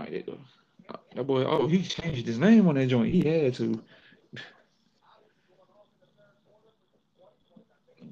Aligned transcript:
All 0.00 0.06
right, 0.06 0.12
there 0.12 0.20
you 0.20 0.26
go. 0.26 0.38
Uh, 0.88 0.96
That 1.14 1.24
boy, 1.24 1.44
oh, 1.44 1.66
he 1.66 1.82
changed 1.82 2.26
his 2.26 2.38
name 2.38 2.66
on 2.68 2.76
that 2.76 2.86
joint. 2.86 3.12
He 3.12 3.20
had 3.22 3.52
to. 3.56 3.82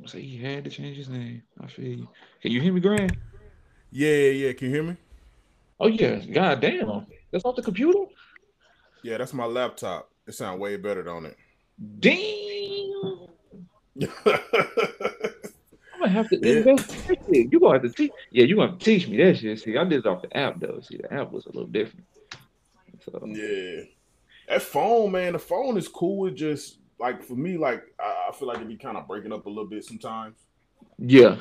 Say 0.04 0.20
he 0.20 0.36
had 0.42 0.64
to 0.64 0.70
change 0.70 0.98
his 0.98 1.08
name. 1.08 1.42
I 1.62 1.66
feel 1.66 1.86
you. 1.86 2.08
Can 2.42 2.52
you 2.52 2.60
hear 2.60 2.74
me, 2.74 2.80
Grant? 2.80 3.12
Yeah, 3.90 4.10
yeah. 4.10 4.52
Can 4.52 4.68
you 4.68 4.74
hear 4.74 4.82
me? 4.82 4.96
Oh 5.80 5.86
yeah. 5.86 6.16
God 6.16 6.60
damn. 6.60 7.06
That's 7.30 7.44
off 7.46 7.56
the 7.56 7.62
computer. 7.62 8.00
Yeah, 9.02 9.16
that's 9.16 9.32
my 9.32 9.46
laptop. 9.46 10.10
It 10.26 10.34
sounds 10.34 10.60
way 10.60 10.76
better, 10.76 11.02
don't 11.02 11.24
it? 11.24 11.36
Damn. 12.00 13.28
yeah, 16.00 16.04
I'm 16.04 16.12
gonna 16.12 16.12
have 16.12 16.28
to 16.30 16.36
Yeah. 16.42 16.52
investigate 16.58 17.20
it. 17.28 17.52
You 17.52 17.60
gonna 17.60 17.74
have 17.74 17.82
to 17.82 17.90
teach. 17.90 18.12
Yeah, 18.30 18.44
you 18.44 18.56
gonna 18.56 18.78
teach 18.78 19.08
me 19.08 19.16
that 19.18 19.38
shit. 19.38 19.60
See, 19.60 19.76
I 19.76 19.84
did 19.84 20.00
it 20.00 20.06
off 20.06 20.22
the 20.22 20.36
app 20.36 20.60
though. 20.60 20.80
See, 20.80 20.98
the 20.98 21.12
app 21.12 21.30
was 21.32 21.46
a 21.46 21.50
little 21.50 21.66
different. 21.66 22.06
So 23.04 23.20
yeah, 23.26 23.82
that 24.48 24.62
phone, 24.62 25.12
man. 25.12 25.34
The 25.34 25.38
phone 25.38 25.76
is 25.76 25.88
cool. 25.88 26.26
It 26.26 26.34
just 26.34 26.78
like 26.98 27.22
for 27.22 27.34
me, 27.36 27.56
like 27.56 27.82
I, 28.00 28.28
I 28.28 28.32
feel 28.32 28.48
like 28.48 28.58
it 28.60 28.68
be 28.68 28.76
kind 28.76 28.96
of 28.96 29.06
breaking 29.08 29.32
up 29.32 29.46
a 29.46 29.48
little 29.48 29.66
bit 29.68 29.84
sometimes. 29.84 30.36
yeah. 30.98 31.36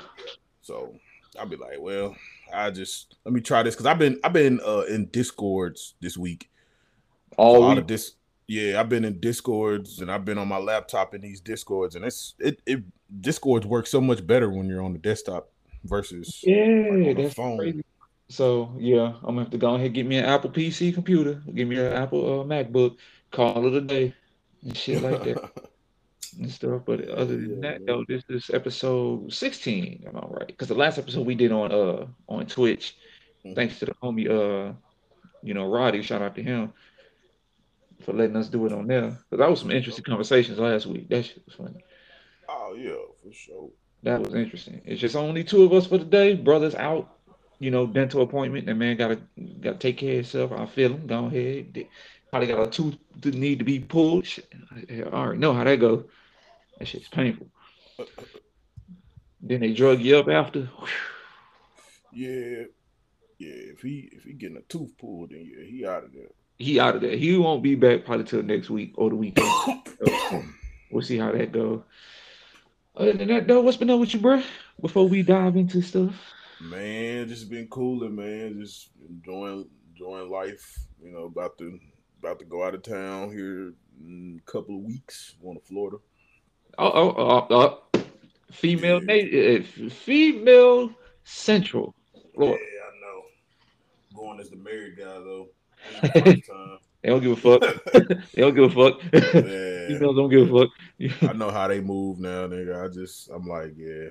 So 0.61 0.95
I'll 1.39 1.47
be 1.47 1.55
like, 1.55 1.79
well, 1.79 2.15
I 2.53 2.71
just 2.71 3.15
let 3.25 3.33
me 3.33 3.41
try 3.41 3.63
this 3.63 3.75
because 3.75 3.85
I've 3.85 3.99
been 3.99 4.19
I've 4.23 4.33
been 4.33 4.59
uh, 4.65 4.81
in 4.89 5.07
discords 5.07 5.95
this 6.01 6.17
week. 6.17 6.49
a 7.53 7.57
All 7.57 7.59
lot 7.59 7.77
week. 7.77 7.79
of 7.79 7.87
this. 7.87 8.13
Yeah, 8.47 8.79
I've 8.79 8.89
been 8.89 9.05
in 9.05 9.19
discords 9.19 9.99
and 9.99 10.11
I've 10.11 10.25
been 10.25 10.37
on 10.37 10.47
my 10.47 10.57
laptop 10.57 11.13
in 11.13 11.21
these 11.21 11.41
discords, 11.41 11.95
and 11.95 12.05
it's 12.05 12.35
it 12.39 12.61
it 12.65 12.83
discords 13.21 13.65
work 13.65 13.87
so 13.87 14.01
much 14.01 14.25
better 14.25 14.49
when 14.49 14.67
you're 14.67 14.81
on 14.83 14.93
the 14.93 14.99
desktop 14.99 15.49
versus 15.83 16.41
Yeah, 16.43 17.13
that's 17.13 17.33
phone. 17.33 17.57
crazy. 17.57 17.83
So 18.29 18.73
yeah, 18.77 19.13
I'm 19.23 19.35
gonna 19.35 19.41
have 19.41 19.51
to 19.51 19.57
go 19.57 19.75
ahead 19.75 19.85
and 19.87 19.95
get 19.95 20.05
me 20.05 20.17
an 20.17 20.25
Apple 20.25 20.49
PC 20.49 20.93
computer, 20.93 21.41
give 21.53 21.67
me 21.67 21.77
an 21.77 21.93
Apple 21.93 22.41
uh, 22.41 22.43
MacBook, 22.43 22.97
call 23.31 23.65
it 23.67 23.73
a 23.73 23.81
day, 23.81 24.13
and 24.63 24.75
shit 24.75 25.01
like 25.01 25.23
that 25.23 25.51
and 26.39 26.51
stuff. 26.51 26.81
But 26.85 27.07
other 27.09 27.37
than 27.37 27.61
that, 27.61 27.85
though, 27.85 28.03
this 28.07 28.23
is 28.29 28.49
episode 28.53 29.31
16. 29.31 30.03
Am 30.07 30.17
I 30.17 30.27
right? 30.27 30.47
Because 30.47 30.67
the 30.67 30.75
last 30.75 30.97
episode 30.97 31.25
we 31.25 31.35
did 31.35 31.53
on 31.53 31.71
uh 31.71 32.05
on 32.27 32.45
Twitch, 32.47 32.97
Mhm. 33.45 33.55
thanks 33.55 33.79
to 33.79 33.85
the 33.85 33.93
homie 34.03 34.29
uh 34.29 34.73
you 35.41 35.53
know 35.53 35.65
Roddy, 35.69 36.01
shout 36.01 36.21
out 36.21 36.35
to 36.35 36.43
him 36.43 36.73
for 38.01 38.11
letting 38.13 38.35
us 38.35 38.49
do 38.49 38.65
it 38.65 38.73
on 38.73 38.87
there. 38.87 39.11
Because 39.29 39.39
that 39.39 39.49
was 39.49 39.61
some 39.61 39.71
interesting 39.71 40.03
conversations 40.03 40.59
last 40.59 40.85
week. 40.85 41.07
That 41.09 41.23
shit 41.23 41.43
was 41.45 41.55
funny. 41.55 41.81
Oh 42.49 42.75
yeah, 42.77 42.95
for 43.23 43.33
sure. 43.33 43.69
That 44.03 44.21
was 44.21 44.33
interesting. 44.33 44.81
It's 44.85 45.01
just 45.01 45.15
only 45.15 45.43
two 45.43 45.63
of 45.63 45.73
us 45.73 45.87
for 45.87 45.97
the 45.97 46.05
day. 46.05 46.35
Brother's 46.35 46.75
out, 46.75 47.17
you 47.59 47.71
know, 47.71 47.87
dental 47.87 48.21
appointment. 48.21 48.67
That 48.67 48.75
man 48.75 48.97
gotta 48.97 49.19
gotta 49.61 49.77
take 49.77 49.97
care 49.97 50.11
of 50.11 50.15
himself. 50.17 50.51
I 50.51 50.65
feel 50.65 50.93
him. 50.93 51.07
Go 51.07 51.25
ahead. 51.25 51.87
Probably 52.29 52.47
got 52.47 52.67
a 52.67 52.71
tooth 52.71 52.97
that 53.21 53.33
need 53.33 53.59
to 53.59 53.65
be 53.65 53.79
pulled. 53.79 54.27
I 54.89 55.01
already 55.03 55.39
know 55.39 55.53
how 55.53 55.63
that 55.63 55.79
go. 55.79 56.05
That 56.77 56.87
shit's 56.87 57.07
painful. 57.07 57.47
Then 59.41 59.61
they 59.61 59.73
drug 59.73 60.01
you 60.01 60.17
up 60.17 60.27
after. 60.27 60.69
Yeah, 62.11 62.63
yeah. 63.37 63.73
If 63.73 63.81
he 63.81 64.09
if 64.11 64.23
he 64.23 64.33
getting 64.33 64.57
a 64.57 64.61
tooth 64.61 64.97
pulled, 64.97 65.31
then 65.31 65.45
yeah, 65.45 65.65
he 65.65 65.85
out 65.85 66.03
of 66.03 66.13
there. 66.13 66.27
He 66.57 66.79
out 66.79 66.95
of 66.95 67.01
there. 67.01 67.15
He 67.15 67.37
won't 67.37 67.63
be 67.63 67.75
back 67.75 68.05
probably 68.05 68.25
till 68.25 68.43
next 68.43 68.69
week 68.69 68.93
or 68.95 69.09
the 69.09 69.15
weekend. 69.15 69.47
So, 70.29 70.43
we'll 70.91 71.01
see 71.01 71.17
how 71.17 71.31
that 71.31 71.51
goes. 71.51 71.81
Other 72.97 73.13
than 73.13 73.27
that, 73.27 73.47
though, 73.47 73.61
what's 73.61 73.77
been 73.77 73.89
up 73.91 73.99
with 73.99 74.13
you, 74.13 74.19
bro? 74.19 74.41
Before 74.81 75.07
we 75.07 75.21
dive 75.21 75.55
into 75.55 75.81
stuff. 75.81 76.15
Man, 76.59 77.27
just 77.27 77.49
been 77.49 77.67
cooling, 77.67 78.15
man. 78.15 78.59
Just 78.59 78.89
enjoying 79.07 79.69
enjoying 79.91 80.29
life. 80.31 80.79
You 81.01 81.11
know, 81.11 81.25
about 81.25 81.57
to 81.59 81.79
about 82.19 82.39
to 82.39 82.45
go 82.45 82.63
out 82.65 82.73
of 82.73 82.81
town 82.81 83.29
here 83.31 83.73
in 83.99 84.41
a 84.45 84.51
couple 84.51 84.77
of 84.77 84.83
weeks. 84.83 85.35
Going 85.41 85.59
to 85.59 85.65
Florida. 85.65 85.97
Oh, 86.79 86.91
oh, 86.91 87.15
oh, 87.17 87.47
oh. 87.93 88.01
Female, 88.51 89.01
Yeah. 89.03 89.59
na- 89.59 89.85
uh, 89.85 89.89
female 89.89 90.89
central. 91.23 91.93
Lord, 92.35 92.59
Yeah, 92.59 92.81
I 92.87 92.99
know. 93.01 93.23
Going 94.15 94.39
as 94.39 94.49
the 94.49 94.55
married 94.57 94.97
guy 94.97 95.03
though. 95.05 95.49
This 97.07 97.23
is 97.23 97.29
the 97.29 97.35
first 97.35 97.61
time. 97.61 98.23
they 98.33 98.41
don't 98.41 98.55
give 98.55 98.63
a 98.63 98.69
fuck. 98.69 99.01
they 99.11 99.21
don't 99.21 99.35
give 99.35 99.43
a 99.43 99.49
fuck. 99.49 99.61
Females 99.87 100.15
don't 100.15 100.29
give 100.29 100.53
a 100.53 100.59
fuck. 100.59 101.29
I 101.29 101.33
know 101.33 101.51
how 101.51 101.67
they 101.67 101.79
move 101.79 102.19
now, 102.19 102.47
nigga. 102.47 102.83
I 102.83 102.93
just 102.93 103.29
I'm 103.29 103.47
like, 103.47 103.73
yeah. 103.77 104.09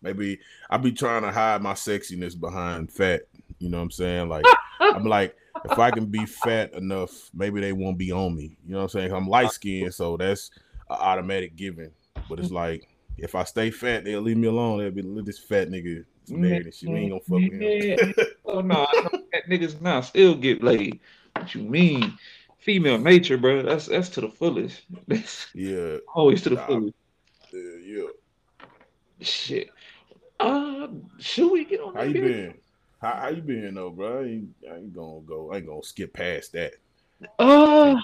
Maybe 0.00 0.38
I 0.70 0.76
be 0.76 0.92
trying 0.92 1.22
to 1.22 1.32
hide 1.32 1.60
my 1.60 1.72
sexiness 1.72 2.38
behind 2.38 2.92
fat. 2.92 3.22
You 3.58 3.68
know 3.68 3.78
what 3.78 3.84
I'm 3.84 3.90
saying? 3.90 4.28
Like 4.28 4.44
I'm 4.80 5.04
like, 5.04 5.36
if 5.64 5.78
I 5.78 5.90
can 5.90 6.06
be 6.06 6.24
fat 6.24 6.72
enough, 6.74 7.30
maybe 7.34 7.60
they 7.60 7.72
won't 7.72 7.98
be 7.98 8.12
on 8.12 8.36
me. 8.36 8.56
You 8.64 8.72
know 8.72 8.78
what 8.78 8.82
I'm 8.84 8.88
saying? 8.90 9.12
I'm 9.12 9.28
light 9.28 9.50
skinned, 9.50 9.92
so 9.92 10.16
that's 10.16 10.50
an 10.88 10.96
automatic 10.98 11.56
given. 11.56 11.90
But 12.28 12.38
it's 12.38 12.52
like 12.52 12.88
if 13.16 13.34
I 13.34 13.44
stay 13.44 13.70
fat, 13.70 14.04
they'll 14.04 14.20
leave 14.20 14.36
me 14.36 14.48
alone. 14.48 14.78
They'll 14.78 14.90
be 14.90 15.02
"Look, 15.02 15.26
this 15.26 15.38
fat 15.38 15.68
nigga 15.68 16.04
married 16.30 16.66
and 16.66 16.74
shit. 16.74 16.88
We 16.88 16.96
ain't 16.96 17.10
gonna 17.10 17.20
fuck 17.20 17.50
with 17.50 17.60
him. 17.60 18.14
oh 18.46 18.60
no, 18.60 18.86
know 18.94 19.08
that 19.32 19.48
niggas 19.48 19.80
now 19.80 20.00
still 20.00 20.34
get 20.34 20.62
laid. 20.62 21.00
What 21.34 21.54
you 21.54 21.62
mean? 21.62 22.16
Female 22.58 22.98
nature, 22.98 23.38
bro. 23.38 23.62
That's 23.62 23.86
that's 23.86 24.08
to 24.10 24.20
the 24.20 24.28
fullest. 24.28 24.82
That's 25.06 25.46
yeah, 25.54 25.98
always 26.14 26.42
to 26.42 26.50
the 26.50 26.56
Nah. 26.56 26.66
fullest. 26.66 26.94
yeah, 27.52 27.60
yeah. 27.84 28.06
Shit. 29.20 29.70
Uh, 30.40 30.88
should 31.18 31.50
we 31.50 31.64
get 31.64 31.80
on 31.80 31.94
How 31.94 32.02
you 32.02 32.14
been? 32.20 32.54
How, 33.00 33.12
how 33.14 33.28
you 33.28 33.42
been 33.42 33.74
though, 33.74 33.90
bro? 33.90 34.20
I 34.22 34.24
ain't, 34.26 34.48
I 34.70 34.76
ain't 34.76 34.94
gonna 34.94 35.20
go. 35.20 35.52
I 35.52 35.56
ain't 35.58 35.66
gonna 35.66 35.82
skip 35.82 36.12
past 36.12 36.52
that. 36.52 36.74
Uh, 37.38 37.96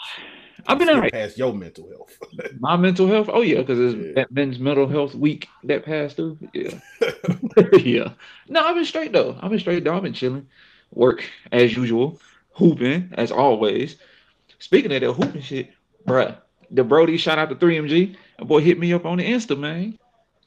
I've 0.66 0.78
been 0.78 0.86
skip 0.88 0.96
alright. 0.96 1.12
past 1.12 1.38
your 1.38 1.52
mental 1.52 1.88
health. 1.90 2.16
My 2.60 2.76
mental 2.76 3.06
health. 3.06 3.28
Oh 3.32 3.42
yeah, 3.42 3.60
because 3.60 3.78
it's 3.78 3.94
Yeah. 3.94 4.12
that 4.14 4.32
men's 4.32 4.58
mental 4.58 4.88
health 4.88 5.14
week 5.14 5.48
that 5.64 5.84
passed 5.84 6.16
through. 6.16 6.38
Yeah. 6.52 6.78
yeah. 7.78 8.12
No, 8.48 8.60
I've 8.64 8.74
been 8.74 8.84
straight 8.84 9.12
though. 9.12 9.36
I've 9.40 9.50
been 9.50 9.58
straight 9.60 9.84
though. 9.84 9.96
I've 9.96 10.02
been 10.02 10.12
chilling. 10.12 10.48
Work 10.90 11.24
as 11.50 11.76
usual. 11.76 12.20
Hooping 12.54 13.10
as 13.14 13.32
always. 13.32 13.96
Speaking 14.64 14.92
of 14.92 15.00
that 15.02 15.12
hooping 15.12 15.42
shit, 15.42 15.72
bruh, 16.06 16.38
the 16.70 16.82
Brody 16.82 17.18
shout 17.18 17.38
out 17.38 17.50
to 17.50 17.54
3MG. 17.54 18.16
A 18.38 18.46
boy 18.46 18.60
hit 18.62 18.78
me 18.78 18.94
up 18.94 19.04
on 19.04 19.18
the 19.18 19.24
Insta, 19.30 19.58
man. 19.58 19.98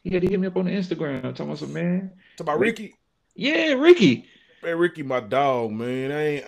He 0.03 0.09
had 0.09 0.23
to 0.23 0.27
hit 0.27 0.39
me 0.39 0.47
up 0.47 0.57
on 0.57 0.65
the 0.65 0.71
Instagram. 0.71 1.21
Talking 1.21 1.45
about 1.45 1.59
some 1.59 1.71
man. 1.71 2.09
Talk 2.35 2.45
about 2.45 2.59
Ricky. 2.59 2.95
Yeah, 3.35 3.73
Ricky. 3.73 4.25
Man, 4.63 4.79
Ricky, 4.79 5.03
my 5.03 5.19
dog, 5.19 5.69
man. 5.69 6.11
I 6.11 6.23
ain't, 6.23 6.45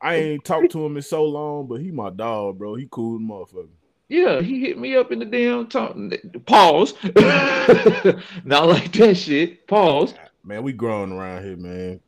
I 0.00 0.14
ain't 0.14 0.44
talked 0.44 0.70
to 0.70 0.86
him 0.86 0.96
in 0.96 1.02
so 1.02 1.24
long, 1.24 1.66
but 1.66 1.80
he 1.80 1.90
my 1.90 2.10
dog, 2.10 2.56
bro. 2.56 2.76
He 2.76 2.86
cool 2.88 3.18
motherfucker. 3.18 3.66
Yeah, 4.08 4.40
he 4.40 4.60
hit 4.60 4.78
me 4.78 4.94
up 4.94 5.10
in 5.10 5.18
the 5.18 5.24
damn 5.24 5.66
talk. 5.66 5.96
Pause. 6.46 6.94
Not 8.44 8.68
like 8.68 8.92
that 8.92 9.16
shit. 9.16 9.66
Pause. 9.66 10.14
Man, 10.44 10.62
we 10.62 10.72
growing 10.72 11.10
around 11.10 11.42
here, 11.42 11.56
man. 11.56 11.98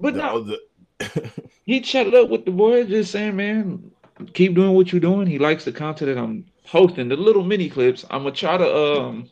But 0.00 0.14
The 0.14 0.20
no, 0.20 0.36
other- 0.38 1.30
he 1.64 1.80
chatted 1.80 2.14
up 2.14 2.28
with 2.28 2.44
the 2.44 2.52
boy, 2.52 2.84
just 2.84 3.10
saying, 3.10 3.34
man, 3.34 3.90
keep 4.26 4.54
doing 4.54 4.72
what 4.72 4.92
you're 4.92 5.00
doing. 5.00 5.26
He 5.26 5.38
likes 5.38 5.64
the 5.64 5.72
content 5.72 6.14
that 6.14 6.20
I'm 6.20 6.44
posting, 6.66 7.08
the 7.08 7.16
little 7.16 7.44
mini 7.44 7.68
clips. 7.68 8.04
I'm 8.10 8.22
gonna 8.22 8.34
try 8.34 8.56
to 8.56 8.76
um 8.76 9.30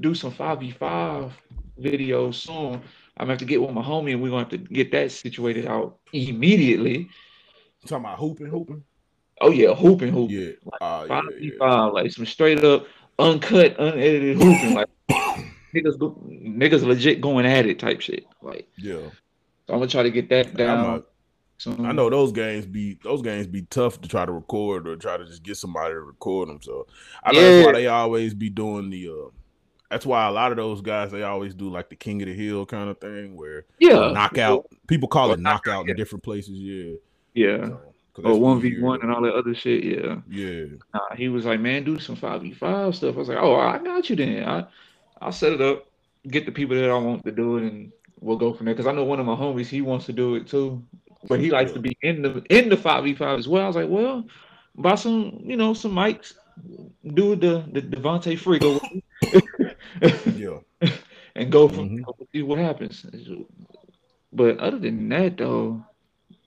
do 0.00 0.14
some 0.14 0.32
5v5 0.32 1.32
videos 1.80 2.34
soon. 2.34 2.74
I'm 3.16 3.26
gonna 3.26 3.32
have 3.32 3.38
to 3.38 3.44
get 3.44 3.62
with 3.62 3.70
my 3.70 3.82
homie 3.82 4.12
and 4.12 4.22
we're 4.22 4.30
gonna 4.30 4.42
have 4.42 4.50
to 4.50 4.58
get 4.58 4.90
that 4.92 5.12
situated 5.12 5.66
out 5.66 5.98
immediately. 6.12 7.08
talking 7.86 8.04
about 8.04 8.18
hooping, 8.18 8.46
hooping. 8.46 8.82
Oh 9.40 9.50
yeah, 9.50 9.74
hooping, 9.74 10.12
hooping. 10.12 10.36
Yeah, 10.36 10.52
uh, 10.80 11.02
yeah, 11.02 11.08
Five 11.08 11.24
yeah. 11.32 11.38
v 11.38 11.58
five, 11.58 11.92
like 11.92 12.12
some 12.12 12.26
straight 12.26 12.62
up 12.64 12.86
uncut, 13.18 13.78
unedited 13.78 14.36
hooping, 14.36 14.74
like 14.74 14.88
niggas 15.74 15.98
go, 15.98 16.20
niggas 16.28 16.84
legit 16.84 17.20
going 17.20 17.46
at 17.46 17.66
it 17.66 17.78
type 17.78 18.00
shit. 18.00 18.26
Like 18.42 18.68
yeah. 18.76 18.94
so 19.66 19.74
I'm 19.74 19.78
gonna 19.78 19.86
try 19.86 20.02
to 20.02 20.10
get 20.10 20.28
that 20.30 20.56
down. 20.56 21.04
A- 21.58 21.60
soon. 21.62 21.86
I 21.86 21.92
know 21.92 22.10
those 22.10 22.32
games 22.32 22.66
be 22.66 22.98
those 23.02 23.22
games 23.22 23.46
be 23.46 23.62
tough 23.62 24.00
to 24.02 24.08
try 24.08 24.24
to 24.24 24.32
record 24.32 24.86
or 24.88 24.96
try 24.96 25.16
to 25.16 25.24
just 25.24 25.42
get 25.42 25.56
somebody 25.56 25.94
to 25.94 26.00
record 26.00 26.48
them. 26.48 26.60
So 26.62 26.86
I 27.22 27.32
know 27.32 27.40
that's 27.42 27.66
why 27.66 27.72
they 27.72 27.86
always 27.86 28.34
be 28.34 28.50
doing 28.50 28.90
the. 28.90 29.08
uh 29.08 29.30
That's 29.90 30.06
why 30.06 30.26
a 30.26 30.32
lot 30.32 30.50
of 30.52 30.56
those 30.56 30.80
guys 30.80 31.10
they 31.12 31.22
always 31.22 31.54
do 31.54 31.68
like 31.70 31.88
the 31.90 31.96
king 31.96 32.20
of 32.22 32.28
the 32.28 32.34
hill 32.34 32.66
kind 32.66 32.88
of 32.90 32.98
thing 32.98 33.36
where 33.36 33.64
Yeah, 33.78 34.10
knockout. 34.12 34.66
People 34.86 35.08
call 35.08 35.30
Or 35.30 35.34
it 35.34 35.40
knockout, 35.40 35.66
knockout 35.66 35.86
yeah. 35.86 35.90
in 35.92 35.96
different 35.96 36.22
places. 36.24 36.58
Yeah. 36.58 36.94
Yeah, 37.34 37.66
So, 37.66 37.80
'cause 38.14 38.24
or 38.26 38.40
one 38.40 38.60
v 38.60 38.80
one 38.80 39.00
and 39.02 39.10
all 39.12 39.22
that 39.22 39.34
other 39.34 39.54
shit. 39.54 39.82
Yeah. 39.84 40.20
Yeah. 40.30 40.66
Nah, 40.94 41.16
he 41.16 41.28
was 41.28 41.44
like, 41.44 41.58
man, 41.60 41.82
do 41.84 41.98
some 41.98 42.14
five 42.16 42.42
v 42.42 42.52
five 42.52 42.94
stuff. 42.94 43.16
I 43.16 43.18
was 43.18 43.28
like, 43.28 43.38
oh, 43.40 43.56
I 43.56 43.78
got 43.78 44.08
you 44.08 44.16
then. 44.16 44.44
I 44.44 44.64
I'll 45.20 45.32
set 45.32 45.52
it 45.52 45.60
up, 45.60 45.86
get 46.28 46.46
the 46.46 46.52
people 46.52 46.76
that 46.76 46.90
I 46.90 46.96
want 46.98 47.24
to 47.24 47.32
do 47.32 47.56
it, 47.58 47.64
and 47.64 47.90
we'll 48.20 48.36
go 48.36 48.52
from 48.52 48.66
there. 48.66 48.74
Because 48.74 48.86
I 48.86 48.92
know 48.92 49.04
one 49.04 49.18
of 49.20 49.26
my 49.26 49.34
homies, 49.34 49.66
he 49.66 49.80
wants 49.80 50.06
to 50.06 50.12
do 50.12 50.34
it 50.36 50.46
too, 50.46 50.82
but 51.28 51.40
he 51.40 51.50
likes 51.50 51.72
to 51.72 51.78
be 51.80 51.96
in 52.02 52.22
the 52.22 52.42
in 52.50 52.68
the 52.68 52.76
five 52.76 53.04
v 53.04 53.14
five 53.14 53.38
as 53.38 53.48
well. 53.48 53.64
I 53.64 53.66
was 53.66 53.76
like, 53.76 53.88
well, 53.88 54.24
buy 54.76 54.94
some, 54.94 55.40
you 55.42 55.56
know, 55.56 55.74
some 55.74 55.92
mics, 55.92 56.34
do 57.14 57.36
the 57.36 57.64
the 57.72 57.82
Devontae 57.82 58.38
freak 58.38 58.62
Yeah. 60.36 60.58
and 61.34 61.50
go 61.50 61.68
from 61.68 61.90
Mhm. 61.90 62.04
see 62.32 62.42
what 62.42 62.58
happens. 62.58 63.06
But 64.32 64.58
other 64.58 64.78
than 64.78 65.08
that, 65.10 65.36
though, 65.36 65.84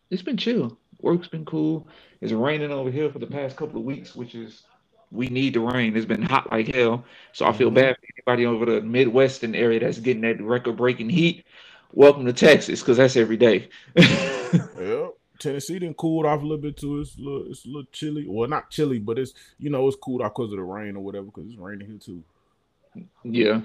it's 0.10 0.22
been 0.22 0.38
chill. 0.38 0.78
Work's 1.02 1.28
been 1.28 1.46
cool. 1.46 1.88
It's 2.22 2.34
raining 2.34 2.72
over 2.72 2.90
here 2.92 3.10
for 3.12 3.20
the 3.20 3.28
past 3.28 3.56
couple 3.56 3.80
of 3.80 3.86
weeks, 3.86 4.16
which 4.16 4.36
is 4.36 4.64
we 5.12 5.28
need 5.28 5.54
the 5.54 5.60
rain. 5.62 5.96
It's 5.96 6.06
been 6.06 6.22
hot 6.22 6.52
like 6.52 6.74
hell. 6.74 7.06
So 7.34 7.46
I 7.46 7.54
feel 7.54 7.68
mm-hmm. 7.68 7.76
bad 7.76 7.96
for 7.98 8.08
anybody 8.18 8.46
over 8.46 8.66
the 8.66 8.82
Midwestern 8.82 9.56
area 9.56 9.80
that's 9.80 10.00
getting 10.00 10.24
that 10.24 10.42
record 10.42 10.76
breaking 10.78 11.10
heat. 11.10 11.46
Welcome 11.94 12.26
to 12.26 12.34
Texas, 12.34 12.82
because 12.82 12.98
that's 12.98 13.16
every 13.16 13.38
day. 13.38 13.70
yep. 14.80 15.14
Tennessee 15.40 15.80
then 15.80 15.94
cooled 15.94 16.26
off 16.26 16.42
a 16.42 16.44
little 16.44 16.58
bit 16.58 16.78
too. 16.78 17.00
It's 17.00 17.18
a 17.18 17.22
little, 17.22 17.46
it's 17.50 17.66
a 17.66 17.68
little 17.68 17.88
chilly. 17.92 18.26
Well, 18.28 18.50
not 18.50 18.70
chilly, 18.70 19.00
but 19.00 19.20
it's 19.20 19.34
you 19.60 19.70
know 19.70 19.88
it's 19.88 19.98
cooled 19.98 20.22
off 20.22 20.34
because 20.34 20.52
of 20.52 20.58
the 20.58 20.64
rain 20.64 20.96
or 20.96 21.04
whatever. 21.04 21.26
Because 21.26 21.48
it's 21.48 21.58
raining 21.58 21.88
here 21.88 22.00
too. 22.00 22.24
Yeah. 23.24 23.62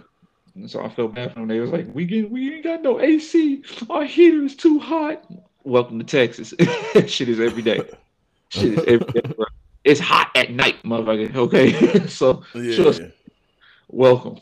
And 0.55 0.71
so 0.71 0.85
I 0.85 0.91
felt 0.91 1.15
bad 1.15 1.33
for 1.33 1.41
them. 1.41 1.49
They 1.49 1.61
was 1.61 1.71
like, 1.71 1.87
"We 1.95 2.05
get, 2.05 2.31
we 2.31 2.55
ain't 2.55 2.65
got 2.65 2.83
no 2.83 3.01
AC. 3.01 3.63
Our 3.89 4.05
heater 4.05 4.45
is 4.45 4.55
too 4.55 4.79
hot." 4.79 5.25
Welcome 5.65 5.99
to 5.99 6.05
Texas. 6.05 6.53
Shit 7.07 7.29
is 7.29 7.41
every 7.41 7.63
day. 7.63 7.81
Shit 8.51 8.79
is 8.79 8.85
every 8.87 9.13
day. 9.13 9.35
Bro. 9.35 9.47
It's 9.85 10.01
hot 10.01 10.31
at 10.35 10.51
night, 10.51 10.77
motherfucker. 10.85 11.35
Okay, 11.35 12.07
so 12.07 12.43
yeah. 12.55 12.75
Sure, 12.75 12.93
welcome. 13.89 14.39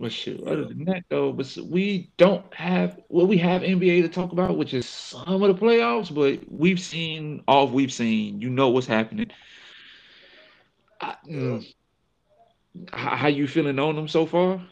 But 0.00 0.12
shit, 0.12 0.42
other 0.46 0.64
than 0.64 0.86
that 0.86 1.04
though, 1.10 1.30
but 1.30 1.54
we 1.62 2.10
don't 2.16 2.54
have 2.54 2.98
well, 3.10 3.26
we 3.26 3.36
have 3.36 3.60
NBA 3.60 4.00
to 4.00 4.08
talk 4.08 4.32
about, 4.32 4.56
which 4.56 4.72
is 4.72 4.88
some 4.88 5.28
of 5.28 5.40
the 5.40 5.54
playoffs, 5.54 6.12
but 6.12 6.40
we've 6.50 6.80
seen 6.80 7.44
all 7.46 7.68
we've 7.68 7.92
seen. 7.92 8.40
You 8.40 8.48
know 8.48 8.70
what's 8.70 8.86
happening. 8.86 9.30
I, 11.02 11.16
mm, 11.28 11.74
how, 12.94 13.16
how, 13.16 13.28
you 13.28 13.46
feeling 13.46 13.78
on 13.78 13.94
them 13.94 14.08
so 14.08 14.24
far? 14.24 14.62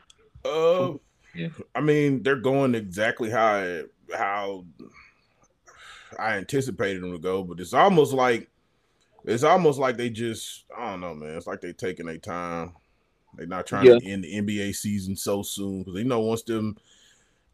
Uh, 0.46 0.94
yeah. 1.34 1.48
I 1.74 1.82
mean, 1.82 2.22
they're 2.22 2.36
going 2.36 2.74
exactly 2.74 3.28
how 3.28 3.44
I, 3.44 3.82
how 4.16 4.64
I 6.18 6.38
anticipated 6.38 7.02
them 7.02 7.12
to 7.12 7.18
go, 7.18 7.44
but 7.44 7.60
it's 7.60 7.74
almost 7.74 8.14
like 8.14 8.48
it's 9.26 9.44
almost 9.44 9.78
like 9.78 9.98
they 9.98 10.08
just 10.08 10.64
I 10.74 10.92
don't 10.92 11.00
know, 11.02 11.14
man. 11.14 11.36
It's 11.36 11.46
like 11.46 11.60
they 11.60 11.74
taking 11.74 12.06
their 12.06 12.16
time 12.16 12.72
they're 13.34 13.46
not 13.46 13.66
trying 13.66 13.86
yeah. 13.86 13.98
to 13.98 14.06
end 14.06 14.24
the 14.24 14.34
NBA 14.34 14.74
season 14.74 15.16
so 15.16 15.42
soon 15.42 15.80
because 15.80 15.94
they 15.94 16.04
know 16.04 16.20
once 16.20 16.42
them 16.42 16.76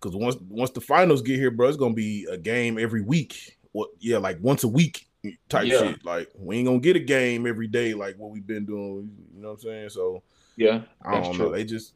because 0.00 0.16
once 0.16 0.36
once 0.48 0.70
the 0.70 0.80
finals 0.80 1.22
get 1.22 1.38
here, 1.38 1.50
bro, 1.50 1.68
it's 1.68 1.76
gonna 1.76 1.94
be 1.94 2.26
a 2.30 2.36
game 2.36 2.78
every 2.78 3.02
week. 3.02 3.58
What? 3.72 3.90
Yeah, 3.98 4.18
like 4.18 4.38
once 4.40 4.64
a 4.64 4.68
week 4.68 5.08
type 5.48 5.66
yeah. 5.66 5.78
shit. 5.78 6.04
Like 6.04 6.30
we 6.38 6.58
ain't 6.58 6.66
gonna 6.66 6.78
get 6.78 6.96
a 6.96 7.00
game 7.00 7.46
every 7.46 7.66
day 7.66 7.94
like 7.94 8.16
what 8.16 8.30
we've 8.30 8.46
been 8.46 8.66
doing. 8.66 9.10
You 9.34 9.42
know 9.42 9.48
what 9.48 9.54
I'm 9.54 9.60
saying? 9.60 9.88
So 9.90 10.22
yeah, 10.56 10.82
I 11.02 11.20
don't 11.20 11.34
true. 11.34 11.46
know. 11.46 11.52
They 11.52 11.64
just 11.64 11.94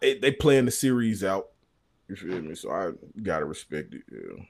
they 0.00 0.18
they 0.18 0.32
playing 0.32 0.64
the 0.64 0.70
series 0.70 1.24
out. 1.24 1.48
You 2.08 2.16
feel 2.16 2.40
me? 2.42 2.54
So 2.54 2.70
I 2.70 2.90
gotta 3.22 3.44
respect 3.44 3.94
it. 3.94 4.02
Yeah. 4.12 4.44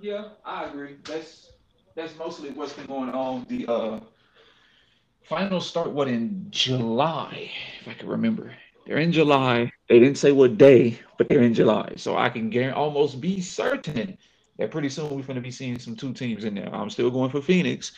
Yeah, 0.00 0.28
I 0.44 0.66
agree. 0.66 0.96
That's 1.04 1.52
that's 1.94 2.16
mostly 2.16 2.50
what's 2.50 2.74
been 2.74 2.86
going 2.86 3.10
on. 3.10 3.46
The 3.48 3.66
uh 3.66 4.00
Finals 5.28 5.66
start 5.66 5.90
what 5.90 6.06
in 6.06 6.46
July, 6.50 7.50
if 7.80 7.88
I 7.88 7.94
can 7.94 8.08
remember. 8.08 8.52
They're 8.86 8.98
in 8.98 9.10
July. 9.10 9.72
They 9.88 9.98
didn't 9.98 10.18
say 10.18 10.30
what 10.30 10.56
day, 10.56 11.00
but 11.18 11.28
they're 11.28 11.42
in 11.42 11.52
July. 11.52 11.94
So 11.96 12.16
I 12.16 12.28
can 12.28 12.48
guarantee, 12.48 12.78
almost 12.78 13.20
be 13.20 13.40
certain 13.40 14.16
that 14.58 14.70
pretty 14.70 14.88
soon 14.88 15.10
we're 15.10 15.22
going 15.22 15.34
to 15.34 15.40
be 15.40 15.50
seeing 15.50 15.80
some 15.80 15.96
two 15.96 16.12
teams 16.12 16.44
in 16.44 16.54
there. 16.54 16.72
I'm 16.72 16.90
still 16.90 17.10
going 17.10 17.30
for 17.30 17.42
Phoenix. 17.42 17.90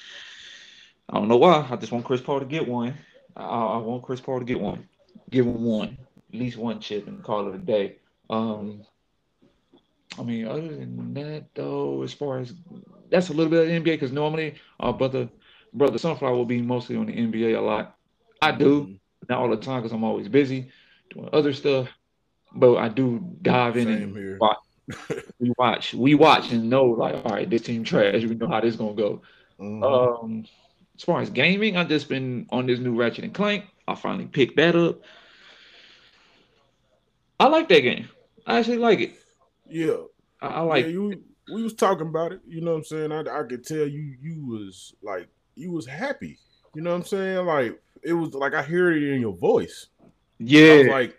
I 1.11 1.19
don't 1.19 1.29
know 1.29 1.37
why. 1.37 1.67
I 1.71 1.77
just 1.77 1.93
want 1.93 2.07
Chris 2.07 2.23
Paul 2.23 2.41
to 2.41 2.47
get 2.47 2.67
one. 2.67 2.95
I, 3.37 3.45
I 3.45 3.77
want 3.77 4.05
Chris 4.05 4.23
Paul 4.23 4.39
to 4.39 4.45
get 4.47 4.59
one. 4.61 4.89
Give 5.31 5.47
him 5.47 5.63
one, 5.63 5.99
at 6.33 6.39
least 6.39 6.57
one 6.57 6.81
chip, 6.81 7.07
and 7.09 7.23
call 7.23 7.49
it 7.49 7.55
a 7.55 7.59
day. 7.59 7.97
Um, 8.31 8.85
I 10.19 10.23
mean, 10.23 10.47
other 10.47 10.63
than 10.63 11.13
that, 11.15 11.45
though, 11.55 12.03
as 12.03 12.15
far 12.15 12.39
as 12.39 12.55
that's 13.11 13.29
a 13.29 13.33
little 13.33 13.51
bit 13.51 13.67
of 13.67 13.83
NBA 13.83 13.85
because 13.85 14.13
normally 14.13 14.55
our 14.81 14.93
brother 14.93 15.29
brother 15.73 15.99
Sunflower 15.99 16.35
will 16.35 16.44
be 16.44 16.62
mostly 16.62 16.97
on 16.97 17.06
the 17.06 17.12
NBA 17.12 17.56
a 17.56 17.61
lot. 17.61 17.97
I 18.41 18.53
do, 18.53 18.82
mm-hmm. 18.82 18.94
not 19.29 19.41
all 19.41 19.50
the 19.50 19.56
time 19.56 19.82
because 19.82 19.93
I'm 19.93 20.05
always 20.05 20.29
busy 20.29 20.70
doing 21.11 21.29
other 21.32 21.53
stuff. 21.53 21.88
But 22.55 22.76
I 22.76 22.88
do 22.88 23.37
dive 23.43 23.76
in 23.76 23.87
Same 23.87 24.17
and 24.17 24.41
watch. 24.41 24.59
we 25.38 25.53
watch, 25.59 25.94
we 25.94 26.15
watch 26.15 26.50
and 26.50 26.70
know 26.70 26.85
like, 26.85 27.15
all 27.15 27.32
right, 27.32 27.49
this 27.49 27.62
team 27.62 27.85
trash. 27.85 28.23
We 28.23 28.35
know 28.35 28.49
how 28.49 28.61
this 28.61 28.76
gonna 28.76 28.94
go. 28.94 29.23
Mm-hmm. 29.61 29.82
Um, 29.82 30.47
as 30.97 31.05
far 31.05 31.20
as 31.20 31.31
gaming, 31.31 31.76
I've 31.76 31.88
just 31.88 32.09
been 32.09 32.47
on 32.50 32.67
this 32.67 32.79
new 32.79 32.99
Ratchet 32.99 33.25
and 33.25 33.35
Clank. 33.35 33.64
I 33.87 33.94
finally 33.94 34.26
picked 34.26 34.56
that 34.56 34.75
up. 34.75 35.00
I 37.38 37.47
like 37.49 37.69
that 37.69 37.81
game. 37.81 38.09
I 38.47 38.59
actually 38.59 38.79
like 38.79 39.00
it. 39.00 39.12
Yeah, 39.69 39.97
I, 40.41 40.47
I 40.47 40.61
like. 40.61 40.87
Yeah, 40.87 40.93
you, 40.93 41.23
we 41.53 41.62
was 41.62 41.75
talking 41.75 42.09
about 42.09 42.32
it. 42.32 42.41
You 42.47 42.62
know 42.62 42.73
what 42.73 42.79
I'm 42.79 42.85
saying? 42.85 43.12
I, 43.12 43.21
I 43.21 43.43
could 43.44 43.64
tell 43.64 43.87
you 43.87 44.17
you 44.21 44.47
was 44.47 44.94
like 45.03 45.29
you 45.59 45.73
was 45.73 45.87
happy. 45.87 46.39
You 46.75 46.83
know 46.83 46.91
what 46.91 46.97
I'm 46.97 47.05
saying? 47.05 47.47
Like 47.47 47.81
it 48.03 48.13
was 48.13 48.35
like 48.35 48.55
I 48.55 48.63
hear 48.63 48.93
it 48.93 49.03
in 49.03 49.21
your 49.21 49.37
voice. 49.37 49.87
Yeah. 50.39 50.73
I 50.73 50.79
was 50.79 50.87
like, 50.87 51.17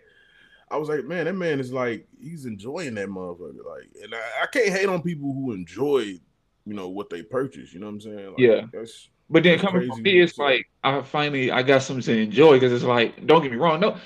I 0.70 0.76
was 0.76 0.88
like, 0.88 1.04
man, 1.04 1.24
that 1.26 1.34
man 1.34 1.60
is 1.60 1.72
like 1.72 2.06
he's 2.18 2.46
enjoying 2.46 2.94
that 2.94 3.08
motherfucker. 3.08 3.64
Like, 3.66 3.90
and 4.02 4.14
I, 4.14 4.42
I 4.42 4.46
can't 4.46 4.68
hate 4.68 4.88
on 4.88 5.02
people 5.02 5.32
who 5.32 5.52
enjoy, 5.52 6.00
you 6.00 6.74
know, 6.74 6.88
what 6.88 7.10
they 7.10 7.22
purchase. 7.22 7.72
You 7.72 7.80
know 7.80 7.86
what 7.86 7.92
I'm 7.92 8.00
saying? 8.00 8.26
Like, 8.28 8.38
yeah. 8.38 8.62
That's 8.72 9.08
but 9.28 9.44
then 9.44 9.60
coming 9.60 9.88
from 9.88 10.02
me, 10.02 10.20
it's 10.20 10.38
like 10.38 10.68
I 10.82 11.02
finally 11.02 11.52
I 11.52 11.62
got 11.62 11.82
something 11.82 12.02
to 12.02 12.20
enjoy 12.20 12.54
because 12.54 12.72
it's 12.72 12.84
like, 12.84 13.26
don't 13.26 13.42
get 13.42 13.52
me 13.52 13.58
wrong, 13.58 13.78
no, 13.78 13.96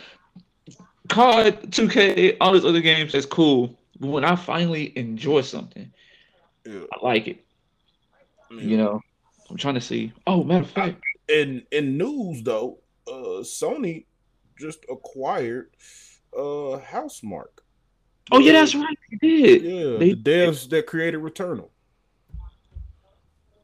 COD, 1.09 1.71
2K, 1.71 2.37
all 2.41 2.53
these 2.53 2.65
other 2.65 2.81
games, 2.81 3.13
that's 3.13 3.25
cool. 3.25 3.79
But 4.01 4.09
when 4.09 4.25
I 4.25 4.37
finally 4.37 4.97
enjoy 4.99 5.41
something, 5.41 5.91
yeah. 6.67 6.81
I 6.93 7.05
like 7.05 7.29
it. 7.29 7.45
Yeah. 8.51 8.61
You 8.61 8.77
know, 8.77 9.01
I'm 9.55 9.59
trying 9.59 9.75
to 9.75 9.81
see. 9.81 10.12
Oh, 10.27 10.43
matter 10.43 10.65
of 10.65 10.71
fact, 10.71 11.01
in 11.29 11.62
in 11.71 11.97
news 11.97 12.43
though, 12.43 12.81
uh, 13.06 13.45
Sony 13.45 14.05
just 14.59 14.85
acquired 14.91 15.71
uh 16.37 16.81
Housemarque. 16.81 17.61
Oh 18.33 18.41
yeah, 18.41 18.55
that's 18.55 18.75
right. 18.75 18.99
They 19.12 19.29
did. 19.29 19.62
Yeah, 19.62 19.99
they, 19.99 20.15
the 20.15 20.17
devs 20.17 20.69
that 20.71 20.89
created 20.89 21.21
Returnal. 21.21 21.69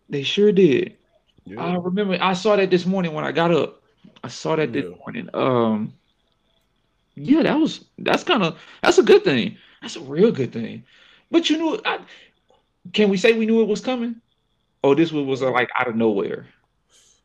They 0.09 0.23
sure 0.23 0.53
did. 0.53 0.97
Yeah. 1.45 1.61
I 1.61 1.75
remember 1.75 2.17
I 2.21 2.35
saw 2.35 2.55
that 2.55 2.71
this 2.71 2.87
morning 2.87 3.13
when 3.13 3.25
I 3.25 3.33
got 3.33 3.51
up. 3.51 3.83
I 4.23 4.29
saw 4.29 4.55
that 4.55 4.73
yeah. 4.73 4.83
this 4.83 4.93
morning. 5.01 5.29
Um, 5.35 5.93
yeah, 7.17 7.43
that 7.43 7.59
was 7.59 7.85
that's 7.99 8.23
kind 8.23 8.45
of 8.45 8.61
that's 8.81 8.99
a 8.99 9.03
good 9.03 9.25
thing. 9.25 9.57
That's 9.83 9.97
a 9.97 10.03
real 10.03 10.31
good 10.31 10.53
thing. 10.53 10.85
But 11.33 11.51
you 11.51 11.59
know, 11.59 11.81
I, 11.85 11.99
can 12.93 13.09
we 13.09 13.17
say 13.17 13.33
we 13.33 13.47
knew 13.47 13.61
it 13.61 13.67
was 13.67 13.81
coming? 13.81 14.21
Oh, 14.83 14.95
this 14.95 15.13
was, 15.13 15.25
was 15.27 15.43
uh, 15.43 15.51
like 15.51 15.71
out 15.79 15.89
of 15.89 15.97
nowhere. 15.97 16.47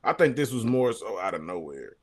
I 0.03 0.13
think 0.13 0.35
this 0.35 0.51
was 0.51 0.65
more 0.65 0.93
so 0.93 1.19
out 1.19 1.33
of 1.33 1.43
nowhere. 1.43 1.93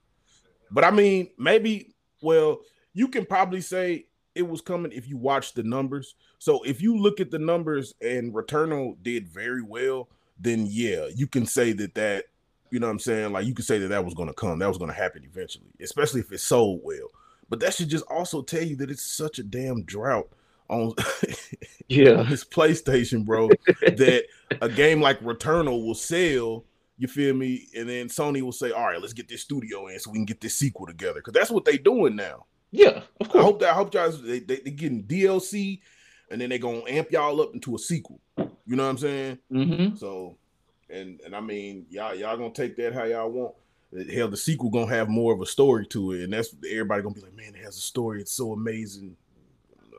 But 0.70 0.84
I 0.84 0.90
mean, 0.90 1.28
maybe, 1.38 1.94
well, 2.22 2.60
you 2.94 3.08
can 3.08 3.26
probably 3.26 3.60
say 3.60 4.06
it 4.34 4.42
was 4.42 4.60
coming 4.60 4.92
if 4.92 5.08
you 5.08 5.16
watch 5.16 5.52
the 5.52 5.62
numbers. 5.62 6.14
So 6.38 6.62
if 6.62 6.80
you 6.80 6.96
look 6.96 7.20
at 7.20 7.30
the 7.30 7.38
numbers 7.38 7.94
and 8.00 8.32
Returnal 8.32 8.96
did 9.02 9.28
very 9.28 9.62
well, 9.62 10.08
then 10.38 10.66
yeah, 10.68 11.06
you 11.14 11.26
can 11.26 11.46
say 11.46 11.72
that 11.74 11.94
that, 11.94 12.24
you 12.70 12.80
know 12.80 12.86
what 12.86 12.92
I'm 12.92 12.98
saying? 12.98 13.32
Like 13.32 13.46
you 13.46 13.54
can 13.54 13.64
say 13.64 13.78
that 13.78 13.88
that 13.88 14.04
was 14.04 14.14
going 14.14 14.28
to 14.28 14.34
come. 14.34 14.58
That 14.58 14.68
was 14.68 14.78
going 14.78 14.90
to 14.90 14.96
happen 14.96 15.22
eventually, 15.24 15.70
especially 15.80 16.20
if 16.20 16.32
it 16.32 16.40
sold 16.40 16.80
well. 16.82 17.08
But 17.50 17.60
that 17.60 17.74
should 17.74 17.90
just 17.90 18.06
also 18.06 18.40
tell 18.40 18.62
you 18.62 18.76
that 18.76 18.90
it's 18.90 19.02
such 19.02 19.38
a 19.38 19.42
damn 19.42 19.82
drought 19.82 20.28
on 20.68 20.94
yeah 21.88 22.12
on 22.12 22.26
his 22.26 22.44
PlayStation, 22.44 23.24
bro, 23.24 23.48
that 23.80 24.24
a 24.60 24.68
game 24.68 25.00
like 25.00 25.20
Returnal 25.20 25.84
will 25.84 25.94
sell. 25.94 26.64
You 26.98 27.08
feel 27.08 27.34
me? 27.34 27.66
And 27.76 27.88
then 27.88 28.08
Sony 28.08 28.42
will 28.42 28.52
say, 28.52 28.70
"All 28.70 28.84
right, 28.84 29.00
let's 29.00 29.12
get 29.12 29.28
this 29.28 29.42
studio 29.42 29.88
in 29.88 29.98
so 29.98 30.10
we 30.10 30.18
can 30.18 30.24
get 30.24 30.40
this 30.40 30.56
sequel 30.56 30.86
together." 30.86 31.20
Because 31.20 31.32
that's 31.32 31.50
what 31.50 31.64
they're 31.64 31.76
doing 31.76 32.16
now. 32.16 32.46
Yeah, 32.70 33.02
of 33.20 33.28
course. 33.28 33.42
I 33.42 33.44
hope 33.44 33.60
that 33.60 33.70
I 33.70 33.74
hope 33.74 33.94
y'all 33.94 34.10
they, 34.10 34.40
they 34.40 34.56
they 34.56 34.70
getting 34.70 35.04
DLC, 35.04 35.80
and 36.30 36.40
then 36.40 36.48
they 36.48 36.58
gonna 36.58 36.82
amp 36.86 37.10
y'all 37.10 37.40
up 37.40 37.54
into 37.54 37.74
a 37.74 37.78
sequel. 37.78 38.20
You 38.36 38.76
know 38.76 38.84
what 38.84 38.90
I'm 38.90 38.98
saying? 38.98 39.38
Mm-hmm. 39.52 39.96
So, 39.96 40.36
and 40.88 41.20
and 41.20 41.34
I 41.34 41.40
mean, 41.40 41.86
y'all 41.90 42.14
y'all 42.14 42.36
gonna 42.36 42.52
take 42.52 42.76
that 42.76 42.94
how 42.94 43.04
y'all 43.04 43.30
want. 43.30 43.54
Hell, 44.10 44.28
the 44.28 44.36
sequel 44.38 44.70
gonna 44.70 44.86
have 44.86 45.08
more 45.08 45.34
of 45.34 45.40
a 45.42 45.46
story 45.46 45.86
to 45.88 46.12
it, 46.12 46.22
and 46.22 46.32
that's 46.32 46.54
everybody 46.70 47.02
gonna 47.02 47.14
be 47.14 47.20
like, 47.20 47.34
man, 47.34 47.54
it 47.54 47.64
has 47.64 47.76
a 47.76 47.80
story. 47.80 48.20
It's 48.20 48.32
so 48.32 48.52
amazing 48.52 49.16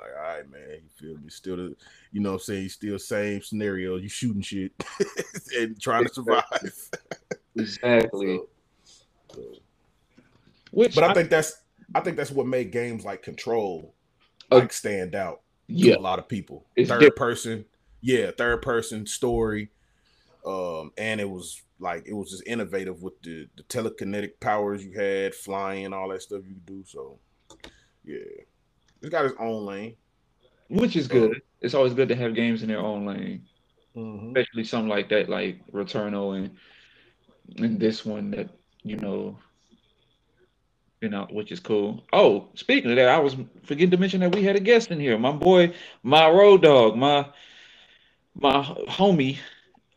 like, 0.04 0.18
all 0.18 0.36
right, 0.36 0.52
man, 0.52 0.82
you 0.84 0.90
feel 0.96 1.18
me? 1.18 1.30
Still 1.30 1.58
the, 1.58 1.76
you 2.12 2.22
know 2.22 2.32
what 2.32 2.36
I'm 2.36 2.42
saying? 2.42 2.70
Still 2.70 3.00
same 3.00 3.42
scenario. 3.42 3.98
You 3.98 4.10
shooting 4.10 4.42
shit 4.42 4.72
and 5.58 5.80
trying 5.80 6.06
to 6.06 6.14
survive. 6.14 6.90
exactly. 7.56 8.40
So, 8.84 9.36
so. 9.36 9.42
Which 10.72 10.96
but 10.96 11.04
I, 11.04 11.12
I, 11.12 11.14
think 11.14 11.30
that's 11.30 11.62
I 11.94 12.00
think 12.00 12.18
that's 12.18 12.32
what 12.32 12.48
made 12.48 12.72
games 12.72 13.06
like 13.06 13.22
Control 13.22 13.94
like 14.52 14.74
stand 14.74 15.16
out 15.16 15.42
yeah. 15.68 15.96
a 15.96 16.00
lot 16.00 16.20
of 16.20 16.28
people. 16.28 16.66
It's 16.76 16.90
third 16.90 17.00
different. 17.00 17.16
person, 17.16 17.66
yeah, 18.02 18.32
third 18.38 18.62
person 18.62 19.06
story. 19.06 19.70
Um, 20.46 20.92
and 20.98 21.22
it 21.22 21.30
was 21.30 21.62
like 21.80 22.04
it 22.06 22.14
was 22.14 22.32
just 22.32 22.44
innovative 22.46 23.02
with 23.02 23.22
the, 23.22 23.48
the 23.56 23.64
telekinetic 23.64 24.40
powers 24.40 24.84
you 24.84 24.92
had, 24.92 25.34
flying, 25.34 25.94
all 25.94 26.10
that 26.10 26.22
stuff 26.22 26.42
you 26.48 26.56
do. 26.66 26.84
So 26.86 27.20
yeah. 28.04 28.18
He's 29.04 29.12
got 29.12 29.26
his 29.26 29.34
own 29.38 29.66
lane, 29.66 29.98
which 30.70 30.96
is 30.96 31.10
good. 31.10 31.42
it's 31.60 31.74
always 31.74 31.94
good 31.94 32.08
to 32.08 32.16
have 32.16 32.34
games 32.34 32.64
in 32.64 32.70
their 32.70 32.80
own 32.80 33.06
lane. 33.06 33.46
mm-hmm. 33.98 34.28
especially 34.30 34.64
something 34.64 34.88
like 34.88 35.10
that, 35.10 35.28
like 35.28 35.60
Returnal 35.74 36.38
and 36.38 36.56
and 37.58 37.78
this 37.78 38.06
one 38.06 38.32
that 38.32 38.50
you 38.82 38.96
know 38.96 39.38
you 41.02 41.10
know, 41.10 41.28
which 41.32 41.52
is 41.52 41.60
cool. 41.60 42.02
Oh, 42.14 42.48
speaking 42.56 42.90
of 42.92 42.96
that, 42.96 43.10
I 43.10 43.20
was 43.20 43.36
forgetting 43.64 43.92
to 43.92 43.98
mention 43.98 44.22
that 44.22 44.34
we 44.34 44.42
had 44.42 44.56
a 44.56 44.62
guest 44.62 44.90
in 44.90 45.02
here. 45.02 45.18
My 45.20 45.34
boy, 45.34 45.74
my 46.02 46.30
road 46.30 46.62
dog, 46.62 46.96
my 46.96 47.28
my 48.36 48.64
homie, 48.88 49.38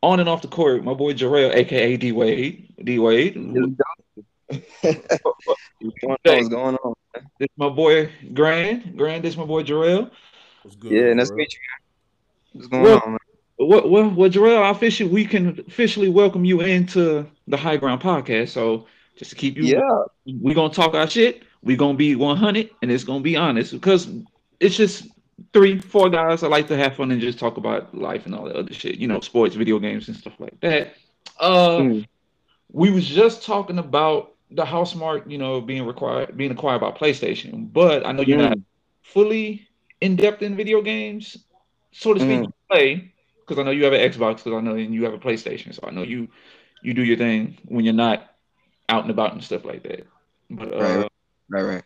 on 0.02 0.18
and 0.18 0.28
off 0.28 0.42
the 0.42 0.48
court, 0.48 0.82
my 0.82 0.94
boy 0.94 1.12
Jarell, 1.12 1.54
aka 1.54 1.96
D 1.96 2.10
Wade. 2.10 2.74
D 2.82 2.98
Wade. 2.98 3.36
What's 6.02 6.48
going 6.48 6.76
on? 6.76 6.95
This 7.38 7.48
my 7.56 7.68
boy 7.68 8.12
Grand. 8.32 8.96
Grand, 8.96 9.24
this 9.24 9.36
my 9.36 9.44
boy 9.44 9.62
Jarell. 9.62 10.10
What's 10.62 10.76
good? 10.76 10.92
Yeah, 10.92 11.12
nice 11.12 11.28
to 11.28 11.34
meet 11.34 11.52
you. 11.52 11.58
What's 12.52 12.68
going 12.68 12.82
well, 12.82 13.02
on, 13.04 13.10
man? 13.12 13.18
Well, 13.58 13.88
well, 13.88 14.10
well, 14.10 14.30
Jarell, 14.30 14.70
officially 14.70 15.10
we 15.10 15.24
can 15.24 15.60
officially 15.66 16.08
welcome 16.08 16.44
you 16.44 16.60
into 16.60 17.26
the 17.46 17.56
High 17.56 17.76
Ground 17.76 18.00
Podcast. 18.00 18.50
So 18.50 18.86
just 19.16 19.30
to 19.30 19.36
keep 19.36 19.56
you. 19.56 19.64
Yeah. 19.64 20.02
We're 20.26 20.54
gonna 20.54 20.72
talk 20.72 20.94
our 20.94 21.08
shit. 21.08 21.42
We're 21.62 21.76
gonna 21.76 21.98
be 21.98 22.14
100, 22.14 22.70
and 22.82 22.90
it's 22.90 23.04
gonna 23.04 23.20
be 23.20 23.36
honest 23.36 23.72
because 23.72 24.08
it's 24.60 24.76
just 24.76 25.08
three, 25.52 25.80
four 25.80 26.10
guys. 26.10 26.42
I 26.42 26.48
like 26.48 26.68
to 26.68 26.76
have 26.76 26.96
fun 26.96 27.10
and 27.10 27.20
just 27.20 27.38
talk 27.38 27.56
about 27.56 27.94
life 27.94 28.26
and 28.26 28.34
all 28.34 28.44
that 28.44 28.56
other 28.56 28.72
shit. 28.72 28.98
You 28.98 29.08
know, 29.08 29.20
sports, 29.20 29.54
video 29.54 29.78
games, 29.78 30.08
and 30.08 30.16
stuff 30.16 30.34
like 30.38 30.60
that. 30.60 30.94
Uh, 31.40 31.78
mm. 31.78 32.06
we 32.72 32.90
was 32.90 33.06
just 33.06 33.44
talking 33.44 33.78
about 33.78 34.35
the 34.50 34.64
Housemarque, 34.64 35.30
you 35.30 35.38
know, 35.38 35.60
being 35.60 35.86
required, 35.86 36.36
being 36.36 36.50
acquired 36.50 36.80
by 36.80 36.90
PlayStation. 36.90 37.72
But 37.72 38.06
I 38.06 38.12
know 38.12 38.22
you're 38.22 38.38
mm. 38.38 38.50
not 38.50 38.58
fully 39.02 39.68
in 40.00 40.16
depth 40.16 40.42
in 40.42 40.56
video 40.56 40.82
games, 40.82 41.36
so 41.92 42.14
to 42.14 42.20
speak. 42.20 42.40
Mm. 42.40 42.52
Play 42.68 43.12
because 43.46 43.60
I 43.60 43.62
know 43.62 43.70
you 43.70 43.84
have 43.84 43.92
an 43.92 44.00
Xbox, 44.00 44.38
because 44.38 44.54
I 44.54 44.60
know 44.60 44.74
and 44.74 44.92
you 44.92 45.04
have 45.04 45.14
a 45.14 45.18
PlayStation, 45.18 45.72
so 45.72 45.84
I 45.86 45.90
know 45.90 46.02
you 46.02 46.28
you 46.82 46.94
do 46.94 47.04
your 47.04 47.16
thing 47.16 47.58
when 47.64 47.84
you're 47.84 47.94
not 47.94 48.34
out 48.88 49.02
and 49.02 49.10
about 49.10 49.32
and 49.32 49.42
stuff 49.42 49.64
like 49.64 49.82
that. 49.84 50.06
But 50.50 50.74
uh, 50.74 50.78
right, 50.78 51.08
right, 51.48 51.62
right. 51.62 51.84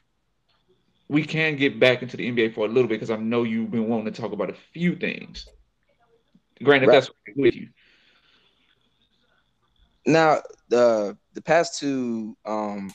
We 1.09 1.25
can 1.25 1.57
get 1.57 1.81
back 1.81 2.03
into 2.03 2.17
the 2.17 2.31
NBA 2.31 2.55
for 2.55 2.67
a 2.67 2.69
little 2.69 2.89
bit 2.89 3.01
because 3.01 3.11
I 3.11 3.17
know 3.17 3.43
you've 3.43 3.71
been 3.71 3.89
wanting 3.89 4.13
to 4.13 4.21
talk 4.21 4.33
about 4.33 4.51
a 4.51 4.57
few 4.73 4.97
things. 4.97 5.47
Granted, 6.63 6.89
right. 6.89 6.95
that's 6.95 7.11
with 7.37 7.55
you. 7.55 7.69
Now, 10.07 10.43
the 10.69 11.17
the 11.35 11.43
past 11.43 11.79
two 11.79 12.37
um 12.45 12.93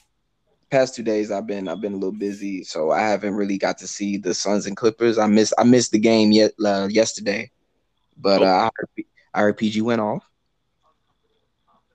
past 0.70 0.96
two 0.96 1.04
days 1.04 1.32
I've 1.32 1.48
been 1.48 1.68
I've 1.68 1.82
been 1.82 1.94
a 1.94 1.98
little 1.98 2.12
busy, 2.12 2.64
so 2.64 2.92
I 2.92 3.02
haven't 3.02 3.36
really 3.36 3.58
got 3.58 3.78
to 3.80 3.88
see 3.88 4.18
the 4.18 4.34
Suns 4.34 4.66
and 4.66 4.76
Clippers. 4.76 5.18
I 5.18 5.28
missed 5.28 5.54
I 5.58 5.64
missed 5.64 5.92
the 5.92 6.00
game 6.00 6.32
yet 6.32 6.52
uh, 6.64 6.88
yesterday, 6.90 7.52
but 8.18 8.42
oh. 8.42 8.46
uh, 8.46 8.70
RPG 9.36 9.82
went 9.82 10.02
off. 10.02 10.24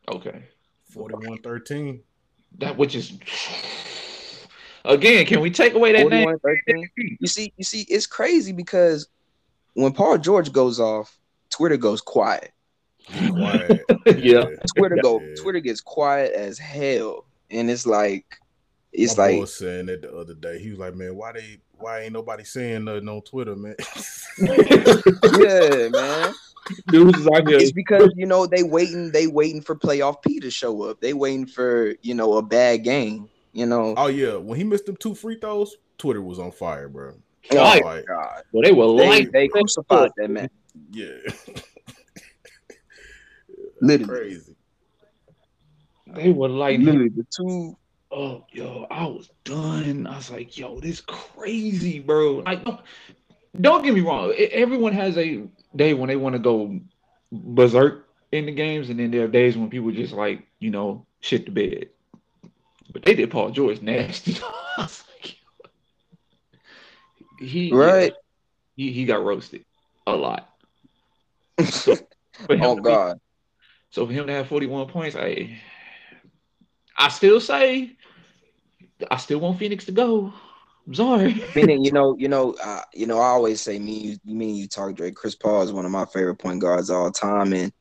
Okay. 0.08 0.44
41-13. 0.94 2.00
That 2.58 2.76
which 2.76 2.94
is 2.96 3.12
again, 4.84 5.24
can 5.26 5.40
we 5.40 5.50
take 5.50 5.74
away 5.74 5.92
that 5.92 6.08
name? 6.08 6.88
You 7.20 7.28
see, 7.28 7.52
you 7.56 7.64
see, 7.64 7.82
it's 7.82 8.06
crazy 8.06 8.52
because 8.52 9.08
when 9.74 9.92
Paul 9.92 10.18
George 10.18 10.52
goes 10.52 10.80
off, 10.80 11.16
Twitter 11.48 11.76
goes 11.76 12.00
quiet. 12.00 12.52
Quiet. 13.06 13.80
yeah. 14.18 14.44
Twitter 14.76 14.98
go 15.02 15.20
yeah. 15.20 15.34
Twitter 15.36 15.60
gets 15.60 15.80
quiet 15.80 16.32
as 16.32 16.58
hell. 16.58 17.26
And 17.50 17.70
it's 17.70 17.86
like 17.86 18.24
it's 18.92 19.16
My 19.16 19.28
like 19.28 19.40
was 19.40 19.54
saying 19.54 19.86
that 19.86 20.02
the 20.02 20.14
other 20.14 20.34
day. 20.34 20.58
He 20.58 20.70
was 20.70 20.78
like, 20.78 20.94
Man, 20.94 21.16
why 21.16 21.32
they 21.32 21.58
why 21.78 22.00
ain't 22.00 22.12
nobody 22.12 22.44
saying 22.44 22.84
nothing 22.84 23.08
on 23.08 23.22
Twitter, 23.22 23.56
man? 23.56 23.76
yeah, 24.38 25.88
man. 25.88 26.34
Dudes 26.88 27.26
out 27.26 27.48
here. 27.48 27.58
It's 27.58 27.72
because 27.72 28.12
you 28.16 28.26
know 28.26 28.46
they 28.46 28.62
waiting, 28.62 29.10
they 29.10 29.26
waiting 29.26 29.62
for 29.62 29.74
playoff 29.74 30.22
P 30.22 30.40
to 30.40 30.50
show 30.50 30.82
up. 30.82 31.00
They 31.00 31.14
waiting 31.14 31.46
for 31.46 31.94
you 32.02 32.14
know 32.14 32.34
a 32.34 32.42
bad 32.42 32.84
game. 32.84 33.28
You 33.52 33.66
know. 33.66 33.94
Oh 33.96 34.06
yeah, 34.06 34.36
when 34.36 34.58
he 34.58 34.64
missed 34.64 34.86
them 34.86 34.96
two 34.96 35.14
free 35.14 35.38
throws, 35.40 35.76
Twitter 35.98 36.22
was 36.22 36.38
on 36.38 36.52
fire, 36.52 36.88
bro. 36.88 37.14
Oh 37.52 37.80
my 37.82 38.02
god! 38.06 38.42
Well, 38.52 38.62
they 38.62 38.72
were 38.72 38.96
they, 38.96 39.24
they 39.24 39.48
crucified 39.48 40.12
that 40.16 40.30
man. 40.30 40.50
Yeah. 40.92 41.16
Literally 43.80 44.20
crazy. 44.20 44.56
They 46.14 46.30
were 46.30 46.48
like 46.48 46.80
literally 46.80 47.10
the 47.10 47.26
two. 47.30 47.76
Oh, 48.12 48.44
yo, 48.50 48.86
I 48.90 49.06
was 49.06 49.30
done. 49.44 50.06
I 50.06 50.16
was 50.16 50.30
like, 50.30 50.58
yo, 50.58 50.80
this 50.80 51.00
crazy, 51.00 52.00
bro. 52.00 52.42
Like, 52.44 52.64
don't, 52.64 52.80
don't 53.60 53.84
get 53.84 53.94
me 53.94 54.00
wrong. 54.00 54.32
Everyone 54.32 54.92
has 54.92 55.16
a 55.16 55.44
day 55.76 55.94
when 55.94 56.08
they 56.08 56.16
want 56.16 56.32
to 56.32 56.40
go 56.40 56.80
berserk 57.30 58.08
in 58.32 58.46
the 58.46 58.52
games, 58.52 58.90
and 58.90 58.98
then 58.98 59.12
there 59.12 59.24
are 59.24 59.28
days 59.28 59.56
when 59.56 59.70
people 59.70 59.92
just 59.92 60.12
like 60.12 60.44
you 60.58 60.70
know 60.70 61.06
shit 61.20 61.44
the 61.44 61.52
bed. 61.52 61.90
But 62.92 63.04
they 63.04 63.14
did 63.14 63.30
Paul 63.30 63.50
George 63.50 63.80
nasty. 63.80 64.38
he 67.38 67.72
right. 67.72 68.12
he 68.76 68.92
he 68.92 69.04
got 69.04 69.24
roasted 69.24 69.64
a 70.06 70.16
lot. 70.16 70.48
So 71.64 71.96
oh 72.48 72.76
God. 72.76 73.20
So 73.90 74.06
for 74.06 74.12
him 74.12 74.26
to 74.26 74.32
have 74.32 74.48
41 74.48 74.88
points, 74.88 75.16
I 75.16 75.58
I 76.96 77.08
still 77.08 77.40
say 77.40 77.96
I 79.10 79.16
still 79.16 79.40
want 79.40 79.58
Phoenix 79.58 79.84
to 79.86 79.92
go. 79.92 80.32
I'm 80.86 80.94
sorry. 80.94 81.44
Meaning, 81.56 81.84
you 81.84 81.92
know, 81.92 82.16
you 82.16 82.28
know, 82.28 82.56
uh, 82.62 82.82
you 82.94 83.06
know, 83.06 83.18
I 83.18 83.26
always 83.26 83.60
say 83.60 83.78
me, 83.78 84.18
you, 84.24 84.34
me, 84.34 84.52
you 84.52 84.68
talk 84.68 84.94
Drake. 84.94 85.14
Chris 85.14 85.34
Paul 85.34 85.62
is 85.62 85.72
one 85.72 85.84
of 85.84 85.90
my 85.90 86.04
favorite 86.06 86.36
point 86.36 86.60
guards 86.60 86.90
all 86.90 87.10
time, 87.10 87.52
and 87.52 87.72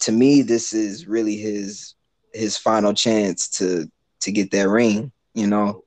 to 0.00 0.12
me, 0.12 0.42
this 0.42 0.72
is 0.72 1.06
really 1.06 1.36
his 1.36 1.94
his 2.32 2.56
final 2.56 2.92
chance 2.92 3.48
to 3.58 3.90
to 4.20 4.32
get 4.32 4.50
that 4.50 4.68
ring. 4.68 5.12
You 5.34 5.46
know, 5.46 5.84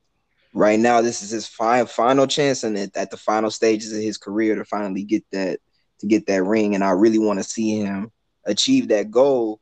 right 0.54 0.80
now, 0.80 1.02
this 1.02 1.22
is 1.22 1.32
his 1.32 1.48
final 1.48 1.86
final 1.86 2.28
chance, 2.28 2.64
and 2.64 2.78
at, 2.78 2.96
at 2.96 3.12
the 3.12 3.18
final 3.18 3.52
stages 3.52 3.92
of 3.92 4.02
his 4.02 4.18
career 4.18 4.56
to 4.56 4.66
finally 4.66 5.04
get 5.04 5.24
that 5.32 5.60
to 6.00 6.08
get 6.08 6.28
that 6.28 6.44
ring. 6.44 6.76
And 6.76 6.84
I 6.84 6.92
really 6.92 7.20
want 7.20 7.40
to 7.40 7.44
see 7.44 7.80
him 7.80 8.12
achieve 8.46 8.88
that 8.90 9.12
goal 9.12 9.60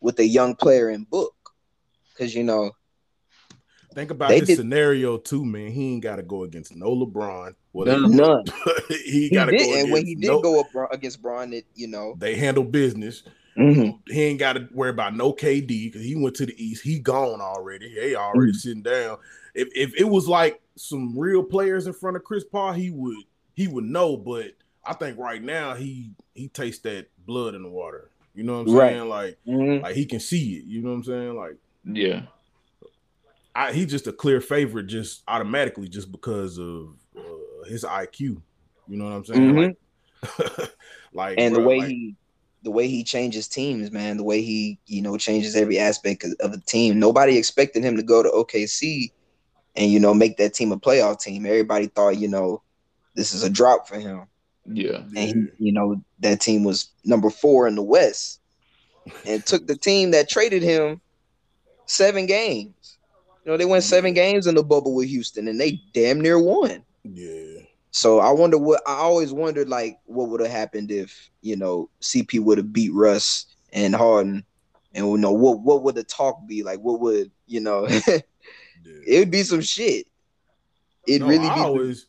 with 0.00 0.18
a 0.18 0.26
young 0.26 0.54
player 0.54 0.90
in 0.90 1.04
book, 1.04 1.34
because 2.12 2.34
you 2.34 2.44
know 2.44 2.72
Think 3.94 4.10
about 4.10 4.30
this 4.30 4.48
did, 4.48 4.56
scenario 4.56 5.18
too, 5.18 5.44
man. 5.44 5.70
He 5.70 5.92
ain't 5.92 6.02
got 6.02 6.16
to 6.16 6.22
go 6.22 6.42
against 6.42 6.74
no 6.74 6.90
LeBron. 6.90 7.54
None. 7.74 8.16
none. 8.16 8.44
he, 8.88 9.30
got 9.34 9.46
to 9.46 9.56
go. 9.56 9.78
And 9.78 9.92
when 9.92 10.04
he 10.04 10.16
did 10.16 10.26
no, 10.26 10.40
go 10.40 10.60
up 10.60 10.92
against 10.92 11.22
Bron, 11.22 11.52
it 11.52 11.64
you 11.74 11.86
know 11.86 12.16
they 12.18 12.34
handle 12.34 12.64
business. 12.64 13.22
Mm-hmm. 13.56 14.12
He 14.12 14.22
ain't 14.22 14.40
got 14.40 14.54
to 14.54 14.68
worry 14.72 14.90
about 14.90 15.14
no 15.14 15.32
KD 15.32 15.68
because 15.68 16.02
he 16.02 16.16
went 16.16 16.34
to 16.36 16.46
the 16.46 16.62
East. 16.62 16.82
He 16.82 16.98
gone 16.98 17.40
already. 17.40 17.94
They 17.94 18.16
already 18.16 18.50
mm-hmm. 18.50 18.58
sitting 18.58 18.82
down. 18.82 19.18
If 19.54 19.68
if 19.76 19.94
it 19.94 20.08
was 20.08 20.26
like 20.26 20.60
some 20.74 21.16
real 21.16 21.44
players 21.44 21.86
in 21.86 21.92
front 21.92 22.16
of 22.16 22.24
Chris 22.24 22.42
Paul, 22.42 22.72
he 22.72 22.90
would 22.90 23.16
he 23.54 23.68
would 23.68 23.84
know. 23.84 24.16
But 24.16 24.54
I 24.84 24.94
think 24.94 25.18
right 25.18 25.42
now 25.42 25.74
he 25.74 26.10
he 26.34 26.48
tastes 26.48 26.82
that 26.82 27.06
blood 27.26 27.54
in 27.54 27.62
the 27.62 27.70
water. 27.70 28.10
You 28.34 28.42
know 28.42 28.62
what 28.62 28.68
I'm 28.68 28.74
right. 28.74 28.90
saying? 28.92 29.08
Like 29.08 29.38
mm-hmm. 29.46 29.82
like 29.82 29.94
he 29.94 30.06
can 30.06 30.20
see 30.20 30.56
it. 30.56 30.64
You 30.64 30.82
know 30.82 30.90
what 30.90 30.96
I'm 30.96 31.04
saying? 31.04 31.36
Like 31.36 31.56
yeah. 31.84 32.22
I, 33.54 33.72
he's 33.72 33.86
just 33.86 34.08
a 34.08 34.12
clear 34.12 34.40
favorite, 34.40 34.88
just 34.88 35.22
automatically, 35.28 35.88
just 35.88 36.10
because 36.10 36.58
of 36.58 36.96
uh, 37.16 37.64
his 37.68 37.84
IQ. 37.84 38.20
You 38.20 38.42
know 38.88 39.04
what 39.04 39.12
I'm 39.12 39.24
saying? 39.24 39.54
Mm-hmm. 39.54 40.42
Like, 40.58 40.70
like, 41.12 41.34
and 41.38 41.54
bro, 41.54 41.62
the 41.62 41.68
way 41.68 41.78
like, 41.78 41.88
he, 41.88 42.16
the 42.64 42.70
way 42.72 42.88
he 42.88 43.04
changes 43.04 43.46
teams, 43.46 43.92
man, 43.92 44.16
the 44.16 44.24
way 44.24 44.42
he, 44.42 44.78
you 44.86 45.02
know, 45.02 45.16
changes 45.16 45.54
every 45.54 45.78
aspect 45.78 46.24
of 46.40 46.50
the 46.50 46.60
team. 46.66 46.98
Nobody 46.98 47.38
expected 47.38 47.84
him 47.84 47.96
to 47.96 48.02
go 48.02 48.24
to 48.24 48.30
OKC 48.30 49.12
and 49.76 49.90
you 49.90 50.00
know 50.00 50.14
make 50.14 50.36
that 50.38 50.54
team 50.54 50.72
a 50.72 50.78
playoff 50.78 51.20
team. 51.20 51.46
Everybody 51.46 51.86
thought, 51.86 52.18
you 52.18 52.28
know, 52.28 52.62
this 53.14 53.34
is 53.34 53.42
a 53.42 53.50
drop 53.50 53.88
for 53.88 53.98
him. 53.98 54.26
Yeah, 54.66 54.96
and 54.96 55.18
he, 55.18 55.34
mm-hmm. 55.34 55.64
you 55.64 55.72
know 55.72 56.02
that 56.20 56.40
team 56.40 56.64
was 56.64 56.88
number 57.04 57.30
four 57.30 57.66
in 57.66 57.74
the 57.74 57.82
West, 57.82 58.40
and 59.26 59.44
took 59.44 59.66
the 59.66 59.76
team 59.76 60.10
that 60.12 60.28
traded 60.28 60.62
him 60.62 61.00
seven 61.86 62.26
games. 62.26 62.98
You 63.44 63.52
know, 63.52 63.58
they 63.58 63.64
went 63.64 63.84
seven 63.84 64.10
mm-hmm. 64.10 64.14
games 64.14 64.46
in 64.46 64.54
the 64.54 64.62
bubble 64.62 64.94
with 64.94 65.08
Houston 65.08 65.48
and 65.48 65.60
they 65.60 65.80
damn 65.92 66.20
near 66.20 66.38
won. 66.38 66.82
Yeah. 67.04 67.60
So 67.90 68.18
I 68.18 68.32
wonder 68.32 68.58
what 68.58 68.82
I 68.86 68.94
always 68.94 69.32
wondered 69.32 69.68
like 69.68 69.98
what 70.06 70.28
would 70.28 70.40
have 70.40 70.50
happened 70.50 70.90
if, 70.90 71.30
you 71.42 71.56
know, 71.56 71.88
CP 72.00 72.40
would 72.40 72.58
have 72.58 72.72
beat 72.72 72.92
Russ 72.92 73.46
and 73.72 73.94
Harden. 73.94 74.44
And 74.94 75.06
you 75.06 75.18
know 75.18 75.32
what 75.32 75.60
what 75.60 75.82
would 75.82 75.94
the 75.94 76.04
talk 76.04 76.46
be? 76.46 76.62
Like 76.62 76.80
what 76.80 77.00
would, 77.00 77.30
you 77.46 77.60
know, 77.60 77.86
yeah. 78.06 78.18
it 79.06 79.18
would 79.18 79.30
be 79.30 79.42
some 79.42 79.60
shit. 79.60 80.06
It 81.06 81.20
no, 81.20 81.28
really 81.28 81.46
I 81.46 81.60
always 81.60 82.06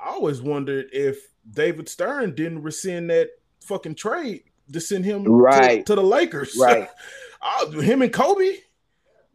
I 0.00 0.08
always 0.08 0.42
wondered 0.42 0.86
if 0.92 1.28
David 1.50 1.88
Stern 1.88 2.34
didn't 2.34 2.62
rescind 2.62 3.10
that 3.10 3.30
fucking 3.64 3.94
trade 3.94 4.44
to 4.72 4.80
send 4.80 5.04
him 5.04 5.24
right 5.24 5.84
to, 5.86 5.94
to 5.94 6.00
the 6.00 6.06
Lakers. 6.06 6.56
Right. 6.58 6.88
him 7.72 8.02
and 8.02 8.12
Kobe. 8.12 8.58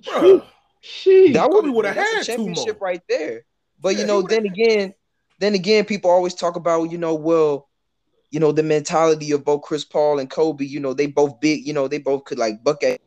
Bro. 0.06 0.44
She 0.82 1.34
that 1.34 1.50
would 1.50 1.70
would 1.70 1.86
have 1.86 1.96
had 1.96 2.22
a 2.22 2.24
championship 2.24 2.80
right 2.80 3.02
there. 3.10 3.44
But 3.82 3.96
yeah, 3.96 4.02
you 4.02 4.08
know, 4.08 4.22
then 4.22 4.46
again, 4.46 4.94
then 5.40 5.54
again, 5.54 5.86
people 5.86 6.10
always 6.10 6.34
talk 6.34 6.56
about 6.56 6.92
you 6.92 6.98
know, 6.98 7.16
well, 7.16 7.68
you 8.32 8.40
know, 8.40 8.52
the 8.52 8.64
mentality 8.64 9.32
of 9.32 9.44
both 9.44 9.62
Chris 9.64 9.86
Paul 9.86 10.20
and 10.20 10.30
Kobe, 10.30 10.66
you 10.66 10.80
know, 10.80 10.94
they 10.94 11.08
both 11.08 11.40
big, 11.40 11.66
you 11.66 11.74
know, 11.74 11.88
they 11.88 11.98
both 11.98 12.26
could 12.26 12.38
like 12.38 12.64
buck 12.64 12.84
at, 12.84 13.00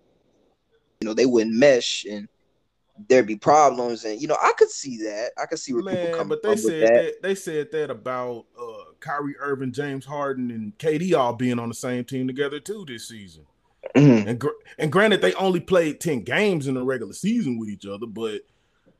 you 1.00 1.08
know, 1.08 1.14
they 1.14 1.26
wouldn't 1.26 1.56
mesh 1.56 2.04
and 2.04 2.28
there'd 3.08 3.26
be 3.26 3.36
problems. 3.36 4.04
And, 4.04 4.20
you 4.20 4.28
know, 4.28 4.36
I 4.40 4.52
could 4.56 4.70
see 4.70 4.98
that. 4.98 5.30
I 5.40 5.46
could 5.46 5.58
see 5.58 5.72
where 5.72 5.82
people 5.82 6.04
Man, 6.04 6.14
come 6.14 6.28
but 6.28 6.42
from 6.42 6.50
they 6.50 6.54
with 6.54 6.64
said 6.64 6.82
that. 6.82 6.92
that. 6.92 7.22
they 7.22 7.34
said 7.34 7.72
that 7.72 7.90
about 7.90 8.46
uh 8.58 8.89
Kyrie 9.00 9.36
Irving, 9.38 9.72
James 9.72 10.04
Harden, 10.04 10.50
and 10.50 10.76
KD 10.78 11.14
all 11.14 11.32
being 11.34 11.58
on 11.58 11.68
the 11.68 11.74
same 11.74 12.04
team 12.04 12.26
together 12.26 12.60
too 12.60 12.84
this 12.86 13.08
season. 13.08 13.46
Mhm, 13.96 14.26
And 14.26 14.38
gr- 14.38 14.48
and 14.78 14.92
granted, 14.92 15.22
they 15.22 15.32
only 15.34 15.60
played 15.60 16.00
ten 16.00 16.20
games 16.22 16.66
in 16.66 16.74
the 16.74 16.84
regular 16.84 17.14
season 17.14 17.58
with 17.58 17.68
each 17.70 17.86
other, 17.86 18.06
but 18.06 18.42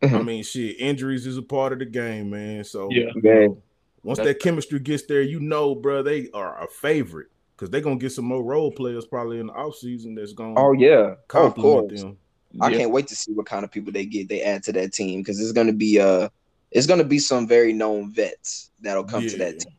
I 0.03 0.07
Mhm. 0.07 0.25
mean, 0.25 0.43
shit, 0.43 0.81
injuries 0.81 1.27
is 1.27 1.37
a 1.37 1.43
part 1.43 1.75
of 1.75 1.79
the 1.79 1.85
game, 1.85 2.31
man. 2.31 2.65
So 2.65 2.91
Yeah. 2.91 3.11
you 3.15 3.23
know, 3.23 3.63
once 4.03 4.19
that 4.19 4.41
chemistry 4.41 4.79
gets 4.81 5.05
there, 5.05 5.21
you 5.21 5.39
know, 5.41 5.75
bro, 5.75 6.03
they 6.03 6.31
are 6.33 6.65
a 6.65 6.67
favorite 6.69 7.29
because 7.55 7.69
they're 7.69 7.83
gonna 7.83 7.97
get 7.97 8.13
some 8.13 8.25
more 8.25 8.43
role 8.43 8.73
players 8.73 9.07
probably 9.07 9.39
in 9.39 9.49
the 9.49 9.53
offseason 9.53 10.17
that's 10.17 10.33
gonna 10.33 10.55
Oh, 10.59 10.73
yeah. 10.73 10.89
Oh, 10.97 11.05
of 11.13 11.19
compliment 11.29 11.89
course. 11.91 12.01
them. 12.01 12.17
I 12.61 12.71
Yeah. 12.71 12.79
can't 12.79 12.91
wait 12.91 13.07
to 13.09 13.15
see 13.15 13.33
what 13.33 13.45
kind 13.47 13.65
of 13.65 13.71
people 13.71 13.93
they 13.93 14.07
get, 14.07 14.29
they 14.31 14.41
add 14.41 14.63
to 14.65 14.73
that 14.73 14.93
team 14.95 15.21
because 15.21 15.39
it's 15.39 15.53
gonna 15.53 15.73
be 15.75 16.01
uh 16.01 16.31
it's 16.73 16.87
gonna 16.87 17.05
be 17.05 17.19
some 17.19 17.47
very 17.47 17.73
known 17.75 18.11
vets 18.13 18.71
that'll 18.81 19.05
come 19.05 19.27
to 19.27 19.37
that 19.37 19.59
team, 19.59 19.73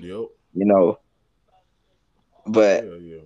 Yep. 0.00 0.28
you 0.54 0.64
know. 0.64 0.98
But 2.46 2.84
Yeah, 2.84 2.96
yeah. 2.96 3.20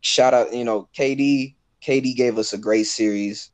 shout 0.00 0.34
out, 0.34 0.52
you 0.52 0.64
know, 0.64 0.88
KD. 0.96 1.54
KD 1.82 2.16
gave 2.16 2.38
us 2.38 2.52
a 2.52 2.58
great 2.58 2.84
series. 2.84 3.50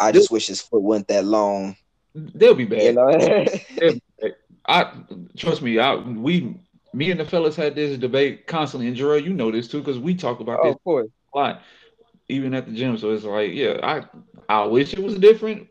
I 0.00 0.12
just 0.12 0.30
wish 0.30 0.46
his 0.46 0.60
foot 0.60 0.82
wasn't 0.82 1.08
that 1.08 1.24
long. 1.24 1.76
They'll 2.14 2.54
be 2.54 2.64
back. 2.64 2.82
You 2.82 2.92
know, 2.92 4.32
I 4.66 4.92
trust 5.36 5.62
me. 5.62 5.78
I 5.78 5.94
we 5.96 6.56
me 6.92 7.10
and 7.10 7.20
the 7.20 7.24
fellas 7.24 7.56
had 7.56 7.74
this 7.74 7.98
debate 7.98 8.46
constantly, 8.46 8.86
and 8.86 8.96
Gerald, 8.96 9.24
you 9.24 9.32
know 9.32 9.50
this 9.50 9.68
too, 9.68 9.80
because 9.80 9.98
we 9.98 10.14
talk 10.14 10.40
about 10.40 10.60
oh, 10.62 10.68
this 10.68 10.74
of 10.74 10.84
course. 10.84 11.08
a 11.34 11.38
lot, 11.38 11.62
even 12.28 12.54
at 12.54 12.66
the 12.66 12.72
gym. 12.72 12.96
So 12.98 13.10
it's 13.12 13.24
like, 13.24 13.52
yeah, 13.52 13.78
I 13.82 14.04
I 14.48 14.64
wish 14.66 14.92
it 14.92 15.02
was 15.02 15.18
different 15.18 15.68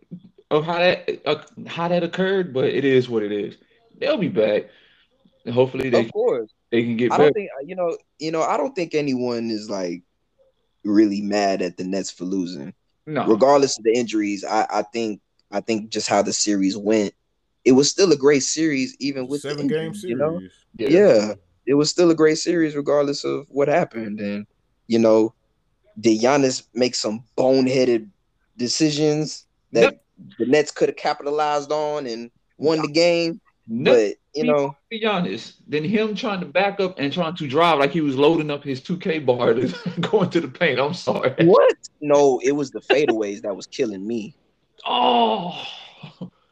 of 0.51 0.65
how 0.65 0.77
that 0.79 1.22
uh, 1.25 1.43
how 1.67 1.88
that 1.88 2.03
occurred, 2.03 2.53
but 2.53 2.65
it 2.65 2.86
is 2.86 3.10
what 3.10 3.24
it 3.24 3.31
is. 3.31 3.57
They'll 3.98 4.18
be 4.18 4.27
back. 4.30 4.66
And 5.46 5.54
hopefully 5.54 5.89
they 5.89 6.06
Of 6.06 6.12
course. 6.12 6.51
they 6.72 6.84
can 6.84 6.98
get 6.98 7.12
I 7.12 7.18
better. 7.18 7.24
don't 7.25 7.34
think 7.34 7.50
you 7.66 7.75
know, 7.75 7.98
you 8.20 8.32
know, 8.32 8.44
I 8.44 8.58
don't 8.58 8.75
think 8.75 8.94
anyone 8.94 9.50
is 9.50 9.70
like 9.70 10.04
really 10.84 11.22
mad 11.22 11.62
at 11.62 11.77
the 11.77 11.84
Nets 11.84 12.12
for 12.12 12.25
losing. 12.25 12.74
No, 13.06 13.25
Regardless 13.25 13.77
of 13.77 13.86
the 13.86 13.94
injuries, 13.94 14.44
I, 14.44 14.68
I 14.70 14.82
think 14.82 15.22
I 15.50 15.62
think 15.62 15.89
just 15.89 16.10
how 16.10 16.22
the 16.22 16.34
series 16.34 16.75
went, 16.75 17.13
it 17.63 17.72
was 17.72 17.89
still 17.89 18.12
a 18.12 18.18
great 18.18 18.44
series, 18.44 18.96
even 19.00 19.27
with 19.27 19.42
the 19.42 19.51
seven 19.51 19.68
game 19.68 19.94
series. 19.94 20.04
You 20.04 20.18
know, 20.18 20.42
yeah. 20.77 20.89
yeah, 20.89 21.34
it 21.66 21.75
was 21.75 21.89
still 21.89 22.12
a 22.12 22.16
great 22.16 22.38
series 22.38 22.75
regardless 22.75 23.24
of 23.24 23.46
what 23.50 23.70
happened. 23.70 24.20
And 24.20 24.46
you 24.88 25.00
know, 25.00 25.34
did 26.00 26.20
Giannis 26.20 26.63
make 26.74 26.96
some 26.96 27.24
boneheaded 27.38 28.10
decisions 28.58 29.46
that 29.72 30.01
the 30.38 30.46
Nets 30.46 30.72
could 30.72 30.89
have 30.89 30.98
capitalized 30.98 31.72
on 31.72 32.08
and 32.08 32.30
won 32.58 32.82
the 32.82 32.89
game? 32.89 33.39
No, 33.69 33.91
But 33.93 34.15
you 34.33 34.43
know, 34.45 34.69
to 34.69 34.75
be 34.89 35.05
honest, 35.05 35.55
than 35.69 35.83
him 35.83 36.15
trying 36.15 36.39
to 36.39 36.45
back 36.45 36.79
up 36.79 36.95
and 37.00 37.12
trying 37.12 37.36
to 37.36 37.47
drive 37.47 37.79
like 37.79 37.91
he 37.91 38.01
was 38.01 38.15
loading 38.15 38.50
up 38.50 38.63
his 38.63 38.79
2K 38.81 39.25
bar 39.25 39.53
to 39.53 39.67
going 40.01 40.29
to 40.29 40.39
the 40.41 40.47
paint. 40.47 40.79
I'm 40.79 40.93
sorry. 40.93 41.33
what? 41.45 41.75
No, 42.00 42.39
it 42.43 42.53
was 42.53 42.71
the 42.71 42.79
fadeaways 42.79 43.41
that 43.41 43.55
was 43.55 43.67
killing 43.67 44.07
me. 44.07 44.36
Oh, 44.86 45.62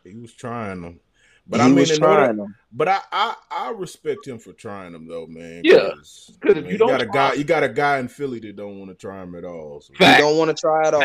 He 0.04 0.16
was 0.16 0.34
trying 0.34 0.82
them. 0.82 1.00
But 1.48 1.60
he 1.60 1.66
I 1.66 1.68
mean, 1.68 1.76
was 1.76 1.92
in 1.92 2.04
order- 2.04 2.16
trying 2.26 2.38
them. 2.38 2.56
But 2.74 2.88
I, 2.90 3.00
I 3.12 3.36
I 3.52 3.70
respect 3.72 4.28
him 4.28 4.40
for 4.40 4.52
trying 4.52 4.92
them 4.94 5.08
though, 5.08 5.28
man. 5.28 5.62
Yeah, 5.64 5.92
'cause, 5.96 6.38
'cause 6.42 6.52
if 6.52 6.56
man, 6.58 6.66
you 6.66 6.72
you, 6.72 6.78
don't 6.80 6.90
got 6.90 7.02
a 7.02 7.06
try- 7.06 7.14
guy, 7.14 7.34
you 7.36 7.44
got 7.44 7.64
a 7.64 7.70
guy 7.70 8.00
in 8.00 8.08
Philly 8.08 8.40
that 8.40 8.56
don't 8.56 8.80
want 8.80 8.90
to 8.92 8.96
try 8.96 9.22
him 9.24 9.36
at 9.36 9.46
all. 9.46 9.80
So, 9.80 9.94
You 9.94 9.98
Fact. 10.00 10.20
don't 10.22 10.38
want 10.38 10.50
to 10.50 10.60
try 10.60 10.88
at 10.88 10.94
all. 10.94 11.02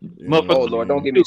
you 0.00 0.10
know 0.28 0.42
Motherfucker- 0.42 0.54
Oh 0.56 0.64
Lord, 0.64 0.88
don't 0.88 1.02
get 1.04 1.14
me, 1.14 1.22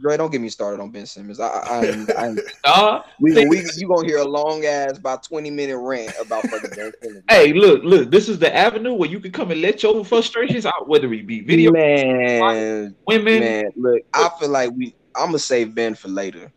Dre, 0.00 0.16
don't 0.16 0.30
get 0.30 0.40
me 0.40 0.48
started 0.48 0.80
on 0.80 0.90
Ben 0.90 1.06
Simmons. 1.06 1.40
I, 1.40 1.46
I, 1.46 2.06
I, 2.16 2.36
I 2.64 2.70
uh, 2.70 3.02
we, 3.20 3.46
we, 3.46 3.64
you 3.76 3.88
gonna 3.88 4.06
hear 4.06 4.18
a 4.18 4.24
long 4.24 4.64
ass, 4.64 4.98
about 4.98 5.22
twenty 5.22 5.50
minute 5.50 5.78
rant 5.78 6.12
about 6.20 6.42
fucking 6.48 6.70
Ben 6.74 6.92
Simmons. 7.02 7.24
hey, 7.30 7.52
look, 7.52 7.82
look. 7.84 8.10
This 8.10 8.28
is 8.28 8.38
the 8.38 8.54
avenue 8.54 8.94
where 8.94 9.08
you 9.08 9.20
can 9.20 9.32
come 9.32 9.50
and 9.50 9.60
let 9.60 9.82
your 9.82 10.04
frustrations 10.04 10.66
out, 10.66 10.88
whether 10.88 11.12
it 11.12 11.26
be 11.26 11.40
video, 11.40 11.72
man, 11.72 12.94
women. 13.06 13.40
man, 13.40 13.64
look, 13.76 14.02
I 14.12 14.30
feel 14.38 14.48
like 14.48 14.70
we. 14.72 14.94
I'm 15.16 15.26
gonna 15.26 15.38
save 15.38 15.74
Ben 15.74 15.94
for 15.94 16.08
later. 16.08 16.52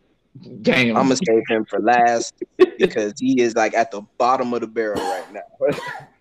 Damn, 0.62 0.96
I'm 0.96 1.04
gonna 1.04 1.16
save 1.16 1.42
him 1.48 1.64
for 1.64 1.80
last 1.80 2.34
because 2.78 3.14
he 3.18 3.40
is 3.40 3.54
like 3.54 3.74
at 3.74 3.90
the 3.90 4.02
bottom 4.18 4.52
of 4.52 4.60
the 4.60 4.66
barrel 4.66 5.00
right 5.00 5.32
now. 5.32 5.68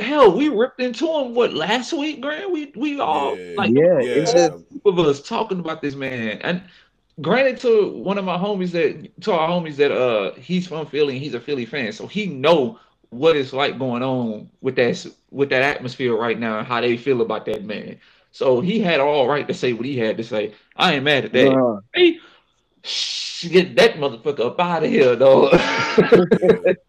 hell, 0.00 0.36
we 0.36 0.48
ripped 0.48 0.80
into 0.80 1.06
him. 1.06 1.34
What 1.34 1.54
last 1.54 1.92
week, 1.92 2.20
Grant? 2.20 2.52
We 2.52 2.72
we 2.76 3.00
all 3.00 3.36
Yeah. 3.36 3.54
like 3.56 3.74
yeah, 3.98 3.98
Yeah, 3.98 4.48
group 4.70 4.86
of 4.86 4.98
us 5.00 5.22
talking 5.22 5.60
about 5.60 5.82
this 5.82 5.94
man. 5.94 6.38
And 6.42 6.62
granted, 7.20 7.58
to 7.60 7.92
one 7.98 8.18
of 8.18 8.24
my 8.24 8.36
homies 8.36 8.70
that 8.72 9.20
to 9.22 9.32
our 9.32 9.48
homies 9.48 9.76
that 9.76 9.92
uh 9.92 10.34
he's 10.34 10.66
from 10.66 10.86
Philly 10.86 11.14
and 11.14 11.22
he's 11.22 11.34
a 11.34 11.40
Philly 11.40 11.66
fan, 11.66 11.92
so 11.92 12.06
he 12.06 12.26
know 12.26 12.78
what 13.10 13.36
it's 13.36 13.52
like 13.52 13.78
going 13.78 14.02
on 14.02 14.50
with 14.60 14.76
that 14.76 15.06
with 15.30 15.50
that 15.50 15.62
atmosphere 15.62 16.16
right 16.16 16.38
now 16.38 16.58
and 16.58 16.66
how 16.66 16.80
they 16.80 16.96
feel 16.96 17.20
about 17.22 17.44
that 17.46 17.64
man. 17.64 17.98
So 18.32 18.60
he 18.60 18.80
had 18.80 19.00
all 19.00 19.28
right 19.28 19.46
to 19.48 19.54
say 19.54 19.72
what 19.72 19.86
he 19.86 19.98
had 19.98 20.16
to 20.18 20.24
say. 20.24 20.54
I 20.76 20.94
ain't 20.94 21.04
mad 21.04 21.24
at 21.24 21.32
that. 21.32 21.58
uh, 21.58 21.80
Hey, 21.92 22.18
shh, 22.84 23.48
get 23.48 23.74
that 23.76 23.94
motherfucker 23.94 24.46
up 24.46 24.60
out 24.60 24.84
of 24.84 24.90
here, 24.90 25.16
though. 25.16 25.50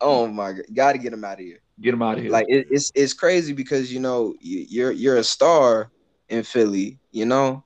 oh 0.00 0.26
my 0.26 0.52
god, 0.52 0.64
got 0.74 0.92
to 0.92 0.98
get 0.98 1.12
him 1.12 1.24
out 1.24 1.34
of 1.34 1.40
here. 1.40 1.60
Get 1.80 1.94
him 1.94 2.02
out 2.02 2.18
of 2.18 2.22
here. 2.24 2.32
Like 2.32 2.46
it, 2.48 2.66
it's 2.70 2.92
it's 2.94 3.14
crazy 3.14 3.52
because 3.52 3.92
you 3.92 4.00
know 4.00 4.34
you, 4.40 4.66
you're 4.68 4.92
you're 4.92 5.16
a 5.16 5.24
star 5.24 5.90
in 6.28 6.42
Philly. 6.42 6.98
You 7.10 7.24
know, 7.24 7.64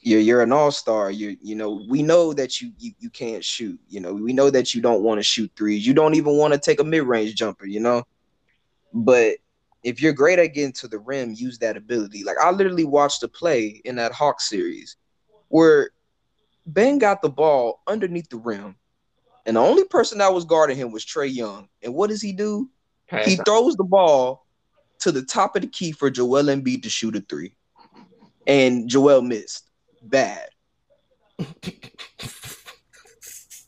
you're 0.00 0.20
you're 0.20 0.42
an 0.42 0.52
all 0.52 0.72
star. 0.72 1.10
You 1.10 1.36
you 1.40 1.54
know 1.54 1.84
we 1.88 2.02
know 2.02 2.32
that 2.32 2.60
you, 2.60 2.72
you 2.78 2.92
you 2.98 3.08
can't 3.08 3.44
shoot. 3.44 3.78
You 3.88 4.00
know 4.00 4.12
we 4.12 4.32
know 4.32 4.50
that 4.50 4.74
you 4.74 4.82
don't 4.82 5.02
want 5.02 5.18
to 5.18 5.22
shoot 5.22 5.50
threes. 5.56 5.86
You 5.86 5.94
don't 5.94 6.14
even 6.14 6.36
want 6.36 6.54
to 6.54 6.58
take 6.58 6.80
a 6.80 6.84
mid 6.84 7.04
range 7.04 7.34
jumper. 7.36 7.66
You 7.66 7.80
know, 7.80 8.02
but 8.92 9.36
if 9.84 10.02
you're 10.02 10.12
great 10.12 10.40
at 10.40 10.48
getting 10.48 10.72
to 10.72 10.88
the 10.88 10.98
rim, 10.98 11.32
use 11.36 11.58
that 11.58 11.76
ability. 11.76 12.24
Like 12.24 12.38
I 12.42 12.50
literally 12.50 12.84
watched 12.84 13.22
a 13.22 13.28
play 13.28 13.80
in 13.84 13.94
that 13.96 14.10
Hawk 14.10 14.40
series 14.40 14.96
where 15.48 15.90
Ben 16.66 16.98
got 16.98 17.22
the 17.22 17.30
ball 17.30 17.80
underneath 17.86 18.28
the 18.28 18.38
rim, 18.38 18.74
and 19.46 19.56
the 19.56 19.60
only 19.60 19.84
person 19.84 20.18
that 20.18 20.34
was 20.34 20.44
guarding 20.44 20.76
him 20.76 20.90
was 20.90 21.04
Trae 21.06 21.32
Young. 21.32 21.68
And 21.84 21.94
what 21.94 22.10
does 22.10 22.20
he 22.20 22.32
do? 22.32 22.68
Pass 23.08 23.28
He 23.28 23.36
out. 23.36 23.44
throws 23.44 23.76
the 23.76 23.84
ball 23.84 24.46
to 25.00 25.12
the 25.12 25.22
top 25.22 25.56
of 25.56 25.62
the 25.62 25.68
key 25.68 25.92
for 25.92 26.10
Joel 26.10 26.44
Embiid 26.44 26.82
to 26.82 26.90
shoot 26.90 27.16
a 27.16 27.20
three, 27.20 27.54
and 28.46 28.88
Joel 28.88 29.22
missed 29.22 29.70
bad. 30.02 30.48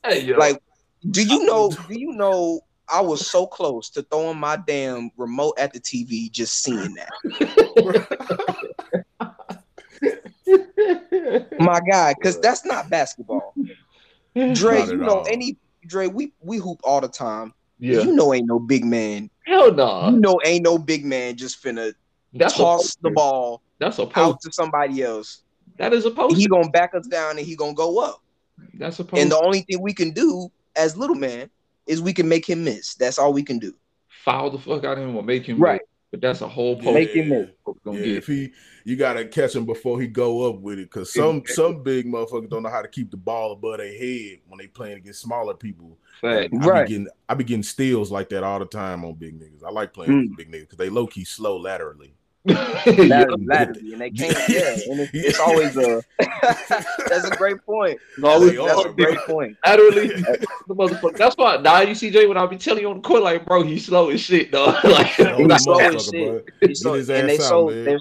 Hey, 0.02 0.20
yo. 0.22 0.38
Like, 0.38 0.58
do 1.10 1.24
you 1.24 1.44
know? 1.44 1.70
Do 1.88 1.98
you 1.98 2.12
know? 2.12 2.60
I 2.90 3.02
was 3.02 3.26
so 3.26 3.46
close 3.46 3.90
to 3.90 4.02
throwing 4.02 4.38
my 4.38 4.56
damn 4.66 5.10
remote 5.18 5.58
at 5.58 5.74
the 5.74 5.80
TV 5.80 6.30
just 6.32 6.62
seeing 6.62 6.94
that. 6.94 7.10
My 11.58 11.80
God, 11.80 12.16
because 12.18 12.40
that's 12.40 12.64
not 12.64 12.88
basketball. 12.88 13.54
Dre, 14.54 14.80
Not 14.80 14.88
you 14.88 14.96
know 14.96 15.18
all. 15.18 15.26
any 15.28 15.58
Dre, 15.86 16.06
we 16.06 16.32
we 16.40 16.56
hoop 16.58 16.80
all 16.84 17.00
the 17.00 17.08
time. 17.08 17.52
Yeah. 17.78 18.02
You 18.02 18.12
know 18.12 18.32
ain't 18.34 18.46
no 18.46 18.58
big 18.58 18.84
man. 18.84 19.30
Hell 19.46 19.72
no. 19.72 20.10
You 20.10 20.18
know 20.20 20.40
ain't 20.44 20.64
no 20.64 20.78
big 20.78 21.04
man 21.04 21.36
just 21.36 21.62
finna 21.62 21.92
That's 22.34 22.54
toss 22.54 22.96
the 23.02 23.10
ball 23.10 23.62
That's 23.78 23.98
a 23.98 24.02
out 24.02 24.10
post. 24.10 24.42
to 24.42 24.52
somebody 24.52 25.02
else. 25.02 25.42
That 25.78 25.92
is 25.92 26.04
a 26.04 26.10
post. 26.10 26.36
He 26.36 26.46
gonna 26.46 26.70
back 26.70 26.94
us 26.94 27.06
down 27.06 27.38
and 27.38 27.46
he 27.46 27.54
gonna 27.56 27.74
go 27.74 27.98
up. 28.00 28.20
That's 28.74 28.98
a 28.98 29.04
post. 29.04 29.22
And 29.22 29.30
the 29.30 29.40
only 29.40 29.60
thing 29.60 29.80
we 29.80 29.92
can 29.94 30.10
do 30.10 30.50
as 30.76 30.96
little 30.96 31.16
man 31.16 31.50
is 31.86 32.02
we 32.02 32.12
can 32.12 32.28
make 32.28 32.44
him 32.48 32.64
miss. 32.64 32.94
That's 32.94 33.18
all 33.18 33.32
we 33.32 33.42
can 33.42 33.58
do. 33.58 33.74
foul 34.24 34.50
the 34.50 34.58
fuck 34.58 34.84
out 34.84 34.98
of 34.98 35.04
him 35.04 35.16
or 35.16 35.22
make 35.22 35.46
him 35.46 35.58
Right. 35.58 35.80
miss. 35.80 35.88
But 36.10 36.22
that's 36.22 36.40
a 36.40 36.48
whole 36.48 36.76
Yeah. 36.76 36.84
post. 36.84 36.94
Make 36.94 37.10
him 37.10 37.28
miss. 37.28 37.48
Gonna 37.84 37.98
Yeah, 37.98 38.04
get. 38.06 38.16
if 38.16 38.26
he, 38.26 38.50
you 38.84 38.96
gotta 38.96 39.26
catch 39.26 39.54
him 39.54 39.66
before 39.66 40.00
he 40.00 40.06
go 40.06 40.48
up 40.48 40.60
with 40.60 40.78
it, 40.78 40.84
because 40.90 41.12
some 41.12 41.38
Exactly. 41.38 41.54
some 41.54 41.82
big 41.82 42.06
motherfuckers 42.06 42.48
don't 42.48 42.62
know 42.62 42.70
how 42.70 42.80
to 42.80 42.88
keep 42.88 43.10
the 43.10 43.16
ball 43.18 43.52
above 43.52 43.76
their 43.78 43.92
head 43.92 44.38
when 44.46 44.58
they 44.58 44.66
playing 44.68 44.96
against 44.96 45.20
smaller 45.20 45.52
people. 45.54 45.98
Fact. 46.22 46.52
I 46.54 46.66
Right. 46.66 46.86
be 46.86 46.92
getting 46.94 47.08
I 47.28 47.34
be 47.34 47.44
getting 47.44 47.62
steals 47.62 48.10
like 48.10 48.30
that 48.30 48.42
all 48.42 48.58
the 48.58 48.64
time 48.64 49.04
on 49.04 49.14
big 49.14 49.38
niggas. 49.38 49.62
I 49.62 49.70
like 49.70 49.92
playing 49.92 50.12
Mm. 50.12 50.28
with 50.30 50.36
big 50.38 50.50
niggas 50.50 50.60
because 50.62 50.78
they 50.78 50.88
low 50.88 51.06
key 51.06 51.24
slow 51.24 51.58
laterally. 51.58 52.14
Laterally, 52.48 53.44
laterally, 53.46 53.92
and 53.92 54.00
they 54.00 54.10
can't. 54.10 54.48
Yeah, 54.48 54.76
and 54.90 55.00
it's, 55.00 55.10
it's 55.12 55.40
always 55.40 55.76
a. 55.76 56.02
that's 57.08 57.24
a 57.26 57.36
great 57.36 57.64
point. 57.64 57.98
Always 58.22 58.52
They 58.52 58.56
That's 58.56 58.84
are, 58.84 58.88
a 58.88 58.94
great 58.94 59.18
point. 59.20 59.56
Laterally, 59.64 60.08
the 60.08 60.46
motherfucker. 60.70 61.16
That's 61.16 61.36
why 61.36 61.56
now 61.58 61.80
you 61.80 61.94
see 61.94 62.10
Jay 62.10 62.26
when 62.26 62.36
I 62.36 62.46
be 62.46 62.56
telling 62.56 62.82
you 62.82 62.90
on 62.90 62.96
the 62.96 63.02
court, 63.02 63.22
like, 63.22 63.44
bro, 63.44 63.62
he's 63.62 63.86
slow 63.86 64.10
as 64.10 64.20
shit, 64.20 64.52
though. 64.52 64.66
like, 64.84 65.18
No, 65.18 65.36
He's 65.36 65.64
slow 65.64 65.78
as 65.78 66.06
shit. 66.06 66.48
He's 66.60 66.80
so, 66.80 66.94
and 66.94 67.06
they 67.06 67.34
ass 67.34 67.40
out, 67.40 67.48
so 67.48 67.66
man. 67.68 67.84
they're 67.84 67.98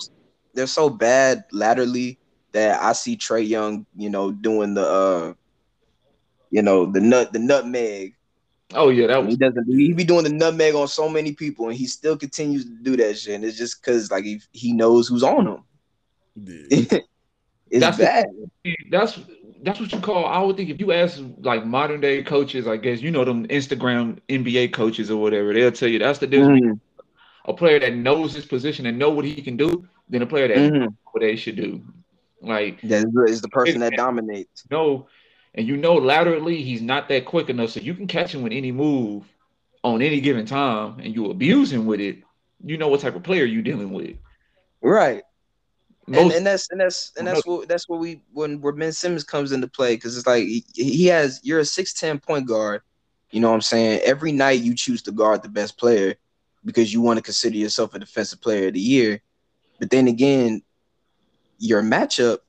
they're 0.54 0.68
so 0.68 0.90
bad 0.90 1.46
laterally 1.52 2.18
that 2.52 2.82
I 2.82 2.94
see 2.94 3.16
Trae 3.16 3.48
Young, 3.48 3.86
you 3.96 4.10
know, 4.10 4.32
doing 4.32 4.74
the 4.74 4.88
uh, 4.88 5.34
you 6.50 6.62
know, 6.62 6.86
the 6.86 7.02
nut 7.02 7.34
the 7.34 7.40
nutmeg 7.40 8.17
Oh 8.74 8.90
yeah, 8.90 9.08
that 9.08 9.18
And 9.20 9.28
was 9.28 9.34
he 9.36 9.38
doesn't. 9.38 9.66
He 9.68 9.94
be 9.94 10.04
doing 10.04 10.24
the 10.26 10.30
nutmeg 10.30 10.76
on 10.76 10.88
so 10.88 11.08
many 11.08 11.32
people, 11.34 11.68
and 11.70 11.76
he 11.78 11.86
still 11.88 12.18
continues 12.18 12.66
to 12.66 12.72
do 12.82 12.98
that 12.98 13.18
shit. 13.18 13.36
And 13.36 13.46
it's 13.46 13.58
just 13.58 13.82
because 13.82 14.12
like 14.12 14.26
he, 14.26 14.42
he 14.52 14.74
knows 14.74 15.08
who's 15.08 15.24
on 15.24 15.48
him. 15.48 15.64
Yeah. 16.36 17.00
it's 17.70 17.80
That's 17.80 17.98
the- 17.98 18.04
bad. 18.04 18.26
that's 18.92 19.20
that's 19.64 19.80
what 19.80 19.92
you 19.92 20.00
call. 20.00 20.26
I 20.26 20.40
would 20.42 20.58
think 20.58 20.70
if 20.70 20.80
you 20.80 20.92
ask 20.92 21.20
like 21.40 21.66
modern 21.66 22.02
day 22.02 22.22
coaches, 22.24 22.68
I 22.68 22.78
guess 22.78 23.02
you 23.02 23.10
know 23.10 23.24
them 23.26 23.48
Instagram 23.48 24.20
NBA 24.30 24.74
coaches 24.74 25.10
or 25.10 25.22
whatever, 25.22 25.54
they'll 25.54 25.72
tell 25.72 25.90
you 25.90 26.00
that's 26.00 26.20
the 26.20 26.28
difference. 26.28 26.60
between 26.60 26.76
Mhm, 26.76 26.80
A 27.46 27.54
player 27.54 27.80
that 27.80 27.96
knows 27.96 28.34
his 28.36 28.46
position 28.46 28.86
and 28.86 29.00
know 29.00 29.10
what 29.10 29.24
he 29.26 29.42
can 29.42 29.56
do, 29.58 29.88
than 30.10 30.22
a 30.22 30.28
player 30.28 30.48
that 30.50 30.58
mhm. 30.58 30.80
knows 30.82 30.90
what 31.12 31.22
they 31.22 31.36
should 31.38 31.56
do. 31.56 31.82
Like 32.42 32.82
That 32.82 33.06
is 33.26 33.32
is 33.32 33.42
the 33.42 33.48
person 33.50 33.80
that 33.80 33.94
dominates. 33.96 34.66
know, 34.70 35.08
and 35.58 35.68
you 35.68 35.76
know 35.76 35.96
laterally 35.96 36.62
he's 36.62 36.82
not 36.82 37.10
that 37.10 37.26
quick 37.26 37.50
enough, 37.50 37.72
so 37.72 37.80
you 37.80 37.96
can 37.96 38.08
catch 38.08 38.34
him 38.34 38.44
with 38.44 38.54
any 38.54 38.72
move 38.72 39.26
on 39.84 40.02
any 40.04 40.22
given 40.22 40.46
time, 40.46 41.00
and 41.00 41.16
you 41.16 41.32
abuse 41.32 41.72
him 41.72 41.88
with 41.88 42.00
it. 42.00 42.20
You 42.64 42.78
know 42.78 42.88
what 42.88 43.02
type 43.02 43.16
of 43.16 43.24
player 43.24 43.44
you're 43.44 43.64
dealing 43.64 43.92
with. 43.92 44.16
Right. 44.82 45.24
and, 46.06 46.16
Most 46.16 46.36
and 46.36 46.46
that's 46.46 46.70
and 46.70 46.80
that's 46.80 47.12
and 47.18 47.28
that's 47.28 47.46
what 47.46 47.68
that's 47.68 47.90
what 47.90 48.00
we 48.00 48.22
when 48.32 48.62
where 48.62 48.72
Ben 48.72 48.92
Simmons 48.92 49.24
comes 49.24 49.52
into 49.52 49.68
play 49.68 49.96
because 49.96 50.16
it's 50.16 50.28
like 50.28 50.44
he, 50.44 50.64
he 50.76 51.08
has 51.08 51.42
you're 51.44 51.60
a 51.60 51.66
six 51.66 51.92
ten 51.92 52.20
point 52.20 52.48
guard, 52.48 52.84
you 53.32 53.42
know 53.42 53.50
what 53.50 53.56
I'm 53.56 53.62
saying. 53.62 54.02
Every 54.06 54.32
night 54.32 54.62
you 54.62 54.76
choose 54.76 55.02
to 55.04 55.12
guard 55.12 55.42
the 55.42 55.50
best 55.50 55.78
player 55.78 56.16
because 56.64 56.94
you 56.94 57.02
want 57.02 57.18
to 57.18 57.24
consider 57.24 57.58
yourself 57.58 57.96
a 57.96 58.00
defensive 58.00 58.42
player 58.42 58.68
of 58.68 58.76
the 58.76 58.80
year, 58.80 59.22
but 59.80 59.90
then 59.90 60.08
again, 60.08 60.62
your 61.58 61.82
matchup 61.82 62.40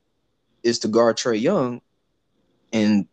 is 0.62 0.80
to 0.80 0.88
guard 0.88 1.16
Trae 1.16 1.40
Young, 1.40 1.80
and 2.72 3.06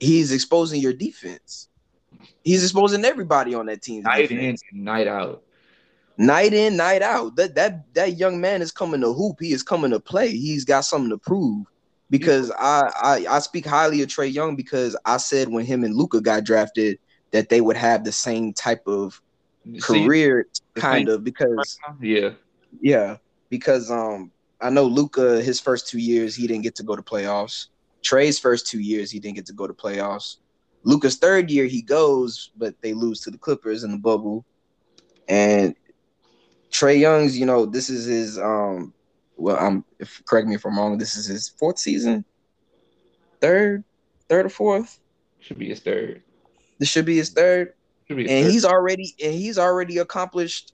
he's 0.00 0.32
exposing 0.32 0.80
your 0.80 0.92
defense. 0.92 1.68
He's 2.42 2.62
exposing 2.62 3.04
everybody 3.04 3.54
on 3.54 3.66
that 3.66 3.82
team. 3.82 4.02
night 4.02 4.30
in, 4.30 4.56
night 4.72 5.06
out. 5.06 5.42
night 6.16 6.52
in, 6.52 6.76
night 6.76 7.02
out. 7.02 7.36
That 7.36 7.54
that 7.54 7.94
that 7.94 8.16
young 8.16 8.40
man 8.40 8.62
is 8.62 8.72
coming 8.72 9.00
to 9.02 9.12
hoop. 9.12 9.36
He 9.40 9.52
is 9.52 9.62
coming 9.62 9.90
to 9.90 10.00
play. 10.00 10.30
He's 10.30 10.64
got 10.64 10.82
something 10.82 11.10
to 11.10 11.18
prove. 11.18 11.66
Because 12.10 12.50
I 12.52 12.90
I, 13.02 13.26
I 13.36 13.38
speak 13.40 13.66
highly 13.66 14.02
of 14.02 14.08
Trae 14.08 14.32
Young 14.32 14.56
because 14.56 14.96
I 15.04 15.18
said 15.18 15.48
when 15.48 15.66
him 15.66 15.84
and 15.84 15.94
Luka 15.94 16.20
got 16.20 16.44
drafted 16.44 16.98
that 17.32 17.50
they 17.50 17.60
would 17.60 17.76
have 17.76 18.04
the 18.04 18.12
same 18.12 18.54
type 18.54 18.86
of 18.86 19.20
career, 19.80 20.46
the 20.74 20.80
kind 20.80 21.08
of 21.08 21.22
because 21.22 21.78
yeah, 22.00 22.30
yeah, 22.80 23.16
because 23.50 23.90
um 23.90 24.32
I 24.60 24.70
know 24.70 24.84
Luka 24.84 25.42
his 25.42 25.60
first 25.60 25.88
two 25.88 25.98
years 25.98 26.34
he 26.34 26.46
didn't 26.46 26.62
get 26.62 26.76
to 26.76 26.82
go 26.82 26.96
to 26.96 27.02
playoffs. 27.02 27.66
Trae's 28.02 28.38
first 28.38 28.66
two 28.66 28.80
years 28.80 29.10
he 29.10 29.18
didn't 29.18 29.36
get 29.36 29.46
to 29.46 29.52
go 29.52 29.66
to 29.66 29.74
playoffs. 29.74 30.36
Luka's 30.84 31.16
third 31.16 31.50
year 31.50 31.66
he 31.66 31.82
goes, 31.82 32.50
but 32.56 32.74
they 32.80 32.94
lose 32.94 33.20
to 33.22 33.30
the 33.30 33.38
Clippers 33.38 33.82
in 33.84 33.90
the 33.90 33.98
bubble. 33.98 34.44
And 35.28 35.74
Trae 36.70 36.98
Young's, 36.98 37.38
you 37.38 37.44
know, 37.46 37.66
this 37.66 37.90
is 37.90 38.06
his 38.06 38.38
um 38.38 38.92
well, 39.36 39.56
I'm 39.58 39.84
if 39.98 40.22
correct 40.24 40.46
me 40.48 40.54
if 40.54 40.64
I'm 40.64 40.76
wrong, 40.78 40.98
this 40.98 41.16
is 41.16 41.26
his 41.26 41.48
fourth 41.48 41.78
season. 41.78 42.24
Third, 43.40 43.84
third 44.28 44.46
or 44.46 44.50
fourth. 44.50 44.98
should 45.40 45.58
be 45.58 45.68
his 45.68 45.80
third. 45.80 46.22
This 46.78 46.88
should 46.88 47.04
be 47.04 47.16
his 47.16 47.30
third. 47.30 47.74
Should 48.06 48.16
be 48.16 48.22
his 48.24 48.32
And 48.32 48.44
third. 48.44 48.52
he's 48.52 48.64
already 48.64 49.14
and 49.22 49.34
he's 49.34 49.58
already 49.58 49.98
accomplished 49.98 50.72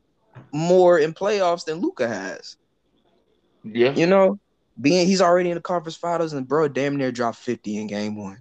more 0.53 0.99
in 0.99 1.13
playoffs 1.15 1.65
than 1.65 1.79
Luka 1.79 2.09
has. 2.09 2.57
yeah. 3.65 3.93
You 3.95 4.07
know, 4.07 4.39
being 4.81 5.07
he's 5.07 5.21
already 5.21 5.51
in 5.51 5.55
the 5.55 5.61
conference 5.61 5.97
finals 5.97 6.33
and 6.33 6.47
bro 6.49 6.69
damn 6.69 6.97
near 6.97 7.13
dropped 7.13 7.39
50 7.39 7.79
in 7.79 7.87
game 7.87 8.17
one. 8.17 8.39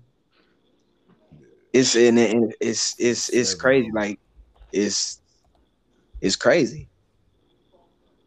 It's 1.72 1.96
and, 1.96 2.17
and 2.19 2.54
it's 2.60 2.96
it's 3.00 3.30
it's 3.30 3.56
crazy. 3.56 3.89
Like 3.91 4.19
it's 4.72 5.22
it's 6.22 6.36
crazy. 6.36 6.89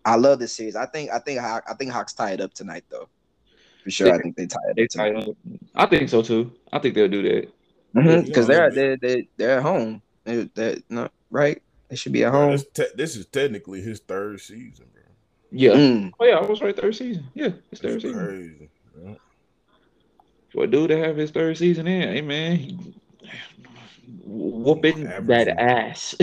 I 0.05 0.17
love 0.17 0.39
this 0.39 0.55
series. 0.55 0.77
I 0.77 0.87
think 0.87 1.11
I 1.11 1.19
think 1.19 1.41
Hawk, 1.41 1.65
I 1.69 1.75
think 1.75 1.91
Hawks 1.93 2.13
tie 2.13 2.33
it 2.33 2.41
up 2.41 2.55
tonight 2.55 2.85
though. 2.89 3.09
For 3.85 3.91
sure. 3.91 4.15
I 4.15 4.19
think 4.19 4.37
they 4.37 4.47
tie 4.47 4.59
it 4.71 4.77
They 4.77 4.85
up 4.85 4.91
tonight. 4.91 5.13
tied 5.15 5.29
up. 5.29 5.37
I 5.75 5.87
think 5.87 6.09
so 6.09 6.23
too. 6.23 6.53
I 6.73 6.79
think 6.81 6.95
they'll 6.95 7.09
do 7.09 7.23
that. 7.23 7.53
Mm-hmm, 7.97 8.33
Cause 8.33 8.49
you 8.49 8.55
know, 8.55 8.71
they're 8.71 8.71
they're 8.71 8.97
they're 8.97 9.23
they're 9.37 9.57
at 9.59 9.63
home. 9.63 10.03
They're, 10.25 10.49
they're 10.55 10.77
not 10.89 11.13
right. 11.31 11.63
They 11.89 11.95
should 11.97 12.13
be 12.13 12.25
at 12.25 12.33
home. 12.33 12.51
this, 12.51 12.67
te- 12.75 12.95
this 12.97 13.15
is 13.17 13.27
technically 13.27 13.81
his 13.81 14.01
third 14.01 14.41
season, 14.41 14.87
bro. 14.93 14.96
Yeah. 15.51 15.73
Mm. 15.73 16.13
Oh 16.21 16.25
yeah, 16.25 16.37
I 16.37 16.41
was 16.43 16.61
right. 16.61 16.77
Third 16.77 16.95
season. 16.97 17.27
Yeah, 17.35 17.51
it's 17.71 17.81
third 17.81 17.95
It's 17.95 18.05
season. 18.05 18.27
crazy. 18.27 18.71
bro. 18.95 19.17
For 20.53 20.65
a 20.65 20.67
dude 20.67 20.89
to 20.91 20.99
have 20.99 21.17
his 21.17 21.31
third 21.31 21.57
season 21.57 21.87
in, 21.87 22.15
hey 22.15 22.21
man, 22.23 22.57
he, 22.57 22.95
whooping 24.25 25.05
that 25.27 25.49
ass. 25.49 26.15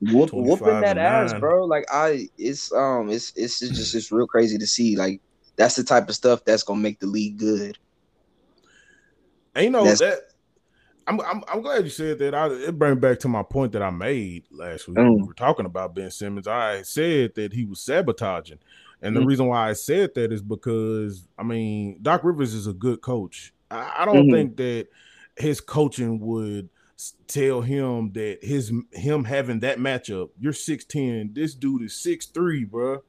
Whoop, 0.00 0.32
whooping 0.32 0.80
that 0.80 0.98
ass, 0.98 1.34
bro. 1.34 1.64
Like 1.64 1.84
I, 1.90 2.28
it's 2.38 2.72
um, 2.72 3.10
it's 3.10 3.32
it's 3.36 3.60
it's 3.62 3.76
just 3.76 3.94
it's 3.94 4.12
real 4.12 4.26
crazy 4.26 4.58
to 4.58 4.66
see. 4.66 4.96
Like 4.96 5.20
that's 5.56 5.74
the 5.76 5.84
type 5.84 6.08
of 6.08 6.14
stuff 6.14 6.44
that's 6.44 6.62
gonna 6.62 6.80
make 6.80 7.00
the 7.00 7.06
league 7.06 7.38
good. 7.38 7.78
And 9.54 9.64
you 9.64 9.70
know 9.70 9.82
That's- 9.84 9.98
that. 10.00 10.20
I'm, 11.08 11.20
I'm 11.22 11.42
I'm 11.48 11.62
glad 11.62 11.84
you 11.84 11.90
said 11.90 12.18
that. 12.18 12.34
I, 12.34 12.48
it 12.48 12.78
brings 12.78 13.00
back 13.00 13.18
to 13.20 13.28
my 13.28 13.42
point 13.42 13.72
that 13.72 13.82
I 13.82 13.90
made 13.90 14.44
last 14.50 14.86
week. 14.88 14.98
Mm. 14.98 15.16
We 15.16 15.22
were 15.22 15.34
talking 15.34 15.64
about 15.66 15.94
Ben 15.94 16.10
Simmons. 16.10 16.46
I 16.46 16.82
said 16.82 17.34
that 17.36 17.52
he 17.54 17.64
was 17.64 17.80
sabotaging, 17.80 18.58
and 19.00 19.16
the 19.16 19.20
Mm. 19.20 19.26
reason 19.26 19.46
why 19.46 19.70
I 19.70 19.72
said 19.72 20.14
that 20.14 20.32
is 20.32 20.42
because 20.42 21.26
I 21.38 21.42
mean 21.44 21.98
Doc 22.02 22.24
Rivers 22.24 22.52
is 22.52 22.66
a 22.66 22.74
good 22.74 23.00
coach. 23.00 23.54
I, 23.70 23.94
I 23.98 24.04
don't 24.04 24.26
Mhm. 24.28 24.32
think 24.32 24.56
that 24.58 24.88
his 25.36 25.60
coaching 25.60 26.20
would 26.20 26.68
tell 27.26 27.60
him 27.62 28.12
that 28.12 28.38
his 28.42 28.72
him 28.92 29.24
having 29.24 29.60
that 29.60 29.78
matchup. 29.78 30.30
You're 30.38 30.52
six 30.52 30.84
ten. 30.84 31.30
This 31.32 31.54
dude 31.54 31.82
is 31.82 31.94
six 31.94 32.26
three, 32.26 32.64
bro. 32.64 33.02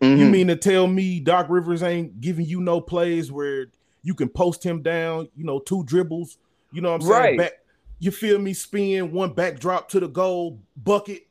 You 0.00 0.26
Mhm. 0.26 0.30
mean 0.30 0.46
to 0.48 0.56
tell 0.56 0.86
me 0.86 1.18
Doc 1.18 1.46
Rivers 1.48 1.82
ain't 1.82 2.20
giving 2.20 2.44
you 2.46 2.60
no 2.60 2.80
plays 2.80 3.32
where 3.32 3.66
you 4.02 4.14
can 4.14 4.28
post 4.28 4.62
him 4.62 4.82
down, 4.82 5.28
you 5.34 5.44
know, 5.44 5.58
two 5.58 5.82
dribbles, 5.84 6.36
you 6.74 6.80
know 6.80 6.90
what 6.90 7.02
I'm 7.02 7.08
saying? 7.08 7.12
Right. 7.12 7.38
Back, 7.38 7.52
you 8.00 8.10
feel 8.10 8.38
me 8.38 8.52
spin 8.52 9.12
one 9.12 9.32
backdrop 9.32 9.88
to 9.90 10.00
the 10.00 10.08
goal 10.08 10.60
bucket. 10.76 11.26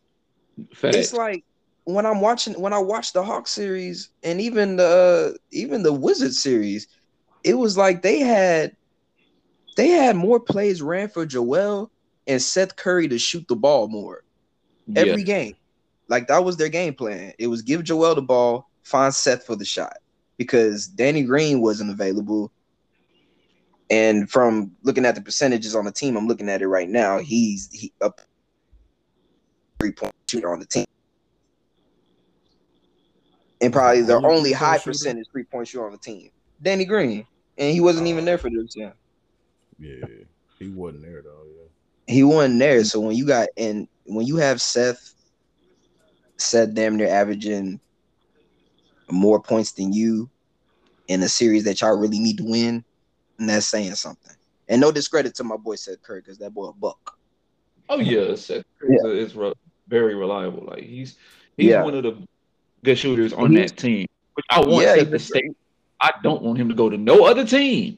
Facts. 0.74 0.96
it's 0.96 1.14
like 1.14 1.44
when 1.84 2.06
I'm 2.06 2.22
watching 2.22 2.54
when 2.60 2.74
I 2.74 2.80
watch 2.80 3.12
the 3.12 3.24
Hawk 3.24 3.48
series 3.48 4.10
and 4.24 4.40
even 4.40 4.78
the 4.78 5.36
uh, 5.36 5.38
even 5.52 5.84
the 5.84 5.94
Wizard 5.94 6.34
series, 6.34 6.88
it 7.44 7.56
was 7.56 7.78
like 7.78 8.02
they 8.02 8.20
had 8.20 8.76
they 9.76 9.90
had 9.90 10.16
more 10.16 10.40
plays 10.40 10.82
ran 10.82 11.10
for 11.10 11.26
Joel 11.26 11.92
and 12.28 12.42
Seth 12.42 12.76
Curry 12.76 13.08
to 13.10 13.20
shoot 13.20 13.46
the 13.48 13.56
ball 13.56 13.88
more. 13.88 14.24
yeah. 14.88 15.02
every 15.02 15.24
game. 15.24 15.56
Like 16.08 16.28
that 16.28 16.44
was 16.44 16.58
their 16.58 16.70
game 16.70 16.94
plan. 16.94 17.34
It 17.38 17.48
was 17.48 17.62
give 17.62 17.84
Joel 17.84 18.16
the 18.16 18.22
ball, 18.22 18.70
find 18.84 19.14
Seth 19.14 19.46
for 19.46 19.56
the 19.56 19.66
shot 19.66 19.98
because 20.38 20.88
Danny 20.88 21.24
Green 21.24 21.62
wasn't 21.62 21.90
available. 21.92 22.52
And 23.90 24.30
from 24.30 24.72
looking 24.84 25.06
at 25.06 25.16
the 25.16 25.22
percentages 25.22 25.76
on 25.76 25.86
the 25.86 25.92
team, 25.92 26.18
I'm 26.18 26.28
looking 26.28 26.50
at 26.50 26.62
it 26.62 26.68
right 26.68 26.90
now. 26.90 27.20
He's 27.20 27.70
he 27.72 27.94
up 28.02 28.22
three 29.80 29.92
point 29.92 30.14
shooter 30.30 30.52
on 30.52 30.60
the 30.60 30.66
team, 30.66 30.86
and 33.62 33.74
probably 33.74 34.02
the 34.02 34.16
Only 34.16 34.30
only 34.30 34.52
high 34.54 34.80
percentage 34.80 35.28
three 35.32 35.44
point 35.44 35.68
shooter 35.68 35.86
on 35.86 35.92
the 35.92 35.98
team. 35.98 36.30
Danny 36.62 36.86
Green, 36.86 37.28
and 37.58 37.72
he 37.74 37.82
wasn't 37.82 38.08
even 38.08 38.26
there 38.26 38.38
for 38.38 38.50
this. 38.50 38.74
Yeah, 38.76 38.94
Yeah, 39.80 40.08
he 40.60 40.70
wasn't 40.70 41.04
there 41.04 41.22
though. 41.22 41.44
Yeah. 41.46 42.14
he 42.14 42.24
wasn't 42.24 42.60
there. 42.60 42.84
So 42.86 43.00
when 43.00 43.16
you 43.16 43.28
got 43.28 43.50
and 43.58 43.88
when 44.06 44.26
you 44.26 44.38
have 44.38 44.62
Seth, 44.62 45.14
Seth 46.38 46.74
damn 46.74 46.96
near 46.98 47.10
averaging 47.10 47.80
more 49.12 49.42
points 49.42 49.74
than 49.74 49.94
you 49.94 50.30
in 51.08 51.22
a 51.22 51.30
series 51.30 51.66
that 51.66 51.82
y'all 51.82 51.98
really 51.98 52.20
need 52.20 52.38
to 52.38 52.46
win, 52.46 52.84
and 53.40 53.50
that's 53.50 53.66
saying 53.68 53.96
something. 53.96 54.36
And 54.70 54.80
no 54.80 54.92
discredit 54.92 55.36
to 55.36 55.44
my 55.44 55.58
boy 55.58 55.76
Seth 55.76 56.02
Curry 56.02 56.22
because 56.22 56.38
that 56.40 56.54
boy 56.54 56.66
a 56.68 56.74
buck. 56.74 57.18
Oh 57.90 58.00
yeah, 58.00 58.36
Seth 58.36 58.64
Curry 58.80 58.96
is, 58.96 59.32
is 59.32 59.36
re- 59.36 59.54
very 59.88 60.16
reliable. 60.16 60.66
Like 60.66 60.84
he's 60.84 61.18
he's 61.58 61.70
Yeah. 61.72 61.84
one 61.84 61.96
of 61.96 62.04
the 62.04 62.18
good 62.84 62.98
shooters 62.98 63.34
on 63.34 63.52
He's- 63.52 63.72
that 63.72 63.78
team. 63.78 64.08
Which 64.36 64.46
I 64.50 64.62
want 64.62 64.84
Yeah, 64.86 64.96
Seth 64.96 65.12
to 65.12 65.20
stay. 65.20 65.50
I 66.02 66.12
don't 66.24 66.42
want 66.42 66.58
him 66.60 66.68
to 66.70 66.76
go 66.76 66.90
to 66.90 66.98
no 66.98 67.26
other 67.26 67.46
team. 67.46 67.98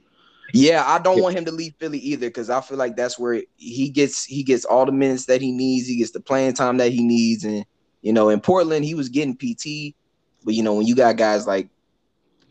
Yeah, 0.54 0.84
I 0.86 1.00
don't 1.00 1.18
Yeah. 1.18 1.24
want 1.24 1.38
him 1.38 1.46
to 1.46 1.52
leave 1.52 1.74
Philly 1.80 1.98
either 2.00 2.28
because 2.28 2.50
I 2.50 2.62
feel 2.62 2.78
like 2.78 2.96
that's 2.96 3.18
where 3.18 3.42
he 3.58 3.90
gets 3.90 4.26
he 4.26 4.44
gets 4.44 4.66
all 4.66 4.86
the 4.86 4.92
minutes 4.92 5.26
that 5.26 5.42
he 5.42 5.52
needs. 5.52 5.88
He 5.88 5.98
gets 5.98 6.12
the 6.12 6.20
playing 6.20 6.54
time 6.54 6.78
that 6.78 6.92
he 6.92 7.04
needs, 7.04 7.44
and 7.46 7.66
you 8.02 8.12
know, 8.14 8.30
in 8.30 8.40
Portland 8.42 8.86
he 8.86 8.94
was 8.96 9.10
getting 9.10 9.36
PT, 9.36 9.96
but 10.44 10.54
you 10.54 10.62
know 10.64 10.74
when 10.74 10.86
you 10.88 10.96
got 10.96 11.16
guys 11.18 11.48
like 11.48 11.70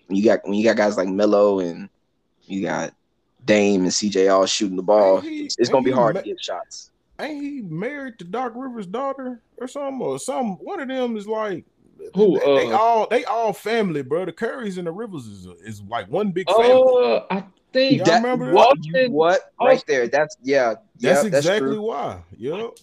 when 0.07 0.17
you 0.17 0.25
got 0.25 0.41
when 0.45 0.55
you 0.55 0.65
got 0.65 0.77
guys 0.77 0.97
like 0.97 1.09
Melo 1.09 1.61
and 1.61 1.89
you 2.47 2.63
got 2.63 2.95
Dame 3.45 3.83
and 3.83 3.91
CJ 3.93 4.33
all 4.33 4.47
shooting 4.47 4.77
the 4.77 4.83
ball, 4.83 5.21
he- 5.21 5.45
it's, 5.45 5.57
it's 5.59 5.69
gonna 5.69 5.85
be 5.85 5.91
hard 5.91 6.15
ma- 6.15 6.21
to 6.23 6.27
get 6.27 6.43
shots. 6.43 6.91
Ain't 7.21 7.43
he 7.43 7.61
married 7.63 8.19
to 8.19 8.25
Doc 8.25 8.53
Rivers' 8.57 8.87
daughter 8.87 9.41
or 9.59 9.69
something? 9.69 10.01
Or 10.01 10.19
some 10.19 10.57
one 10.57 10.81
of 10.81 10.89
them 10.89 11.17
is 11.17 11.29
like 11.29 11.65
Who, 12.15 12.39
They, 12.41 12.45
they 12.67 12.73
uh, 12.73 12.77
all 12.79 13.07
they 13.09 13.25
all 13.25 13.53
family, 13.53 14.03
bro. 14.03 14.25
The 14.25 14.33
Currys 14.33 14.79
and 14.79 14.87
the 14.87 14.93
Rivers 14.93 15.27
is 15.27 15.47
is 15.65 15.83
like 15.83 16.09
one 16.11 16.33
big 16.33 16.49
family. 16.51 16.73
Uh, 16.73 17.21
I 17.31 17.45
think 17.73 17.99
Y'all 17.99 18.05
That- 18.07 18.23
remember 18.23 18.47
that? 18.47 18.55
what, 19.11 19.53
what 19.57 19.69
right 19.69 19.85
there? 19.87 20.09
That's 20.09 20.37
yeah. 20.43 20.75
That's 20.99 21.23
yeah, 21.23 21.29
exactly 21.37 21.71
true. 21.75 21.83
why. 21.83 22.23
Yep. 22.39 22.79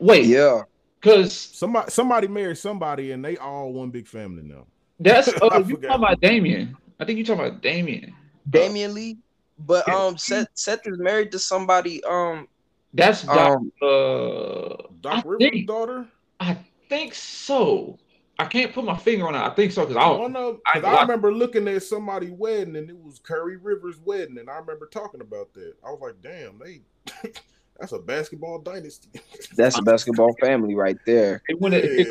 wait, 0.00 0.24
Yeah. 0.26 0.62
because 1.00 1.32
Somebody 1.32 1.90
somebody 1.90 2.28
married 2.28 2.58
somebody 2.58 3.12
and 3.12 3.24
they 3.24 3.36
all 3.36 3.72
one 3.72 3.90
big 3.90 4.06
family 4.08 4.42
now. 4.42 4.66
that's 4.98 5.28
I 5.42 5.46
uh, 5.46 5.58
you 5.60 5.76
talking 5.76 5.90
about 5.90 6.20
Damion. 6.20 6.74
I 6.98 7.04
think 7.04 7.18
you 7.18 7.24
talking 7.24 7.46
about 7.46 7.62
Damion. 7.62 8.12
Damion 8.50 8.94
Lee. 8.94 9.18
But 9.58 9.88
um 9.88 10.16
Seth 10.18 10.48
Seth 10.54 10.86
is 10.86 10.98
married 10.98 11.32
to 11.32 11.38
somebody 11.38 12.02
um 12.04 12.46
That's 12.94 13.22
Doc, 13.22 13.58
um 13.58 13.72
uh 13.82 14.76
Doc 15.00 15.24
Rivers' 15.26 15.50
think- 15.50 15.66
daughter. 15.66 16.06
I 16.40 16.56
think 16.88 17.14
so. 17.14 17.98
I 18.38 18.44
can't 18.44 18.72
put 18.72 18.84
my 18.84 18.96
finger 18.96 19.26
on 19.26 19.34
it. 19.34 19.38
I 19.38 19.50
think 19.50 19.72
so 19.72 19.84
because 19.84 19.96
I 20.00 20.08
One 20.10 20.36
of, 20.36 20.60
I- 20.64 20.74
'cause 20.80 20.84
I, 20.84 21.02
remember 21.02 21.32
looking 21.34 21.66
at 21.66 21.82
somebody 21.82 22.30
wedding 22.30 22.76
and 22.76 22.88
it 22.88 22.96
was 22.96 23.18
Curry 23.18 23.56
Rivers' 23.56 23.98
wedding, 23.98 24.38
and 24.38 24.48
I 24.48 24.58
remember 24.58 24.86
talking 24.86 25.20
about 25.20 25.52
that. 25.54 25.74
I 25.84 25.90
was 25.90 25.98
like, 26.00 26.22
damn, 26.22 26.56
they 26.60 26.82
that's 27.78 27.92
a 27.92 27.98
basketball 27.98 28.58
dynasty. 28.60 29.08
that's 29.56 29.78
a 29.78 29.82
basketball 29.82 30.34
family 30.40 30.74
right 30.74 30.96
there. 31.06 31.42
they 31.48 31.54
win 31.54 31.74
a, 31.74 31.78
Yeah. 31.78 32.04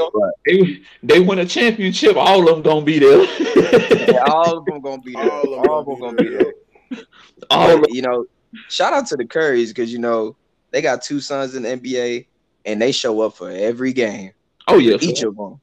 they, 0.46 0.82
they 1.04 1.20
win 1.20 1.40
a 1.40 1.46
championship. 1.46 2.16
All 2.16 2.48
of 2.48 2.56
them 2.56 2.62
gonna 2.62 2.86
be 2.86 3.00
there. 3.00 3.26
Yeah, 4.08 4.24
all 4.28 4.58
of 4.60 4.66
them 4.66 4.80
gonna 4.82 5.02
be 5.02 5.12
there. 5.14 5.30
All 5.30 5.68
All, 5.70 5.80
of 5.80 5.86
them 5.86 6.00
them 6.00 6.16
gonna 6.16 6.18
gonna 6.18 6.30
be 6.30 6.30
be 6.30 6.44
there. 6.44 7.04
all 7.50 7.80
But, 7.82 7.94
you 7.94 8.02
know, 8.02 8.26
shout 8.70 8.94
out 8.94 9.06
to 9.08 9.18
the 9.18 9.26
Currys 9.26 9.68
because 9.70 9.92
you 9.92 10.00
know 10.00 10.36
they 10.72 10.82
got 10.82 11.02
two 11.02 11.20
sons 11.20 11.56
in 11.56 11.64
the 11.64 11.70
NBA 11.78 12.26
and 12.66 12.82
they 12.82 12.92
show 12.94 13.20
up 13.22 13.36
for 13.36 13.50
every 13.52 13.92
game. 13.92 14.32
oh 14.70 14.78
yeah, 14.78 14.96
Each 15.02 15.22
of 15.24 15.36
them. 15.36 15.60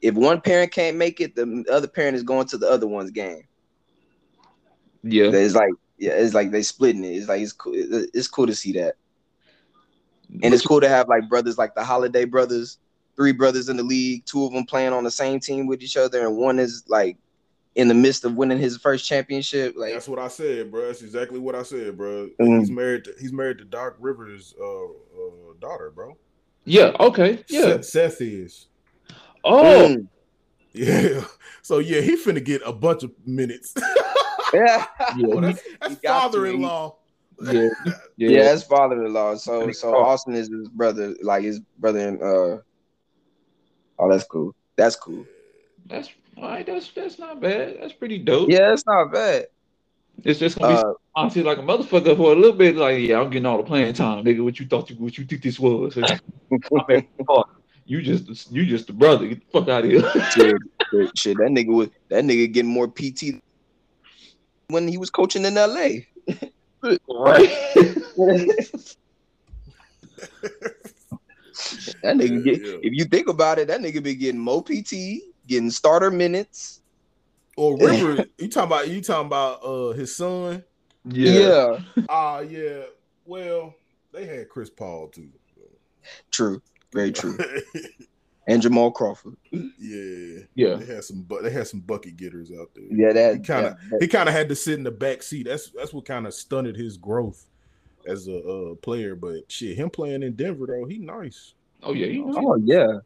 If 0.00 0.14
one 0.14 0.40
parent 0.40 0.70
can't 0.72 0.96
make 0.96 1.20
it, 1.20 1.34
the 1.34 1.64
other 1.70 1.88
parent 1.88 2.16
is 2.16 2.22
going 2.22 2.46
to 2.48 2.58
the 2.58 2.70
other 2.70 2.86
one's 2.86 3.10
game. 3.10 3.42
yeah. 5.02 5.30
It's 5.32 5.54
like 5.54 5.72
yeah, 5.98 6.12
it's 6.12 6.32
like 6.34 6.50
they 6.50 6.62
splitting 6.62 7.04
it. 7.04 7.08
It's 7.08 7.28
like 7.28 7.42
it's 7.42 7.52
cool. 7.52 7.72
It's 7.74 8.28
cool 8.28 8.46
to 8.46 8.54
see 8.54 8.72
that, 8.74 8.94
and 10.42 10.54
it's 10.54 10.64
cool 10.64 10.80
to 10.80 10.88
have 10.88 11.08
like 11.08 11.28
brothers 11.28 11.58
like 11.58 11.74
the 11.74 11.84
Holiday 11.84 12.24
brothers, 12.24 12.78
three 13.16 13.32
brothers 13.32 13.68
in 13.68 13.76
the 13.76 13.82
league, 13.82 14.24
two 14.26 14.44
of 14.44 14.52
them 14.52 14.64
playing 14.64 14.92
on 14.92 15.04
the 15.04 15.10
same 15.10 15.40
team 15.40 15.66
with 15.66 15.82
each 15.82 15.96
other, 15.96 16.20
and 16.26 16.36
one 16.36 16.58
is 16.58 16.84
like 16.88 17.16
in 17.76 17.88
the 17.88 17.94
midst 17.94 18.24
of 18.24 18.34
winning 18.34 18.58
his 18.58 18.76
first 18.76 19.06
championship. 19.06 19.74
Like 19.76 19.92
That's 19.92 20.08
what 20.08 20.18
I 20.18 20.28
said, 20.28 20.70
bro. 20.70 20.86
That's 20.86 21.02
exactly 21.02 21.38
what 21.38 21.54
I 21.54 21.62
said, 21.62 21.96
bro. 21.96 22.28
Mhm. 22.40 22.58
He's 22.60 22.70
married. 22.70 23.04
To, 23.04 23.14
he's 23.20 23.32
married 23.32 23.58
to 23.58 23.64
Doc 23.64 23.94
Rivers' 24.00 24.54
uh, 24.60 24.84
uh, 24.84 24.88
daughter, 25.60 25.90
bro. 25.94 26.16
Yeah. 26.64 26.92
Okay. 27.00 27.44
Yeah. 27.48 27.62
Seth, 27.62 27.84
Seth 27.84 28.20
is. 28.20 28.66
Oh. 29.44 29.96
mm. 29.96 30.06
Yeah. 30.72 31.24
So 31.62 31.78
yeah, 31.78 32.00
he 32.00 32.16
finna 32.16 32.42
get 32.42 32.62
a 32.64 32.72
bunch 32.72 33.02
of 33.04 33.12
minutes. 33.26 33.74
yeah, 34.54 34.86
Oh, 35.24 35.40
that's 35.40 35.60
that's 35.80 35.94
He 35.94 36.00
got 36.00 36.32
to. 36.32 36.38
father-in-law. 36.38 36.96
Yeah. 37.42 37.68
Yeah. 38.16 38.28
yeah, 38.28 38.52
his 38.52 38.64
father-in-law. 38.64 39.36
So 39.36 39.70
so 39.72 39.92
called- 39.92 40.06
Austin 40.06 40.34
is 40.34 40.48
his 40.48 40.68
brother, 40.68 41.14
like 41.22 41.42
his 41.44 41.60
brother. 41.78 42.00
In, 42.00 42.16
uh, 42.16 42.58
oh, 43.98 44.10
that's 44.10 44.24
cool. 44.24 44.54
That's 44.76 44.96
cool. 44.96 45.24
That's 45.86 46.10
all 46.36 46.44
right. 46.48 46.66
That's 46.66 46.90
that's 46.90 47.18
not 47.18 47.40
bad. 47.40 47.78
That's 47.80 47.92
pretty 47.92 48.18
dope. 48.18 48.50
Yeah, 48.50 48.72
it's 48.72 48.86
not 48.86 49.12
bad. 49.12 49.46
It's 50.22 50.38
just 50.38 50.58
gonna 50.58 50.76
be 50.76 50.82
Uh, 50.82 50.92
honestly 51.14 51.42
like 51.42 51.58
a 51.58 51.62
motherfucker 51.62 52.16
for 52.16 52.32
a 52.32 52.36
little 52.36 52.52
bit. 52.52 52.76
Like, 52.76 53.00
yeah, 53.00 53.20
I'm 53.20 53.30
getting 53.30 53.46
all 53.46 53.56
the 53.56 53.62
playing 53.62 53.94
time, 53.94 54.24
nigga. 54.24 54.44
What 54.44 54.60
you 54.60 54.66
thought 54.66 54.90
you 54.90 54.96
what 54.96 55.16
you 55.16 55.24
think 55.24 55.42
this 55.42 55.58
was? 55.58 55.96
I 55.96 56.18
you 57.86 58.02
just 58.02 58.52
you 58.52 58.66
just 58.66 58.86
the 58.86 58.92
brother. 58.92 59.26
Get 59.28 59.40
the 59.40 59.60
fuck 59.60 59.68
out 59.68 59.84
of 59.84 59.90
here. 59.90 60.02
shit, 60.30 60.56
shit, 60.90 61.18
shit, 61.18 61.36
that 61.38 61.48
nigga 61.50 61.72
was 61.74 61.88
that 62.08 62.24
nigga 62.24 62.52
getting 62.52 62.70
more 62.70 62.86
PT 62.88 63.40
when 64.68 64.86
he 64.86 64.98
was 64.98 65.08
coaching 65.10 65.44
in 65.46 65.54
LA. 65.54 65.88
right. 67.08 67.50
That 72.02 72.16
nigga 72.16 72.42
Yeah, 72.44 72.44
get 72.44 72.62
yeah. 72.62 72.78
if 72.82 72.92
you 72.94 73.04
think 73.06 73.28
about 73.28 73.58
it, 73.58 73.68
that 73.68 73.80
nigga 73.80 74.02
be 74.02 74.14
getting 74.14 74.40
more 74.40 74.62
PT, 74.64 75.22
getting 75.46 75.70
starter 75.70 76.10
minutes. 76.10 76.80
Or 77.56 77.78
River, 77.78 78.24
you 78.38 78.48
talking 78.48 78.68
about 78.68 78.88
you 78.88 79.02
talking 79.02 79.26
about 79.26 79.62
uh 79.64 79.90
his 79.92 80.16
son? 80.16 80.64
Yeah, 81.04 81.78
Ah, 82.08 82.40
yeah. 82.40 82.84
Well, 83.24 83.74
they 84.12 84.26
had 84.26 84.48
Chris 84.48 84.70
Paul 84.70 85.08
too. 85.08 85.30
true, 86.32 86.62
very 86.94 87.12
true. 87.12 87.38
And 88.50 88.60
Jamal 88.62 88.90
Crawford. 88.90 89.36
yeah, 89.52 90.40
Yeah. 90.54 90.74
They 90.76 90.86
had 90.94 91.04
some, 91.04 91.22
bu- 91.22 91.42
they 91.42 91.50
had 91.50 91.66
some 91.66 91.80
bucket 91.80 92.16
getters 92.16 92.50
out 92.50 92.70
there. 92.74 92.84
Yeah, 92.90 93.12
that 93.12 93.34
He 93.36 93.40
kinda- 93.42 93.78
He 94.00 94.08
kind 94.08 94.28
of 94.28 94.34
had 94.34 94.48
to 94.48 94.56
sit 94.56 94.74
in 94.74 94.82
the 94.84 94.90
back 94.90 95.22
seat. 95.22 95.44
That's 95.46 95.70
that's 95.70 95.92
what 95.92 96.04
kind 96.04 96.26
of 96.26 96.34
stunted 96.34 96.76
his 96.76 96.96
growth 96.96 97.46
as 98.06 98.28
a 98.28 98.38
uh, 98.42 98.74
player. 98.76 99.14
But 99.14 99.50
shit, 99.50 99.76
him 99.76 99.90
playing 99.90 100.22
in 100.22 100.34
Denver 100.34 100.66
though, 100.66 100.84
he 100.86 100.98
nice. 100.98 101.54
Oh 101.82 101.92
yeah. 101.92 102.06
He, 102.06 102.22
oh 102.24 102.56
yeah. 102.56 102.98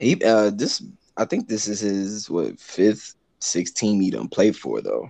He 0.00 0.22
uh 0.24 0.50
this 0.50 0.82
I 1.16 1.24
think 1.24 1.48
this 1.48 1.68
is 1.68 1.80
his 1.80 2.28
what 2.30 2.58
fifth, 2.58 3.14
sixth 3.38 3.74
team 3.74 4.00
he 4.00 4.10
done 4.10 4.28
played 4.28 4.56
for 4.56 4.80
though. 4.80 5.08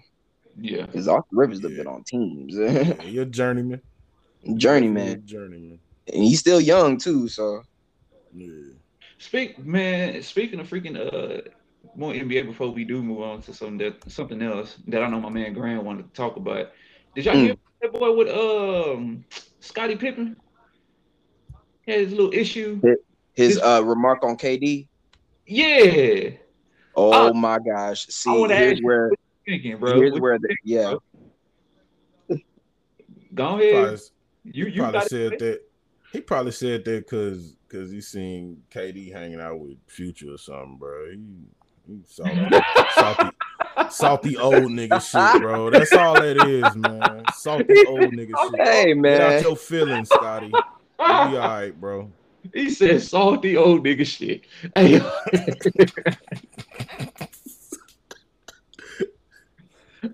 yeah. 0.61 0.85
Because 0.87 1.09
Austin 1.09 1.38
Rivers 1.38 1.62
have 1.62 1.71
Yeah. 1.71 1.77
been 1.79 1.87
on 1.87 2.05
teams. 2.05 2.55
Yeah, 2.57 2.83
he 3.03 3.19
a 3.19 3.25
journeyman. 3.25 3.81
Journeyman. 4.57 5.23
Journeyman. 5.27 5.79
And 6.12 6.25
he's 6.25 6.40
still 6.40 6.61
young 6.61 6.99
too, 6.99 7.29
so 7.29 7.62
Yeah. 8.35 8.49
Speak, 9.21 9.59
man. 9.59 10.23
Speaking 10.23 10.61
of 10.61 10.69
freaking 10.69 10.97
uh 10.97 11.43
more 11.95 12.13
NBA 12.15 12.47
before 12.47 12.71
we 12.71 12.85
do 12.85 13.03
move 13.03 13.21
on 13.21 13.43
to 13.43 13.53
something 13.53 13.77
that 13.79 14.11
something 14.11 14.41
else 14.41 14.79
that 14.89 15.03
I 15.03 15.09
know 15.11 15.21
my 15.21 15.29
man 15.29 15.53
Grant 15.53 15.85
wanted 15.85 16.07
to 16.07 16.13
talk 16.15 16.37
about. 16.37 16.71
Did 17.15 17.27
y'all 17.27 17.35
Mm. 17.35 17.45
hear 17.45 17.57
that 17.83 17.93
boy 17.93 18.15
with 18.17 18.29
um 18.29 19.25
Scottie 19.61 19.97
Pippen? 19.97 20.37
He 21.85 21.93
had 21.93 22.01
his 22.01 22.13
little 22.13 22.33
issue. 22.33 22.81
his 22.83 22.97
His- 23.57 23.59
uh 23.59 23.83
remark 23.85 24.25
on 24.25 24.37
KD. 24.39 24.89
Yeah. 25.47 26.31
Oh 26.95 27.29
Uh, 27.29 27.33
my 27.35 27.59
gosh. 27.59 28.07
See, 28.07 28.31
wanna 28.31 28.55
here's 28.55 28.73
ask 28.73 28.81
you 28.81 28.87
where 28.87 29.11
Thinking, 29.47 29.79
bro. 29.79 29.97
here's 29.97 30.13
What 30.13 30.23
where 30.23 30.39
the 30.39 30.49
think, 30.49 30.59
yeah. 30.65 30.95
bro? 32.29 32.39
Go 33.35 33.59
ahead. 33.61 33.73
Probably, 33.73 33.99
You 34.45 34.67
you 34.67 34.81
probably 34.83 35.01
got 35.01 35.09
said 35.11 35.39
that. 35.39 35.61
He 36.13 36.21
probably 36.23 36.53
said 36.53 36.85
that 36.87 37.07
because 37.07 37.57
because 37.71 37.91
he 37.91 38.01
seen 38.01 38.63
KD 38.71 39.13
hanging 39.13 39.41
out 39.41 39.61
with 39.61 39.77
Future 39.87 40.35
or 40.35 40.39
something, 40.39 40.77
bro. 40.79 41.11
He, 41.11 41.19
he 41.87 42.01
salty, 42.07 42.41
salty, 42.99 43.31
salty 43.91 44.37
old 44.37 44.73
nigga 44.73 45.01
shit, 45.01 45.41
bro. 45.41 45.71
That's 45.71 45.95
all 45.95 46.17
that 46.17 46.37
is, 46.37 46.75
man. 46.77 47.27
Salty 47.31 47.85
old 47.87 48.13
nigga 48.13 48.37
shit. 48.51 48.61
Hey 48.61 48.95
man. 48.95 49.13
Get 49.13 49.21
out 49.23 49.33
man. 49.35 49.43
your 49.43 49.57
feelings, 49.57 50.11
Scottie. 50.11 50.49
You'll 51.07 51.31
be 51.31 51.37
all 51.37 51.49
right, 51.49 51.81
bro. 51.81 52.13
He 52.55 52.71
said 52.71 53.03
salty 53.03 53.57
old 53.57 53.85
nigga 53.85 54.07
shit. 54.07 54.47
Hey, 54.75 55.01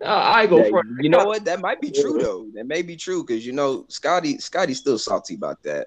I 0.05 0.42
ain't 0.42 0.51
gonna 0.51 0.64
Yeah, 0.64 0.71
front. 0.71 0.87
you 1.01 1.09
know 1.09 1.25
what? 1.25 1.45
That 1.45 1.61
might 1.61 1.81
be 1.81 1.90
true 1.90 2.19
though. 2.19 2.47
That 2.55 2.66
may 2.66 2.83
be 2.83 2.97
true 2.97 3.25
because 3.25 3.47
you 3.47 3.53
know 3.53 3.87
Scottie 3.88 4.38
Scottie's 4.38 4.79
still 4.79 4.99
salty 4.99 5.35
about 5.35 5.62
that. 5.62 5.87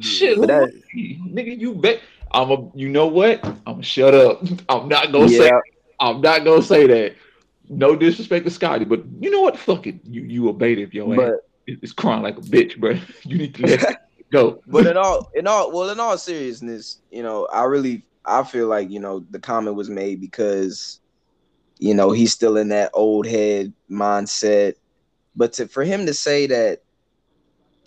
Shit, 0.00 0.40
that- 0.40 0.72
nigga, 0.94 1.58
you 1.58 1.74
bet. 1.74 2.00
I'm 2.30 2.50
a. 2.50 2.70
You 2.74 2.88
know 2.88 3.06
what? 3.06 3.44
I'm 3.66 3.82
shut 3.82 4.14
up. 4.14 4.42
I'm 4.68 4.88
not 4.88 5.12
gonna 5.12 5.28
say. 5.28 5.50
I'm 6.00 6.20
not 6.20 6.44
gonna 6.44 6.62
say 6.62 6.86
that. 6.86 7.16
No 7.68 7.96
disrespect 7.96 8.44
to 8.46 8.50
Scottie, 8.50 8.84
but 8.84 9.02
you 9.20 9.30
know 9.30 9.42
what? 9.42 9.58
Fuck 9.58 9.86
it. 9.86 9.96
You 10.04 10.22
you 10.22 10.48
obeyed 10.48 10.78
if 10.78 10.94
your 10.94 11.12
ass 11.12 11.32
but 11.66 11.74
is 11.82 11.92
crying 11.92 12.22
like 12.22 12.38
a 12.38 12.42
bitch, 12.42 12.78
bro. 12.78 12.98
You 13.24 13.38
need 13.38 13.54
to 13.56 13.66
let 13.66 14.02
go. 14.30 14.62
but 14.66 14.86
in 14.86 14.96
all 14.96 15.30
in 15.34 15.46
all 15.46 15.72
well 15.72 15.90
in 15.90 16.00
all 16.00 16.16
seriousness, 16.16 17.00
you 17.10 17.22
know, 17.22 17.46
I 17.46 17.64
really 17.64 18.04
I 18.24 18.42
feel 18.44 18.68
like 18.68 18.90
you 18.90 19.00
know 19.00 19.24
the 19.30 19.38
comment 19.38 19.76
was 19.76 19.90
made 19.90 20.20
because 20.20 21.00
you 21.78 21.94
know 21.94 22.10
he's 22.10 22.32
still 22.32 22.56
in 22.56 22.68
that 22.68 22.90
old 22.94 23.26
head 23.26 23.72
mindset. 23.90 24.74
But 25.36 25.52
to 25.54 25.68
for 25.68 25.84
him 25.84 26.06
to 26.06 26.14
say 26.14 26.46
that 26.46 26.82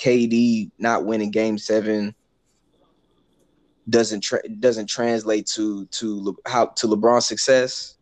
KD 0.02 0.72
not 0.80 1.06
winning 1.06 1.30
Game 1.30 1.60
Seven 1.60 2.16
doesn't 3.88 4.22
tra- 4.22 4.48
doesn't 4.60 4.88
translate 4.88 5.46
to 5.48 5.86
to 5.86 6.24
Le- 6.24 6.50
how 6.50 6.68
to 6.68 6.88
LeBron's 6.88 7.28
success 7.28 7.98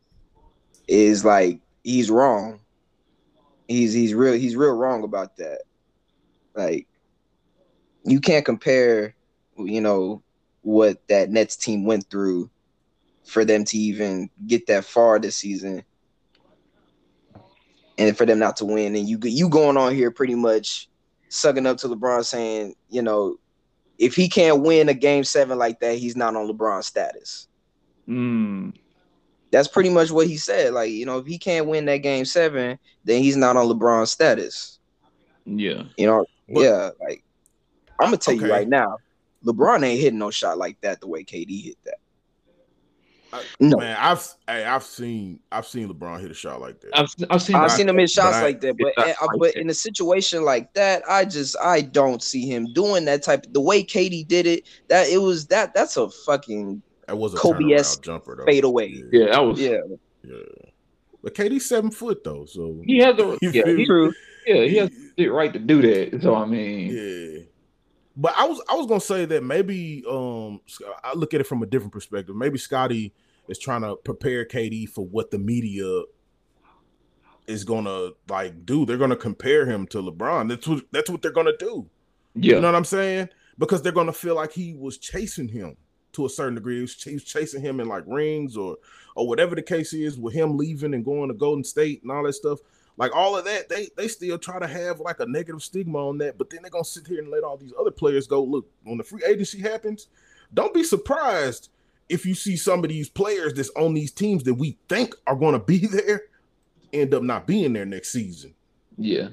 is 0.88 1.26
like 1.26 1.60
he's 1.84 2.10
wrong. 2.10 2.62
He's 3.68 3.92
he's 3.92 4.14
real 4.14 4.34
he's 4.34 4.56
real 4.56 4.76
wrong 4.76 5.04
about 5.04 5.36
that. 5.38 5.64
Like 6.56 6.88
you 8.06 8.22
can't 8.22 8.46
compare, 8.46 9.14
you 9.58 9.82
know, 9.82 10.24
what 10.62 11.06
that 11.10 11.30
Nets 11.30 11.58
team 11.58 11.84
went 11.84 12.10
through 12.10 12.50
for 13.26 13.44
them 13.44 13.66
to 13.66 13.78
even 13.78 14.30
get 14.48 14.68
that 14.68 14.86
far 14.86 15.20
this 15.20 15.36
season, 15.36 15.84
and 17.98 18.18
for 18.18 18.26
them 18.26 18.40
not 18.40 18.56
to 18.58 18.66
win. 18.66 18.96
And 18.96 19.08
you 19.08 19.20
you 19.22 19.50
going 19.50 19.76
on 19.76 19.94
here 19.94 20.12
pretty 20.12 20.36
much 20.36 20.90
sucking 21.30 21.66
up 21.66 21.78
to 21.78 21.88
LeBron, 21.88 22.26
saying, 22.26 22.76
you 22.90 23.02
know, 23.02 23.38
if 23.98 24.16
he 24.16 24.28
can't 24.30 24.62
win 24.62 24.90
a 24.90 24.94
game 24.94 25.24
seven 25.24 25.58
like 25.58 25.80
that, 25.80 25.98
he's 25.98 26.16
not 26.16 26.36
on 26.36 26.48
LeBron 26.48 26.84
status. 26.84 27.48
Mm, 28.08 28.74
That's 29.52 29.68
pretty 29.68 29.90
much 29.90 30.12
what 30.12 30.28
he 30.28 30.38
said. 30.38 30.74
Like, 30.74 30.92
you 30.92 31.06
know, 31.06 31.18
if 31.20 31.26
he 31.28 31.38
can't 31.38 31.68
win 31.68 31.86
that 31.86 31.98
game 31.98 32.26
seven, 32.26 32.80
then 33.04 33.22
he's 33.22 33.38
not 33.38 33.56
on 33.58 33.68
LeBron 33.68 34.08
status. 34.08 34.80
Yeah. 35.46 35.84
You 35.98 36.08
know, 36.08 36.26
But- 36.50 36.62
yeah. 36.62 36.90
Like 37.00 37.24
I'm 38.00 38.08
gonna 38.08 38.18
tell 38.18 38.34
you 38.34 38.52
right 38.52 38.68
now, 38.68 38.98
LeBron 39.46 39.84
ain't 39.84 40.02
hitting 40.02 40.20
no 40.20 40.32
shot 40.32 40.58
like 40.58 40.80
that 40.82 41.00
the 41.02 41.08
way 41.08 41.24
KD 41.24 41.64
hit 41.64 41.78
that. 41.86 41.99
I- 43.32 43.44
no, 43.60 43.78
Man, 43.78 43.96
I've 44.00 44.28
hey, 44.48 44.64
I've 44.66 44.84
seen 44.84 45.40
I've 45.52 45.68
seen 45.68 45.88
LeBron 45.90 46.20
hit 46.22 46.32
a 46.32 46.34
shot 46.34 46.62
like 46.62 46.80
that. 46.82 46.90
I've, 46.98 47.08
I've 47.30 47.42
seen. 47.42 47.56
I've 47.56 47.72
seen 47.72 47.88
him 47.88 47.98
hit 47.98 48.10
shots 48.10 48.32
but 48.38 48.40
I- 48.40 48.42
like 48.44 48.62
that, 48.62 48.78
but 48.78 48.88
it's 48.98 49.22
uh, 49.22 49.26
like 49.28 49.40
but 49.40 49.54
that. 49.54 49.62
in 49.62 49.70
a 49.70 49.74
situation 49.74 50.44
like 50.44 50.74
that, 50.74 51.04
I 51.10 51.26
just 51.26 51.56
I 51.64 51.82
don't 51.82 52.24
see 52.24 52.48
him 52.48 52.72
doing 52.74 53.06
that 53.06 53.24
type. 53.24 53.46
Of, 53.46 53.54
The 53.54 53.62
way 53.62 53.84
Katie 53.84 54.24
did 54.24 54.48
it, 54.48 54.64
that 54.88 55.08
it 55.10 55.20
was 55.20 55.46
that 55.48 55.74
that's 55.74 55.98
a 55.98 56.10
fucking 56.10 56.82
That 57.08 57.18
was 57.18 57.34
a 57.34 57.38
Kobe-esque 57.38 58.02
jumper 58.02 58.36
though. 58.38 58.46
fadeaway. 58.46 58.90
Yeah, 58.90 59.04
Yeah, 59.12 59.26
that 59.32 59.40
was. 59.46 59.60
yeah. 59.60 59.78
yeah. 60.24 60.36
But 61.24 61.36
Katie's 61.36 61.68
seven 61.68 61.92
foot 61.92 62.24
though, 62.24 62.46
so 62.46 62.82
He 62.86 62.98
has 63.00 63.16
the. 63.18 63.38
You 63.42 63.52
Yeah, 63.52 63.66
he. 63.76 63.86
True. 63.86 64.14
yeah, 64.48 64.64
he 64.64 64.76
has 64.78 64.90
the 65.18 65.28
right 65.28 65.52
to 65.54 65.60
do 65.60 65.82
that. 65.82 66.22
So 66.24 66.34
I 66.36 66.46
mean, 66.46 66.88
Yeah. 66.96 67.40
But 68.20 68.34
I 68.38 68.46
was 68.46 68.62
I 68.70 68.76
was 68.76 68.86
gonna 68.86 69.00
say 69.00 69.24
that 69.26 69.46
maybe 69.46 70.04
um 70.10 70.60
I 71.06 71.16
look 71.16 71.34
at 71.34 71.40
it 71.40 71.46
from 71.46 71.64
a 71.64 71.66
different 71.66 71.94
perspective. 71.94 72.36
Maybe 72.36 72.58
Scottie 72.58 73.14
is 73.48 73.58
trying 73.58 73.82
to 73.82 73.96
prepare 73.96 74.46
KD 74.46 74.90
for 74.90 75.06
what 75.06 75.32
the 75.32 75.40
media 75.40 76.04
is 77.48 77.64
gonna 77.64 78.10
like 78.28 78.66
do. 78.66 78.86
They're 78.86 78.98
gonna 78.98 79.16
compare 79.16 79.66
him 79.66 79.88
to 79.88 80.00
LeBron. 80.00 80.50
That's 80.50 80.68
what 80.68 80.84
that's 80.92 81.10
what 81.10 81.22
they're 81.22 81.32
gonna 81.32 81.56
do. 81.58 81.90
yeah, 82.36 82.56
You 82.56 82.62
know 82.62 82.68
what 82.68 82.76
I'm 82.76 82.84
saying? 82.84 83.30
Because 83.58 83.82
they're 83.82 83.94
gonna 83.94 84.12
feel 84.12 84.36
like 84.36 84.52
he 84.52 84.74
was 84.74 84.98
chasing 84.98 85.48
him 85.48 85.78
to 86.12 86.26
a 86.26 86.30
certain 86.30 86.56
degree. 86.56 86.76
He 86.76 86.82
was, 86.82 87.02
he 87.02 87.14
was 87.14 87.24
chasing 87.24 87.62
him 87.62 87.80
in 87.80 87.88
like 87.88 88.04
rings 88.06 88.58
or 88.58 88.76
or 89.16 89.30
whatever 89.30 89.56
the 89.56 89.62
case 89.62 89.94
is 89.94 90.20
with 90.20 90.34
him 90.34 90.58
leaving 90.58 90.94
and 90.94 91.06
going 91.06 91.30
to 91.30 91.36
Golden 91.36 91.64
State 91.64 92.02
and 92.04 92.12
all 92.12 92.24
that 92.24 92.34
stuff. 92.34 92.60
Like 93.00 93.16
all 93.16 93.38
of 93.38 93.46
that, 93.46 93.70
they 93.70 93.88
they 93.96 94.10
still 94.10 94.38
try 94.38 94.60
to 94.60 94.68
have 94.68 95.00
like 95.00 95.22
a 95.22 95.26
negative 95.26 95.64
stigma 95.64 96.10
on 96.10 96.18
that, 96.18 96.38
but 96.38 96.50
then 96.50 96.60
they're 96.62 96.70
gonna 96.70 96.84
sit 96.84 97.08
here 97.08 97.20
and 97.20 97.30
let 97.30 97.46
all 97.46 97.56
these 97.56 97.72
other 97.80 97.92
players 97.92 98.28
go. 98.28 98.44
Look, 98.44 98.70
when 98.84 98.98
the 98.98 99.06
free 99.06 99.24
agency 99.26 99.62
happens, 99.62 100.08
don't 100.54 100.74
be 100.74 100.84
surprised 100.84 101.70
if 102.10 102.26
you 102.26 102.36
see 102.36 102.58
some 102.58 102.84
of 102.84 102.90
these 102.90 103.08
players 103.08 103.54
that's 103.54 103.72
on 103.78 103.94
these 103.94 104.12
teams 104.12 104.44
that 104.44 104.56
we 104.56 104.78
think 104.90 105.16
are 105.28 105.38
gonna 105.38 105.60
be 105.60 105.78
there 105.88 106.24
end 106.92 107.14
up 107.14 107.24
not 107.24 107.48
being 107.48 107.72
there 107.72 107.86
next 107.86 108.12
season. 108.12 108.54
yeah. 108.98 109.30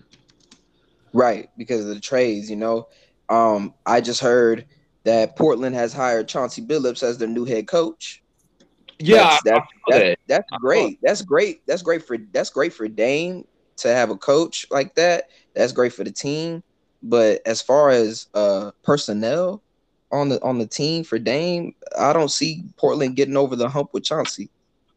Right, 1.13 1.49
because 1.57 1.81
of 1.81 1.95
the 1.95 2.01
trades, 2.01 2.51
you 2.51 2.57
know. 2.57 2.89
Um, 3.31 3.73
I 3.87 4.03
just 4.03 4.21
heard 4.21 4.67
that 5.05 5.35
Portland 5.35 5.75
has 5.75 5.95
hired 5.95 6.29
Chauncey 6.29 6.61
Billups 6.61 7.03
as 7.03 7.17
their 7.17 7.27
new 7.27 7.47
head 7.47 7.67
coach. 7.67 8.23
Yeah, 8.99 9.39
that's 9.45 9.45
that's, 9.45 9.67
that's, 9.89 10.23
that's 10.29 10.51
great. 10.61 10.99
That's 11.03 11.23
great. 11.23 11.67
That's 11.67 11.83
great 11.83 12.07
for 12.07 12.19
that's 12.33 12.51
great 12.51 12.73
for 12.73 12.87
Dame 12.87 13.45
to 13.79 13.89
have 13.89 14.11
a 14.11 14.17
coach 14.17 14.67
like 14.71 14.95
that. 14.95 15.25
That's 15.55 15.73
great 15.73 15.93
for 15.93 16.05
the 16.05 16.13
team. 16.13 16.63
But 17.03 17.41
as 17.47 17.63
far 17.63 17.91
as 17.91 18.27
uh 18.35 18.71
personnel 18.83 19.63
on 20.13 20.29
the 20.29 20.43
on 20.43 20.59
the 20.59 20.67
team 20.67 21.05
for 21.05 21.19
Dame, 21.19 21.75
I 21.99 22.13
don't 22.13 22.31
see 22.31 22.65
Portland 22.77 23.17
getting 23.17 23.37
over 23.37 23.57
the 23.57 23.69
hump 23.69 23.91
with 23.93 24.05
Chauncey. 24.05 24.51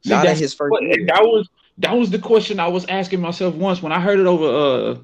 See, 0.03 0.09
Not 0.11 0.25
in 0.27 0.35
his 0.37 0.53
first 0.53 0.81
year. 0.81 1.05
that 1.07 1.21
was 1.23 1.47
that 1.79 1.93
was 1.97 2.09
the 2.09 2.19
question 2.19 2.59
I 2.59 2.67
was 2.67 2.85
asking 2.85 3.21
myself 3.21 3.55
once 3.55 3.81
when 3.81 3.91
I 3.91 3.99
heard 3.99 4.19
it 4.19 4.25
over 4.27 4.47
uh 4.47 4.95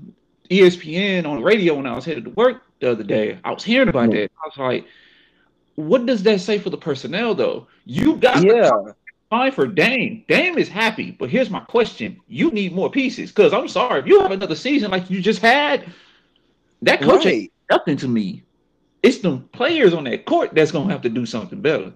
ESPN 0.49 1.25
on 1.25 1.37
the 1.37 1.43
radio 1.43 1.75
when 1.75 1.85
I 1.87 1.95
was 1.95 2.05
headed 2.05 2.25
to 2.25 2.31
work 2.31 2.61
the 2.79 2.91
other 2.91 3.03
day. 3.03 3.39
I 3.43 3.51
was 3.51 3.63
hearing 3.63 3.89
about 3.89 4.11
Yeah. 4.11 4.21
that. 4.21 4.31
I 4.43 4.47
was 4.47 4.57
like, 4.57 4.85
what 5.75 6.05
does 6.05 6.23
that 6.23 6.39
say 6.41 6.59
for 6.59 6.69
the 6.69 6.77
personnel 6.77 7.35
though? 7.35 7.67
You 7.85 8.15
got 8.17 8.41
the 8.41 8.47
Yeah, 8.47 8.71
fine 9.29 9.51
for 9.51 9.67
Dame. 9.67 10.23
Dame 10.27 10.57
is 10.57 10.69
happy, 10.69 11.11
but 11.11 11.29
here's 11.29 11.49
my 11.49 11.59
question: 11.61 12.19
You 12.27 12.51
need 12.51 12.73
more 12.73 12.89
pieces 12.89 13.31
because 13.31 13.53
I'm 13.53 13.67
sorry 13.67 13.99
if 14.01 14.07
you 14.07 14.19
have 14.21 14.31
another 14.31 14.55
season 14.55 14.91
like 14.91 15.09
you 15.09 15.21
just 15.21 15.41
had, 15.41 15.85
that 16.81 17.01
coach 17.01 17.25
ain't 17.25 17.51
nothing 17.69 17.97
to 17.97 18.07
me. 18.07 18.43
It's 19.03 19.19
the 19.19 19.37
players 19.53 19.93
on 19.93 20.03
that 20.05 20.25
court 20.25 20.51
that's 20.53 20.71
gonna 20.71 20.91
have 20.91 21.01
to 21.03 21.09
do 21.09 21.25
something 21.25 21.61
better. 21.61 21.93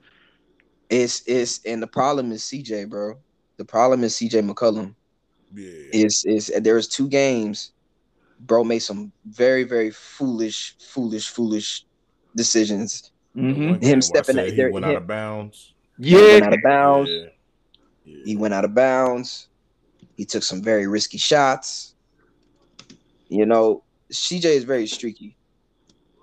It's 0.89 1.23
it's 1.27 1.63
and 1.65 1.81
the 1.81 1.87
problem 1.87 2.31
is 2.31 2.43
CJ, 2.43 2.89
bro. 2.89 3.17
The 3.57 3.65
problem 3.65 4.03
is 4.03 4.15
CJ 4.15 4.49
McCollum. 4.49 4.95
Yeah. 5.55 5.65
is 5.91 6.23
is 6.25 6.51
there's 6.61 6.87
two 6.87 7.07
games 7.09 7.71
bro 8.41 8.63
made 8.63 8.79
some 8.79 9.11
very 9.25 9.63
very 9.63 9.89
foolish 9.89 10.75
foolish 10.79 11.29
foolish 11.29 11.85
decisions 12.35 13.11
Mhm. 13.35 13.69
One 13.71 13.79
game 13.79 13.89
where 13.89 13.97
I 13.97 13.99
stepping 13.99 14.35
said 14.35 14.45
out 14.45 14.49
he 14.51 14.55
there- 14.55 14.71
went 14.71 14.85
out 14.85 14.95
of 14.95 15.07
bounds. 15.07 15.73
He 16.07 16.23
went 16.27 16.43
Yeah, 16.43 16.47
out 16.47 16.53
of 16.53 16.61
bounds. 16.63 17.09
Yeah. 17.09 17.27
Yeah. 18.05 18.21
he 18.25 18.35
went 18.35 18.53
out 18.53 18.65
of 18.65 18.73
bounds. 18.73 19.47
He 20.15 20.25
took 20.25 20.43
some 20.43 20.61
very 20.61 20.87
risky 20.87 21.17
shots. 21.17 21.95
You 23.29 23.45
know 23.45 23.83
cj 24.11 24.43
is 24.45 24.63
very 24.63 24.87
streaky. 24.87 25.37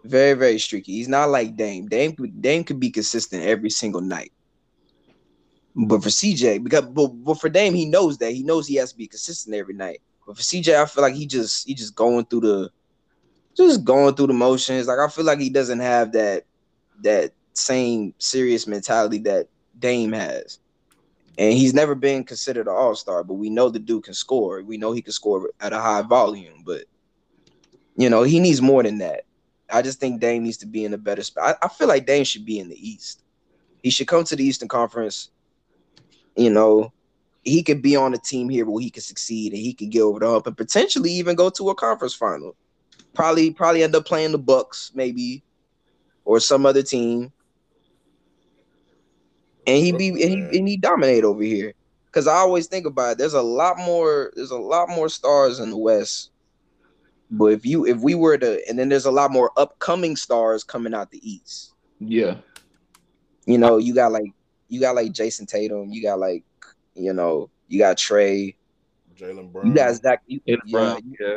Very 0.04 0.34
very 0.34 0.58
streaky. 0.58 0.92
He's 0.92 1.08
not 1.08 1.28
like 1.30 1.56
dame. 1.56 1.88
Dame 1.88 2.14
dame 2.40 2.64
could 2.64 2.80
be 2.80 2.90
consistent 2.90 3.42
every 3.44 3.70
single 3.70 4.00
night. 4.00 4.32
But 5.74 6.02
for 6.02 6.08
cj 6.08 6.62
because 6.62 6.86
but, 6.86 7.08
but 7.08 7.40
for 7.40 7.48
dame 7.48 7.74
he 7.74 7.86
knows 7.86 8.18
that. 8.18 8.32
He 8.32 8.42
knows 8.42 8.66
he 8.66 8.76
has 8.76 8.92
to 8.92 8.98
be 8.98 9.06
consistent 9.06 9.54
every 9.56 9.74
night. 9.74 10.00
But 10.26 10.36
for 10.36 10.42
cj 10.42 10.74
i 10.74 10.86
feel 10.86 11.02
like 11.02 11.14
he 11.14 11.26
just 11.26 11.66
he 11.66 11.74
just 11.74 11.94
going 11.94 12.24
through 12.26 12.40
the 12.40 12.70
just 13.56 13.84
going 13.84 14.14
through 14.14 14.28
the 14.28 14.32
motions. 14.34 14.86
Like 14.88 14.98
i 14.98 15.08
feel 15.08 15.24
like 15.24 15.40
he 15.40 15.50
doesn't 15.50 15.80
have 15.80 16.12
that 16.12 16.44
that 17.02 17.32
same 17.52 18.14
serious 18.18 18.66
mentality 18.66 19.18
that 19.18 19.48
dame 19.78 20.12
has. 20.12 20.58
And 21.38 21.52
he's 21.52 21.74
never 21.74 21.94
been 21.94 22.24
considered 22.24 22.66
an 22.66 22.74
all-star 22.74 23.22
but 23.24 23.34
we 23.34 23.50
know 23.50 23.68
the 23.68 23.78
dude 23.78 24.04
can 24.04 24.14
score. 24.14 24.62
We 24.62 24.78
know 24.78 24.92
he 24.92 25.02
can 25.02 25.12
score 25.12 25.50
at 25.60 25.72
a 25.72 25.80
high 25.80 26.02
volume 26.02 26.62
but 26.64 26.84
you 27.96 28.10
know 28.10 28.22
he 28.22 28.40
needs 28.40 28.62
more 28.62 28.82
than 28.82 28.98
that. 28.98 29.24
I 29.70 29.82
just 29.82 30.00
think 30.00 30.20
dame 30.20 30.44
needs 30.44 30.58
to 30.58 30.66
be 30.66 30.84
in 30.84 30.94
a 30.94 30.98
better 30.98 31.22
spot 31.22 31.58
i, 31.60 31.66
I 31.66 31.68
feel 31.68 31.88
like 31.88 32.06
dame 32.06 32.24
should 32.24 32.46
be 32.46 32.58
in 32.58 32.68
the 32.68 32.88
east. 32.88 33.22
He 33.82 33.90
should 33.90 34.08
come 34.08 34.24
to 34.24 34.36
the 34.36 34.44
eastern 34.44 34.68
conference 34.68 35.30
you 36.36 36.50
know. 36.50 36.92
He 37.42 37.62
could 37.62 37.80
be 37.80 37.94
on 37.94 38.12
a 38.12 38.18
team 38.18 38.48
here 38.48 38.66
where 38.66 38.82
he 38.82 38.90
could 38.90 39.04
succeed 39.04 39.52
and 39.52 39.62
he 39.62 39.72
could 39.72 39.90
get 39.90 40.02
over 40.02 40.18
the 40.18 40.28
hump 40.28 40.48
and 40.48 40.56
potentially 40.56 41.12
even 41.12 41.36
go 41.36 41.48
to 41.50 41.70
a 41.70 41.74
conference 41.76 42.14
final. 42.14 42.56
Probably 43.14 43.52
probably 43.52 43.84
end 43.84 43.94
up 43.94 44.04
playing 44.04 44.32
the 44.32 44.38
bucks 44.38 44.90
maybe 44.94 45.44
or 46.24 46.40
some 46.40 46.66
other 46.66 46.82
team 46.82 47.32
and 49.66 49.76
he 49.76 49.92
be 49.92 50.08
and 50.08 50.18
he, 50.18 50.58
and 50.58 50.68
he 50.68 50.76
dominate 50.76 51.24
over 51.24 51.42
here. 51.42 51.74
Cause 52.12 52.26
I 52.26 52.36
always 52.36 52.66
think 52.66 52.86
about 52.86 53.12
it, 53.12 53.18
there's 53.18 53.34
a 53.34 53.42
lot 53.42 53.76
more 53.76 54.32
there's 54.34 54.50
a 54.50 54.58
lot 54.58 54.88
more 54.88 55.08
stars 55.08 55.60
in 55.60 55.70
the 55.70 55.76
West. 55.76 56.30
But 57.30 57.46
if 57.46 57.66
you 57.66 57.84
if 57.84 57.98
we 57.98 58.14
were 58.14 58.38
to 58.38 58.66
and 58.68 58.78
then 58.78 58.88
there's 58.88 59.04
a 59.04 59.10
lot 59.10 59.30
more 59.30 59.50
upcoming 59.56 60.16
stars 60.16 60.64
coming 60.64 60.94
out 60.94 61.10
the 61.10 61.20
East. 61.28 61.74
yeah, 62.00 62.36
You 63.46 63.58
know, 63.58 63.76
you 63.76 63.94
got 63.94 64.12
like 64.12 64.32
you 64.68 64.80
got 64.80 64.94
like 64.94 65.12
Jayson 65.12 65.46
Tatum, 65.46 65.90
you 65.90 66.02
got 66.02 66.18
like 66.18 66.44
you 66.94 67.12
know, 67.12 67.50
you 67.68 67.78
got 67.78 67.96
Trae, 67.96 68.54
Jaylen 69.16 69.52
Brown. 69.52 69.66
you 69.66 69.74
got 69.74 69.94
Zach, 69.96 70.22
you, 70.26 70.40
Jaylen 70.40 70.58
yeah, 70.64 70.72
Brown, 70.72 71.14
yeah, 71.20 71.36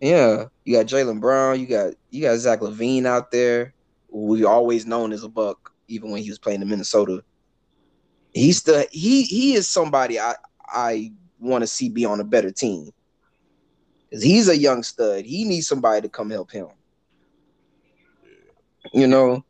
yeah, 0.00 0.44
you 0.64 0.76
got 0.76 0.86
Jaylen 0.86 1.20
Brown, 1.20 1.60
you 1.60 1.66
got 1.66 1.94
you 2.10 2.22
got 2.22 2.38
Zach 2.38 2.60
LaVine 2.60 3.04
out 3.04 3.30
there, 3.30 3.74
who 4.10 4.26
we 4.26 4.44
always 4.44 4.86
known 4.86 5.12
as 5.12 5.24
a 5.24 5.28
buck, 5.28 5.72
even 5.88 6.10
when 6.10 6.22
he 6.22 6.30
was 6.30 6.38
playing 6.38 6.62
in 6.62 6.68
Minnesota. 6.68 7.22
He's 8.32 8.62
the 8.62 8.86
he 8.90 9.22
he 9.22 9.54
is 9.54 9.68
somebody 9.68 10.18
I 10.20 10.34
I 10.66 11.12
want 11.38 11.62
to 11.62 11.66
see 11.66 11.88
be 11.88 12.04
on 12.04 12.20
a 12.20 12.24
better 12.24 12.50
team. 12.50 12.90
Cause 14.12 14.22
he's 14.22 14.48
a 14.48 14.56
young 14.56 14.82
stud. 14.82 15.24
He 15.24 15.44
needs 15.44 15.66
somebody 15.66 16.00
to 16.02 16.08
come 16.08 16.30
help 16.30 16.50
him. 16.50 16.68
You 18.92 19.06
know, 19.06 19.44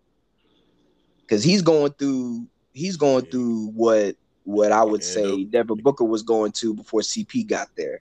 because 1.21 1.45
he's 1.45 1.63
going 1.63 1.93
through 1.93 2.47
he's 2.73 2.97
going 2.97 3.27
through 3.27 3.69
what 3.69 4.17
what 4.45 4.73
I 4.73 4.83
would 4.83 5.05
say 5.05 5.45
Devin 5.45 5.79
Booker 5.83 6.05
was 6.05 6.23
going 6.23 6.53
to 6.53 6.75
before 6.75 7.01
CP 7.01 7.47
got 7.47 7.69
there. 7.77 8.01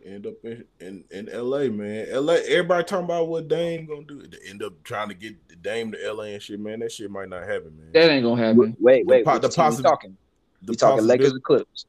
You 0.00 0.06
can 0.06 0.14
end 0.14 0.26
up 0.26 0.34
in, 0.44 0.64
in, 0.80 1.04
in 1.10 1.26
LA, 1.32 1.64
man. 1.68 2.06
LA, 2.12 2.34
everybody 2.46 2.84
talking 2.84 3.04
about 3.04 3.28
what 3.28 3.48
Dame 3.48 3.86
gonna 3.86 4.04
do. 4.04 4.22
They 4.26 4.38
end 4.48 4.62
up 4.62 4.82
trying 4.82 5.08
to 5.08 5.14
get 5.14 5.48
the 5.48 5.56
Dame 5.56 5.92
to 5.92 6.12
LA 6.12 6.24
and 6.24 6.42
shit, 6.42 6.58
man. 6.60 6.80
That 6.80 6.92
shit 6.92 7.10
might 7.10 7.28
not 7.28 7.42
happen, 7.42 7.76
man. 7.76 7.90
that 7.92 8.10
ain't 8.10 8.24
gonna 8.24 8.42
happen. 8.42 8.76
Wait, 8.80 9.06
wait, 9.06 9.20
The 9.20 9.24
po- 9.24 9.32
wait. 9.34 9.42
the 9.42 9.48
The 9.48 9.54
team 9.54 9.64
possi- 9.64 9.82
talking? 9.82 10.16
The 10.62 10.72
We 10.72 10.76
talking 10.76 11.06
Lakers 11.06 11.32
possibility- 11.32 11.38
or 11.38 11.64
Clips? 11.64 11.86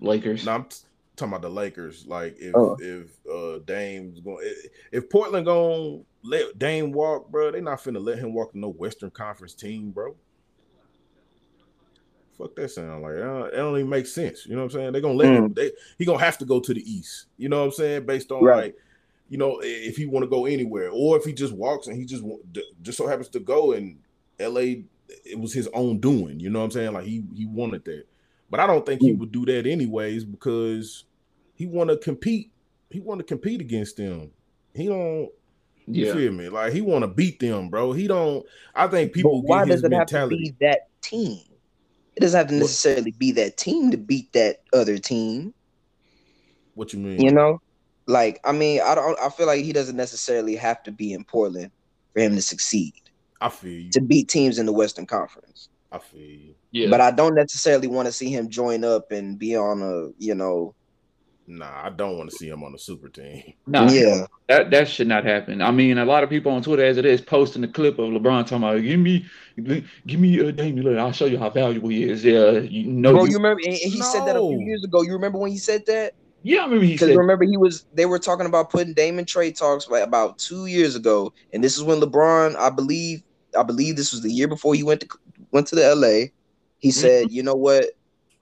Lakers. 0.00 0.44
No, 0.46 0.52
I'm 0.52 0.64
t- 0.64 0.76
talking 1.16 1.32
about 1.32 1.42
the 1.42 1.50
Lakers. 1.50 2.06
Like 2.06 2.36
if 2.38 2.54
Oh. 2.54 2.76
if 2.80 3.26
uh 3.28 3.58
Dame's 3.64 4.20
going, 4.20 4.44
if 4.90 5.08
Portland 5.08 5.46
gonna 5.46 6.00
let 6.24 6.58
Dame 6.58 6.92
walk, 6.92 7.30
bro, 7.30 7.50
they 7.50 7.60
not 7.60 7.78
finna 7.78 8.02
let 8.04 8.18
him 8.18 8.34
walk 8.34 8.52
to 8.52 8.58
no 8.58 8.68
Western 8.68 9.10
Conference 9.10 9.54
team, 9.54 9.90
bro. 9.90 10.16
Fuck 12.38 12.56
that 12.56 12.70
sound 12.70 13.02
like 13.02 13.14
uh, 13.16 13.44
it 13.46 13.56
don't 13.56 13.76
even 13.76 13.88
make 13.90 14.06
sense. 14.06 14.46
You 14.46 14.54
know 14.54 14.62
what 14.62 14.72
I'm 14.74 14.80
saying? 14.80 14.92
They're 14.92 15.02
gonna 15.02 15.14
let 15.14 15.32
him. 15.34 15.52
They, 15.54 15.70
he 15.98 16.04
gonna 16.04 16.18
have 16.18 16.38
to 16.38 16.44
go 16.44 16.60
to 16.60 16.74
the 16.74 16.80
East. 16.80 17.26
You 17.36 17.48
know 17.48 17.58
what 17.60 17.66
I'm 17.66 17.72
saying? 17.72 18.06
Based 18.06 18.32
on 18.32 18.42
Right. 18.42 18.64
like, 18.64 18.76
you 19.28 19.38
know, 19.38 19.60
if 19.62 19.96
he 19.96 20.06
want 20.06 20.24
to 20.24 20.28
go 20.30 20.46
anywhere, 20.46 20.90
or 20.92 21.16
if 21.16 21.24
he 21.24 21.32
just 21.32 21.52
walks 21.52 21.86
and 21.88 21.96
he 21.96 22.04
just 22.04 22.22
wa- 22.22 22.38
just 22.82 22.98
so 22.98 23.06
happens 23.06 23.28
to 23.30 23.40
go 23.40 23.72
in 23.72 23.98
L.A. 24.40 24.84
It 25.24 25.38
was 25.38 25.52
his 25.52 25.68
own 25.74 25.98
doing. 26.00 26.40
You 26.40 26.48
know 26.50 26.60
what 26.60 26.66
I'm 26.66 26.70
saying? 26.70 26.92
Like 26.94 27.04
he 27.04 27.22
he 27.34 27.44
wanted 27.46 27.84
that, 27.84 28.04
but 28.50 28.60
I 28.60 28.66
don't 28.66 28.84
think 28.86 29.02
he 29.02 29.12
Mm. 29.12 29.18
would 29.18 29.32
do 29.32 29.44
that 29.46 29.66
anyways 29.66 30.24
because 30.24 31.04
he 31.54 31.66
want 31.66 31.90
to 31.90 31.98
compete. 31.98 32.50
He 32.90 33.00
want 33.00 33.18
to 33.20 33.24
compete 33.24 33.60
against 33.60 33.98
them. 33.98 34.30
He 34.74 34.86
don't. 34.86 35.30
You 35.86 36.06
Yeah. 36.06 36.12
feel 36.14 36.32
me? 36.32 36.48
Like 36.48 36.72
he 36.72 36.80
want 36.80 37.02
to 37.02 37.08
beat 37.08 37.40
them, 37.40 37.68
bro. 37.68 37.92
He 37.92 38.06
don't. 38.06 38.46
I 38.74 38.86
think 38.86 39.10
But 39.10 39.16
people 39.16 39.42
why 39.42 39.66
his 39.66 39.82
does 39.82 39.84
it 39.84 39.92
have 39.92 40.06
to 40.08 40.26
be 40.28 40.54
that 40.60 40.88
team? 41.02 41.40
It 42.16 42.20
doesn't 42.20 42.36
have 42.38 42.48
to 42.48 42.54
What? 42.54 42.60
necessarily 42.60 43.12
be 43.12 43.32
that 43.32 43.56
team 43.56 43.90
to 43.90 43.96
beat 43.96 44.32
that 44.32 44.62
other 44.72 44.98
team. 44.98 45.54
What 46.74 46.92
you 46.92 46.98
mean? 46.98 47.20
You 47.20 47.32
know, 47.32 47.60
like 48.06 48.40
I 48.44 48.52
mean, 48.52 48.80
I 48.84 48.94
don't. 48.94 49.18
I 49.20 49.28
feel 49.30 49.46
like 49.46 49.64
he 49.64 49.72
doesn't 49.72 49.96
necessarily 49.96 50.56
have 50.56 50.82
to 50.84 50.92
be 50.92 51.12
in 51.12 51.24
Portland 51.24 51.70
for 52.14 52.20
him 52.20 52.34
to 52.34 52.42
succeed 52.42 52.94
I 53.40 53.48
feel 53.48 53.70
you. 53.80 53.90
to 53.90 54.00
beat 54.00 54.28
teams 54.28 54.58
in 54.58 54.66
the 54.66 54.72
Western 54.72 55.06
Conference. 55.06 55.68
I 55.90 55.98
feel 55.98 56.20
you. 56.20 56.54
Yeah. 56.70 56.88
But 56.88 57.00
I 57.02 57.10
don't 57.10 57.34
necessarily 57.34 57.86
want 57.88 58.06
to 58.06 58.12
see 58.12 58.30
him 58.30 58.48
join 58.48 58.84
up 58.84 59.12
and 59.12 59.38
be 59.38 59.54
on 59.56 59.82
a, 59.82 60.08
you 60.18 60.34
know, 60.34 60.74
Nah, 61.46 61.86
I 61.86 61.90
don't 61.90 62.16
want 62.16 62.30
to 62.30 62.36
see 62.36 62.48
him 62.48 62.62
on 62.62 62.72
the 62.72 62.78
super 62.78 63.08
team. 63.08 63.42
Nah, 63.66 63.90
yeah, 63.90 64.26
that 64.48 64.70
that 64.70 64.88
should 64.88 65.08
not 65.08 65.24
happen. 65.24 65.60
I 65.60 65.70
mean, 65.72 65.98
a 65.98 66.04
lot 66.04 66.22
of 66.22 66.30
people 66.30 66.52
on 66.52 66.62
Twitter, 66.62 66.84
as 66.84 66.98
it 66.98 67.04
is, 67.04 67.20
posting 67.20 67.62
the 67.62 67.68
clip 67.68 67.98
of 67.98 68.10
LeBron 68.10 68.42
talking 68.44 68.58
about, 68.58 68.80
"Give 68.82 69.00
me, 69.00 69.26
give 70.06 70.20
me 70.20 70.40
uh, 70.40 70.50
Damian 70.52 70.84
Lillard. 70.86 70.98
I'll 71.00 71.12
show 71.12 71.26
you 71.26 71.38
how 71.38 71.50
valuable 71.50 71.88
he 71.88 72.04
is." 72.04 72.24
Yeah, 72.24 72.50
you 72.60 72.84
know, 72.86 73.12
bro. 73.12 73.24
you- 73.24 73.30
You 73.32 73.36
remember? 73.38 73.60
And 73.64 73.72
and 73.72 73.92
he 73.92 74.02
said 74.02 74.24
that 74.26 74.36
a 74.36 74.40
few 74.40 74.60
years 74.66 74.84
ago. 74.84 75.02
You 75.02 75.12
remember 75.14 75.38
when 75.38 75.50
he 75.50 75.58
said 75.58 75.84
that? 75.86 76.14
yeah, 76.44 76.60
I 76.60 76.64
remember 76.64 76.84
he 76.84 76.96
said, 76.96 77.16
remember 77.16 77.44
he 77.44 77.56
was 77.56 77.86
they 77.92 78.06
were 78.06 78.18
talking 78.18 78.46
about 78.46 78.70
putting 78.70 78.94
Damon 78.94 79.24
trade 79.24 79.56
talks 79.56 79.88
like 79.88 80.04
about 80.04 80.38
two 80.38 80.66
years 80.66 80.94
ago, 80.94 81.32
and 81.52 81.62
this 81.62 81.76
is 81.76 81.82
when 81.82 82.00
LeBron, 82.00 82.54
I 82.56 82.70
believe, 82.70 83.22
I 83.58 83.62
believe 83.64 83.96
this 83.96 84.12
was 84.12 84.22
the 84.22 84.30
year 84.32 84.48
before 84.48 84.74
he 84.74 84.82
went 84.84 85.00
to 85.00 85.08
went 85.50 85.66
to 85.68 85.74
the 85.74 85.94
LA. 85.94 86.26
He 86.78 86.90
said, 86.90 87.30
you 87.32 87.42
know 87.42 87.54
what? 87.54 87.86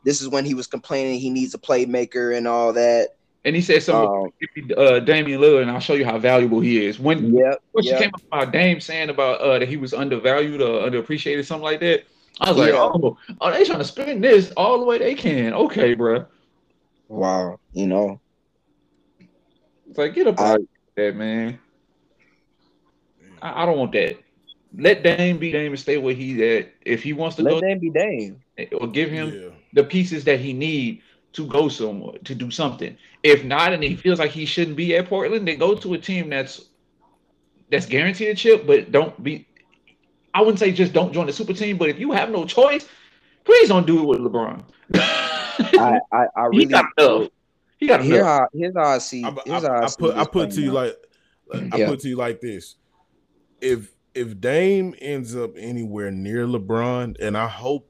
This 0.05 0.21
is 0.23 0.29
when 0.29 0.45
he 0.45 0.55
was 0.55 0.67
complaining 0.67 1.19
he 1.21 1.31
needs 1.31 1.55
a 1.55 1.59
playmaker 1.59 2.37
and 2.37 2.47
all 2.49 2.73
that. 2.73 3.11
and 3.45 3.55
he 3.57 3.63
said 3.63 3.83
something, 3.83 4.25
Um, 4.25 4.31
give 4.69 4.79
uh, 4.79 5.01
Damian 5.01 5.41
Lillard, 5.41 5.63
and 5.63 5.71
I'll 5.71 5.81
show 5.81 5.95
you 5.95 6.05
how 6.05 6.19
valuable 6.19 6.61
he 6.61 6.85
is. 6.85 6.99
When 6.99 7.35
yeah, 7.35 7.55
when 7.73 7.85
she 7.85 7.91
yeah. 7.91 7.99
came 8.01 8.11
up 8.15 8.23
about 8.31 8.53
Dame 8.53 8.81
saying 8.81 9.11
about 9.11 9.41
uh, 9.41 9.59
that 9.59 9.69
he 9.69 9.77
was 9.77 9.93
undervalued 9.95 10.61
or 10.63 10.89
underappreciated, 10.89 11.45
something 11.45 11.65
like 11.65 11.81
that, 11.81 12.05
I 12.41 12.51
was 12.51 12.59
like, 12.59 12.73
Yeah. 12.73 12.81
oh, 12.81 13.17
oh, 13.41 13.51
they 13.51 13.65
trying 13.65 13.79
to 13.79 13.85
spin 13.85 14.21
this 14.21 14.51
all 14.57 14.79
the 14.79 14.85
way 14.87 14.99
they 14.99 15.15
can. 15.15 15.53
Okay, 15.55 15.95
bro. 15.95 16.25
Wow, 17.09 17.59
you 17.73 17.87
know, 17.87 18.21
It's 19.89 19.99
like 19.99 20.15
get 20.15 20.27
up 20.27 20.39
I- 20.41 20.53
out 20.55 20.61
that, 20.97 21.17
man. 21.17 21.59
I, 23.43 23.63
I 23.63 23.67
don't 23.67 23.79
want 23.79 23.93
that. 23.93 24.17
Let 24.77 25.03
Dame 25.03 25.39
be 25.39 25.51
Dame 25.51 25.73
and 25.73 25.81
stay 25.81 25.99
where 25.99 26.15
he's 26.15 26.41
at. 26.41 26.73
If 26.83 27.03
he 27.03 27.13
wants 27.13 27.37
to 27.37 27.43
let 27.43 27.51
go, 27.53 27.61
Dame 27.61 27.79
be 27.81 27.91
Dame. 27.91 28.43
or 28.79 28.87
give 28.87 29.11
him 29.11 29.33
Yeah. 29.35 29.49
The 29.73 29.85
pieces 29.85 30.25
that 30.25 30.41
he 30.41 30.53
need 30.53 31.03
to 31.33 31.47
go 31.47 31.69
somewhere 31.69 32.19
to 32.25 32.35
do 32.35 32.51
something. 32.51 32.97
If 33.23 33.45
not, 33.45 33.73
and 33.73 33.83
he 33.83 33.95
feels 33.97 34.19
like 34.19 34.31
he 34.33 34.45
shouldn't 34.47 34.77
be 34.77 34.97
at 34.97 35.09
Portland, 35.09 35.47
then 35.47 35.59
go 35.59 35.75
to 35.75 35.95
a 35.95 35.99
team 35.99 36.31
that's 36.31 36.63
that's 37.71 37.87
guaranteed 37.87 38.29
a 38.29 38.35
chip, 38.35 38.67
but 38.67 38.91
don't 38.91 39.23
be. 39.23 39.47
I 40.35 40.41
wouldn't 40.41 40.59
say 40.59 40.73
just 40.73 40.93
don't 40.93 41.13
join 41.13 41.27
the 41.27 41.33
super 41.33 41.53
team, 41.53 41.77
but 41.77 41.89
if 41.89 41.99
you 41.99 42.13
have 42.13 42.31
no 42.31 42.45
choice, 42.45 42.87
please 43.45 43.69
don't 43.69 43.87
do 43.87 44.01
it 44.03 44.07
with 44.07 44.21
LeBron. 44.21 44.63
I, 44.95 46.01
I, 46.13 46.27
I 46.37 46.49
he 46.53 46.59
really 46.59 46.67
got 46.67 46.85
enough. 46.99 47.29
He 47.79 47.87
got 47.87 48.03
Here 48.03 48.17
enough. 48.21 48.27
how 48.27 48.49
here's 48.53 48.75
how 48.77 48.87
I 48.89 48.99
see. 48.99 49.25
I, 49.25 49.35
Here's 49.45 49.65
I- 49.65 49.69
how 49.69 49.75
I, 49.75 49.83
I 49.85 49.87
see 49.87 49.97
put 49.99 50.17
I 50.17 50.25
put 50.25 50.51
to 50.53 50.61
you 50.63 50.71
playing 50.73 50.91
out. 50.91 50.97
like 51.63 51.75
I 51.75 51.79
Yeah. 51.79 51.87
put 51.89 52.01
to 52.01 52.09
you 52.09 52.17
like 52.17 52.41
this. 52.41 52.77
If 53.61 53.93
if 54.15 54.41
Dame 54.41 54.95
ends 55.01 55.37
up 55.37 55.53
anywhere 55.57 56.11
near 56.11 56.47
LeBron, 56.47 57.17
and 57.21 57.37
I 57.37 57.47
hope 57.49 57.90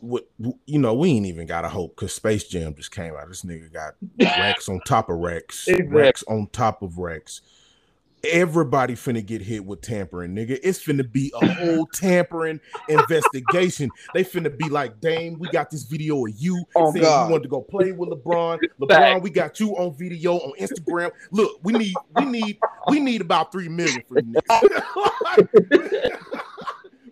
what 0.00 0.28
you 0.66 0.78
know, 0.78 0.94
we 0.94 1.10
ain't 1.10 1.26
even 1.26 1.46
got 1.46 1.64
a 1.64 1.68
hope 1.68 1.94
because 1.96 2.12
Space 2.14 2.44
Jam 2.44 2.74
just 2.74 2.90
came 2.90 3.14
out. 3.14 3.28
This 3.28 3.42
nigga 3.42 3.72
got 3.72 3.94
racks 4.20 4.68
on 4.68 4.80
top 4.86 5.08
of 5.08 5.16
racks, 5.18 5.68
Exactly. 5.68 5.96
racks 5.96 6.24
on 6.28 6.48
top 6.52 6.82
of 6.82 6.98
racks. 6.98 7.40
Everybody 8.22 8.96
finna 8.96 9.24
get 9.24 9.40
hit 9.40 9.64
with 9.64 9.80
tampering, 9.80 10.34
nigga. 10.36 10.58
It's 10.62 10.84
finna 10.84 11.10
be 11.10 11.32
a 11.40 11.46
whole 11.54 11.86
tampering 11.86 12.60
investigation. 12.90 13.88
They 14.12 14.24
finna 14.24 14.54
be 14.58 14.68
like, 14.68 15.00
Dame, 15.00 15.38
we 15.38 15.48
got 15.48 15.70
this 15.70 15.84
video 15.84 16.26
of 16.26 16.32
you 16.36 16.62
Oh, 16.76 16.92
saying 16.92 17.02
God. 17.02 17.24
you 17.26 17.30
wanted 17.32 17.42
to 17.44 17.48
go 17.48 17.62
play 17.62 17.92
with 17.92 18.10
LeBron. 18.10 18.58
LeBron, 18.80 19.22
we 19.22 19.30
got 19.30 19.58
you 19.58 19.70
on 19.78 19.94
video 19.96 20.34
on 20.34 20.52
Instagram. 20.60 21.10
Look, 21.30 21.60
we 21.62 21.72
need, 21.72 21.94
we 22.14 22.26
need, 22.26 22.58
we 22.88 23.00
need 23.00 23.22
about 23.22 23.52
three 23.52 23.68
million 23.70 24.02
for 24.06 24.18
you. 24.18 24.34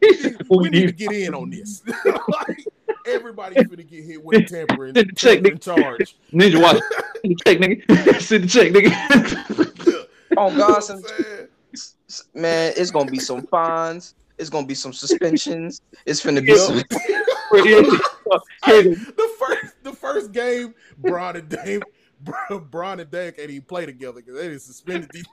niggas. 0.02 0.46
we 0.50 0.68
need 0.68 0.86
to 0.88 0.92
get 0.92 1.12
in 1.12 1.34
on 1.34 1.48
this. 1.50 1.82
like, 2.04 2.64
everybody's 3.08 3.66
gonna 3.66 3.82
get 3.82 4.04
hit 4.04 4.22
with 4.24 4.42
a 4.42 4.44
tampering, 4.44 4.94
Send 4.94 5.08
the 5.10 5.12
check, 5.14 5.42
tampering 5.42 5.58
charge. 5.58 6.16
Ninja 6.32 6.62
watch. 6.62 6.80
Send 7.22 7.36
the 7.36 7.36
check, 7.44 7.58
nigga. 7.58 8.20
Send 8.20 8.44
the 8.44 8.48
check, 8.48 8.72
nigga. 8.72 10.04
Oh 10.36 10.50
You 10.50 10.58
know 10.58 10.66
God, 10.68 10.70
what 10.74 10.84
some, 10.84 10.96
I'm 10.98 11.02
saying? 11.24 11.48
s- 11.74 12.24
man, 12.34 12.72
it's 12.76 12.90
gonna 12.92 13.10
be 13.10 13.18
some 13.18 13.42
fines. 13.46 14.14
It's 14.36 14.50
gonna 14.50 14.66
be 14.66 14.74
some 14.74 14.92
suspensions. 14.92 15.80
It's 16.06 16.24
gonna 16.24 16.40
be 16.42 16.52
Yup. 16.52 16.58
some. 16.60 16.76
Hey, 17.50 18.82
the 18.82 19.30
first 19.38 19.74
the 19.82 19.92
first 19.92 20.32
game, 20.32 20.74
Bron 20.98 21.34
and 21.36 21.48
Dame, 21.48 21.82
Bra- 22.20 22.58
Bron 22.58 23.00
and 23.00 23.10
Dame 23.10 23.32
can't 23.32 23.50
even 23.50 23.62
play 23.62 23.86
together 23.86 24.20
because 24.20 24.34
they 24.36 24.48
didn't 24.48 24.60
suspended 24.60 25.10
these. 25.12 25.24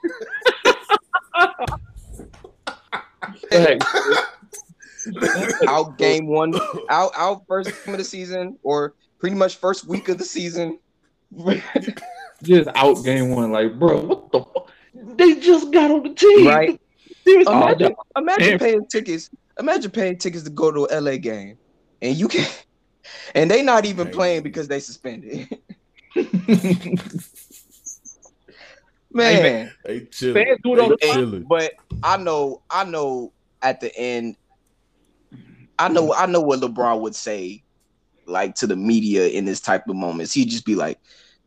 Hey, 3.50 3.78
out 5.68 5.98
game 5.98 6.26
one, 6.26 6.54
out 6.90 7.12
out 7.16 7.46
first 7.46 7.70
game 7.84 7.94
of 7.94 7.98
the 7.98 8.04
season, 8.04 8.58
or 8.62 8.94
pretty 9.18 9.36
much 9.36 9.56
first 9.56 9.86
week 9.86 10.08
of 10.08 10.18
the 10.18 10.24
season. 10.24 10.78
just 12.42 12.68
out 12.74 13.02
game 13.04 13.30
one. 13.30 13.52
Like, 13.52 13.78
bro, 13.78 14.00
what 14.04 14.32
the 14.32 14.40
fuck? 14.40 14.70
They 14.94 15.34
just 15.40 15.72
got 15.72 15.90
on 15.90 16.02
the 16.02 16.14
team. 16.14 16.46
Right. 16.46 16.80
Seriously. 17.24 17.54
Imagine, 17.54 17.94
imagine 18.16 18.48
damn. 18.50 18.58
paying 18.58 18.86
tickets. 18.86 19.30
Imagine 19.58 19.90
paying 19.90 20.18
tickets 20.18 20.44
to 20.44 20.50
go 20.50 20.70
to 20.70 20.86
a 20.90 21.00
LA 21.00 21.16
game, 21.16 21.58
and 22.02 22.16
you 22.16 22.28
can, 22.28 22.46
and 23.34 23.50
they 23.50 23.62
not 23.62 23.84
even 23.84 24.10
playing 24.10 24.42
because 24.42 24.68
they 24.68 24.80
suspended. 24.80 25.48
Hey, 29.16 29.42
Man, 29.42 29.72
They 29.84 30.00
chilling. 30.00 30.44
Fans 30.44 30.58
do 30.62 30.74
it 30.74 30.80
all 30.80 30.88
the 30.90 30.96
time. 30.98 31.14
chilling. 31.14 31.42
but 31.44 31.72
I 32.02 32.16
know, 32.16 32.62
I 32.70 32.84
know. 32.84 33.32
At 33.62 33.80
the 33.80 33.96
end, 33.96 34.36
I 35.78 35.88
know, 35.88 36.12
I 36.14 36.26
know 36.26 36.40
what 36.40 36.60
LeBron 36.60 37.00
would 37.00 37.14
say, 37.14 37.62
like 38.26 38.54
to 38.56 38.66
the 38.66 38.76
media 38.76 39.28
in 39.28 39.44
this 39.44 39.60
type 39.60 39.88
of 39.88 39.96
moments. 39.96 40.32
He'd 40.32 40.48
just 40.50 40.64
be 40.64 40.74
like, 40.74 40.98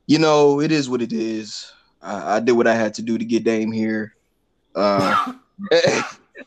you 0.07 0.17
know, 0.19 0.59
it 0.59 0.71
is 0.71 0.89
what 0.89 1.01
it 1.01 1.11
is. 1.13 1.71
I, 2.01 2.36
I 2.36 2.39
did 2.39 2.53
what 2.53 2.67
I 2.67 2.75
had 2.75 2.93
to 2.95 3.01
do 3.01 3.17
to 3.17 3.25
get 3.25 3.43
Dame 3.43 3.71
here. 3.71 4.15
Uh, 4.75 5.34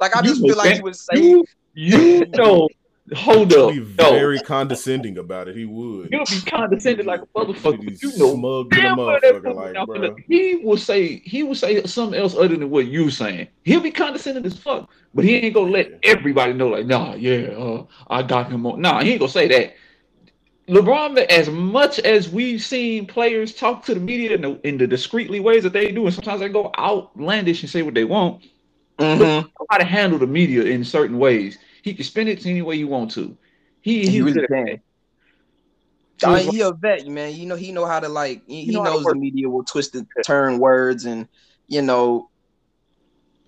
like 0.01 0.16
I 0.16 0.22
just 0.22 0.41
know 0.41 0.49
feel 0.49 0.57
like 0.57 0.68
that- 0.70 0.76
he 0.76 0.83
would 0.83 0.97
say, 0.97 1.16
You, 1.16 1.45
you 1.74 2.26
know, 2.37 2.68
hold 3.15 3.53
up. 3.53 3.71
Be 3.71 3.81
No, 3.81 4.11
very 4.13 4.39
condescending 4.41 5.19
about 5.19 5.49
it. 5.49 5.57
He 5.57 5.65
would. 5.65 6.09
He'll 6.11 6.25
be 6.25 6.41
condescending 6.51 7.07
like 7.07 7.21
a 7.23 7.27
motherfucker. 7.39 7.81
He'd 7.81 7.87
be 8.01 8.07
You 8.07 8.17
know, 8.19 8.35
smug 8.37 8.71
to 8.71 8.77
the 8.77 8.83
damn 8.83 8.97
motherfucker, 8.97 9.55
like, 9.55 9.73
not 9.75 9.87
bro. 9.87 10.17
he 10.29 10.57
will 10.57 10.77
say 10.77 11.23
he 11.25 11.43
will 11.43 11.55
say 11.55 11.83
something 11.85 12.19
else 12.19 12.35
other 12.35 12.49
than 12.57 12.71
what 12.71 12.87
you're 12.87 13.11
saying. 13.11 13.49
He'll 13.65 13.81
be 13.81 13.91
condescending 13.91 14.45
as 14.47 14.59
fuck, 14.59 14.91
but 15.15 15.25
he 15.25 15.37
ain't 15.37 15.55
gonna 15.55 15.71
let 15.71 15.91
everybody 16.03 16.53
know. 16.53 16.69
Like, 16.69 16.87
nah, 16.87 17.15
yeah, 17.15 17.49
uh, 17.49 17.87
I 18.09 18.23
got 18.23 18.51
him 18.51 18.67
on. 18.67 18.81
Nah, 18.81 19.03
he 19.03 19.11
ain't 19.13 19.21
gonna 19.21 19.31
say 19.33 19.49
that. 19.49 19.75
LeBron, 20.69 21.19
as 21.27 21.51
much 21.51 21.99
as 21.99 22.29
we've 22.29 22.63
seen 22.63 23.05
players 23.07 23.53
talk 23.55 23.85
to 23.87 23.95
the 23.95 24.01
media 24.01 24.33
in 24.37 24.43
the, 24.43 24.61
in 24.67 24.79
the 24.79 24.87
discreetly 24.87 25.41
ways 25.41 25.65
that 25.65 25.73
they 25.73 25.91
do, 25.91 26.05
and 26.07 26.15
sometimes 26.15 26.41
they 26.41 26.49
go 26.49 26.71
outlandish 26.79 27.63
and 27.63 27.71
say 27.71 27.83
what 27.83 27.95
they 27.95 28.05
want, 28.05 28.45
Mhm. 28.99 29.19
know 29.19 29.51
how 29.71 29.79
to 29.79 29.85
handle 29.85 30.19
the 30.21 30.27
media 30.27 30.63
in 30.63 30.85
certain 30.85 31.19
ways. 31.19 31.59
He 31.83 31.95
can 31.95 32.05
spend 32.05 32.28
it 32.28 32.47
any 32.47 32.62
way 32.62 32.76
you 32.76 32.89
want 32.89 33.11
to. 33.12 33.37
He, 33.80 34.07
He 34.07 34.09
he 34.09 34.20
really 34.22 34.35
good 34.35 34.45
at 34.45 34.51
can. 34.51 34.80
I 36.24 36.43
mean, 36.43 36.51
he 36.53 36.61
a 36.61 36.72
vet, 36.72 37.07
man. 37.07 37.35
You 37.35 37.47
know, 37.47 37.57
he 37.57 37.72
know 37.72 37.85
how 37.85 37.99
to 37.99 38.09
like. 38.09 38.43
He, 38.47 38.61
He 38.61 38.66
he 38.66 38.72
know 38.72 38.85
knows 38.85 39.05
the 39.05 39.14
media 39.16 39.49
will 39.49 39.64
twist 39.64 39.95
and 39.95 40.07
turn 40.24 40.59
words, 40.59 41.05
and 41.05 41.28
you 41.66 41.83
know, 41.83 42.30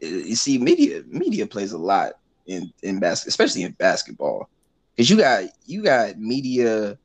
you 0.00 0.34
see, 0.34 0.58
media 0.58 1.02
media 1.06 1.46
plays 1.46 1.72
a 1.72 1.78
lot 1.78 2.14
in 2.46 2.72
in 2.82 2.98
basket, 2.98 3.28
especially 3.28 3.62
in 3.62 3.72
basketball, 3.72 4.48
because 4.96 5.08
you 5.08 5.16
got 5.16 5.44
you 5.66 5.82
got 5.82 6.18
media. 6.18 6.98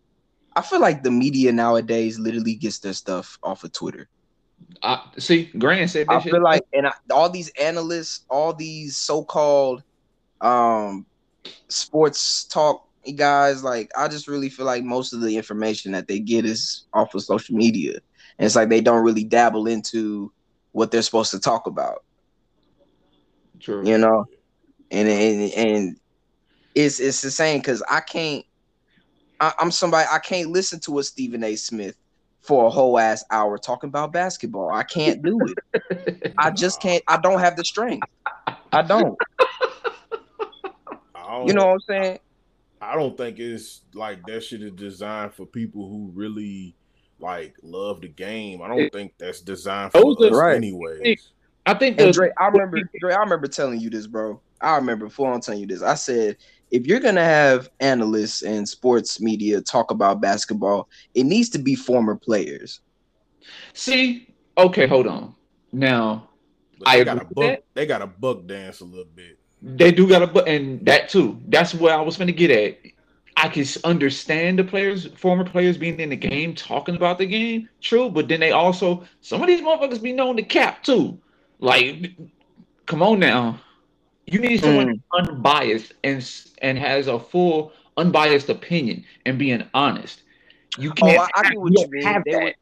I 0.56 0.62
feel 0.64 0.80
like 0.82 1.04
the 1.04 1.12
media 1.12 1.52
nowadays 1.52 2.18
literally 2.18 2.56
gets 2.56 2.80
their 2.80 2.94
stuff 2.94 3.38
off 3.44 3.64
of 3.64 3.72
Twitter. 3.72 4.10
I, 4.82 5.04
see, 5.18 5.52
Grant 5.58 5.90
said 5.92 6.08
that 6.08 6.16
I 6.16 6.22
shit. 6.22 6.32
feel 6.32 6.42
like, 6.42 6.64
and 6.74 6.88
I, 6.88 6.94
all 7.12 7.30
these 7.30 7.50
analysts, 7.50 8.26
all 8.30 8.54
these 8.54 8.98
so-called 8.98 9.84
um 10.42 11.06
sports 11.68 12.46
talk 12.46 12.86
guys, 13.16 13.64
like 13.64 13.92
I 13.98 14.08
just 14.08 14.28
really 14.28 14.50
feel 14.50 14.66
like 14.66 14.84
most 14.84 15.14
of 15.14 15.22
the 15.22 15.38
information 15.38 15.92
that 15.94 16.08
they 16.08 16.20
get 16.20 16.46
is 16.46 16.86
off 16.94 17.14
of 17.16 17.24
social 17.24 17.56
media, 17.56 17.94
and 18.38 18.46
it's 18.46 18.56
like 18.56 18.70
they 18.70 18.82
don't 18.82 19.04
really 19.04 19.24
dabble 19.24 19.68
into 19.68 20.32
what 20.72 20.92
they're 20.92 21.02
supposed 21.02 21.32
to 21.32 21.40
talk 21.40 21.68
about, 21.68 22.04
True. 23.60 23.86
you 23.86 23.98
know, 23.98 24.26
and 24.92 25.08
and 25.08 25.52
and 25.54 26.00
it's 26.76 27.00
it's 27.00 27.22
the 27.22 27.32
same 27.32 27.60
because 27.60 27.84
I 27.90 28.02
can't. 28.02 28.46
I, 29.42 29.54
I'm 29.60 29.72
somebody 29.72 30.08
I 30.12 30.20
can't 30.20 30.50
listen 30.50 30.80
to 30.82 31.00
a 31.00 31.04
Stephen 31.04 31.44
A. 31.44 31.56
Smith 31.56 31.96
for 32.42 32.66
a 32.66 32.70
whole 32.70 33.00
ass 33.00 33.24
hour 33.32 33.58
talking 33.58 33.88
about 33.88 34.12
basketball. 34.12 34.72
I 34.72 34.84
can't 34.84 35.22
do 35.22 35.40
it. 35.74 36.34
I 36.38 36.52
just 36.52 36.82
can't. 36.82 37.04
I 37.08 37.18
don't 37.18 37.40
have 37.40 37.56
the 37.56 37.64
strength. 37.64 38.08
I 38.72 38.82
don't. 38.82 39.18
I 41.40 41.42
don't 41.42 41.48
You 41.48 41.54
know 41.54 41.66
what 41.68 41.74
I'm 41.74 41.80
saying? 42.04 42.20
I 42.82 42.96
don't 42.96 43.16
think 43.16 43.40
it's 43.40 43.82
like 43.94 44.26
that 44.26 44.44
shit 44.44 44.62
is 44.62 44.72
designed 44.74 45.34
for 45.34 45.46
people 45.46 45.88
who 45.88 46.12
really 46.14 46.76
like 47.20 47.56
love 47.64 48.02
the 48.02 48.08
game. 48.10 48.62
I 48.62 48.68
don't 48.68 48.80
It- 48.80 48.92
think 48.94 49.14
that's 49.18 49.40
designed 49.42 49.92
for 49.94 50.02
Those 50.02 50.32
us 50.32 50.38
Right. 50.38 50.56
anyways. 50.58 51.32
I 51.66 51.74
think 51.76 51.98
the 51.98 52.12
Dre, 52.12 52.32
I 52.38 52.48
remember 52.48 52.82
Dre, 53.00 53.14
I 53.14 53.20
remember 53.20 53.48
telling 53.48 53.80
you 53.80 53.90
this, 53.90 54.08
bro. 54.08 54.42
I 54.62 54.76
remember 54.76 55.06
before 55.06 55.32
I'm 55.32 55.40
telling 55.40 55.62
you 55.62 55.68
this. 55.68 55.82
I 55.82 55.96
said 55.96 56.36
if 56.72 56.86
you're 56.88 57.00
gonna 57.00 57.24
have 57.24 57.70
analysts 57.80 58.42
and 58.44 58.68
sports 58.68 59.22
media 59.22 59.62
talk 59.62 59.92
about 59.92 60.22
basketball, 60.22 60.90
it 61.14 61.24
needs 61.24 61.50
to 61.52 61.60
be 61.60 61.76
former 61.76 62.16
players. 62.16 62.82
see. 63.74 64.28
Okay, 64.58 64.88
hold 64.88 65.08
on. 65.08 65.36
Now 65.72 66.30
But 66.78 66.90
I 66.90 66.96
they 66.96 67.02
agree 67.02 67.14
got 67.14 67.24
a 67.24 67.26
with 67.28 67.36
buck. 67.36 67.60
They 67.76 67.86
got 67.86 68.02
a 68.02 68.08
buck 68.08 68.46
dance 68.46 68.82
a 68.82 68.86
little 68.86 69.06
bit. 69.06 69.38
They 69.62 69.92
do 69.92 70.08
got 70.08 70.22
a 70.22 70.28
but 70.28 70.48
and 70.48 70.86
that 70.86 71.10
too. 71.10 71.40
That's 71.48 71.74
where 71.74 71.96
I 71.98 72.02
was 72.02 72.18
gonna 72.18 72.32
get 72.32 72.52
at. 72.52 72.78
I 73.38 73.48
can 73.50 73.66
understand 73.84 74.60
the 74.60 74.64
players, 74.64 75.08
former 75.16 75.44
players 75.46 75.78
being 75.78 76.00
in 76.00 76.10
the 76.10 76.16
game, 76.16 76.54
talking 76.56 76.96
about 76.96 77.18
the 77.18 77.26
game, 77.26 77.70
true, 77.82 78.10
but 78.10 78.28
then 78.28 78.40
they 78.40 78.52
also 78.52 79.04
some 79.22 79.42
of 79.42 79.48
these 79.48 79.62
motherfuckers 79.62 80.02
be 80.02 80.12
known 80.14 80.36
to 80.38 80.44
cap 80.44 80.84
too. 80.84 81.18
Like, 81.60 82.12
come 82.86 83.02
on 83.02 83.20
now. 83.20 83.60
You 84.26 84.40
need 84.40 84.62
someone 84.62 84.88
mm. 84.88 85.02
unbiased 85.14 85.94
and 86.04 86.26
and 86.62 86.78
has 86.78 87.08
a 87.08 87.20
full 87.20 87.74
unbiased 87.98 88.50
opinion 88.50 89.04
and 89.26 89.38
being 89.38 89.64
honest. 89.74 90.24
You 90.78 90.94
Oh, 91.02 91.08
can't 91.08 91.20
I, 91.20 91.28
I 91.36 91.44
have- 91.44 91.52
get 91.52 91.60
what 91.60 91.74
you 91.78 91.88
mean. 91.90 92.24
They 92.26 92.36
would, 92.36 92.56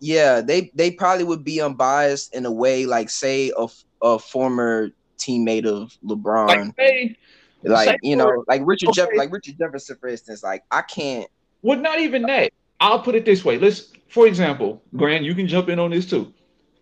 yeah, 0.00 0.40
they 0.40 0.70
they 0.74 0.90
probably 0.90 1.24
would 1.24 1.44
be 1.44 1.60
unbiased 1.60 2.34
in 2.34 2.44
a 2.46 2.52
way, 2.52 2.86
like 2.86 3.10
say 3.10 3.52
a 3.56 3.66
a 4.02 4.18
former 4.18 4.90
teammate 5.18 5.66
of 5.66 5.96
LeBron, 6.04 6.48
Like, 6.48 6.74
hey, 6.76 7.16
like 7.62 7.98
you 8.02 8.16
know, 8.16 8.44
like 8.48 8.62
Richard 8.64 8.90
Jeff, 8.92 9.08
like 9.14 9.32
Richard 9.32 9.56
Jefferson, 9.58 9.96
for 10.00 10.08
instance. 10.08 10.42
Like 10.42 10.64
I 10.70 10.82
can't. 10.82 11.28
Well, 11.62 11.78
not 11.78 12.00
even 12.00 12.22
that. 12.22 12.52
I'll 12.80 13.00
put 13.00 13.14
it 13.14 13.24
this 13.24 13.44
way. 13.44 13.58
Let's, 13.58 13.92
for 14.08 14.26
example, 14.26 14.82
Grant, 14.94 15.24
you 15.24 15.34
can 15.34 15.48
jump 15.48 15.68
in 15.68 15.78
on 15.78 15.90
this 15.90 16.08
too. 16.08 16.32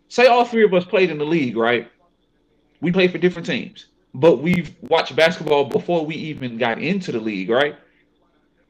Say 0.09 0.27
all 0.27 0.45
three 0.45 0.65
of 0.65 0.75
us 0.75 0.85
played 0.85 1.11
in 1.11 1.19
the 1.19 1.25
league, 1.25 1.57
right? 1.57 1.91
We 2.81 2.93
played 2.93 3.13
for 3.13 3.19
different 3.19 3.47
teams, 3.47 3.87
but 4.13 4.39
we've 4.43 4.75
watched 4.83 5.17
basketball 5.17 5.65
before 5.67 6.05
we 6.05 6.17
even 6.17 6.59
got 6.59 6.81
into 6.81 7.13
the 7.13 7.21
league, 7.21 7.49
right? 7.49 7.77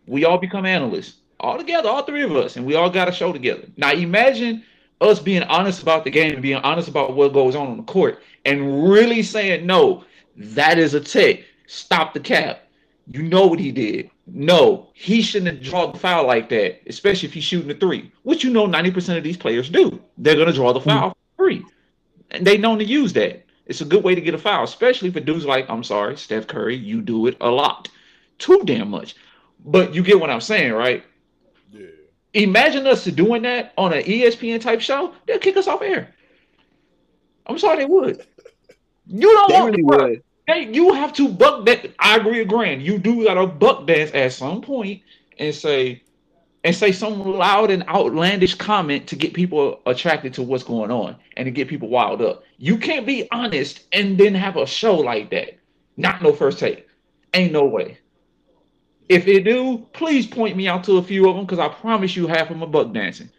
We 0.07 0.25
all 0.25 0.39
become 0.39 0.67
analysts, 0.67 1.17
all 1.41 1.59
together, 1.59 1.89
all 1.89 2.05
three 2.05 2.23
of 2.23 2.37
us, 2.37 2.57
and 2.57 2.67
we 2.67 2.75
all 2.75 2.91
got 2.91 3.09
a 3.09 3.12
show 3.12 3.33
together. 3.33 3.67
Now, 3.77 3.93
imagine 3.93 4.62
us 5.05 5.21
being 5.21 5.43
honest 5.45 5.83
about 5.83 6.05
the 6.05 6.11
game, 6.11 6.41
being 6.41 6.57
honest 6.63 6.89
about 6.89 7.15
what 7.15 7.33
goes 7.33 7.55
on 7.55 7.69
on 7.69 7.77
the 7.77 7.83
court, 7.85 8.23
and 8.45 8.91
really 8.91 9.23
saying, 9.23 9.67
no, 9.67 10.05
that 10.37 10.79
is 10.79 10.95
a 10.95 11.01
tech. 11.01 11.41
Stop 11.67 12.15
the 12.15 12.21
cap. 12.21 12.61
You 13.11 13.23
know 13.23 13.47
what 13.47 13.59
he 13.59 13.71
did. 13.71 14.11
No, 14.27 14.89
he 14.95 15.21
shouldn't 15.21 15.55
have 15.55 15.63
drawn 15.63 15.93
the 15.93 15.99
foul 15.99 16.27
like 16.27 16.49
that, 16.49 16.81
especially 16.87 17.29
if 17.29 17.35
he's 17.35 17.45
shooting 17.45 17.71
a 17.71 17.75
three, 17.75 18.11
which 18.23 18.43
you 18.43 18.51
know 18.51 18.67
90% 18.67 19.19
of 19.19 19.25
these 19.25 19.37
players 19.37 19.69
do. 19.69 20.01
They're 20.17 20.37
going 20.37 20.47
to 20.47 20.53
draw 20.53 20.73
the 20.73 20.81
mm-hmm. 20.81 20.89
foul 20.89 21.11
for 21.11 21.45
three. 21.45 21.65
And 22.31 22.47
they 22.47 22.57
know 22.57 22.77
to 22.77 22.85
use 22.85 23.13
that. 23.15 23.45
It's 23.67 23.81
a 23.81 23.87
good 23.87 24.05
way 24.05 24.15
to 24.15 24.21
get 24.21 24.35
a 24.35 24.39
foul, 24.39 24.65
especially 24.65 25.11
for 25.11 25.21
dudes 25.21 25.45
like, 25.45 25.69
I'm 25.69 25.85
sorry, 25.85 26.17
Steph 26.17 26.47
Curry, 26.47 26.77
you 26.77 27.01
do 27.01 27.27
it 27.27 27.37
a 27.41 27.51
lot. 27.51 27.89
Too 28.39 28.63
damn 28.65 28.91
much. 28.91 29.15
But 29.65 29.95
you 29.95 30.03
get 30.03 30.21
what 30.21 30.31
I'm 30.31 30.41
saying, 30.41 30.73
right? 30.73 31.05
Imagine 32.35 32.87
us 32.87 33.05
doing 33.05 33.43
that 33.43 33.72
on 33.78 33.93
an 33.93 34.03
ESPN 34.03 34.61
type 34.61 34.80
show, 34.80 35.14
they'll 35.26 35.39
kick 35.39 35.57
us 35.57 35.68
off 35.68 35.82
air. 35.82 36.14
I'm 37.47 37.59
sorry, 37.59 37.78
they 37.78 37.85
would. 37.85 38.26
You 39.07 39.32
don't 39.32 39.49
They 39.49 39.55
want 39.55 39.76
really 39.76 39.82
would. 39.85 40.22
Hey, 40.47 40.70
you 40.72 40.93
have 40.93 41.12
to 41.14 41.28
buck 41.28 41.64
that. 41.66 41.91
I 41.99 42.16
agree 42.16 42.41
with 42.41 42.49
Grant. 42.49 42.82
You 42.82 42.99
do 42.99 43.24
got 43.24 43.35
to 43.35 43.47
buck 43.47 43.87
dance 43.87 44.11
at 44.12 44.32
some 44.32 44.61
point 44.61 45.03
and 45.39 45.55
say, 45.55 46.03
and 46.64 46.74
say 46.74 46.93
some 46.93 47.20
loud 47.20 47.70
and 47.70 47.87
outlandish 47.89 48.55
comment 48.55 49.07
to 49.09 49.16
get 49.16 49.32
people 49.32 49.80
attracted 49.87 50.35
to 50.35 50.43
what's 50.43 50.64
going 50.64 50.91
on 50.91 51.16
and 51.37 51.47
to 51.47 51.51
get 51.51 51.68
people 51.68 51.89
wild 51.89 52.20
up. 52.20 52.43
You 52.59 52.78
can't 52.78 53.07
be 53.07 53.28
honest 53.30 53.85
and 53.93 54.18
then 54.18 54.35
have 54.35 54.57
a 54.57 54.66
show 54.66 54.97
like 54.97 55.30
that. 55.30 55.59
Not 55.97 56.22
no 56.22 56.32
first 56.32 56.59
take. 56.59 56.89
Ain't 57.32 57.53
no 57.53 57.64
way. 57.64 57.99
If 59.09 59.27
it 59.29 59.45
do, 59.45 59.87
please 59.93 60.27
point 60.27 60.57
me 60.57 60.67
out 60.67 60.85
to 60.85 60.97
a 60.97 61.03
few 61.03 61.29
of 61.29 61.37
them 61.37 61.45
because 61.45 61.59
I 61.59 61.69
promise 61.69 62.17
you 62.17 62.27
half 62.27 62.43
of 62.43 62.49
them 62.49 62.63
are 62.63 62.67
buck 62.67 62.93
dancing. 62.93 63.31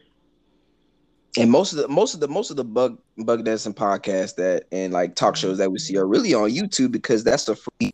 And 1.37 1.51
most 1.51 1.73
of 1.73 1.79
the 1.79 1.87
most 1.87 2.13
of 2.13 2.19
the 2.19 2.27
most 2.27 2.49
of 2.49 2.55
the 2.55 2.63
bug 2.63 2.97
bug 3.17 3.43
dancing 3.43 3.73
podcasts 3.73 4.35
that 4.35 4.65
and 4.71 4.93
like 4.93 5.15
talk 5.15 5.35
shows 5.35 5.57
that 5.57 5.69
we 5.71 5.79
see 5.79 5.97
are 5.97 6.07
really 6.07 6.33
on 6.33 6.49
YouTube 6.49 6.91
because 6.91 7.23
that's 7.23 7.45
the 7.45 7.55
free. 7.55 7.93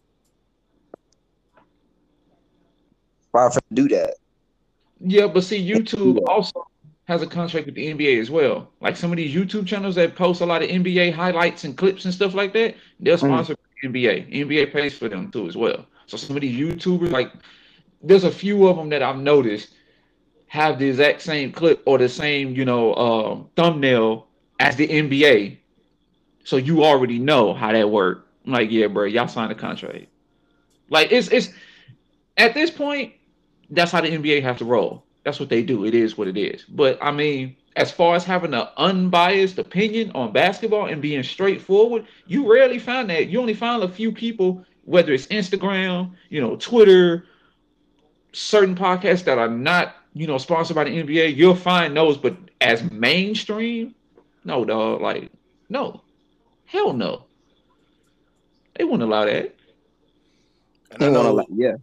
For 3.31 3.49
do 3.73 3.87
that? 3.87 4.15
Yeah, 4.99 5.27
but 5.27 5.43
see, 5.43 5.67
YouTube 5.67 6.19
also 6.27 6.67
has 7.05 7.21
a 7.21 7.27
contract 7.27 7.65
with 7.65 7.75
the 7.75 7.93
NBA 7.93 8.21
as 8.21 8.29
well. 8.29 8.69
Like 8.81 8.95
some 8.95 9.11
of 9.11 9.17
these 9.17 9.33
YouTube 9.33 9.65
channels 9.65 9.95
that 9.95 10.15
post 10.15 10.41
a 10.41 10.45
lot 10.45 10.61
of 10.61 10.69
NBA 10.69 11.13
highlights 11.13 11.63
and 11.63 11.77
clips 11.77 12.05
and 12.05 12.13
stuff 12.13 12.33
like 12.33 12.53
that, 12.53 12.75
they're 12.99 13.15
mm. 13.15 13.19
sponsored 13.19 13.57
by 13.57 13.89
the 13.89 14.05
NBA. 14.05 14.31
NBA 14.31 14.71
pays 14.73 14.97
for 14.97 15.09
them 15.09 15.31
too 15.31 15.47
as 15.47 15.57
well. 15.57 15.85
So 16.05 16.17
some 16.17 16.35
of 16.35 16.41
these 16.41 16.57
YouTubers, 16.57 17.11
like, 17.11 17.31
there's 18.03 18.23
a 18.23 18.31
few 18.31 18.67
of 18.67 18.77
them 18.77 18.89
that 18.89 19.03
I've 19.03 19.17
noticed 19.17 19.73
have 20.47 20.79
the 20.79 20.89
exact 20.89 21.21
same 21.21 21.51
clip 21.51 21.81
or 21.85 21.97
the 21.97 22.09
same, 22.09 22.53
you 22.55 22.65
know, 22.65 22.93
um, 22.95 23.49
thumbnail 23.55 24.27
as 24.59 24.75
the 24.75 24.87
NBA. 24.87 25.57
So 26.43 26.57
you 26.57 26.83
already 26.83 27.19
know 27.19 27.53
how 27.53 27.71
that 27.71 27.89
worked. 27.89 28.27
I'm 28.45 28.53
like, 28.53 28.71
yeah, 28.71 28.87
bro, 28.87 29.05
y'all 29.05 29.27
signed 29.27 29.51
a 29.51 29.55
contract. 29.55 30.07
Like 30.89 31.11
it's 31.11 31.29
it's 31.29 31.49
at 32.37 32.53
this 32.53 32.69
point, 32.69 33.13
that's 33.69 33.91
how 33.91 34.01
the 34.01 34.09
NBA 34.09 34.41
has 34.43 34.57
to 34.57 34.65
roll. 34.65 35.05
That's 35.23 35.39
what 35.39 35.49
they 35.49 35.63
do. 35.63 35.85
It 35.85 35.93
is 35.93 36.17
what 36.17 36.27
it 36.27 36.37
is. 36.37 36.63
But 36.63 36.97
I 37.01 37.11
mean, 37.11 37.55
as 37.75 37.91
far 37.91 38.15
as 38.15 38.23
having 38.23 38.53
an 38.53 38.67
unbiased 38.77 39.57
opinion 39.57 40.11
on 40.15 40.33
basketball 40.33 40.87
and 40.87 41.01
being 41.01 41.23
straightforward, 41.23 42.05
you 42.27 42.51
rarely 42.51 42.79
find 42.79 43.09
that. 43.09 43.29
You 43.29 43.39
only 43.39 43.53
find 43.53 43.83
a 43.83 43.87
few 43.87 44.11
people, 44.11 44.65
whether 44.83 45.13
it's 45.13 45.27
Instagram, 45.27 46.11
you 46.29 46.41
know, 46.41 46.55
Twitter, 46.57 47.25
certain 48.33 48.75
podcasts 48.75 49.23
that 49.25 49.37
are 49.37 49.49
not, 49.49 49.95
you 50.13 50.27
know, 50.27 50.37
sponsored 50.37 50.75
by 50.75 50.83
the 50.85 50.91
NBA. 51.03 51.35
You'll 51.35 51.55
find 51.55 51.95
those, 51.95 52.17
but 52.17 52.35
as 52.61 52.89
mainstream, 52.91 53.95
no, 54.43 54.65
dog. 54.65 55.01
Like, 55.01 55.29
no, 55.69 56.01
hell 56.65 56.93
no. 56.93 57.25
They 58.75 58.83
wouldn't 58.83 59.03
allow 59.03 59.25
that. 59.25 59.53
And 60.91 61.03
I 61.03 61.09
know, 61.09 61.33
like- 61.33 61.47
yeah. 61.53 61.75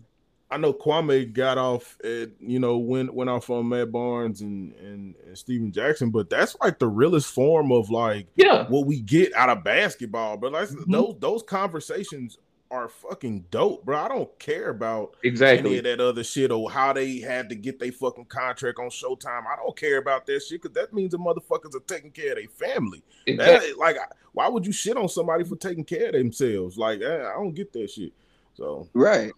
I 0.50 0.56
know 0.56 0.72
Kwame 0.72 1.30
got 1.30 1.58
off 1.58 1.98
at 2.02 2.30
you 2.40 2.58
know 2.58 2.78
went 2.78 3.12
went 3.12 3.28
off 3.28 3.50
on 3.50 3.68
Matt 3.68 3.92
Barnes 3.92 4.40
and 4.40 4.72
and, 4.76 5.14
and 5.26 5.36
Stephen 5.36 5.70
Jackson, 5.70 6.08
but 6.08 6.30
that's 6.30 6.56
like 6.62 6.78
the 6.78 6.88
realest 6.88 7.26
form 7.34 7.70
of 7.70 7.90
like 7.90 8.28
Yeah, 8.34 8.66
what 8.68 8.86
we 8.86 9.00
get 9.02 9.34
out 9.34 9.50
of 9.50 9.62
basketball. 9.62 10.38
But 10.38 10.52
like 10.52 10.70
Mhm. 10.70 10.90
those 10.90 11.16
those 11.18 11.42
conversations 11.42 12.38
are 12.70 12.88
fucking 12.88 13.46
dope, 13.50 13.84
bro. 13.84 13.98
I 13.98 14.08
don't 14.08 14.38
care 14.38 14.70
about 14.70 15.16
exactly 15.22 15.70
any 15.70 15.78
of 15.78 15.84
that 15.84 16.00
other 16.00 16.24
shit 16.24 16.50
or 16.50 16.70
how 16.70 16.92
they 16.92 17.18
had 17.18 17.48
to 17.48 17.54
get 17.54 17.78
their 17.78 17.92
fucking 17.92 18.26
contract 18.26 18.78
on 18.78 18.90
Showtime. 18.90 19.46
I 19.46 19.56
don't 19.56 19.76
care 19.76 19.98
about 19.98 20.26
that 20.26 20.40
shit 20.42 20.62
because 20.62 20.74
that 20.74 20.92
means 20.92 21.12
the 21.12 21.18
motherfuckers 21.18 21.74
are 21.74 21.80
taking 21.86 22.10
care 22.10 22.32
of 22.32 22.36
their 22.38 22.48
family. 22.48 23.02
exactly. 23.26 23.70
That, 23.70 23.78
like, 23.78 23.96
why 24.32 24.48
would 24.48 24.66
you 24.66 24.72
shit 24.72 24.96
on 24.96 25.08
somebody 25.08 25.44
for 25.44 25.56
taking 25.56 25.84
care 25.84 26.08
of 26.08 26.12
themselves? 26.12 26.76
Like, 26.76 27.00
eh, 27.00 27.26
I 27.26 27.32
don't 27.34 27.54
get 27.54 27.72
that 27.72 27.90
shit. 27.90 28.12
So 28.54 28.88
Right. 28.92 29.32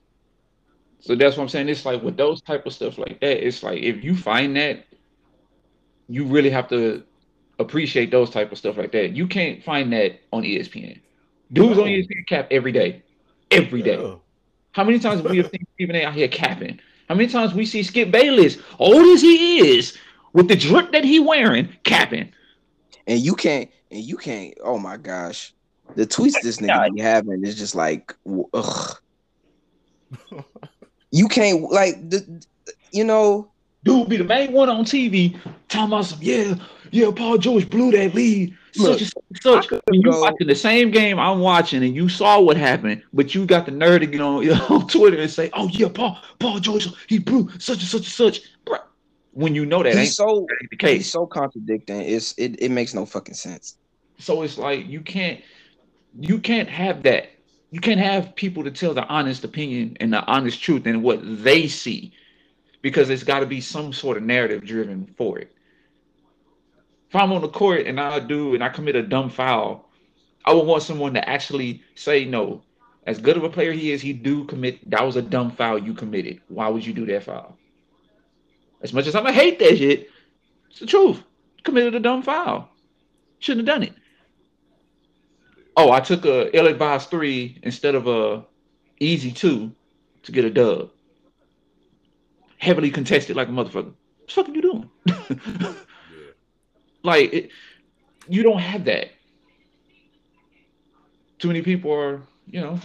So 1.00 1.14
that's 1.14 1.36
what 1.36 1.44
I'm 1.44 1.48
saying. 1.48 1.68
It's 1.68 1.86
like 1.86 2.02
with 2.02 2.16
those 2.16 2.42
type 2.42 2.66
of 2.66 2.72
stuff 2.74 2.98
like 2.98 3.20
that, 3.20 3.46
it's 3.46 3.62
like 3.62 3.82
if 3.82 4.04
you 4.04 4.14
find 4.16 4.54
that, 4.56 4.84
you 6.08 6.26
really 6.26 6.50
have 6.50 6.68
to 6.68 7.04
appreciate 7.58 8.10
those 8.10 8.30
type 8.30 8.52
of 8.52 8.58
stuff 8.58 8.76
like 8.76 8.92
that. 8.92 9.12
You 9.12 9.26
can't 9.26 9.62
find 9.62 9.92
that 9.92 10.20
on 10.32 10.42
ESPN. 10.42 11.00
Dudes 11.52 11.78
on 11.78 11.86
No. 11.86 11.90
ESPN 11.90 12.26
cap 12.28 12.48
every 12.50 12.72
day. 12.72 13.02
Every 13.50 13.82
day. 13.82 14.00
yeah. 14.00 14.14
How 14.72 14.84
many 14.84 14.98
times 14.98 15.22
we 15.22 15.38
have 15.38 15.50
seen 15.50 15.66
Stephen 15.74 15.96
A 15.96 16.04
out 16.04 16.14
here 16.14 16.28
capping? 16.28 16.78
How 17.08 17.14
many 17.16 17.28
times 17.28 17.54
we 17.54 17.66
see 17.66 17.82
Skip 17.82 18.12
Bayless, 18.12 18.56
old 18.78 19.04
as 19.06 19.20
he 19.20 19.76
is, 19.76 19.98
with 20.32 20.46
the 20.46 20.54
drip 20.54 20.92
that 20.92 21.04
he 21.04 21.18
wearing, 21.18 21.68
capping? 21.82 22.32
And 23.08 23.18
you 23.18 23.34
can't 23.34 23.68
and 23.90 24.00
you 24.00 24.16
can't. 24.16 24.54
Oh 24.62 24.78
my 24.78 24.96
gosh, 24.96 25.52
the 25.96 26.06
tweets 26.06 26.40
this 26.42 26.58
nigga 26.58 26.94
be 26.94 27.00
having 27.00 27.44
is 27.44 27.56
just 27.58 27.74
like, 27.74 28.14
ugh. 28.54 28.96
You 31.10 31.26
can't 31.28 31.62
like 31.62 32.08
the, 32.08 32.44
you 32.92 33.04
know. 33.04 33.50
Dude 33.82 34.08
be 34.08 34.16
the 34.16 34.24
main 34.24 34.52
one 34.52 34.68
on 34.68 34.84
TV 34.84 35.36
talking 35.68 35.86
about 35.88 36.04
some, 36.04 36.18
yeah, 36.22 36.54
yeah, 36.90 37.10
Paul 37.14 37.38
George 37.38 37.68
blew 37.68 37.90
that 37.92 38.14
lead. 38.14 38.56
Look, 38.76 38.98
such 39.00 39.12
and 39.30 39.42
such. 39.42 39.72
I 39.72 39.80
you 39.92 40.02
go- 40.02 40.20
watching 40.20 40.46
the 40.46 40.54
same 40.54 40.90
game 40.90 41.18
I'm 41.18 41.40
watching 41.40 41.82
and 41.82 41.94
you 41.94 42.08
saw 42.08 42.40
what 42.40 42.56
happened, 42.56 43.02
but 43.12 43.34
you 43.34 43.46
got 43.46 43.66
the 43.66 43.72
nerve 43.72 44.00
to 44.00 44.06
get 44.06 44.20
on, 44.20 44.48
on 44.70 44.86
Twitter 44.86 45.18
and 45.18 45.30
say, 45.30 45.50
oh 45.54 45.68
yeah, 45.68 45.88
Paul, 45.88 46.18
Paul 46.38 46.60
George, 46.60 46.88
he 47.08 47.18
blew 47.18 47.50
such 47.58 47.78
and 47.78 47.88
such 47.88 48.02
and 48.02 48.06
such. 48.06 48.40
Bro, 48.64 48.78
when 49.32 49.54
you 49.54 49.66
know 49.66 49.82
that 49.82 49.96
he's 49.96 50.16
so 50.16 50.46
the 50.70 50.76
case. 50.76 50.98
he's 50.98 51.10
so 51.10 51.26
contradicting. 51.26 52.00
It's 52.00 52.34
it, 52.38 52.60
it 52.60 52.70
makes 52.70 52.94
no 52.94 53.06
fucking 53.06 53.34
sense. 53.34 53.76
So 54.18 54.42
it's 54.42 54.58
like 54.58 54.86
you 54.86 55.00
can't 55.00 55.40
you 56.18 56.38
can't 56.38 56.68
have 56.68 57.02
that. 57.04 57.30
You 57.70 57.80
can't 57.80 58.00
have 58.00 58.34
people 58.34 58.64
to 58.64 58.70
tell 58.70 58.94
the 58.94 59.06
honest 59.06 59.44
opinion 59.44 59.96
and 60.00 60.12
the 60.12 60.24
honest 60.24 60.60
truth 60.60 60.86
and 60.86 61.02
what 61.02 61.20
they 61.22 61.68
see 61.68 62.12
because 62.82 63.10
it's 63.10 63.22
got 63.22 63.40
to 63.40 63.46
be 63.46 63.60
some 63.60 63.92
sort 63.92 64.16
of 64.16 64.22
narrative 64.22 64.64
driven 64.64 65.12
for 65.16 65.38
it. 65.38 65.54
If 67.10 67.16
I'm 67.16 67.32
on 67.32 67.42
the 67.42 67.48
court 67.48 67.88
and 67.88 67.98
I 67.98 68.20
do 68.20 68.54
and 68.54 68.62
I 68.62 68.68
commit 68.68 68.94
a 68.94 69.02
dumb 69.02 69.30
foul, 69.30 69.90
I 70.44 70.52
would 70.52 70.64
want 70.64 70.84
someone 70.84 71.12
to 71.14 71.28
actually 71.28 71.82
say 71.96 72.24
no. 72.24 72.62
As 73.04 73.18
good 73.18 73.36
of 73.36 73.42
a 73.42 73.50
player 73.50 73.72
he 73.72 73.90
is, 73.90 74.00
he 74.00 74.12
do 74.12 74.44
commit 74.44 74.88
that 74.88 75.04
was 75.04 75.16
a 75.16 75.22
dumb 75.22 75.50
foul 75.50 75.76
you 75.76 75.92
committed. 75.92 76.40
Why 76.46 76.68
would 76.68 76.86
you 76.86 76.92
do 76.92 77.04
that 77.06 77.24
foul? 77.24 77.58
As 78.80 78.92
much 78.92 79.08
as 79.08 79.16
I'm 79.16 79.24
gonna 79.24 79.34
hate 79.34 79.58
that 79.58 79.76
shit, 79.76 80.08
it's 80.70 80.78
the 80.78 80.86
truth. 80.86 81.20
Committed 81.64 81.96
a 81.96 82.00
dumb 82.00 82.22
foul. 82.22 82.68
Shouldn't 83.40 83.66
have 83.66 83.74
done 83.74 83.82
it. 83.82 83.94
Oh, 85.76 85.90
I 85.90 85.98
took 85.98 86.24
a 86.24 86.56
a 86.56 86.60
L 86.60 86.68
advise 86.68 87.06
three 87.06 87.58
instead 87.64 87.96
of 87.96 88.06
a 88.06 88.44
easy 89.00 89.32
two 89.32 89.72
to 90.22 90.30
get 90.30 90.44
a 90.44 90.50
dub. 90.50 90.90
Heavily 92.58 92.92
contested 92.92 93.34
like 93.34 93.48
a 93.48 93.50
motherfucker. 93.50 93.94
What 93.94 94.28
the 94.28 94.32
fuck 94.32 94.48
are 94.48 94.52
you 94.52 94.62
doing? 94.62 95.76
Like 97.02 97.32
it, 97.32 97.50
you 98.28 98.42
don't 98.42 98.60
have 98.60 98.84
that. 98.84 99.08
Too 101.38 101.48
many 101.48 101.62
people 101.62 101.92
are, 101.92 102.22
you 102.46 102.60
know, 102.60 102.78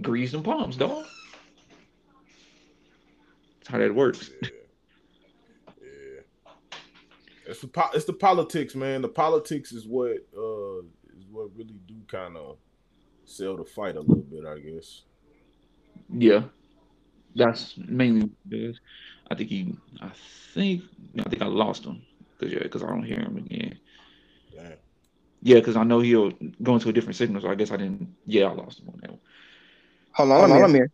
greased 0.00 0.34
and 0.34 0.44
palms, 0.44 0.76
dog. 0.76 1.04
That's 3.58 3.68
how 3.68 3.78
that 3.78 3.94
works. 3.94 4.30
Yeah. 4.42 4.48
Yeah. 5.82 6.20
It's 7.48 7.60
the 7.60 7.68
po- 7.68 7.90
it's 7.94 8.04
the 8.04 8.12
politics, 8.12 8.76
man. 8.76 9.02
The 9.02 9.08
politics 9.08 9.72
is 9.72 9.86
what 9.86 10.18
uh 10.36 10.78
is 11.16 11.26
what 11.30 11.50
really 11.56 11.80
do 11.86 11.94
kind 12.06 12.36
of 12.36 12.58
sell 13.24 13.56
the 13.56 13.64
fight 13.64 13.96
a 13.96 14.00
little 14.00 14.22
bit, 14.22 14.44
I 14.46 14.60
guess. 14.60 15.02
Yeah, 16.08 16.44
that's 17.34 17.74
mainly. 17.76 18.30
I 19.28 19.34
think 19.34 19.50
he, 19.50 19.76
I 20.00 20.12
think, 20.54 20.84
I 21.18 21.22
think 21.24 21.42
I 21.42 21.46
lost 21.46 21.84
him 21.84 22.02
because 22.38 22.52
yeah, 22.52 22.62
because 22.62 22.82
I 22.82 22.88
don't 22.88 23.02
hear 23.02 23.20
him 23.20 23.36
again. 23.36 23.78
Damn. 24.54 24.72
Yeah, 25.42 25.56
because 25.56 25.76
I 25.76 25.84
know 25.84 26.00
he'll 26.00 26.32
go 26.62 26.74
into 26.74 26.88
a 26.88 26.92
different 26.92 27.16
signal, 27.16 27.42
so 27.42 27.48
I 27.48 27.54
guess 27.54 27.70
I 27.70 27.76
didn't. 27.76 28.14
Yeah, 28.24 28.46
I 28.46 28.52
lost 28.52 28.80
him 28.80 28.88
on 28.88 28.98
that 29.02 29.10
one. 29.10 29.20
Hold 30.12 30.32
on, 30.32 30.62
I'm 30.62 30.74
here. 30.74 30.90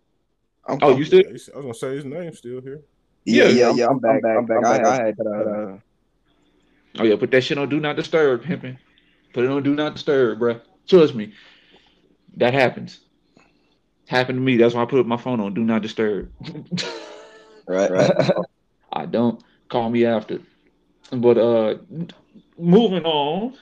I'm, 0.66 0.78
Oh, 0.82 0.97
you 0.97 1.05
still? 1.05 1.20
Yeah, 1.20 1.28
I 1.28 1.32
was 1.32 1.49
gonna 1.49 1.74
say 1.74 1.97
his 1.97 2.05
name 2.05 2.32
still 2.34 2.61
here. 2.61 2.82
yeah, 3.24 3.45
Yeah, 3.45 3.68
yeah, 3.68 3.74
yeah. 3.76 3.86
I'm 3.88 3.99
back. 3.99 4.22
I'm 4.24 4.47
back. 4.47 4.64
I, 4.64 4.88
I 4.88 5.07
had 5.07 5.20
uh, 5.20 5.78
Oh 6.99 7.05
yeah, 7.05 7.16
put 7.16 7.30
that 7.30 7.43
shit 7.43 7.59
on 7.59 7.68
do 7.68 7.80
not 7.80 7.97
disturb, 7.97 8.45
pimping. 8.45 8.78
Put 9.32 9.45
it 9.45 9.51
on 9.51 9.62
do 9.62 9.74
not 9.74 9.95
disturb, 9.95 10.38
bruh. 10.38 10.61
Trust 10.86 11.14
me, 11.14 11.32
that 12.36 12.53
happens. 12.53 13.01
Happened 14.07 14.36
to 14.38 14.43
me. 14.43 14.57
That's 14.57 14.74
why 14.74 14.82
I 14.82 14.86
put 14.86 15.07
my 15.07 15.16
phone 15.16 15.40
on 15.40 15.55
do 15.55 15.64
not 15.64 15.80
disturb. 15.82 16.32
right, 17.66 17.90
right. 17.90 18.30
I 18.93 19.07
don't 19.07 19.43
call 19.68 19.88
me 19.88 20.05
after. 20.05 20.40
But 21.13 21.39
uh 21.39 21.77
moving 22.59 23.05
on. 23.05 23.55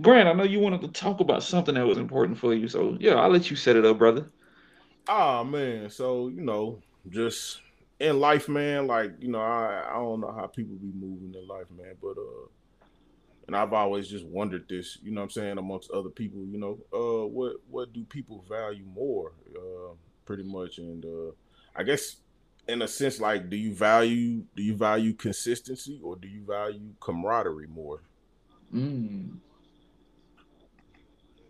Grant, 0.00 0.28
I 0.28 0.32
know 0.32 0.42
you 0.42 0.58
wanted 0.58 0.80
to 0.80 0.88
talk 0.88 1.20
about 1.20 1.42
something 1.44 1.74
that 1.76 1.86
was 1.86 1.98
important 1.98 2.38
for 2.38 2.52
you. 2.52 2.66
So 2.66 2.96
yeah, 2.98 3.14
I'll 3.14 3.30
let 3.30 3.50
you 3.50 3.56
set 3.56 3.76
it 3.76 3.84
up, 3.84 3.98
brother. 3.98 4.26
Ah 5.06 5.44
man, 5.44 5.90
so 5.90 6.28
you 6.28 6.40
know, 6.40 6.82
just 7.10 7.60
in 8.00 8.18
life, 8.18 8.48
man. 8.48 8.86
Like 8.86 9.12
you 9.20 9.28
know, 9.28 9.40
I 9.40 9.84
I 9.88 9.94
don't 9.94 10.20
know 10.20 10.32
how 10.32 10.46
people 10.46 10.76
be 10.76 10.92
moving 10.94 11.34
in 11.34 11.46
life, 11.46 11.66
man. 11.76 11.94
But 12.00 12.16
uh, 12.18 12.48
and 13.46 13.56
I've 13.56 13.72
always 13.72 14.08
just 14.08 14.24
wondered 14.24 14.66
this. 14.68 14.98
You 15.02 15.12
know, 15.12 15.22
I'm 15.22 15.30
saying 15.30 15.58
amongst 15.58 15.90
other 15.90 16.08
people, 16.08 16.40
you 16.46 16.58
know, 16.58 16.78
uh, 16.92 17.26
what 17.28 17.56
what 17.70 17.92
do 17.92 18.02
people 18.04 18.44
value 18.48 18.84
more? 18.94 19.32
Uh, 19.54 19.94
pretty 20.24 20.44
much, 20.44 20.78
and 20.78 21.04
uh, 21.04 21.32
I 21.76 21.82
guess 21.82 22.16
in 22.66 22.82
a 22.82 22.88
sense, 22.88 23.20
like, 23.20 23.50
do 23.50 23.56
you 23.56 23.74
value 23.74 24.44
do 24.54 24.62
you 24.62 24.74
value 24.76 25.12
consistency 25.12 26.00
or 26.02 26.16
do 26.16 26.28
you 26.28 26.44
value 26.46 26.94
camaraderie 27.00 27.66
more? 27.66 28.00
Mm. 28.74 29.38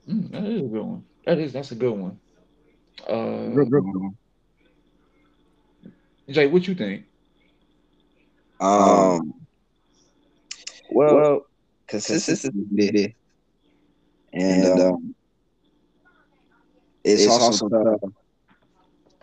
Mm, 0.09 0.31
that 0.33 0.45
is 0.45 0.61
a 0.61 0.69
good 0.69 0.83
one. 0.83 1.05
That 1.25 1.39
is 1.39 1.53
that's 1.53 1.73
a 1.73 1.75
good 1.75 1.93
one. 1.93 2.21
Uh 3.09 3.51
Jay, 6.29 6.47
what 6.47 6.67
you 6.67 6.75
think? 6.75 7.05
Um, 8.61 9.35
well, 10.91 11.15
well 11.15 11.47
consistency 11.87 12.49
is 12.49 12.55
big, 12.75 13.15
and 14.33 14.81
um, 14.81 15.15
it's 17.05 17.27
also 17.27 17.69
tough 17.69 18.01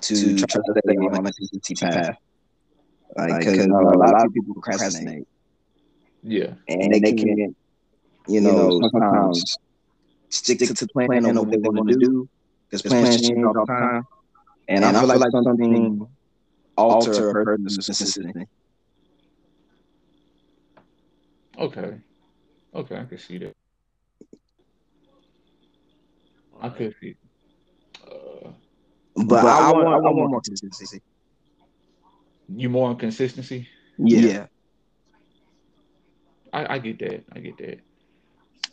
to 0.01 0.35
try 0.35 0.61
to 0.61 0.73
stay 0.85 0.95
on 0.97 1.15
a 1.15 1.21
consistency 1.21 1.75
path. 1.75 2.15
Like, 3.17 3.39
because 3.39 3.59
uh, 3.59 3.73
a 3.73 3.97
lot 3.97 4.25
of 4.25 4.33
people 4.33 4.53
procrastinate, 4.55 5.27
Yeah. 6.23 6.53
and 6.67 6.93
they 6.93 7.13
can, 7.13 7.55
you 8.27 8.41
know, 8.41 8.79
sometimes 8.81 9.57
stick 10.29 10.59
to 10.59 10.73
the 10.73 10.87
plan 10.93 11.25
on 11.25 11.35
what 11.35 11.51
they 11.51 11.57
want 11.69 11.89
to 11.89 11.97
do, 11.99 12.27
because 12.69 12.81
plans 12.83 13.21
change 13.21 13.43
all 13.43 13.53
the 13.53 13.65
time. 13.65 14.03
And 14.67 14.85
I 14.85 15.01
feel 15.01 15.09
like 15.19 15.31
something 15.31 16.07
alter 16.77 17.29
a 17.29 17.33
person's 17.33 17.77
consistency. 17.87 18.45
Okay. 21.57 21.99
Okay, 22.73 22.95
I 22.95 23.03
can 23.05 23.17
see 23.17 23.37
that. 23.39 23.51
I 26.61 26.69
could 26.69 26.95
see. 27.01 27.15
Uh, 29.17 29.23
But 29.25 29.45
I 29.45 29.71
want, 29.71 29.87
I 29.87 29.97
want 29.97 30.31
more 30.31 30.41
consistency. 30.41 31.01
you 32.55 32.69
more 32.69 32.89
on 32.89 32.97
consistency? 32.97 33.67
Yeah. 33.97 34.47
I, 36.53 36.75
I 36.75 36.77
get 36.79 36.99
that. 36.99 37.23
I 37.33 37.39
get 37.39 37.57
that. 37.57 37.79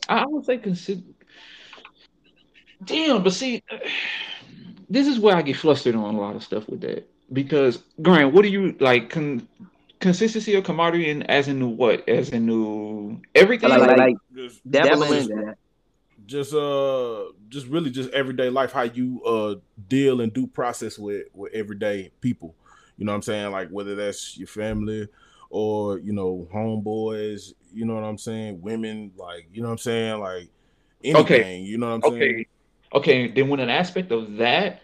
I, 0.09 0.23
I 0.23 0.27
would 0.27 0.45
say 0.45 0.59
consider. 0.59 1.03
Damn, 2.85 3.23
but 3.23 3.33
see, 3.33 3.63
this 4.91 5.07
is 5.07 5.19
where 5.19 5.37
I 5.37 5.43
get 5.43 5.57
flustered 5.57 5.95
on 5.95 6.15
a 6.15 6.21
lot 6.21 6.37
of 6.37 6.43
stuff 6.43 6.69
with 6.69 6.81
that. 6.83 7.09
Because 7.33 7.83
Grant, 8.01 8.33
what 8.33 8.43
do 8.43 8.49
you 8.49 8.75
like? 8.81 9.11
Con, 9.11 9.47
consistency 10.01 10.57
or 10.57 10.63
commodity, 10.63 11.11
and 11.11 11.29
as 11.31 11.49
in 11.49 11.77
what? 11.77 12.09
As 12.09 12.31
in 12.31 12.47
new 12.47 13.21
everything? 13.35 13.69
Like, 13.69 13.81
like, 13.81 13.99
like 13.99 14.17
Just 14.35 14.71
dabbling 14.71 15.31
in 15.31 15.45
that. 15.45 15.59
Just 16.29 16.55
uh 16.55 17.25
just 17.49 17.67
really 17.69 17.91
just 17.91 18.11
everyday 18.11 18.51
life 18.51 18.71
how 18.71 18.83
you 18.83 19.23
uh 19.25 19.55
deal 19.89 20.21
and 20.21 20.33
do 20.35 20.47
process 20.47 20.99
with 20.99 21.27
with 21.35 21.53
everyday 21.55 22.11
people 22.21 22.55
you 22.99 23.05
know 23.05 23.13
what 23.13 23.17
i'm 23.17 23.23
saying 23.23 23.51
like 23.51 23.69
whether 23.71 23.97
that's 23.97 24.37
your 24.37 24.47
family 24.47 25.09
or 25.51 25.99
you 25.99 26.13
know 26.13 26.47
homeboys 26.55 27.55
you 27.73 27.87
know 27.87 27.95
what 27.95 28.05
i'm 28.05 28.19
saying 28.19 28.61
women 28.61 29.11
like 29.17 29.49
you 29.53 29.63
know 29.63 29.69
what 29.69 29.73
i'm 29.73 29.79
saying 29.79 30.21
like 30.21 30.49
anything 31.03 31.25
Okay. 31.25 31.59
you 31.61 31.79
know 31.79 31.89
what 31.89 32.07
i'm 32.07 32.13
saying 32.13 32.23
Okay. 32.23 32.47
Okay. 32.95 33.29
Then, 33.29 33.49
when 33.49 33.61
an 33.61 33.71
aspect 33.71 34.13
of 34.13 34.37
that, 34.37 34.81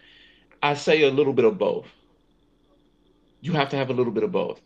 I 0.61 0.73
say 0.73 1.03
a 1.03 1.11
little 1.11 1.33
bit 1.33 1.45
of 1.45 1.57
both. 1.57 1.87
You 3.41 3.53
have 3.53 3.69
to 3.69 3.75
have 3.77 3.89
a 3.89 3.93
little 3.93 4.13
bit 4.13 4.23
of 4.23 4.31
both 4.31 4.61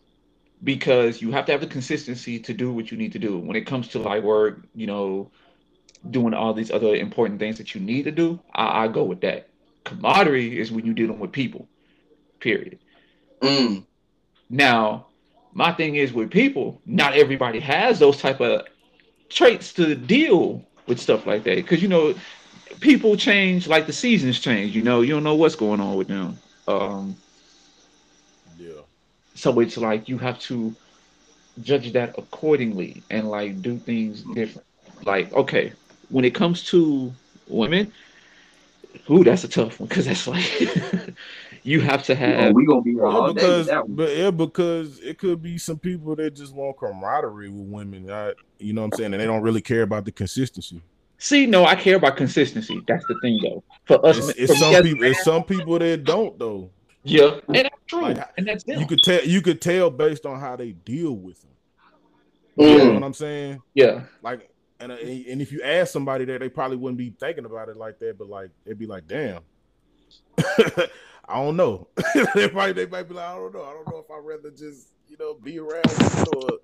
because 0.64 1.20
you 1.20 1.32
have 1.32 1.46
to 1.46 1.52
have 1.52 1.60
the 1.60 1.66
consistency 1.66 2.38
to 2.40 2.54
do 2.54 2.72
what 2.72 2.90
you 2.90 2.96
need 2.96 3.12
to 3.12 3.18
do. 3.18 3.38
When 3.38 3.56
it 3.56 3.66
comes 3.66 3.88
to 3.88 3.98
like 3.98 4.22
work, 4.22 4.60
you 4.74 4.86
know, 4.86 5.30
doing 6.08 6.34
all 6.34 6.54
these 6.54 6.70
other 6.70 6.94
important 6.94 7.38
things 7.38 7.58
that 7.58 7.74
you 7.74 7.80
need 7.80 8.04
to 8.04 8.10
do, 8.10 8.40
I, 8.54 8.84
I 8.84 8.88
go 8.88 9.04
with 9.04 9.20
that. 9.22 9.48
Camaraderie 9.84 10.58
is 10.58 10.70
when 10.70 10.84
you're 10.84 10.94
dealing 10.94 11.18
with 11.18 11.32
people, 11.32 11.68
period. 12.38 12.78
Mm. 13.40 13.84
Now, 14.48 15.06
my 15.52 15.72
thing 15.72 15.96
is 15.96 16.12
with 16.12 16.30
people, 16.30 16.80
not 16.86 17.14
everybody 17.14 17.60
has 17.60 17.98
those 17.98 18.18
type 18.18 18.40
of 18.40 18.66
traits 19.28 19.72
to 19.74 19.94
deal 19.94 20.64
with 20.86 21.00
stuff 21.00 21.26
like 21.26 21.44
that. 21.44 21.56
Because 21.56 21.82
you 21.82 21.88
know, 21.88 22.14
people 22.80 23.16
change 23.16 23.66
like 23.68 23.86
the 23.86 23.92
seasons 23.92 24.40
change. 24.40 24.74
You 24.74 24.82
know, 24.82 25.00
you 25.00 25.14
don't 25.14 25.24
know 25.24 25.34
what's 25.34 25.56
going 25.56 25.80
on 25.80 25.96
with 25.96 26.08
them. 26.08 26.38
Um, 26.68 27.16
yeah 28.58 28.82
so 29.40 29.58
it's 29.60 29.76
like 29.78 30.08
you 30.08 30.18
have 30.18 30.38
to 30.38 30.74
judge 31.62 31.92
that 31.92 32.18
accordingly 32.18 33.02
and 33.10 33.28
like 33.28 33.62
do 33.62 33.78
things 33.78 34.22
different. 34.34 34.66
Like, 35.04 35.32
okay, 35.32 35.72
when 36.10 36.24
it 36.24 36.34
comes 36.34 36.64
to 36.64 37.12
women, 37.48 37.92
ooh, 39.10 39.24
that's 39.24 39.44
a 39.44 39.48
tough 39.48 39.80
one 39.80 39.88
because 39.88 40.06
that's 40.06 40.26
like 40.26 40.44
you 41.62 41.80
have 41.80 42.02
to 42.04 42.14
have 42.14 42.54
we 42.54 42.64
gonna 42.66 42.82
be 42.82 42.92
here 42.92 43.02
Yeah, 43.06 43.32
because 43.32 43.66
that 43.66 43.86
one. 43.88 43.96
but 43.96 44.16
yeah, 44.16 44.30
because 44.30 45.00
it 45.00 45.18
could 45.18 45.42
be 45.42 45.58
some 45.58 45.78
people 45.78 46.16
that 46.16 46.34
just 46.34 46.54
want 46.54 46.78
camaraderie 46.78 47.48
with 47.48 47.68
women. 47.68 48.10
I, 48.10 48.32
you 48.58 48.72
know 48.72 48.82
what 48.82 48.86
I'm 48.86 48.92
saying, 48.92 49.14
and 49.14 49.20
they 49.20 49.26
don't 49.26 49.42
really 49.42 49.62
care 49.62 49.82
about 49.82 50.04
the 50.04 50.12
consistency. 50.12 50.82
See, 51.18 51.46
no, 51.46 51.64
I 51.66 51.74
care 51.74 51.96
about 51.96 52.16
consistency. 52.16 52.82
That's 52.86 53.04
the 53.06 53.14
thing, 53.20 53.40
though. 53.42 53.62
For 53.86 54.04
us, 54.06 54.16
It's, 54.18 54.28
it's 54.38 54.52
me 54.52 54.58
some 54.58 54.82
people. 54.82 55.00
man, 55.02 55.10
It's 55.10 55.22
some 55.24 55.44
people 55.44 55.78
that 55.78 56.04
don't 56.04 56.38
though. 56.38 56.70
yeah, 57.04 57.36
and 57.48 57.56
that's 57.56 57.68
true, 57.86 58.02
Like, 58.02 58.26
and 58.36 58.46
that's 58.46 58.64
them. 58.64 58.80
You 58.80 58.86
could 58.86 59.02
tell. 59.02 59.24
You 59.24 59.42
could 59.42 59.60
tell 59.60 59.90
based 59.90 60.26
on 60.26 60.40
how 60.40 60.56
they 60.56 60.72
deal 60.72 61.12
with 61.12 61.40
them. 61.40 61.50
You 62.56 62.64
know 62.64 62.86
Mm. 62.86 62.94
what 62.94 63.04
I'm 63.04 63.14
saying? 63.14 63.62
Yeah. 63.74 64.02
Like, 64.22 64.49
and 64.80 64.92
uh, 64.92 64.96
and 64.96 65.42
if 65.42 65.52
you 65.52 65.62
ask 65.62 65.92
somebody 65.92 66.24
that, 66.24 66.40
they 66.40 66.48
probably 66.48 66.76
wouldn't 66.76 66.98
be 66.98 67.10
thinking 67.10 67.44
about 67.44 67.68
it 67.68 67.76
like 67.76 67.98
that. 68.00 68.18
But 68.18 68.28
like, 68.28 68.50
they'd 68.64 68.78
be 68.78 68.86
like, 68.86 69.06
"Damn, 69.06 69.42
I 70.38 70.88
don't 71.28 71.56
know." 71.56 71.88
they 72.34 72.50
might 72.50 72.72
they 72.72 72.86
might 72.86 73.08
be 73.08 73.14
like, 73.14 73.26
"I 73.26 73.34
don't 73.34 73.54
know. 73.54 73.64
I 73.64 73.72
don't 73.72 73.88
know 73.88 73.98
if 73.98 74.10
I'd 74.10 74.24
rather 74.24 74.50
just 74.50 74.88
you 75.08 75.16
know 75.18 75.34
be 75.34 75.58
around 75.58 75.84
or 76.36 76.58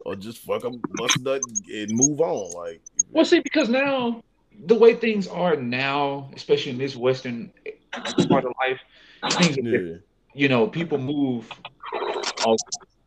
or 0.00 0.16
just 0.16 0.38
fuck 0.38 0.62
them, 0.62 0.80
bust 0.96 1.20
nut, 1.20 1.42
and 1.72 1.90
move 1.92 2.20
on." 2.20 2.50
Like, 2.52 2.82
Well, 3.12 3.24
see, 3.24 3.40
because 3.40 3.68
now 3.68 4.22
the 4.66 4.74
way 4.74 4.94
things 4.94 5.26
are 5.28 5.56
now, 5.56 6.30
especially 6.34 6.72
in 6.72 6.78
this 6.78 6.96
Western 6.96 7.52
part 8.28 8.44
of 8.44 8.52
life, 8.58 8.80
things 9.38 9.56
are 9.58 9.62
different. 9.62 9.86
yeah, 9.92 9.96
you 10.34 10.48
know, 10.48 10.66
people 10.66 10.98
move 10.98 11.48
off 12.44 12.58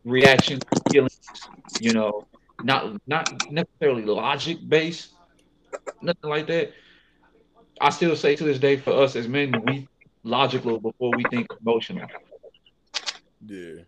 reaction, 0.05 0.59
feelings, 0.91 1.19
you 1.79 1.93
know, 1.93 2.25
not 2.63 2.97
not 3.05 3.51
necessarily 3.51 4.03
logic 4.05 4.57
based, 4.67 5.11
nothing 6.01 6.29
like 6.29 6.47
that. 6.47 6.73
I 7.81 7.89
still 7.89 8.15
say 8.15 8.35
to 8.35 8.43
this 8.43 8.59
day, 8.59 8.77
for 8.77 8.93
us 8.93 9.15
as 9.15 9.27
men, 9.27 9.61
we 9.65 9.87
logical 10.23 10.79
before 10.79 11.13
we 11.13 11.23
think 11.23 11.47
emotional. 11.61 12.07
yeah, 13.45 13.83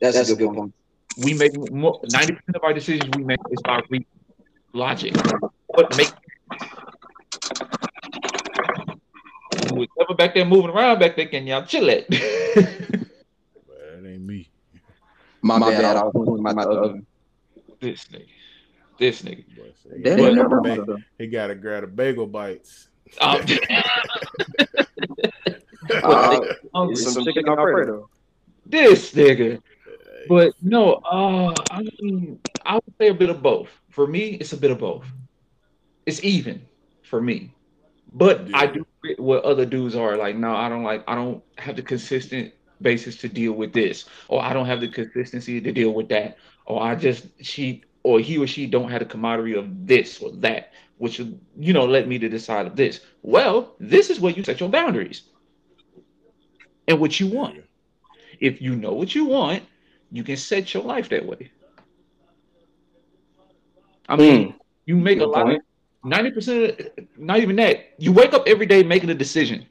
That's, 0.00 0.30
a 0.30 0.36
good 0.36 0.46
one. 0.46 0.72
We 1.16 1.34
make 1.34 1.52
ninety 1.54 2.32
percent 2.32 2.56
of 2.56 2.64
our 2.64 2.72
decisions 2.72 3.10
we 3.10 3.24
make 3.24 3.40
is 3.50 3.60
by 3.62 3.80
re- 3.90 4.06
logic. 4.72 5.14
What 5.68 5.94
make 5.96 6.10
you 9.52 9.74
was 9.74 9.88
ever 10.00 10.14
back 10.14 10.34
there 10.34 10.44
moving 10.44 10.70
around 10.70 10.98
back 10.98 11.16
there, 11.16 11.26
can 11.26 11.46
y'all 11.46 11.64
chill 11.64 11.88
it? 11.88 12.06
that 12.10 13.08
ain't 14.06 14.22
me. 14.22 14.48
My, 15.42 15.58
My 15.58 15.70
bad. 15.70 15.82
bad, 15.82 15.96
I 15.96 16.04
was 16.04 16.26
doing 16.26 16.42
my 16.42 16.62
other. 16.62 17.00
This 17.84 18.04
nigga, 18.06 18.26
this 18.98 19.22
nigga. 19.22 19.44
Boy, 19.56 19.72
say, 19.82 20.02
That 20.02 20.18
he 20.18 20.24
ain't 20.26 20.36
gotta 20.36 20.48
no 20.48 20.48
grab- 20.60 20.76
problem. 20.76 21.04
He 21.18 21.26
got 21.28 21.46
to 21.48 21.54
grab 21.54 21.82
the 21.82 21.86
bagel 21.88 22.26
bites. 22.26 22.88
Um, 23.20 23.40
Uh, 26.02 26.40
um, 26.74 26.96
some 26.96 27.24
chicken 27.24 27.46
Alfredo. 27.48 28.08
this 28.64 29.12
nigga. 29.12 29.60
But 30.28 30.54
no, 30.62 30.94
uh, 30.94 31.54
I 31.70 31.82
mean, 32.00 32.40
I 32.64 32.74
would 32.76 32.94
say 32.98 33.08
a 33.08 33.14
bit 33.14 33.28
of 33.28 33.42
both. 33.42 33.68
For 33.90 34.06
me, 34.06 34.30
it's 34.40 34.54
a 34.54 34.56
bit 34.56 34.70
of 34.70 34.78
both. 34.78 35.04
It's 36.06 36.24
even 36.24 36.64
for 37.02 37.20
me. 37.20 37.52
But 38.14 38.48
I 38.54 38.66
do 38.66 38.86
get 39.04 39.20
what 39.20 39.44
other 39.44 39.66
dudes 39.66 39.94
are 39.94 40.16
like. 40.16 40.36
No, 40.36 40.54
I 40.56 40.68
don't 40.70 40.82
like. 40.84 41.04
I 41.06 41.14
don't 41.14 41.42
have 41.58 41.76
the 41.76 41.82
consistent 41.82 42.54
basis 42.80 43.16
to 43.18 43.28
deal 43.28 43.52
with 43.52 43.72
this, 43.74 44.06
or 44.28 44.42
I 44.42 44.54
don't 44.54 44.66
have 44.66 44.80
the 44.80 44.88
consistency 44.88 45.60
to 45.60 45.70
deal 45.72 45.92
with 45.92 46.08
that, 46.08 46.38
or 46.66 46.82
I 46.82 46.94
just 46.94 47.26
she 47.42 47.82
or 48.02 48.20
he 48.20 48.38
or 48.38 48.46
she 48.46 48.66
don't 48.66 48.90
have 48.90 49.00
the 49.00 49.06
camaraderie 49.06 49.54
of 49.54 49.86
this 49.86 50.20
or 50.20 50.30
that, 50.36 50.72
which 50.98 51.18
you 51.18 51.72
know 51.72 51.84
led 51.86 52.08
me 52.08 52.18
to 52.18 52.28
decide 52.28 52.66
of 52.66 52.76
this. 52.76 53.00
Well, 53.22 53.74
this 53.80 54.10
is 54.10 54.20
where 54.20 54.32
you 54.32 54.42
set 54.44 54.60
your 54.60 54.68
boundaries 54.68 55.22
and 56.88 57.00
what 57.00 57.18
you 57.20 57.26
want. 57.26 57.64
If 58.40 58.60
you 58.60 58.76
know 58.76 58.92
what 58.92 59.14
you 59.14 59.24
want, 59.24 59.62
you 60.10 60.22
can 60.24 60.36
set 60.36 60.74
your 60.74 60.82
life 60.84 61.08
that 61.10 61.24
way. 61.26 61.50
I 64.08 64.16
mean, 64.16 64.48
mm. 64.48 64.54
you 64.86 64.96
make 64.96 65.20
a 65.20 65.26
Good 65.26 65.28
lot 65.28 65.48
of 65.50 65.58
point. 65.58 65.62
ninety 66.04 66.30
percent, 66.30 66.80
not 67.16 67.38
even 67.38 67.56
that. 67.56 67.94
You 67.98 68.12
wake 68.12 68.32
up 68.34 68.44
every 68.46 68.66
day 68.66 68.82
making 68.82 69.10
a 69.10 69.14
decision, 69.14 69.66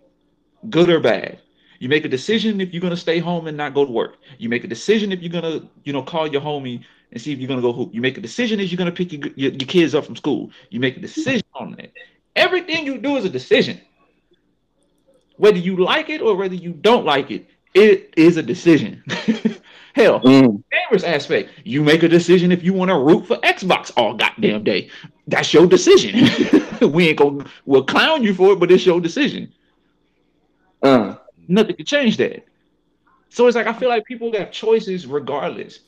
good 0.69 0.89
or 0.89 0.99
bad. 0.99 1.39
You 1.83 1.89
make 1.89 2.05
a 2.05 2.07
decision 2.07 2.61
if 2.61 2.73
you're 2.73 2.79
gonna 2.79 2.95
stay 2.95 3.19
home 3.19 3.45
and 3.45 3.57
not 3.57 3.73
go 3.73 3.83
to 3.83 3.91
work. 3.91 4.15
You 4.37 4.47
make 4.47 4.63
a 4.63 4.69
decision 4.69 5.11
if 5.11 5.21
you're 5.21 5.33
gonna, 5.33 5.67
you 5.83 5.91
know, 5.91 6.01
call 6.01 6.25
your 6.31 6.39
homie 6.39 6.81
and 7.11 7.21
see 7.21 7.33
if 7.33 7.39
you're 7.39 7.47
gonna 7.49 7.61
go 7.61 7.73
hoop. 7.73 7.93
You 7.93 7.99
make 7.99 8.17
a 8.17 8.21
decision 8.21 8.61
if 8.61 8.71
you're 8.71 8.77
gonna 8.77 8.89
pick 8.89 9.11
your, 9.11 9.21
your, 9.35 9.51
your 9.51 9.67
kids 9.67 9.93
up 9.93 10.05
from 10.05 10.15
school. 10.15 10.49
You 10.69 10.79
make 10.79 10.95
a 10.95 11.01
decision 11.01 11.43
on 11.53 11.71
that. 11.71 11.91
Everything 12.37 12.85
you 12.85 12.99
do 12.99 13.17
is 13.17 13.25
a 13.25 13.29
decision. 13.29 13.81
Whether 15.35 15.57
you 15.57 15.75
like 15.75 16.09
it 16.09 16.21
or 16.21 16.37
whether 16.37 16.55
you 16.55 16.71
don't 16.71 17.03
like 17.03 17.29
it, 17.29 17.47
it 17.73 18.13
is 18.15 18.37
a 18.37 18.43
decision. 18.43 19.03
Hell, 19.93 20.21
Mm. 20.21 20.63
aspect. 21.03 21.49
You 21.65 21.83
make 21.83 22.03
a 22.03 22.07
decision 22.07 22.53
if 22.53 22.63
you 22.63 22.71
want 22.71 22.91
to 22.91 22.97
root 22.97 23.27
for 23.27 23.35
Xbox 23.39 23.91
all 23.97 24.13
goddamn 24.13 24.63
day. 24.63 24.89
That's 25.27 25.53
your 25.53 25.67
decision. 25.67 26.29
we 26.93 27.09
ain't 27.09 27.17
gonna 27.17 27.45
we'll 27.65 27.83
clown 27.83 28.23
you 28.23 28.33
for 28.33 28.53
it, 28.53 28.61
but 28.61 28.71
it's 28.71 28.85
your 28.85 29.01
decision. 29.01 29.51
Uh, 30.81 31.15
Nothing 31.47 31.75
can 31.75 31.85
change 31.85 32.17
that. 32.17 32.45
So 33.29 33.47
it's 33.47 33.55
like 33.55 33.67
I 33.67 33.73
feel 33.73 33.89
like 33.89 34.05
people 34.05 34.31
have 34.33 34.51
choices 34.51 35.07
regardless. 35.07 35.79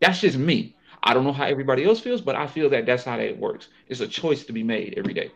That's 0.00 0.20
just 0.20 0.38
me. 0.38 0.76
I 1.02 1.14
don't 1.14 1.24
know 1.24 1.32
how 1.32 1.46
everybody 1.46 1.84
else 1.84 2.00
feels, 2.00 2.20
but 2.20 2.36
I 2.36 2.46
feel 2.46 2.70
that 2.70 2.86
that's 2.86 3.04
how 3.04 3.16
that 3.16 3.38
works. 3.38 3.68
It's 3.88 4.00
a 4.00 4.06
choice 4.06 4.44
to 4.44 4.52
be 4.52 4.62
made 4.62 4.94
every 4.96 5.14
day. 5.14 5.32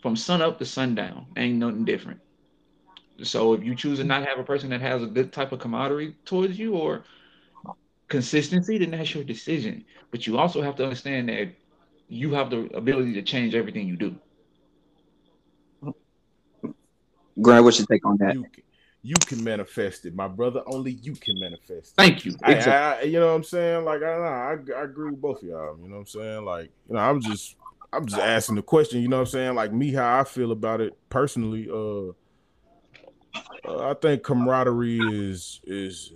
From 0.00 0.16
sun 0.16 0.40
up 0.40 0.58
to 0.58 0.64
sundown, 0.64 1.26
ain't 1.36 1.58
nothing 1.58 1.84
different. 1.84 2.20
So 3.22 3.52
if 3.52 3.62
you 3.62 3.74
choose 3.74 3.98
to 3.98 4.04
not 4.04 4.26
have 4.26 4.38
a 4.38 4.44
person 4.44 4.70
that 4.70 4.80
has 4.80 5.02
a 5.02 5.06
good 5.06 5.32
type 5.32 5.52
of 5.52 5.60
camaraderie 5.60 6.16
towards 6.24 6.58
you 6.58 6.74
or 6.74 7.04
consistency, 8.08 8.78
then 8.78 8.92
that's 8.92 9.14
your 9.14 9.24
decision. 9.24 9.84
But 10.10 10.26
you 10.26 10.38
also 10.38 10.62
have 10.62 10.76
to 10.76 10.84
understand 10.84 11.28
that 11.28 11.54
you 12.08 12.32
have 12.32 12.48
the 12.48 12.70
ability 12.74 13.12
to 13.14 13.22
change 13.22 13.54
everything 13.54 13.86
you 13.86 13.96
do. 13.96 14.16
Grant, 17.40 17.64
what's 17.64 17.78
your 17.78 17.86
take 17.86 18.04
on 18.04 18.16
that? 18.18 18.34
You 18.34 18.42
can, 18.42 18.62
you 19.02 19.14
can 19.26 19.42
manifest 19.42 20.04
it, 20.04 20.14
my 20.14 20.28
brother. 20.28 20.62
Only 20.66 20.92
you 20.92 21.14
can 21.14 21.38
manifest 21.40 21.92
it. 21.92 21.96
Thank 21.96 22.24
you. 22.24 22.34
I, 22.42 22.52
Exactly. 22.52 23.08
I, 23.08 23.10
you 23.10 23.18
know 23.20 23.28
what 23.28 23.34
I'm 23.34 23.44
saying? 23.44 23.84
Like 23.84 24.02
I, 24.02 24.06
I, 24.06 24.56
I 24.76 24.82
agree 24.82 25.10
with 25.10 25.20
both 25.20 25.42
of 25.42 25.48
y'all. 25.48 25.78
You 25.78 25.88
know 25.88 25.94
what 25.94 26.00
I'm 26.00 26.06
saying? 26.06 26.44
Like 26.44 26.70
you 26.88 26.94
know, 26.94 27.00
I'm 27.00 27.20
just, 27.20 27.56
I'm 27.92 28.06
just 28.06 28.20
asking 28.20 28.56
the 28.56 28.62
question. 28.62 29.00
You 29.00 29.08
know 29.08 29.16
what 29.16 29.28
I'm 29.28 29.32
saying? 29.32 29.54
Like 29.54 29.72
me, 29.72 29.92
how 29.92 30.20
I 30.20 30.24
feel 30.24 30.52
about 30.52 30.80
it 30.80 30.96
personally. 31.08 31.68
Uh, 31.70 32.12
uh 33.66 33.90
I 33.90 33.94
think 33.94 34.22
camaraderie 34.22 34.98
is 34.98 35.60
is 35.64 36.12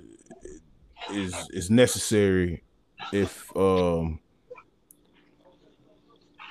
is 1.10 1.34
is 1.50 1.70
necessary 1.70 2.62
if 3.12 3.54
um 3.56 4.20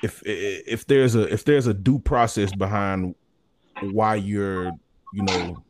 if 0.02 0.22
if 0.26 0.86
there's 0.86 1.16
a 1.16 1.32
if 1.32 1.46
there's 1.46 1.68
a 1.68 1.74
due 1.74 2.00
process 2.00 2.54
behind 2.54 3.16
why 3.92 4.16
you're 4.16 4.72
you 5.14 5.24
know 5.24 5.64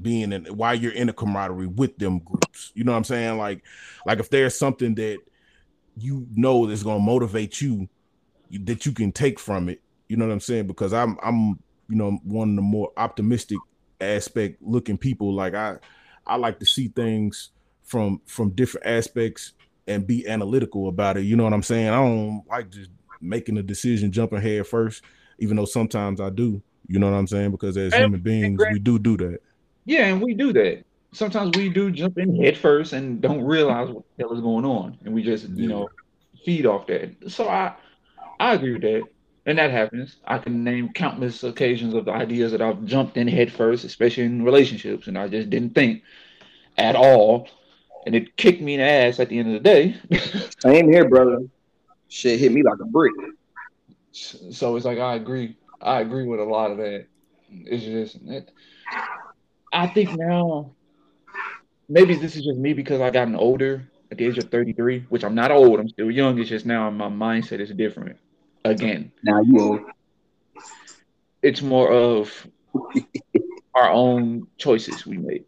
being 0.00 0.32
in 0.32 0.44
why 0.46 0.72
you're 0.72 0.92
in 0.92 1.08
a 1.08 1.12
camaraderie 1.12 1.66
with 1.66 1.96
them 1.98 2.18
groups. 2.20 2.72
You 2.74 2.84
know 2.84 2.92
what 2.92 2.98
i'm 2.98 3.04
saying? 3.04 3.38
Like 3.38 3.62
like 4.06 4.18
if 4.18 4.30
there's 4.30 4.56
something 4.56 4.94
that 4.96 5.18
you 5.96 6.26
know 6.34 6.66
that's 6.66 6.82
going 6.82 6.98
to 6.98 7.04
motivate 7.04 7.60
you 7.60 7.88
that 8.50 8.86
you 8.86 8.92
can 8.92 9.12
take 9.12 9.38
from 9.38 9.68
it 9.68 9.80
you 10.08 10.16
know 10.16 10.26
what 10.26 10.32
i'm 10.32 10.40
saying? 10.40 10.66
Because 10.66 10.92
i'm 10.92 11.16
i'm 11.22 11.58
you 11.88 11.96
know 11.96 12.18
one 12.24 12.50
of 12.50 12.56
the 12.56 12.62
more 12.62 12.90
optimistic 12.96 13.58
aspect 14.00 14.60
looking 14.60 14.98
people. 14.98 15.32
Like 15.32 15.54
i 15.54 15.76
i 16.26 16.36
like 16.36 16.58
to 16.60 16.66
see 16.66 16.88
things 16.88 17.50
from 17.84 18.20
from 18.26 18.50
different 18.50 18.86
aspects 18.86 19.52
and 19.86 20.06
be 20.06 20.26
analytical 20.26 20.88
about 20.88 21.16
it. 21.16 21.22
You 21.22 21.36
know 21.36 21.44
what 21.44 21.52
i'm 21.52 21.62
saying? 21.62 21.88
I 21.88 21.96
don't 21.96 22.42
like 22.48 22.70
just 22.70 22.90
making 23.20 23.58
a 23.58 23.62
decision 23.62 24.10
jumping 24.10 24.40
head 24.40 24.66
first 24.66 25.02
even 25.40 25.56
though 25.56 25.64
sometimes 25.64 26.20
i 26.20 26.30
do 26.30 26.62
you 26.90 26.98
know 26.98 27.10
what 27.10 27.16
i'm 27.16 27.26
saying 27.26 27.50
because 27.50 27.76
as 27.76 27.92
And- 27.92 28.04
human 28.04 28.20
beings 28.20 28.56
Grant- 28.58 28.72
we 28.74 28.78
do 28.80 28.98
do 28.98 29.16
that 29.18 29.38
Yeah, 29.86 30.06
and 30.06 30.20
we 30.20 30.34
do 30.34 30.52
that. 30.52 30.84
Sometimes 31.12 31.56
we 31.56 31.68
do 31.70 31.90
jump 31.90 32.18
in 32.18 32.36
head 32.40 32.56
first 32.56 32.92
and 32.92 33.20
don't 33.20 33.42
realize 33.42 33.88
what 33.90 34.04
the 34.16 34.24
hell 34.24 34.32
is 34.34 34.40
going 34.40 34.64
on, 34.64 34.98
and 35.04 35.14
we 35.14 35.22
just 35.22 35.48
you 35.48 35.62
Yeah. 35.64 35.68
know 35.68 35.88
feed 36.44 36.66
off 36.66 36.86
that. 36.88 37.10
So 37.28 37.48
I 37.48 37.72
I 38.38 38.54
agree 38.54 38.72
with 38.74 38.82
that, 38.82 39.02
and 39.46 39.58
that 39.58 39.70
happens. 39.70 40.16
I 40.24 40.38
can 40.38 40.62
name 40.64 40.90
countless 40.92 41.42
occasions 41.42 41.94
of 41.94 42.04
the 42.04 42.12
ideas 42.12 42.52
that 42.52 42.62
I've 42.62 42.84
jumped 42.84 43.16
in 43.16 43.26
head 43.26 43.50
first, 43.50 43.84
especially 43.84 44.24
in 44.24 44.42
relationships, 44.44 45.06
and 45.08 45.16
I 45.18 45.26
just 45.28 45.50
didn't 45.50 45.74
think 45.74 46.02
at 46.78 46.94
all, 46.94 47.48
and 48.06 48.14
it 48.14 48.36
kicked 48.36 48.60
me 48.62 48.74
in 48.74 48.80
the 48.80 48.86
ass 48.86 49.18
at 49.18 49.28
the 49.30 49.38
end 49.38 49.48
of 49.48 49.62
the 49.62 49.66
day. 49.68 49.96
Same 50.60 50.86
here, 50.92 51.08
brother. 51.08 51.38
Shit 52.08 52.38
hit 52.38 52.52
me 52.52 52.62
like 52.62 52.78
a 52.80 52.84
brick. 52.86 53.12
so 54.12 54.76
it's 54.76 54.84
like 54.86 54.98
I 54.98 55.14
agree. 55.16 55.56
I 55.80 56.00
agree 56.00 56.26
with 56.26 56.40
a 56.40 56.44
lot 56.44 56.70
of 56.70 56.78
that. 56.78 57.06
It's 57.50 57.84
just 57.84 58.18
it, 58.26 58.50
I 59.72 59.86
think 59.88 60.10
now 60.16 60.72
maybe 61.88 62.14
this 62.14 62.36
is 62.36 62.44
just 62.44 62.58
me 62.58 62.72
because 62.72 63.00
I 63.00 63.10
gotten 63.10 63.34
older 63.34 63.88
at 64.10 64.18
the 64.18 64.26
age 64.26 64.38
of 64.38 64.50
33, 64.50 65.06
which 65.08 65.24
I'm 65.24 65.34
not 65.34 65.50
old, 65.50 65.80
I'm 65.80 65.88
still 65.88 66.10
young. 66.10 66.38
It's 66.38 66.48
just 66.48 66.66
now 66.66 66.90
my 66.90 67.08
mindset 67.08 67.60
is 67.60 67.70
different. 67.70 68.16
Again, 68.64 69.10
Now 69.22 69.40
you 69.40 69.60
old. 69.60 69.80
it's 71.42 71.62
more 71.62 71.90
of 71.90 72.46
our 73.74 73.90
own 73.90 74.46
choices 74.58 75.06
we 75.06 75.16
make. 75.16 75.46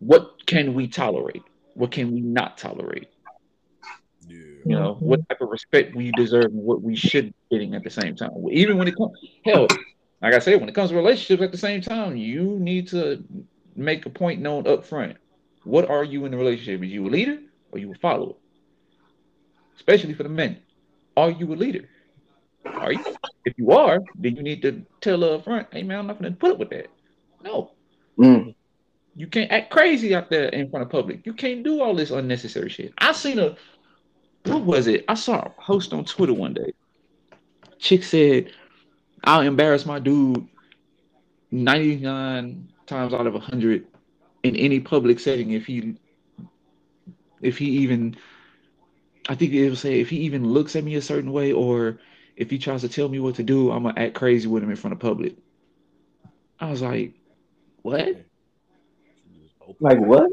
What 0.00 0.46
can 0.46 0.74
we 0.74 0.86
tolerate? 0.88 1.42
What 1.74 1.90
can 1.92 2.12
we 2.12 2.20
not 2.20 2.58
tolerate? 2.58 3.08
You 4.64 4.76
know 4.76 4.96
what 5.00 5.26
type 5.28 5.40
of 5.40 5.48
respect 5.48 5.94
we 5.94 6.10
deserve 6.12 6.46
and 6.46 6.54
what 6.54 6.82
we 6.82 6.96
should 6.96 7.26
be 7.26 7.34
getting 7.56 7.74
at 7.74 7.84
the 7.84 7.90
same 7.90 8.14
time 8.16 8.30
even 8.50 8.78
when 8.78 8.88
it 8.88 8.96
comes 8.96 9.12
hell 9.44 9.66
like 10.22 10.34
i 10.34 10.38
said 10.38 10.58
when 10.58 10.68
it 10.68 10.74
comes 10.74 10.90
to 10.90 10.96
relationships 10.96 11.42
at 11.42 11.52
the 11.52 11.58
same 11.58 11.80
time 11.80 12.16
you 12.16 12.58
need 12.58 12.88
to 12.88 13.22
make 13.76 14.06
a 14.06 14.10
point 14.10 14.40
known 14.40 14.66
up 14.66 14.84
front 14.84 15.16
what 15.64 15.88
are 15.88 16.04
you 16.04 16.24
in 16.26 16.30
the 16.30 16.36
relationship 16.36 16.82
is 16.82 16.90
you 16.90 17.06
a 17.06 17.08
leader 17.08 17.38
or 17.72 17.78
you 17.78 17.90
a 17.90 17.94
follower? 17.96 18.34
Especially 19.76 20.14
for 20.14 20.22
the 20.22 20.28
men. 20.28 20.58
Are 21.16 21.30
you 21.30 21.52
a 21.52 21.56
leader? 21.56 21.88
Are 22.64 22.92
you? 22.92 23.04
If 23.44 23.54
you 23.58 23.72
are, 23.72 24.00
then 24.14 24.36
you 24.36 24.42
need 24.42 24.62
to 24.62 24.84
tell 25.00 25.24
up 25.24 25.44
front, 25.44 25.68
hey 25.72 25.82
man, 25.82 25.98
I'm 25.98 26.06
not 26.06 26.20
gonna 26.20 26.32
put 26.32 26.52
up 26.52 26.58
with 26.58 26.70
that. 26.70 26.86
No. 27.42 27.72
Mm. 28.18 28.54
You 29.16 29.26
can't 29.26 29.50
act 29.50 29.70
crazy 29.70 30.14
out 30.14 30.30
there 30.30 30.48
in 30.48 30.70
front 30.70 30.84
of 30.84 30.90
public. 30.90 31.26
You 31.26 31.34
can't 31.34 31.62
do 31.62 31.82
all 31.82 31.94
this 31.94 32.10
unnecessary 32.10 32.68
shit. 32.68 32.92
I 32.98 33.12
seen 33.12 33.38
a 33.38 33.56
what 34.44 34.62
was 34.62 34.86
it? 34.86 35.04
I 35.08 35.14
saw 35.14 35.40
a 35.40 35.50
post 35.50 35.92
on 35.92 36.04
Twitter 36.04 36.34
one 36.34 36.54
day. 36.54 36.72
Chick 37.78 38.02
said, 38.02 38.52
I'll 39.24 39.40
embarrass 39.40 39.86
my 39.86 39.98
dude 39.98 40.46
99 41.50 42.68
times 42.86 43.14
out 43.14 43.26
of 43.26 43.34
100 43.34 43.86
in 44.42 44.56
any 44.56 44.80
public 44.80 45.18
setting 45.18 45.52
if 45.52 45.66
he 45.66 45.96
if 47.40 47.58
he 47.58 47.66
even 47.66 48.16
I 49.28 49.34
think 49.34 49.52
it 49.52 49.68
will 49.68 49.76
say 49.76 50.00
if 50.00 50.10
he 50.10 50.18
even 50.18 50.46
looks 50.46 50.76
at 50.76 50.84
me 50.84 50.96
a 50.96 51.02
certain 51.02 51.32
way 51.32 51.52
or 51.52 51.98
if 52.36 52.50
he 52.50 52.58
tries 52.58 52.82
to 52.82 52.88
tell 52.88 53.08
me 53.08 53.20
what 53.20 53.36
to 53.36 53.42
do, 53.42 53.70
I'm 53.70 53.84
gonna 53.84 53.98
act 53.98 54.14
crazy 54.14 54.48
with 54.48 54.62
him 54.62 54.70
in 54.70 54.76
front 54.76 54.92
of 54.92 55.00
public. 55.00 55.36
I 56.60 56.70
was 56.70 56.82
like, 56.82 57.14
what? 57.82 58.24
Like 59.80 59.98
what? 59.98 60.30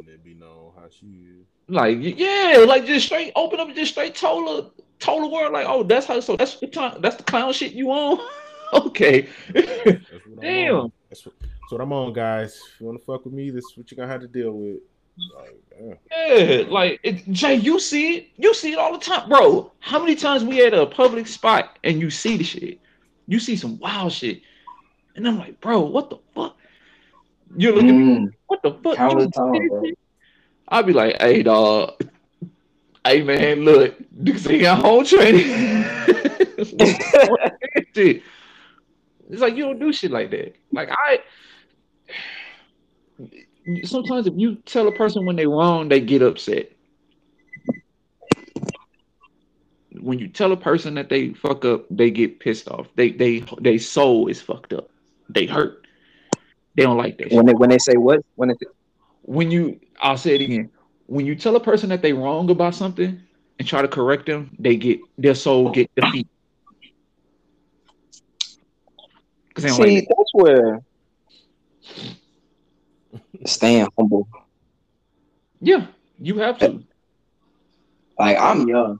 Like 1.72 2.00
yeah, 2.02 2.66
like 2.68 2.86
just 2.86 3.06
straight 3.06 3.32
open 3.34 3.62
up, 3.62 3.74
just 3.74 3.94
straight 3.94 4.14
told 4.14 4.46
the 4.46 4.84
told 5.00 5.24
the 5.24 5.28
world 5.30 5.54
like, 5.54 5.66
oh, 5.70 5.84
that's 5.84 6.06
how. 6.06 6.20
So 6.20 6.36
that's 6.36 6.56
the 6.56 6.68
time. 6.68 7.00
That's 7.00 7.16
the 7.16 7.24
clown 7.24 7.54
shit 7.54 7.72
you 7.72 7.92
on. 7.92 8.20
okay. 8.74 9.30
Damn. 9.54 10.92
That's 11.10 11.26
what, 11.26 11.36
that's 11.40 11.72
what 11.72 11.80
I'm 11.80 11.94
on, 11.94 12.12
guys. 12.12 12.60
If 12.74 12.82
you 12.82 12.88
want 12.88 13.00
to 13.00 13.06
fuck 13.06 13.24
with 13.24 13.34
me, 13.34 13.52
this 13.52 13.64
is 13.64 13.78
what 13.78 13.90
you're 13.90 13.96
gonna 13.96 14.12
have 14.12 14.20
to 14.20 14.28
deal 14.28 14.52
with. 14.52 14.80
Like, 15.38 16.00
yeah, 16.12 16.64
like 16.68 17.00
it, 17.04 17.30
Jay, 17.32 17.56
you 17.56 17.80
see 17.80 18.18
it, 18.18 18.28
you 18.36 18.54
see 18.54 18.74
it 18.74 18.78
all 18.80 18.92
the 18.92 19.00
time, 19.00 19.30
bro. 19.30 19.72
How 19.80 19.98
many 19.98 20.16
times 20.16 20.44
we 20.44 20.66
at 20.66 20.74
a 20.74 20.86
public 20.86 21.26
spot 21.26 21.80
and 21.86 22.02
you 22.02 22.10
see 22.10 22.36
the 22.36 22.44
shit? 22.44 22.82
You 23.28 23.40
see 23.40 23.56
some 23.56 23.80
wild 23.80 24.12
shit, 24.12 24.42
and 25.16 25.26
I'm 25.26 25.38
like, 25.38 25.62
bro, 25.62 25.80
what 25.80 26.10
the 26.10 26.18
fuck? 26.36 26.58
You're 27.56 27.74
looking 27.76 27.90
mm. 27.90 28.16
at 28.16 28.22
me, 28.24 28.30
what 28.48 28.62
the 28.62 28.74
fuck? 28.84 28.98
Time, 28.98 29.94
I'd 30.72 30.86
be 30.86 30.94
like, 30.94 31.22
hey, 31.22 31.44
dog, 31.44 32.02
hey 33.06 33.22
man, 33.24 33.66
look, 33.66 33.96
You 34.24 34.34
ain't 34.50 34.62
got 34.62 34.80
home 34.82 35.06
training. 35.06 35.44
it's 37.94 39.42
like 39.42 39.56
you 39.56 39.66
don't 39.66 39.80
do 39.80 39.92
shit 39.92 40.12
like 40.12 40.32
that. 40.32 40.56
Like 40.72 40.90
I 40.90 41.20
sometimes 43.84 44.28
if 44.28 44.34
you 44.38 44.56
tell 44.66 44.88
a 44.88 44.92
person 44.92 45.26
when 45.26 45.36
they're 45.36 45.50
wrong, 45.50 45.90
they 45.90 46.00
get 46.00 46.22
upset. 46.22 46.72
When 50.00 50.20
you 50.20 50.30
tell 50.30 50.54
a 50.54 50.58
person 50.58 50.96
that 50.96 51.10
they 51.10 51.34
fuck 51.34 51.66
up, 51.66 51.86
they 51.90 52.12
get 52.12 52.40
pissed 52.40 52.70
off. 52.70 52.88
They 52.96 53.12
they 53.12 53.44
they 53.60 53.78
soul 53.78 54.28
is 54.28 54.42
fucked 54.42 54.74
up. 54.74 54.90
They 55.30 55.46
hurt. 55.46 55.86
They 56.76 56.84
don't 56.84 56.98
like 56.98 57.18
that. 57.18 57.32
When 57.32 57.46
they 57.46 57.54
when 57.54 57.70
they 57.70 57.78
say 57.78 57.98
what? 57.98 58.24
When 58.36 58.52
it 58.52 58.58
when 59.24 59.52
you 59.52 59.80
I'll 60.02 60.18
say 60.18 60.36
it 60.36 60.42
again. 60.42 60.72
When 61.06 61.26
you 61.26 61.36
tell 61.36 61.56
a 61.56 61.60
person 61.60 61.90
that 61.90 62.02
they 62.02 62.14
wrong 62.14 62.50
about 62.50 62.74
something 62.74 63.22
and 63.60 63.68
try 63.68 63.82
to 63.82 63.88
correct 63.88 64.26
them, 64.26 64.56
they 64.58 64.76
get 64.76 65.00
their 65.18 65.36
soul 65.36 65.72
get 65.72 65.90
defeated. 65.96 66.30
See, 69.58 69.68
like 69.70 70.08
that's 70.08 70.32
where 70.34 70.80
staying 73.46 73.88
humble. 73.98 74.28
Yeah, 75.60 75.86
you 76.20 76.40
have 76.40 76.58
to. 76.60 76.84
Like 78.18 78.38
I'm 78.40 78.68
young, 78.68 79.00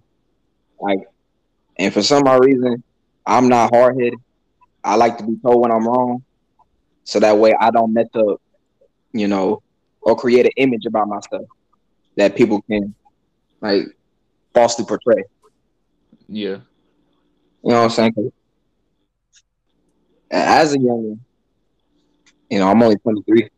like, 0.80 1.00
and 1.78 1.94
for 1.94 2.04
some 2.04 2.28
odd 2.28 2.44
reason, 2.46 2.84
I'm 3.26 3.48
not 3.48 3.74
hard 3.74 3.96
headed. 3.96 4.20
I 4.84 4.96
like 4.96 5.18
to 5.20 5.24
be 5.24 5.38
told 5.44 5.62
when 5.62 5.72
I'm 5.72 5.88
wrong, 5.88 6.24
so 7.04 7.20
that 7.20 7.38
way 7.38 7.54
I 7.60 7.72
don't 7.72 7.94
mess 7.94 8.08
up, 8.16 8.42
you 9.14 9.28
know, 9.28 9.62
or 10.02 10.16
create 10.16 10.46
an 10.46 10.52
image 10.58 10.86
about 10.86 11.08
myself 11.08 11.46
that 12.18 12.36
people 12.36 12.62
can 12.64 12.94
like 13.62 13.86
falsely 14.54 14.86
portray. 14.86 15.24
Yeah, 16.28 16.58
you 17.64 17.72
know 17.72 17.84
what 17.84 17.84
I'm 17.84 17.90
saying? 17.90 18.32
As 20.32 20.74
a 20.74 20.80
young, 20.80 21.20
you 22.50 22.60
know, 22.60 22.70
I'm 22.70 22.82
only 22.82 22.96
23. 22.98 23.50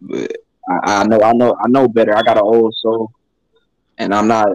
But 0.00 0.32
I, 0.68 1.00
I 1.00 1.04
know, 1.04 1.20
I 1.22 1.32
know, 1.32 1.56
I 1.58 1.68
know 1.68 1.88
better. 1.88 2.16
I 2.16 2.22
got 2.22 2.36
an 2.36 2.44
old 2.44 2.74
soul, 2.74 3.10
and 3.98 4.14
I'm 4.14 4.28
not 4.28 4.48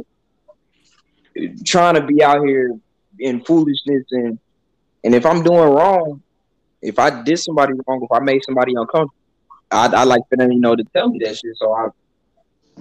trying 1.66 1.96
to 1.96 2.02
be 2.02 2.24
out 2.24 2.46
here 2.46 2.78
in 3.20 3.44
foolishness 3.44 4.04
and 4.12 4.40
and 5.04 5.16
if 5.16 5.26
I'm 5.26 5.44
doing 5.44 5.74
wrong, 5.74 6.22
if 6.82 7.00
I 7.00 7.24
did 7.24 7.40
somebody 7.40 7.74
wrong, 7.88 8.02
if 8.04 8.12
I 8.12 8.20
made 8.20 8.44
somebody 8.44 8.74
uncomfortable, 8.76 9.14
I 9.72 9.88
I 9.88 10.04
like 10.04 10.22
for 10.30 10.38
them, 10.38 10.52
you 10.52 10.60
know, 10.60 10.76
to 10.76 10.84
tell 10.96 11.10
me 11.10 11.20
that 11.20 11.38
shit. 11.38 11.56
So 11.56 11.74
I, 11.74 11.88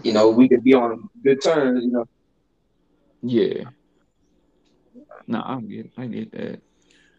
you 0.02 0.12
know, 0.12 0.30
we 0.30 0.48
could 0.48 0.64
be 0.64 0.74
on 0.74 1.08
good 1.22 1.42
terms, 1.42 1.84
you 1.84 1.90
know. 1.90 2.08
Yeah. 3.22 3.64
No, 5.26 5.42
I 5.44 5.60
get, 5.60 5.90
I 5.98 6.06
get 6.06 6.32
that. 6.32 6.60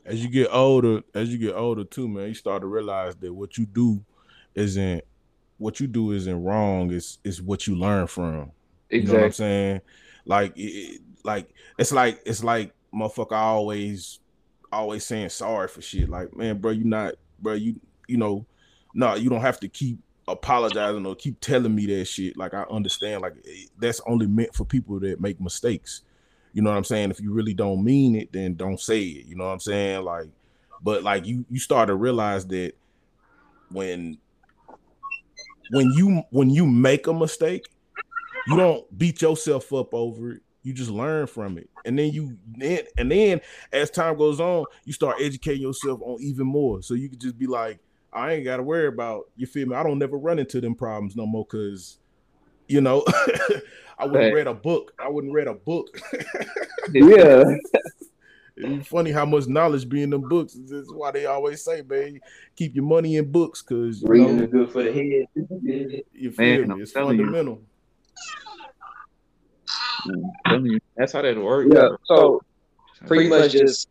As 0.06 0.24
you 0.24 0.30
get 0.30 0.50
older, 0.52 1.04
as 1.14 1.30
you 1.30 1.38
get 1.38 1.56
older 1.56 1.84
too, 1.84 2.08
man, 2.08 2.30
you 2.30 2.34
start 2.34 2.62
to 2.62 2.68
realize 2.68 3.16
that 3.18 3.32
what 3.32 3.58
you 3.58 3.66
do 3.66 4.04
isn't 4.56 5.04
what 5.60 5.80
you 5.80 5.88
do 5.88 6.14
isn't 6.14 6.44
wrong. 6.44 6.92
It's 6.92 7.20
it's 7.24 7.40
what 7.42 7.68
you 7.68 7.76
learn 7.76 8.08
from. 8.08 8.52
Exactly. 8.90 9.00
You 9.00 9.08
know 9.08 9.14
what 9.14 9.26
I'm 9.26 9.32
saying? 9.34 9.82
Like 10.26 10.54
it, 10.56 11.02
like 11.24 11.54
it's 11.78 11.92
like 11.92 12.22
it's 12.26 12.44
like 12.44 12.74
motherfucker 12.94 13.34
always 13.34 14.20
always 14.72 15.06
saying 15.06 15.30
sorry 15.30 15.68
for 15.68 15.82
shit. 15.82 16.10
Like 16.10 16.36
man, 16.36 16.58
bro, 16.58 16.72
you 16.72 16.86
not 16.86 17.16
bro, 17.40 17.54
you 17.54 17.80
you 18.08 18.18
know, 18.18 18.48
no, 18.94 19.16
you 19.16 19.30
don't 19.30 19.42
have 19.42 19.60
to 19.62 19.68
keep 19.68 20.00
apologizing 20.28 21.06
or 21.06 21.16
keep 21.16 21.40
telling 21.40 21.74
me 21.74 21.86
that 21.88 22.06
shit. 22.06 22.38
Like 22.38 22.54
I 22.54 22.64
understand, 22.64 23.22
like 23.22 23.34
eh, 23.48 23.66
that's 23.78 24.02
only 24.08 24.28
meant 24.28 24.56
for 24.56 24.66
people 24.66 25.00
that 25.02 25.22
make 25.22 25.40
mistakes. 25.42 26.02
You 26.54 26.62
know 26.62 26.72
what 26.72 26.78
I'm 26.78 26.84
saying? 26.84 27.12
If 27.12 27.20
you 27.20 27.32
really 27.32 27.54
don't 27.54 27.84
mean 27.84 28.16
it, 28.16 28.32
then 28.32 28.56
don't 28.56 28.80
say 28.80 29.02
it. 29.02 29.26
You 29.26 29.36
know 29.36 29.46
what 29.46 29.54
I'm 29.54 29.60
saying? 29.60 30.04
Like, 30.04 30.28
but 30.82 31.04
like 31.04 31.26
you 31.26 31.46
you 31.50 31.60
start 31.60 31.88
to 31.88 31.96
realize 31.96 32.46
that 32.48 32.74
when 33.72 34.18
when 35.72 35.92
you 35.94 36.24
when 36.32 36.50
you 36.50 36.66
make 36.66 37.08
a 37.08 37.14
mistake, 37.14 37.68
you 38.48 38.58
don't 38.58 38.98
beat 38.98 39.22
yourself 39.22 39.72
up 39.74 39.94
over 39.94 40.32
it. 40.34 40.42
You 40.64 40.74
just 40.74 40.90
learn 40.90 41.28
from 41.28 41.58
it, 41.58 41.70
and 41.86 41.98
then 41.98 42.12
you 42.12 42.38
then 42.58 42.82
and 42.98 43.12
then 43.12 43.42
as 43.72 43.90
time 43.90 44.18
goes 44.18 44.40
on, 44.40 44.66
you 44.86 44.94
start 44.94 45.18
educating 45.22 45.62
yourself 45.62 46.02
on 46.04 46.18
even 46.22 46.48
more. 46.48 46.82
So 46.82 46.96
you 46.96 47.10
can 47.10 47.20
just 47.20 47.38
be 47.38 47.48
like, 47.48 47.80
I 48.12 48.34
ain't 48.34 48.46
got 48.46 48.58
to 48.58 48.64
worry 48.64 48.88
about 48.88 49.26
you. 49.36 49.46
Feel 49.46 49.68
me? 49.68 49.76
I 49.76 49.84
don't 49.84 50.00
never 50.00 50.18
run 50.18 50.40
into 50.40 50.60
them 50.62 50.76
problems 50.76 51.16
no 51.16 51.26
more 51.26 51.46
because, 51.46 51.98
you 52.68 52.82
know, 52.82 53.04
I 53.98 54.06
wouldn't 54.06 54.24
right. 54.26 54.34
read 54.34 54.48
a 54.48 54.54
book. 54.54 54.94
I 55.00 55.10
wouldn't 55.10 55.34
read 55.34 55.48
a 55.48 55.54
book. 55.54 56.00
yeah. 56.94 57.44
It's 58.62 58.90
funny 58.90 59.12
how 59.12 59.26
much 59.26 59.48
knowledge 59.48 59.88
be 59.88 60.04
in 60.04 60.10
them 60.10 60.28
books. 60.28 60.58
That's 60.66 60.92
why 60.92 61.12
they 61.12 61.26
always 61.26 61.64
say, 61.64 61.82
man, 61.82 62.20
keep 62.58 62.76
your 62.76 62.84
money 62.84 63.16
in 63.16 63.32
books 63.32 63.62
because 63.62 64.04
reading 64.04 64.36
know, 64.36 64.44
is 64.44 64.52
good 64.52 64.72
for 64.72 64.84
the 64.84 64.92
head. 64.92 65.28
You 66.14 66.32
feel 66.32 66.68
man, 66.68 66.78
me? 66.78 66.82
It's 66.82 66.92
fundamental. 66.92 67.62
You. 70.06 70.80
That's 70.98 71.14
how 71.14 71.22
that 71.22 71.38
works. 71.38 71.72
Yeah. 71.74 71.90
So 72.04 72.42
pretty 73.08 73.30
much 73.30 73.54
just 73.54 73.88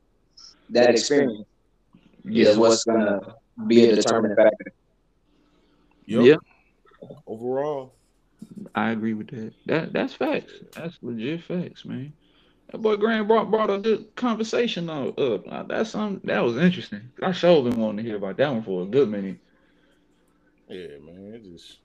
that 0.68 0.90
experience 0.90 1.46
yeah. 2.24 2.48
is 2.48 2.58
what's 2.58 2.84
gonna 2.84 3.36
be 3.66 3.84
a 3.84 3.96
determining 3.96 4.36
factor. 4.36 4.72
Yep. 6.06 6.24
Yeah. 6.24 7.08
Overall. 7.26 7.94
I 8.74 8.90
agree 8.90 9.14
with 9.14 9.28
that. 9.28 9.52
That 9.66 9.92
that's 9.92 10.14
facts. 10.14 10.52
That's 10.74 10.98
legit 11.02 11.42
facts, 11.44 11.84
man. 11.84 12.12
That 12.70 12.78
boy 12.78 12.96
Graham 12.96 13.26
brought 13.26 13.50
brought 13.50 13.70
a 13.70 13.78
good 13.78 14.14
conversation 14.14 14.88
up. 14.90 15.16
that's 15.68 15.90
something 15.90 16.20
that 16.24 16.40
was 16.40 16.56
interesting. 16.56 17.10
I 17.22 17.32
sure 17.32 17.62
been 17.62 17.80
wanting 17.80 17.98
to 17.98 18.02
hear 18.02 18.16
about 18.16 18.36
that 18.36 18.52
one 18.52 18.62
for 18.62 18.82
a 18.82 18.86
good 18.86 19.08
minute. 19.08 19.38
Yeah, 20.68 20.98
man. 21.02 21.32
It 21.34 21.44
just 21.44 21.78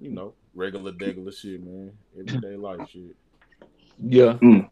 you 0.00 0.10
know, 0.10 0.34
regular 0.54 0.92
degular 0.92 1.36
shit, 1.36 1.62
man. 1.64 1.92
Everyday 2.18 2.56
life 2.56 2.88
shit. 2.90 3.16
Yeah. 4.02 4.34
Mm. 4.34 4.68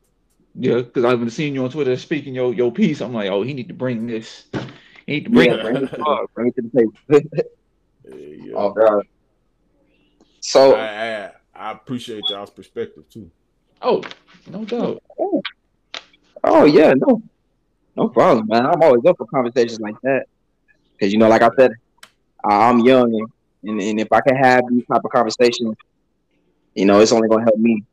Yeah, 0.59 0.77
because 0.77 1.05
I've 1.05 1.21
been 1.21 1.31
seeing 1.31 1.55
you 1.55 1.65
on 1.65 1.71
Twitter 1.71 1.97
speaking 1.97 2.35
your 2.35 2.55
your 2.55 2.73
piece. 2.73 3.01
I'm 3.03 3.13
like, 3.13 3.29
oh, 3.29 3.43
he 3.43 3.53
need 3.53 3.69
to 3.69 3.75
bring 3.75 4.07
this. 4.07 4.47
He 5.07 5.15
need 5.15 5.25
to 5.25 5.31
bring, 5.31 5.51
yeah, 5.51 5.63
bring, 5.63 5.77
it, 5.77 5.91
bring 6.35 6.49
it 6.49 6.55
to 6.57 6.63
the 6.63 6.71
table. 6.79 6.93
yeah, 8.05 8.49
yeah. 8.49 8.55
Oh 8.57 8.73
God. 8.73 9.03
So 10.41 10.75
I, 10.75 10.81
I, 10.85 11.33
I 11.55 11.73
appreciate 11.73 12.25
y'all's 12.29 12.51
perspective 12.51 13.09
too. 13.09 13.31
Oh, 13.83 14.03
no 14.49 14.65
doubt. 14.65 15.03
Oh, 15.19 15.43
oh 16.45 16.65
yeah, 16.65 16.93
no, 16.97 17.23
no 17.97 18.09
problem, 18.09 18.47
man. 18.49 18.67
I'm 18.67 18.83
always 18.83 19.05
up 19.07 19.17
for 19.17 19.27
conversations 19.27 19.81
like 19.81 19.97
that 20.03 20.25
because 20.99 21.13
you 21.13 21.19
know, 21.19 21.29
like 21.29 21.43
I 21.43 21.51
said, 21.59 21.71
I'm 22.45 22.81
young, 22.81 23.13
and, 23.13 23.71
and, 23.71 23.81
and 23.81 24.01
if 24.01 24.09
I 24.13 24.21
can 24.21 24.37
have 24.37 24.63
these 24.71 24.85
type 24.91 25.03
of 25.05 25.11
conversations, 25.11 25.75
you 26.75 26.85
know, 26.85 27.01
it's 27.01 27.13
only 27.13 27.29
gonna 27.29 27.45
help 27.45 27.59
me. 27.59 27.85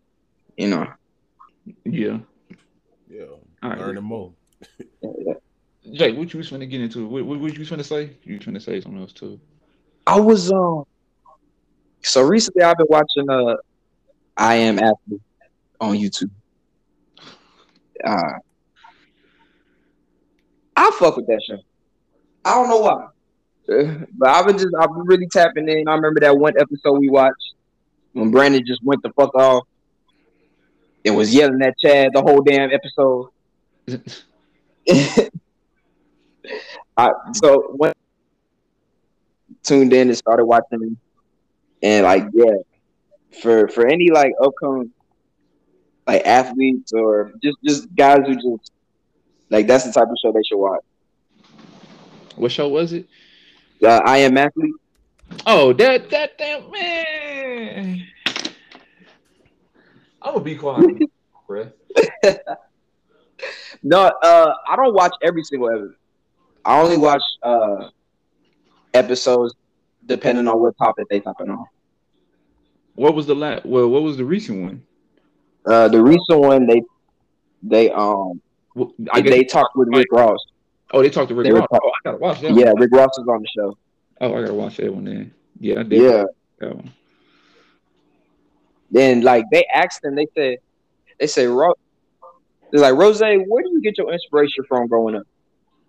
you 0.58 0.68
know. 0.68 0.88
Yeah. 1.86 2.20
Yeah, 3.10 3.26
All 3.62 3.70
right. 3.70 3.78
learning 3.78 4.04
more. 4.04 4.34
Jake, 5.92 6.18
what 6.18 6.34
you 6.34 6.38
was 6.38 6.50
finna 6.50 6.70
get 6.70 6.82
into? 6.82 7.06
What, 7.08 7.26
what, 7.26 7.40
what 7.40 7.54
you 7.54 7.60
was 7.60 7.70
finna 7.70 7.84
say? 7.84 8.12
You 8.24 8.38
was 8.38 8.46
finna 8.46 8.62
say 8.62 8.80
something 8.80 9.02
else 9.02 9.14
too. 9.14 9.40
I 10.08 10.20
was 10.20 10.52
um. 10.52 10.86
So 12.04 12.22
recently, 12.22 12.64
I've 12.64 12.78
been 12.78 12.88
watching 12.90 13.30
uh, 13.30 13.56
I 14.38 14.56
am 14.56 14.80
athlete 14.80 15.22
on 15.80 15.96
YouTube. 15.96 16.32
Uh, 18.06 18.34
I 20.76 20.92
fuck 21.00 21.18
with 21.18 21.28
that 21.28 21.42
show. 21.48 21.60
I 22.46 22.56
don't 22.56 22.70
know 22.70 22.80
why, 22.80 23.08
but 24.18 24.30
I've 24.30 24.46
been 24.48 24.58
just 24.58 24.76
I've 24.78 24.90
been 24.90 25.06
really 25.06 25.28
tapping 25.28 25.70
in. 25.70 25.88
I 25.88 25.96
remember 25.96 26.20
that 26.22 26.38
one 26.38 26.54
episode 26.60 27.00
we 27.00 27.10
watched 27.10 27.54
when 28.14 28.32
Brandon 28.32 28.64
just 28.66 28.84
went 28.84 29.02
the 29.04 29.12
fuck 29.14 29.34
off 29.36 29.66
and 31.06 31.16
was 31.16 31.34
yelling 31.34 31.62
at 31.62 31.78
Chad 31.78 32.12
the 32.14 32.22
whole 32.22 32.42
damn 32.42 32.70
episode. 32.72 33.30
I, 36.98 37.12
so 37.34 37.74
when 37.76 37.92
I 37.92 37.94
tuned 39.64 39.94
in 39.94 40.10
and 40.10 40.18
started 40.18 40.46
watching, 40.46 40.98
and 41.82 42.04
like 42.04 42.26
yeah, 42.34 42.56
for 43.42 43.68
for 43.68 43.88
any 43.88 44.10
like 44.10 44.34
upcoming 44.42 44.92
like 46.06 46.26
athletes 46.26 46.94
or 46.94 47.34
just 47.42 47.58
just 47.64 47.96
guys 47.96 48.20
who 48.26 48.36
just 48.36 48.72
like 49.50 49.68
that's 49.68 49.86
the 49.86 49.92
type 49.92 50.10
of 50.10 50.16
show 50.22 50.32
they 50.32 50.44
should 50.44 50.58
watch. 50.58 50.84
what 52.36 52.52
show 52.52 52.68
was 52.68 52.94
it? 52.94 53.08
Uh, 53.82 54.02
I 54.06 54.20
am 54.20 54.38
athlete. 54.38 54.74
Oh, 55.46 55.74
that 55.74 56.10
that 56.10 56.38
damn 56.38 56.70
man. 56.72 58.08
I'm 60.22 60.34
gonna 60.34 60.44
be 60.44 60.56
quiet, 60.56 61.10
bruh. 61.48 61.72
No, 63.84 64.00
uh, 64.00 64.54
I 64.70 64.78
don't 64.78 64.94
watch 64.94 65.14
every 65.22 65.44
single 65.44 65.70
episode. 65.70 65.96
I 66.66 66.82
only 66.82 66.98
watch 66.98 67.22
uh 67.42 67.90
episodes 68.94 69.54
depending 70.06 70.48
on 70.48 70.60
what 70.62 70.78
topic 70.78 71.08
they 71.10 71.20
talking 71.20 71.50
on. 71.50 71.66
What 72.96 73.16
was 73.16 73.26
the 73.26 73.36
last? 73.36 73.66
Well, 73.66 73.90
what 73.90 74.04
was 74.04 74.18
the 74.18 74.26
recent 74.26 74.62
one? 74.62 74.84
Uh, 75.66 75.88
the 75.88 76.02
recent 76.02 76.40
one 76.40 76.68
they 76.68 76.82
they 77.64 77.90
um 77.92 78.42
Well, 78.76 78.94
I 79.12 79.22
they, 79.22 79.44
talked 79.44 79.76
with 79.76 79.90
Rick 79.94 80.08
Ross. 80.12 80.38
oh, 80.92 81.02
they 81.02 81.10
talked 81.10 81.30
to 81.30 81.36
Rick 81.36 81.46
they 81.46 81.54
Ross. 81.54 81.68
Oh, 81.72 81.78
I 81.78 81.92
gotta 82.04 82.18
watch 82.18 82.42
that. 82.42 82.52
Yeah, 82.52 82.72
One. 82.72 82.82
Rick 82.82 82.92
Ross 82.92 83.18
is 83.18 83.28
on 83.28 83.42
the 83.42 83.48
show. 83.56 83.78
Oh, 84.22 84.36
I 84.36 84.42
gotta 84.42 84.54
watch 84.54 84.78
that 84.78 84.94
one 84.94 85.06
then. 85.06 85.34
Yeah, 85.60 85.80
I 85.80 85.84
did. 85.84 86.02
Yeah. 86.02 86.24
That 86.60 86.76
one. 86.76 86.92
Then 88.92 89.22
like 89.22 89.46
they 89.52 89.66
asked 89.74 90.04
him, 90.04 90.16
they 90.16 90.28
said, 90.36 90.58
they 91.20 91.28
said, 91.28 91.50
Ro- 91.50 91.74
they're 92.72 92.82
like 92.82 92.94
Rose, 92.94 93.22
where 93.22 93.64
do 93.64 93.70
you 93.72 93.82
get 93.82 93.98
your 93.98 94.12
inspiration 94.12 94.64
from 94.68 94.88
growing 94.88 95.16
up? 95.16 95.24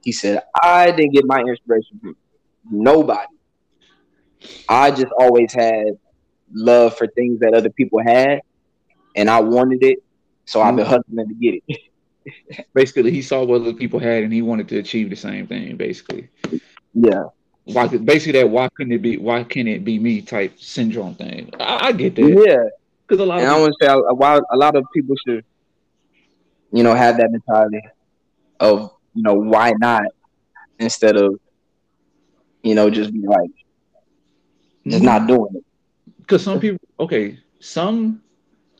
He 0.04 0.12
said, 0.12 0.42
I 0.62 0.90
didn't 0.90 1.12
get 1.12 1.24
my 1.26 1.40
inspiration 1.40 1.98
from 2.00 2.16
nobody. 2.70 3.26
I 4.68 4.90
just 4.90 5.12
always 5.18 5.52
had 5.52 5.98
love 6.52 6.96
for 6.96 7.06
things 7.06 7.40
that 7.40 7.54
other 7.54 7.70
people 7.70 8.02
had, 8.02 8.42
and 9.16 9.30
I 9.30 9.40
wanted 9.40 9.82
it, 9.82 10.02
so 10.44 10.60
I've 10.60 10.76
been 10.76 10.84
mm-hmm. 10.84 10.94
hustling 10.94 11.28
to 11.28 11.34
get 11.34 11.62
it. 11.66 12.66
Basically, 12.74 13.10
he 13.10 13.22
saw 13.22 13.44
what 13.44 13.62
other 13.62 13.72
people 13.72 13.98
had, 13.98 14.22
and 14.22 14.32
he 14.32 14.42
wanted 14.42 14.68
to 14.68 14.78
achieve 14.78 15.10
the 15.10 15.16
same 15.16 15.46
thing. 15.46 15.76
Basically, 15.76 16.28
Yeah, 16.92 17.24
why? 17.64 17.88
Basically, 17.88 18.40
that 18.40 18.50
why 18.50 18.68
couldn't 18.74 18.92
it 18.92 19.02
be? 19.02 19.16
Why 19.16 19.42
can't 19.44 19.68
it 19.68 19.84
be 19.84 19.98
me? 19.98 20.20
Type 20.20 20.58
syndrome 20.58 21.14
thing. 21.14 21.50
I, 21.58 21.88
I 21.88 21.92
get 21.92 22.14
that 22.16 22.44
yeah. 22.46 22.68
because 23.06 23.22
a 23.22 23.26
lot 23.26 23.40
And 23.40 23.48
of 23.48 23.54
I 23.54 23.60
want 23.60 23.74
to 23.80 23.86
say 23.86 23.92
a, 23.92 23.98
a, 23.98 24.40
a 24.50 24.56
lot 24.56 24.76
of 24.76 24.84
people 24.94 25.16
should, 25.26 25.44
you 26.72 26.82
know, 26.82 26.94
have 26.94 27.16
that 27.16 27.30
mentality 27.30 27.80
of 28.60 28.93
you 29.14 29.22
know 29.22 29.34
why 29.34 29.72
not? 29.78 30.02
Instead 30.78 31.16
of 31.16 31.38
you 32.62 32.74
know 32.74 32.90
just 32.90 33.12
be 33.12 33.20
like 33.26 33.50
just 34.86 35.04
not 35.04 35.26
doing 35.28 35.54
it. 35.54 35.64
because 36.18 36.42
some 36.42 36.58
people 36.58 36.80
okay 36.98 37.38
some 37.60 38.20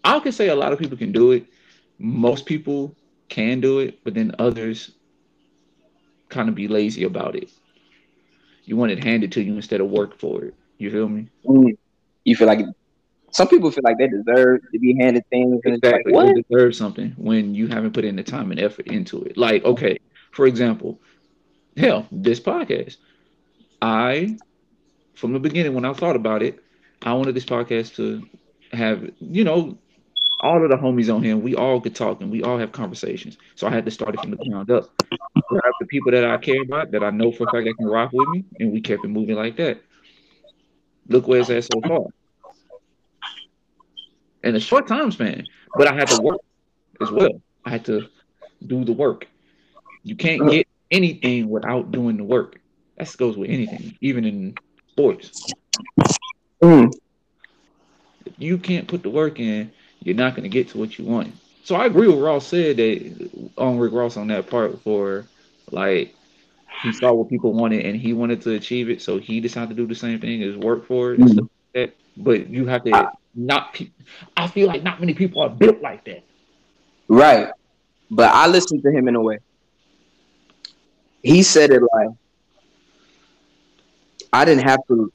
i 0.03 0.19
could 0.19 0.35
say 0.35 0.49
a 0.49 0.55
lot 0.55 0.73
of 0.73 0.79
people 0.79 0.97
can 0.97 1.13
do 1.13 1.33
it. 1.33 1.47
Most 1.99 2.47
people 2.47 2.97
can 3.29 3.61
do 3.61 3.79
it 3.79 4.03
but 4.03 4.15
then 4.15 4.35
others 4.39 4.91
kind 6.29 6.49
of 6.49 6.55
be 6.55 6.67
lazy 6.67 7.05
about 7.05 7.37
it. 7.37 7.51
You 8.65 8.77
want 8.77 8.91
it 8.93 9.05
handed 9.05 9.31
to 9.33 9.43
you 9.43 9.55
instead 9.55 9.81
of 9.81 9.91
work 9.91 10.19
for 10.19 10.45
it. 10.47 10.55
You 10.79 10.91
feel 10.91 11.09
me? 11.09 11.29
Mm. 11.47 11.77
You 12.25 12.35
feel 12.35 12.47
like 12.47 12.61
some 13.31 13.49
people 13.49 13.71
feel 13.71 13.85
like 13.85 13.99
they 13.99 14.09
deserve 14.09 14.61
to 14.73 14.79
be 14.79 14.97
handed 14.99 15.23
things, 15.29 15.61
exactly 15.65 16.13
like 16.13 16.29
you 16.29 16.35
what? 16.35 16.49
deserve 16.49 16.75
something 16.75 17.15
when 17.17 17.55
you 17.55 17.69
haven't 17.69 17.93
put 17.93 18.05
in 18.05 18.17
the 18.17 18.23
time 18.23 18.51
and 18.51 18.59
effort 18.61 18.87
into 18.89 19.23
it. 19.23 19.37
Like 19.37 19.65
okay 19.65 19.99
for 20.35 20.47
example 20.47 21.01
hell 21.77 22.07
this 22.13 22.41
podcast. 22.41 22.99
I 23.83 24.39
from 25.15 25.33
the 25.33 25.41
beginning 25.41 25.75
when 25.75 25.85
i 25.85 25.93
thought 25.93 26.17
about 26.17 26.43
it 26.43 26.61
i 27.03 27.13
wanted 27.13 27.35
this 27.35 27.45
podcast 27.47 27.95
to 27.97 28.27
have 28.73 29.11
you 29.21 29.45
know 29.45 29.79
all 30.43 30.63
of 30.63 30.71
the 30.71 30.77
homies 30.77 31.15
on 31.15 31.23
here 31.23 31.37
we 31.37 31.55
all 31.55 31.81
could 31.81 31.95
talk 31.95 32.21
and 32.21 32.31
we 32.31 32.43
all 32.43 32.59
have 32.59 32.73
conversations. 32.73 33.39
So 33.57 33.67
i 33.67 33.71
had 33.71 33.85
to 33.87 33.91
start 33.91 34.15
it 34.15 34.21
from 34.21 34.31
the 34.33 34.37
ground 34.39 34.71
up. 34.71 34.91
Grab 35.49 35.75
the 35.81 35.87
people 35.87 36.13
that 36.13 36.25
i 36.25 36.37
care 36.39 36.63
about 36.63 36.91
that 36.93 37.05
i 37.05 37.11
know 37.11 37.33
for 37.33 37.45
a 37.45 37.51
fact 37.51 37.67
that 37.67 37.75
can 37.79 37.87
rock 37.87 38.11
with 38.13 38.29
me 38.29 38.45
and 38.61 38.73
we 38.73 38.81
kept 38.81 39.05
it 39.05 39.09
moving 39.09 39.37
like 39.37 39.57
that. 39.57 39.81
Look 41.09 41.27
where 41.29 41.41
it's 41.41 41.51
at 41.51 41.65
so 41.65 41.81
far. 41.87 42.07
In 44.43 44.55
a 44.57 44.61
short 44.61 44.87
time 44.87 45.11
span 45.11 45.45
but 45.77 45.89
i 45.89 45.95
had 45.95 46.09
to 46.11 46.17
work 46.23 46.41
as 47.01 47.11
well. 47.11 47.31
I 47.65 47.71
had 47.71 47.85
to 47.87 48.09
do 48.67 48.85
the 48.85 48.93
work 48.93 49.27
you 50.05 50.15
can't 50.15 50.43
uh, 50.43 50.49
get 50.49 50.69
anything 50.91 51.49
without 51.49 51.91
doing 51.91 52.17
the 52.17 52.25
work 52.25 52.61
that 52.97 53.13
goes 53.17 53.37
with 53.37 53.51
anything 53.51 53.97
even 54.01 54.25
in 54.25 54.55
sports 54.91 55.53
Mm. 56.63 56.93
if 58.25 58.33
you 58.39 58.57
can't 58.57 58.89
put 58.89 59.03
the 59.03 59.11
work 59.11 59.39
in, 59.39 59.71
you're 60.01 60.15
not 60.15 60.35
going 60.35 60.45
to 60.45 60.49
get 60.49 60.69
to 60.71 60.79
what 60.79 60.99
you 60.99 61.05
want. 61.05 61.35
So 61.65 61.75
I 61.75 61.87
agree 61.87 62.09
with 62.09 62.19
Ross 62.19 62.47
said 62.47 62.77
that 62.79 63.51
on 63.59 63.79
Rick 63.79 63.93
Ross 63.93 64.17
on 64.17 64.29
that 64.29 64.49
part 64.49 64.81
for 64.83 65.27
like 65.71 66.15
he 66.83 66.93
saw 66.93 67.13
what 67.13 67.29
people 67.29 67.53
wanted 67.53 67.85
and 67.85 67.97
he 67.97 68.13
wanted 68.13 68.43
to 68.43 68.53
achieve 68.53 68.91
it, 68.91 69.03
so 69.03 69.19
he 69.19 69.41
decided 69.41 69.71
to 69.71 69.75
do 69.75 69.87
the 69.87 69.95
same 69.95 70.21
thing 70.21 70.43
as 70.43 70.57
work 70.57 70.87
for 70.87 71.13
it 71.13 71.21
and 71.21 71.31
stuff 71.31 71.45
mm. 71.45 71.49
like 71.75 71.91
that. 71.91 71.97
But 72.17 72.49
you 72.49 72.67
have 72.67 72.85
to 72.85 73.11
not. 73.35 73.75
pe- 73.75 73.91
I 74.37 74.47
feel 74.49 74.69
like 74.69 74.83
not 74.83 75.01
many 75.01 75.15
people 75.15 75.43
are 75.43 75.51
built 75.51 75.81
like 75.83 76.05
that. 76.05 76.25
Right. 77.09 77.49
But 78.11 78.33
I 78.33 78.47
listened 78.47 78.83
to 78.83 78.91
him 78.91 79.09
in 79.09 79.17
a 79.17 79.21
way. 79.21 79.39
He 81.25 81.43
said 81.43 81.71
it 81.71 81.81
like 81.81 82.11
I 84.31 84.45
didn't 84.45 84.69
have 84.69 84.81
to 84.89 85.11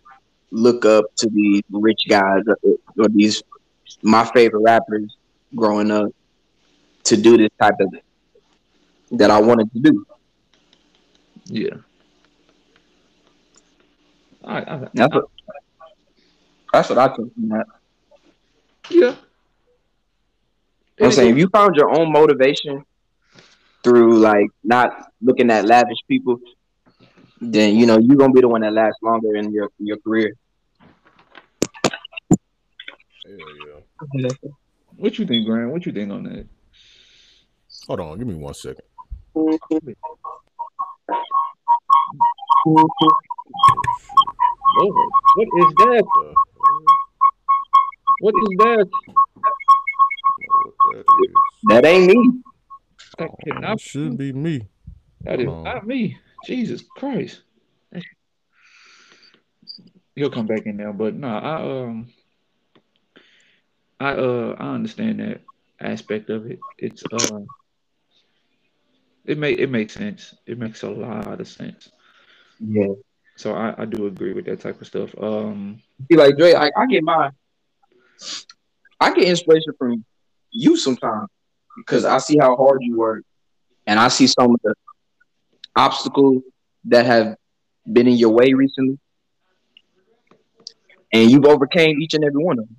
look 0.49 0.83
up 0.83 1.05
to 1.17 1.29
these 1.29 1.61
rich 1.69 2.01
guys 2.09 2.41
or, 2.47 2.57
or 2.97 3.07
these 3.09 3.43
my 4.01 4.25
favorite 4.33 4.61
rappers 4.61 5.15
growing 5.55 5.91
up 5.91 6.09
to 7.03 7.15
do 7.15 7.37
this 7.37 7.51
type 7.61 7.75
of 7.79 7.93
that 9.19 9.29
I 9.29 9.39
wanted 9.39 9.71
to 9.71 9.79
do. 9.79 10.05
Yeah. 11.45 11.75
I, 14.43 14.57
I, 14.61 14.87
That's 14.95 15.13
what 15.13 15.25
that's 16.73 16.89
what 16.89 16.97
I 16.97 17.07
took 17.09 17.33
from 17.35 17.49
that. 17.49 17.65
yeah. 18.89 19.15
I'm 20.99 21.11
saying 21.11 21.33
if 21.33 21.37
you 21.37 21.49
found 21.49 21.75
your 21.75 21.97
own 21.99 22.11
motivation 22.11 22.83
through 23.83 24.19
like 24.19 24.47
not 24.63 25.11
looking 25.21 25.49
at 25.51 25.65
lavish 25.65 25.99
people, 26.07 26.37
then 27.41 27.75
you 27.75 27.85
know 27.85 27.97
you're 27.97 28.17
gonna 28.17 28.33
be 28.33 28.41
the 28.41 28.47
one 28.47 28.61
that 28.61 28.73
lasts 28.73 28.99
longer 29.01 29.35
in 29.35 29.51
your 29.51 29.69
your 29.79 29.97
career. 29.97 30.33
Yeah. 33.25 34.29
What 34.97 35.17
you 35.19 35.25
think, 35.25 35.45
Grant? 35.45 35.71
What 35.71 35.85
you 35.85 35.91
think 35.91 36.11
on 36.11 36.23
that? 36.23 36.47
Hold 37.87 37.99
on, 37.99 38.17
give 38.17 38.27
me 38.27 38.35
one 38.35 38.53
second. 38.53 38.83
Lord, 39.33 39.59
what 45.35 45.47
is 45.57 45.73
that? 45.77 46.05
What 48.21 48.35
is 48.35 48.49
that? 48.57 48.87
what 50.49 50.73
that 50.91 51.05
is. 51.23 51.33
That 51.69 51.85
ain't 51.85 52.07
me. 52.07 52.41
That 53.17 53.31
Oh, 53.31 53.37
cannot 53.43 53.73
it 53.73 53.79
should 53.81 54.17
be 54.17 54.31
me. 54.33 54.67
That 55.23 55.39
is 55.39 55.47
Hold 55.47 55.65
not 55.65 55.87
me. 55.87 56.17
Jesus 56.45 56.83
Christ. 56.95 57.41
He'll 60.15 60.29
come 60.29 60.47
back 60.47 60.65
in 60.65 60.77
there, 60.77 60.93
but 60.93 61.13
no, 61.15 61.27
I 61.27 61.83
um 61.83 62.09
I 63.99 64.11
uh 64.13 64.55
I 64.59 64.67
understand 64.75 65.19
that 65.19 65.41
aspect 65.79 66.29
of 66.29 66.45
it. 66.45 66.59
It's 66.77 67.03
uh 67.11 67.39
it 69.25 69.37
make 69.37 69.59
it 69.59 69.69
makes 69.69 69.93
sense. 69.93 70.35
It 70.45 70.57
makes 70.57 70.83
a 70.83 70.89
lot 70.89 71.39
of 71.39 71.47
sense. 71.47 71.89
Yeah. 72.59 72.93
So 73.37 73.53
I, 73.53 73.73
I 73.77 73.85
do 73.85 74.07
agree 74.07 74.33
with 74.33 74.45
that 74.45 74.59
type 74.59 74.81
of 74.81 74.87
stuff. 74.87 75.13
Um 75.21 75.81
See, 76.11 76.17
like 76.17 76.37
Dre, 76.37 76.53
I, 76.53 76.71
I 76.75 76.85
get 76.87 77.03
my, 77.03 77.29
I 78.99 79.13
get 79.13 79.25
inspiration 79.27 79.73
from 79.77 80.03
you 80.51 80.75
sometimes 80.75 81.29
because 81.79 82.05
I 82.05 82.17
see 82.19 82.37
how 82.39 82.55
hard 82.55 82.79
you 82.81 82.97
work, 82.97 83.23
and 83.87 83.99
I 83.99 84.07
see 84.09 84.27
some 84.27 84.51
of 84.53 84.59
the 84.63 84.73
obstacles 85.75 86.43
that 86.85 87.05
have 87.05 87.35
been 87.91 88.07
in 88.07 88.15
your 88.17 88.29
way 88.31 88.53
recently, 88.53 88.97
and 91.11 91.29
you've 91.31 91.45
overcame 91.45 91.99
each 92.01 92.13
and 92.13 92.23
every 92.23 92.43
one 92.43 92.59
of 92.59 92.67
them. 92.67 92.77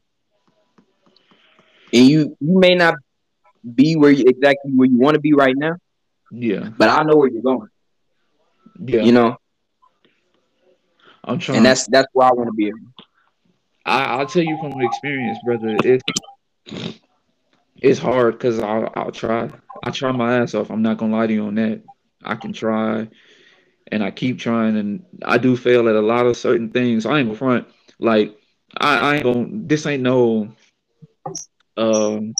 And 1.92 2.06
you 2.06 2.36
you 2.40 2.58
may 2.58 2.74
not 2.74 2.94
be 3.74 3.96
where 3.96 4.10
you 4.10 4.24
exactly 4.26 4.70
where 4.72 4.88
you 4.88 4.98
want 4.98 5.14
to 5.14 5.20
be 5.20 5.32
right 5.32 5.56
now, 5.56 5.74
Yeah. 6.30 6.70
but 6.78 6.88
I 6.88 7.02
know 7.02 7.16
where 7.16 7.28
you're 7.28 7.42
going. 7.42 7.68
Yeah. 8.82 9.02
You 9.02 9.12
know, 9.12 9.36
I'm 11.24 11.38
trying. 11.38 11.58
and 11.58 11.66
that's 11.66 11.86
that's 11.88 12.08
where 12.12 12.28
I 12.28 12.32
want 12.32 12.48
to 12.48 12.52
be. 12.54 12.72
I, 13.84 14.04
I'll 14.04 14.26
tell 14.26 14.42
you 14.42 14.56
from 14.60 14.80
experience, 14.80 15.38
brother. 15.44 15.76
It's 15.82 16.02
it's 17.80 17.98
hard 17.98 18.34
because 18.34 18.58
I'll 18.58 18.92
I'll 18.94 19.12
try. 19.12 19.50
I 19.82 19.90
try 19.90 20.12
my 20.12 20.38
ass 20.38 20.54
off. 20.54 20.70
I'm 20.70 20.82
not 20.82 20.98
gonna 20.98 21.16
lie 21.16 21.26
to 21.26 21.32
you 21.32 21.46
on 21.46 21.54
that. 21.56 21.82
I 22.22 22.34
can 22.34 22.52
try, 22.52 23.08
and 23.88 24.02
I 24.02 24.10
keep 24.10 24.38
trying, 24.38 24.76
and 24.76 25.04
I 25.24 25.38
do 25.38 25.56
fail 25.56 25.88
at 25.88 25.96
a 25.96 26.00
lot 26.00 26.26
of 26.26 26.36
certain 26.36 26.70
things. 26.70 27.06
I 27.06 27.18
ain't 27.18 27.28
gonna 27.28 27.38
front. 27.38 27.68
Like 27.98 28.36
I, 28.76 28.98
I 28.98 29.14
ain't 29.16 29.24
gonna. 29.24 29.46
This 29.50 29.86
ain't 29.86 30.02
no. 30.02 30.52
Um, 31.76 32.34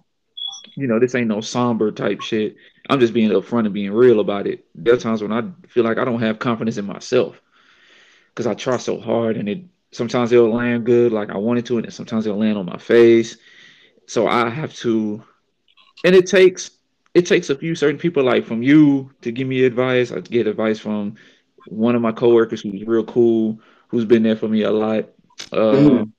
you 0.77 0.87
know, 0.87 0.99
this 0.99 1.15
ain't 1.15 1.29
no 1.29 1.41
somber 1.41 1.91
type 1.91 2.21
shit. 2.21 2.57
I'm 2.89 3.01
just 3.01 3.15
being 3.15 3.31
upfront 3.31 3.65
and 3.65 3.75
being 3.75 3.93
real 3.93 4.21
about 4.21 4.47
it. 4.47 4.67
There 4.75 4.95
are 4.95 4.99
times 4.99 5.23
when 5.23 5.33
I 5.33 5.43
feel 5.69 5.85
like 5.85 5.99
I 5.99 6.05
don't 6.05 6.21
have 6.21 6.39
confidence 6.39 6.77
in 6.77 6.85
myself 6.85 7.41
because 8.29 8.47
I 8.47 8.55
try 8.55 8.77
so 8.77 9.01
hard, 9.01 9.37
and 9.37 9.49
it 9.49 9.65
sometimes 9.93 10.33
it'll 10.33 10.55
land 10.55 10.85
good 10.85 11.13
like 11.13 11.31
I 11.31 11.37
wanted 11.37 11.67
to, 11.67 11.79
and 11.79 11.93
sometimes 11.93 12.27
it'll 12.27 12.39
land 12.39 12.59
on 12.59 12.67
my 12.67 12.79
face. 12.79 13.37
So 14.07 14.27
I 14.27 14.49
have 14.51 14.75
to, 14.77 15.23
and 16.05 16.15
it 16.15 16.27
takes 16.27 16.71
it 17.15 17.27
takes 17.27 17.51
a 17.51 17.55
few 17.57 17.75
certain 17.75 17.99
people 17.99 18.23
like 18.23 18.45
from 18.45 18.63
you 18.63 19.11
to 19.23 19.33
give 19.33 19.49
me 19.49 19.65
advice. 19.65 20.13
I 20.13 20.21
get 20.21 20.47
advice 20.47 20.79
from 20.79 21.17
one 21.67 21.95
of 21.95 22.03
my 22.03 22.13
coworkers 22.13 22.63
who's 22.63 22.85
real 22.85 23.05
cool, 23.05 23.59
who's 23.89 24.05
been 24.05 24.23
there 24.23 24.37
for 24.37 24.49
me 24.49 24.63
a 24.63 24.71
lot. 24.71 25.07
Uh, 25.53 25.75
Mhm. 25.77 26.13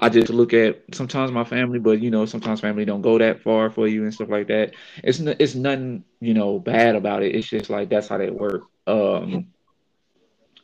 I 0.00 0.08
just 0.08 0.30
look 0.30 0.54
at 0.54 0.82
sometimes 0.92 1.30
my 1.30 1.44
family, 1.44 1.78
but 1.78 2.00
you 2.00 2.10
know 2.10 2.24
sometimes 2.24 2.60
family 2.60 2.84
don't 2.84 3.02
go 3.02 3.18
that 3.18 3.40
far 3.42 3.70
for 3.70 3.86
you 3.86 4.02
and 4.04 4.12
stuff 4.14 4.30
like 4.30 4.48
that. 4.48 4.72
It's 5.04 5.20
n- 5.20 5.36
it's 5.38 5.54
nothing 5.54 6.04
you 6.20 6.32
know 6.34 6.58
bad 6.58 6.96
about 6.96 7.22
it. 7.22 7.34
It's 7.34 7.48
just 7.48 7.68
like 7.68 7.90
that's 7.90 8.08
how 8.08 8.16
they 8.18 8.30
work. 8.30 8.68
Um, 8.86 9.52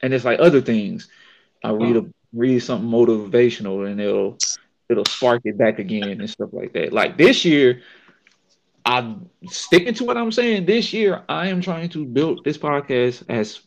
and 0.02 0.14
it's 0.14 0.24
like 0.24 0.40
other 0.40 0.60
things. 0.60 1.08
I 1.64 1.70
read 1.70 1.96
a 1.96 2.06
read 2.32 2.60
something 2.60 2.88
motivational 2.90 3.90
and 3.90 4.00
it'll 4.00 4.40
it'll 4.88 5.04
spark 5.04 5.42
it 5.44 5.58
back 5.58 5.78
again 5.78 6.20
and 6.20 6.30
stuff 6.30 6.50
like 6.52 6.72
that. 6.74 6.92
Like 6.92 7.16
this 7.16 7.44
year, 7.44 7.82
I'm 8.86 9.28
sticking 9.48 9.94
to 9.94 10.04
what 10.04 10.16
I'm 10.16 10.30
saying. 10.30 10.66
This 10.66 10.92
year, 10.92 11.24
I 11.28 11.48
am 11.48 11.60
trying 11.60 11.88
to 11.90 12.04
build 12.06 12.44
this 12.44 12.56
podcast 12.56 13.24
as 13.28 13.60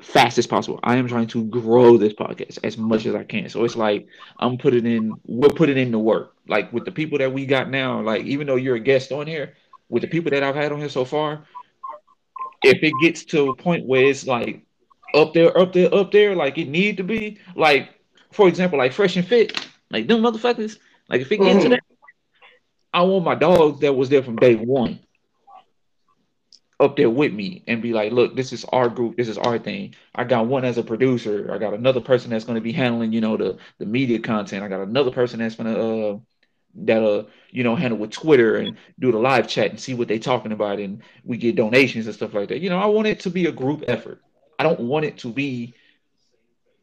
fast 0.00 0.38
as 0.38 0.46
possible. 0.46 0.78
I 0.84 0.96
am 0.96 1.08
trying 1.08 1.26
to 1.28 1.44
grow 1.44 1.96
this 1.96 2.12
podcast 2.12 2.60
as 2.62 2.78
much 2.78 3.04
as 3.04 3.16
I 3.16 3.24
can. 3.24 3.48
So 3.48 3.64
it's 3.64 3.74
like 3.74 4.06
I'm 4.38 4.56
putting 4.58 4.86
in 4.86 5.14
we're 5.26 5.48
putting 5.48 5.76
in 5.76 5.90
the 5.90 5.98
work. 5.98 6.34
Like 6.46 6.72
with 6.72 6.84
the 6.84 6.92
people 6.92 7.18
that 7.18 7.32
we 7.32 7.44
got 7.44 7.70
now, 7.70 8.00
like 8.02 8.24
even 8.24 8.46
though 8.46 8.54
you're 8.56 8.76
a 8.76 8.80
guest 8.80 9.10
on 9.10 9.26
here, 9.26 9.54
with 9.88 10.02
the 10.02 10.08
people 10.08 10.30
that 10.30 10.44
I've 10.44 10.54
had 10.54 10.70
on 10.70 10.78
here 10.78 10.88
so 10.88 11.04
far, 11.04 11.44
if 12.62 12.82
it 12.84 12.92
gets 13.02 13.24
to 13.26 13.50
a 13.50 13.56
point 13.56 13.84
where 13.84 14.04
it's 14.04 14.26
like 14.28 14.62
up 15.12 15.34
there, 15.34 15.56
up 15.58 15.72
there, 15.72 15.92
up 15.92 16.12
there, 16.12 16.36
like 16.36 16.56
it 16.56 16.68
need 16.68 16.96
to 16.98 17.02
be, 17.04 17.38
like 17.56 17.90
for 18.30 18.46
example, 18.46 18.78
like 18.78 18.92
fresh 18.92 19.16
and 19.16 19.26
fit, 19.26 19.66
like 19.90 20.06
them 20.06 20.20
motherfuckers, 20.22 20.78
like 21.08 21.20
if 21.20 21.32
it 21.32 21.38
gets 21.38 21.64
to 21.64 21.68
Mhm. 21.68 21.70
that, 21.70 21.82
I 22.92 23.02
want 23.02 23.24
my 23.24 23.34
dog 23.34 23.80
that 23.80 23.94
was 23.94 24.08
there 24.08 24.22
from 24.22 24.36
day 24.36 24.54
one 24.56 25.00
up 26.82 26.96
there 26.96 27.08
with 27.08 27.32
me 27.32 27.62
and 27.68 27.80
be 27.80 27.92
like, 27.92 28.12
look, 28.12 28.34
this 28.34 28.52
is 28.52 28.64
our 28.66 28.88
group, 28.88 29.16
this 29.16 29.28
is 29.28 29.38
our 29.38 29.58
thing. 29.58 29.94
I 30.14 30.24
got 30.24 30.46
one 30.46 30.64
as 30.64 30.78
a 30.78 30.82
producer, 30.82 31.50
I 31.52 31.58
got 31.58 31.74
another 31.74 32.00
person 32.00 32.30
that's 32.30 32.44
going 32.44 32.56
to 32.56 32.60
be 32.60 32.72
handling, 32.72 33.12
you 33.12 33.20
know, 33.20 33.36
the 33.36 33.58
the 33.78 33.86
media 33.86 34.18
content. 34.18 34.64
I 34.64 34.68
got 34.68 34.80
another 34.80 35.10
person 35.10 35.38
that's 35.38 35.54
gonna 35.54 35.78
uh 35.78 36.18
that'll 36.74 37.28
you 37.50 37.62
know 37.62 37.76
handle 37.76 37.98
with 37.98 38.10
Twitter 38.10 38.56
and 38.56 38.76
do 38.98 39.12
the 39.12 39.18
live 39.18 39.46
chat 39.46 39.70
and 39.70 39.78
see 39.78 39.94
what 39.94 40.08
they're 40.08 40.18
talking 40.18 40.52
about 40.52 40.80
and 40.80 41.02
we 41.24 41.36
get 41.36 41.56
donations 41.56 42.06
and 42.06 42.14
stuff 42.14 42.34
like 42.34 42.48
that. 42.48 42.60
You 42.60 42.70
know, 42.70 42.78
I 42.78 42.86
want 42.86 43.06
it 43.06 43.20
to 43.20 43.30
be 43.30 43.46
a 43.46 43.52
group 43.52 43.84
effort. 43.86 44.20
I 44.58 44.64
don't 44.64 44.80
want 44.80 45.04
it 45.04 45.18
to 45.18 45.32
be 45.32 45.74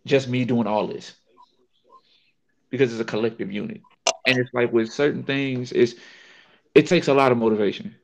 just 0.06 0.30
me 0.30 0.46
doing 0.46 0.68
all 0.68 0.88
this 0.88 1.14
because 2.70 2.92
it's 2.92 3.02
a 3.02 3.06
collective 3.06 3.52
unit. 3.52 3.82
And 4.26 4.38
it's 4.38 4.54
like 4.54 4.72
with 4.72 4.92
certain 4.92 5.24
things, 5.24 5.72
it's 5.72 5.96
it 6.76 6.88
takes 6.88 7.08
a 7.08 7.14
lot 7.14 7.32
of 7.32 7.38
motivation. 7.38 7.96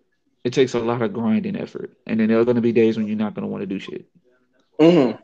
It 0.43 0.53
takes 0.53 0.74
a 0.74 0.80
lot 0.80 1.01
of 1.01 1.13
grinding 1.13 1.55
effort. 1.55 1.91
And 2.05 2.20
then 2.20 2.28
there 2.28 2.39
are 2.39 2.45
gonna 2.45 2.61
be 2.61 2.72
days 2.72 2.97
when 2.97 3.07
you're 3.07 3.18
not 3.18 3.34
gonna 3.34 3.47
want 3.47 3.61
to 3.61 3.68
do 3.68 3.80
shit. 3.80 4.05
Mhm. 4.80 5.18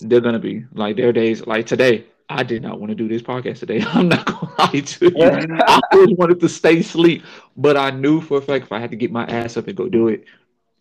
They're 0.00 0.20
gonna 0.20 0.38
be 0.38 0.64
like 0.74 0.96
there 0.96 1.08
are 1.08 1.12
days 1.12 1.46
like 1.46 1.66
today. 1.66 2.04
I 2.30 2.42
did 2.42 2.62
not 2.62 2.78
want 2.78 2.90
to 2.90 2.94
do 2.94 3.08
this 3.08 3.22
podcast 3.22 3.60
today. 3.60 3.80
I'm 3.86 4.08
not 4.08 4.26
gonna 4.26 4.52
lie 4.58 4.80
to 4.80 5.04
you. 5.06 5.12
I 5.66 5.80
always 5.92 6.16
wanted 6.16 6.40
to 6.40 6.48
stay 6.48 6.78
asleep, 6.80 7.24
but 7.56 7.76
I 7.76 7.90
knew 7.90 8.20
for 8.20 8.38
a 8.38 8.42
fact 8.42 8.66
if 8.66 8.72
I 8.72 8.78
had 8.80 8.90
to 8.90 8.96
get 8.96 9.10
my 9.10 9.24
ass 9.24 9.56
up 9.56 9.66
and 9.66 9.76
go 9.76 9.88
do 9.88 10.08
it, 10.08 10.24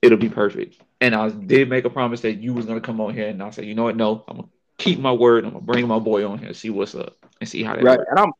it'll 0.01 0.17
be 0.17 0.29
perfect. 0.29 0.81
And 0.99 1.15
I 1.15 1.29
did 1.29 1.69
make 1.69 1.85
a 1.85 1.89
promise 1.89 2.21
that 2.21 2.33
you 2.33 2.53
was 2.53 2.65
gonna 2.65 2.81
come 2.81 2.99
on 2.99 3.13
here, 3.13 3.27
and 3.27 3.41
I 3.41 3.49
said, 3.51 3.65
you 3.65 3.75
know 3.75 3.83
what? 3.83 3.95
No, 3.95 4.23
I'm 4.27 4.37
gonna 4.37 4.49
keep 4.77 4.99
my 4.99 5.11
word. 5.11 5.45
I'm 5.45 5.51
gonna 5.51 5.63
bring 5.65 5.87
my 5.87 5.99
boy 5.99 6.27
on 6.27 6.37
here, 6.37 6.53
see 6.53 6.69
what's 6.69 6.95
up, 6.95 7.15
and 7.39 7.49
see 7.49 7.63
how 7.63 7.75
that 7.75 7.83
Right, 7.83 7.97
works. 7.99 8.09
and 8.11 8.19
I'm. 8.19 8.31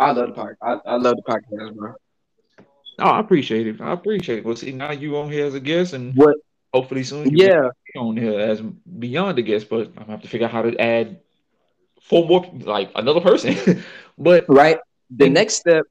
I 0.00 0.12
love 0.12 0.28
the 0.28 0.34
podcast. 0.34 0.56
I, 0.62 0.90
I 0.90 0.96
love 0.96 1.16
the 1.16 1.22
podcast, 1.22 1.74
bro. 1.76 1.94
Oh, 2.98 3.04
I 3.10 3.20
appreciate 3.20 3.66
it. 3.66 3.80
I 3.80 3.92
appreciate 3.92 4.38
it. 4.38 4.44
Well, 4.44 4.56
see, 4.56 4.72
now 4.72 4.92
you 4.92 5.16
on 5.16 5.30
here 5.30 5.46
as 5.46 5.54
a 5.54 5.60
guest, 5.60 5.92
and 5.92 6.14
What? 6.14 6.36
hopefully 6.72 7.04
soon 7.04 7.30
you 7.30 7.38
Yeah, 7.38 7.70
be 7.94 7.98
on 7.98 8.16
here 8.16 8.38
as 8.38 8.60
beyond 8.60 9.38
a 9.38 9.42
guest. 9.42 9.68
But 9.68 9.88
I'm 9.88 9.92
gonna 9.94 10.10
have 10.12 10.22
to 10.22 10.28
figure 10.28 10.46
out 10.46 10.52
how 10.52 10.62
to 10.62 10.76
add 10.80 11.20
four 12.00 12.26
more, 12.26 12.44
like 12.62 12.90
another 12.94 13.20
person. 13.20 13.82
but 14.18 14.44
right. 14.48 14.78
The 15.10 15.28
next 15.28 15.54
step 15.54 15.84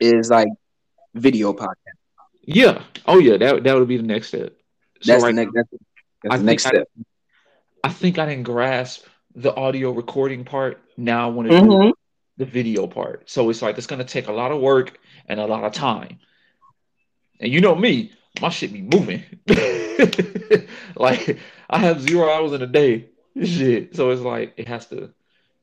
is 0.00 0.30
like 0.30 0.48
video 1.14 1.52
podcast. 1.52 1.96
yeah, 2.44 2.82
oh 3.06 3.18
yeah, 3.18 3.36
that 3.38 3.64
that 3.64 3.74
would 3.74 3.88
be 3.88 3.96
the 3.96 4.02
next 4.02 4.28
step. 4.28 4.52
So 5.00 5.16
That's 5.16 5.22
right 5.22 5.34
the 5.34 5.34
next. 5.34 5.52
That's, 5.54 5.68
that's 6.22 6.34
I 6.34 6.36
the 6.36 6.42
next 6.44 6.62
think 6.62 6.66
I- 6.66 6.72
step. 6.74 6.88
I 7.84 7.88
think 7.90 8.18
I 8.18 8.26
didn't 8.26 8.44
grasp 8.44 9.06
the 9.34 9.54
audio 9.54 9.90
recording 9.90 10.44
part. 10.44 10.78
Now 10.96 11.28
I 11.28 11.30
want 11.32 11.46
to 11.48 11.52
do 11.52 11.78
Mhm. 11.78 11.92
The 12.36 12.44
video 12.44 12.86
part. 12.86 13.28
So 13.28 13.48
it's 13.50 13.62
like 13.62 13.78
it's 13.78 13.86
gonna 13.86 14.04
take 14.04 14.28
a 14.28 14.32
lot 14.32 14.52
of 14.52 14.60
work 14.60 14.98
and 15.26 15.40
a 15.40 15.46
lot 15.46 15.64
of 15.64 15.72
time. 15.72 16.18
And 17.40 17.52
you 17.52 17.60
know 17.60 17.74
me, 17.74 18.12
my 18.40 18.48
shit 18.48 18.72
be 18.72 18.82
moving. 18.82 19.22
like 20.96 21.38
I 21.70 21.78
have 21.78 22.00
zero 22.00 22.30
hours 22.30 22.52
in 22.52 22.62
a 22.62 22.66
day. 22.66 23.08
Shit. 23.42 23.94
So 23.96 24.10
it's 24.10 24.22
like 24.22 24.54
it 24.56 24.68
has 24.68 24.86
to 24.86 25.12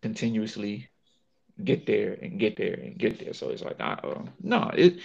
continuously 0.01 0.89
get 1.63 1.85
there 1.85 2.17
and 2.21 2.39
get 2.39 2.57
there 2.57 2.73
and 2.73 2.97
get 2.97 3.19
there. 3.19 3.33
So 3.33 3.49
it's 3.49 3.63
like 3.63 3.79
I, 3.79 3.93
uh, 3.93 4.23
no, 4.41 4.71
it 4.75 4.99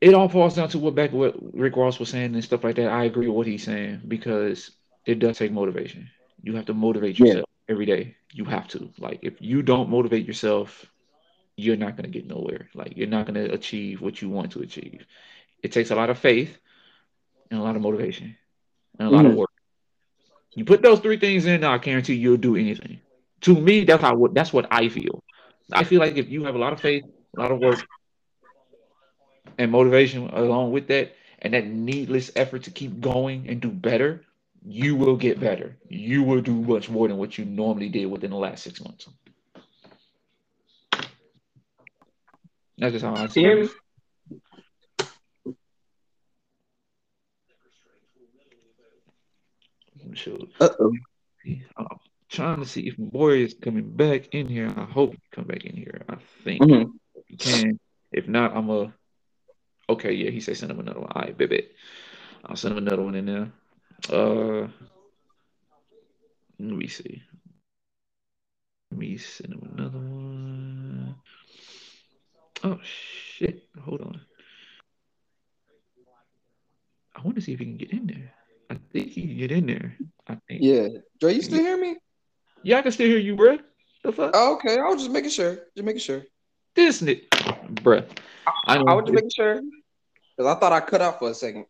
it 0.00 0.14
all 0.14 0.28
falls 0.28 0.56
down 0.56 0.68
to 0.70 0.78
what 0.78 0.94
back 0.94 1.12
what 1.12 1.36
Rick 1.54 1.76
Ross 1.76 1.98
was 1.98 2.10
saying 2.10 2.34
and 2.34 2.44
stuff 2.44 2.64
like 2.64 2.76
that. 2.76 2.90
I 2.90 3.04
agree 3.04 3.28
with 3.28 3.36
what 3.36 3.46
he's 3.46 3.64
saying 3.64 4.02
because 4.06 4.70
it 5.04 5.18
does 5.18 5.38
take 5.38 5.52
motivation. 5.52 6.10
You 6.42 6.54
have 6.56 6.66
to 6.66 6.74
motivate 6.74 7.18
yourself 7.18 7.46
every 7.68 7.86
day. 7.86 8.16
You 8.32 8.44
have 8.46 8.68
to. 8.68 8.90
Like 8.98 9.20
if 9.22 9.40
you 9.40 9.62
don't 9.62 9.90
motivate 9.90 10.26
yourself, 10.26 10.86
you're 11.56 11.76
not 11.76 11.96
gonna 11.96 12.08
get 12.08 12.26
nowhere. 12.26 12.68
Like 12.74 12.96
you're 12.96 13.08
not 13.08 13.26
gonna 13.26 13.44
achieve 13.44 14.00
what 14.02 14.20
you 14.22 14.28
want 14.30 14.52
to 14.52 14.60
achieve. 14.60 15.06
It 15.62 15.72
takes 15.72 15.90
a 15.90 15.96
lot 15.96 16.10
of 16.10 16.18
faith 16.18 16.58
and 17.50 17.60
a 17.60 17.62
lot 17.62 17.76
of 17.76 17.82
motivation 17.82 18.36
and 18.98 19.08
a 19.08 19.10
lot 19.10 19.26
of 19.26 19.32
Mhm. 19.32 19.36
work. 19.36 19.50
You 20.54 20.64
put 20.64 20.82
those 20.82 21.00
three 21.00 21.18
things 21.18 21.46
in, 21.46 21.64
I 21.64 21.78
guarantee 21.78 22.14
you'll 22.14 22.36
do 22.38 22.56
anything. 22.56 23.00
To 23.42 23.54
me, 23.60 23.84
that's 23.84 24.02
how 24.02 24.26
that's 24.32 24.52
what 24.52 24.66
I 24.70 24.88
feel. 24.88 25.22
I 25.72 25.84
feel 25.84 26.00
like 26.00 26.16
if 26.16 26.30
you 26.30 26.44
have 26.44 26.56
a 26.56 26.58
lot 26.58 26.72
of 26.72 26.80
faith, 26.80 27.04
a 27.36 27.40
lot 27.40 27.52
of 27.52 27.60
work, 27.60 27.80
and 29.58 29.72
motivation 29.72 30.28
along 30.30 30.72
with 30.72 30.88
that, 30.88 31.14
and 31.40 31.54
that 31.54 31.66
needless 31.66 32.32
effort 32.36 32.64
to 32.64 32.70
keep 32.70 33.00
going 33.00 33.48
and 33.48 33.60
do 33.60 33.70
better, 33.70 34.22
you 34.66 34.96
will 34.96 35.16
get 35.16 35.38
better. 35.38 35.76
You 35.88 36.24
will 36.24 36.40
do 36.40 36.54
much 36.54 36.90
more 36.90 37.06
than 37.06 37.18
what 37.18 37.38
you 37.38 37.44
normally 37.44 37.88
did 37.88 38.06
within 38.06 38.30
the 38.30 38.36
last 38.36 38.64
six 38.64 38.80
months. 38.82 39.08
That's 42.78 42.92
just 42.92 43.04
how 43.04 43.14
I 43.14 43.26
see 43.28 43.42
You 43.42 43.48
hear 43.48 43.58
it. 43.64 43.70
Uh-oh. 50.60 50.92
I'm 51.76 51.86
trying 52.28 52.58
to 52.58 52.66
see 52.66 52.88
if 52.88 52.98
my 52.98 53.06
boy 53.06 53.38
is 53.38 53.54
coming 53.54 53.88
back 53.90 54.34
in 54.34 54.48
here. 54.48 54.72
I 54.76 54.84
hope 54.84 55.12
he 55.12 55.20
come 55.32 55.44
back 55.44 55.64
in 55.64 55.76
here. 55.76 56.02
I 56.08 56.16
think 56.44 56.62
Mhm. 56.62 56.92
he 57.26 57.36
can. 57.36 57.78
If 58.12 58.28
not, 58.28 58.56
I'm 58.56 58.68
a. 58.70 58.92
Okay, 59.88 60.12
yeah, 60.12 60.30
he 60.30 60.40
said 60.40 60.56
send 60.56 60.72
him 60.72 60.80
another 60.80 61.00
one. 61.00 61.12
All 61.14 61.22
right, 61.22 61.36
baby. 61.36 61.68
I'll 62.44 62.56
send 62.56 62.76
him 62.76 62.86
another 62.86 63.02
one 63.02 63.14
in 63.14 63.26
there. 63.26 63.52
Uh, 64.10 64.68
let 66.58 66.76
me 66.76 66.86
see. 66.86 67.22
Let 68.90 69.00
me 69.00 69.16
send 69.18 69.54
him 69.54 69.70
another 69.76 69.98
one. 69.98 71.16
Oh 72.64 72.78
shit! 72.82 73.68
Hold 73.84 74.00
on. 74.00 74.20
I 77.14 77.22
want 77.22 77.36
to 77.36 77.42
see 77.42 77.52
if 77.52 77.58
he 77.58 77.64
can 77.64 77.76
get 77.76 77.92
in 77.92 78.06
there. 78.06 78.32
I 78.70 78.76
think 78.92 79.08
he 79.08 79.22
can 79.22 79.36
get 79.36 79.52
in 79.52 79.66
there. 79.66 79.96
I 80.26 80.36
think. 80.48 80.62
Yeah. 80.62 80.88
Dre, 81.20 81.34
you 81.34 81.42
still 81.42 81.58
hear 81.58 81.78
me? 81.78 81.96
Yeah, 82.62 82.78
I 82.78 82.82
can 82.82 82.92
still 82.92 83.06
hear 83.06 83.18
you, 83.18 83.36
bro. 83.36 83.58
The 84.02 84.12
fuck? 84.12 84.32
Oh, 84.34 84.54
okay. 84.54 84.78
I 84.78 84.84
was 84.88 85.02
just 85.02 85.10
making 85.10 85.30
sure. 85.30 85.54
Just 85.76 85.84
making 85.84 86.00
sure. 86.00 86.22
This 86.74 87.00
nigga, 87.00 87.26
bruh. 87.82 88.04
I, 88.66 88.76
I 88.76 88.94
was 88.94 89.04
just 89.04 89.14
making 89.14 89.30
sure. 89.34 89.60
Because 90.36 90.54
I 90.54 90.60
thought 90.60 90.72
I 90.72 90.80
cut 90.80 91.00
out 91.00 91.18
for 91.18 91.30
a 91.30 91.34
second. 91.34 91.66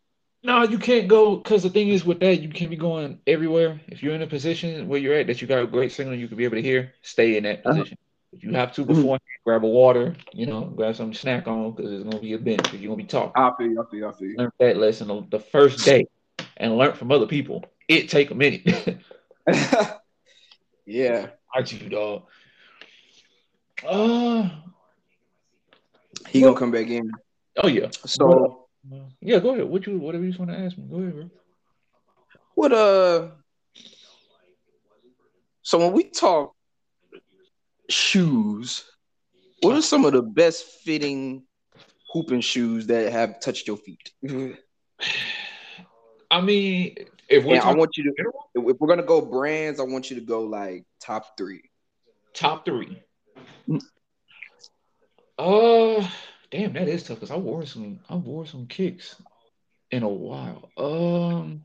No, 0.47 0.63
you 0.63 0.79
can't 0.79 1.09
go 1.09 1.35
because 1.35 1.63
the 1.63 1.69
thing 1.69 1.89
is 1.89 2.05
with 2.05 2.21
that, 2.21 2.37
you 2.41 2.47
can't 2.47 2.69
be 2.69 2.77
going 2.77 3.19
everywhere. 3.27 3.81
If 3.89 4.01
you're 4.01 4.15
in 4.15 4.21
a 4.21 4.27
position 4.27 4.87
where 4.87 4.97
you're 4.97 5.13
at 5.15 5.27
that 5.27 5.41
you 5.41 5.47
got 5.47 5.61
a 5.61 5.67
great 5.67 5.91
signal, 5.91 6.15
you 6.15 6.29
could 6.29 6.37
be 6.37 6.45
able 6.45 6.55
to 6.55 6.61
hear. 6.61 6.93
Stay 7.01 7.35
in 7.35 7.43
that 7.43 7.65
Uh-huh. 7.65 7.79
position. 7.79 7.97
If 8.31 8.43
you 8.43 8.53
have 8.53 8.71
to 8.75 8.85
before, 8.85 9.19
grab 9.45 9.65
a 9.65 9.67
water. 9.67 10.15
You 10.33 10.45
know, 10.45 10.61
grab 10.61 10.95
some 10.95 11.13
snack 11.13 11.47
on 11.49 11.73
because 11.73 11.91
it's 11.91 12.05
gonna 12.05 12.19
be 12.21 12.31
a 12.31 12.37
bench. 12.37 12.71
You're 12.73 12.83
gonna 12.91 12.95
be 12.95 13.03
talking. 13.03 13.33
I 13.35 13.51
see. 13.59 13.75
I 13.77 13.83
see. 13.91 14.03
I 14.03 14.11
see. 14.13 14.35
Learn 14.37 14.51
that 14.59 14.77
lesson 14.77 15.27
the- 15.29 15.39
first 15.39 15.83
day 15.83 16.05
and 16.55 16.77
learn 16.77 16.93
from 16.93 17.11
other 17.11 17.27
people. 17.27 17.65
It 17.89 18.09
take 18.09 18.31
a 18.31 18.35
minute. 18.35 18.63
yeah. 20.85 21.27
I 21.53 21.59
you 21.59 21.89
dog. 21.89 22.23
Uh 23.85 24.49
He 26.29 26.41
gonna 26.41 26.57
come 26.57 26.71
back 26.71 26.87
in. 26.87 27.11
oh 27.63 27.67
yeah. 27.67 27.89
So 28.05 28.66
Yeah, 29.21 29.39
go 29.39 29.53
ahead. 29.53 29.65
What 29.65 29.85
you 29.87 29.97
whatever 29.97 30.23
you 30.23 30.29
just 30.29 30.39
want 30.39 30.51
to 30.51 30.57
ask 30.57 30.77
me. 30.77 30.85
Go 30.89 30.97
ahead, 30.97 31.13
bro. 31.13 31.29
what 32.55 32.71
uh 32.71 33.29
so 35.61 35.79
when 35.79 35.91
we 35.91 36.05
talk 36.05 36.53
shoes, 37.89 38.85
what 39.61 39.75
are 39.75 39.81
some 39.81 40.05
of 40.05 40.13
the 40.13 40.21
best 40.21 40.63
fitting 40.85 41.43
hooping 42.13 42.41
shoes 42.41 42.87
that 42.87 43.11
have 43.11 43.41
touched 43.41 43.67
your 43.67 43.77
feet? 43.77 44.11
I 46.31 46.41
mean, 46.41 46.95
if 47.29 47.43
we're 47.43 47.55
And 47.55 47.63
I 47.63 47.73
want 47.73 47.97
you 47.97 48.03
to 48.05 48.13
if 48.55 48.77
we're 48.79 48.87
gonna 48.87 49.03
go 49.03 49.21
brands, 49.21 49.79
I 49.79 49.83
want 49.83 50.09
you 50.09 50.17
to 50.19 50.25
go 50.25 50.41
like 50.41 50.85
top 51.01 51.37
three. 51.37 51.63
top 52.33 52.65
three. 52.65 53.01
Mm. 53.67 53.81
Uh 55.37 56.09
damn, 56.51 56.73
that 56.73 56.87
is 56.87 57.03
tough 57.03 57.17
because 57.17 57.31
I 57.31 57.37
wore 57.37 57.65
some 57.65 57.99
I 58.09 58.15
wore 58.15 58.45
some 58.45 58.67
kicks 58.67 59.15
in 59.91 60.03
a 60.03 60.09
while. 60.09 60.69
Um 60.77 61.63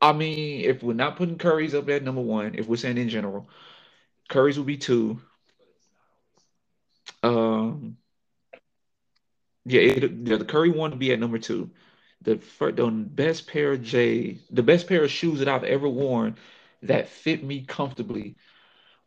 I 0.00 0.12
mean, 0.12 0.64
if 0.64 0.82
we're 0.82 0.92
not 0.92 1.16
putting 1.16 1.38
Curry's 1.38 1.74
up 1.74 1.88
at 1.88 2.02
number 2.02 2.20
one, 2.20 2.54
if 2.56 2.68
we're 2.68 2.76
saying 2.76 2.98
in 2.98 3.08
general, 3.08 3.48
Curry's 4.28 4.58
will 4.58 4.64
be 4.64 4.76
two. 4.76 5.20
Um 7.22 7.96
yeah, 9.66 9.80
it, 9.80 10.12
yeah, 10.24 10.36
the 10.36 10.44
Curry 10.44 10.70
one 10.70 10.90
to 10.90 10.96
be 10.96 11.12
at 11.12 11.20
number 11.20 11.38
two. 11.38 11.70
The 12.22 12.38
fir- 12.38 12.72
the 12.72 12.90
best 12.90 13.46
pair 13.46 13.72
of 13.72 13.82
J, 13.82 14.38
the 14.50 14.62
best 14.62 14.86
pair 14.86 15.04
of 15.04 15.10
shoes 15.10 15.38
that 15.38 15.48
I've 15.48 15.64
ever 15.64 15.88
worn 15.88 16.36
that 16.82 17.08
fit 17.08 17.42
me 17.42 17.64
comfortably 17.64 18.36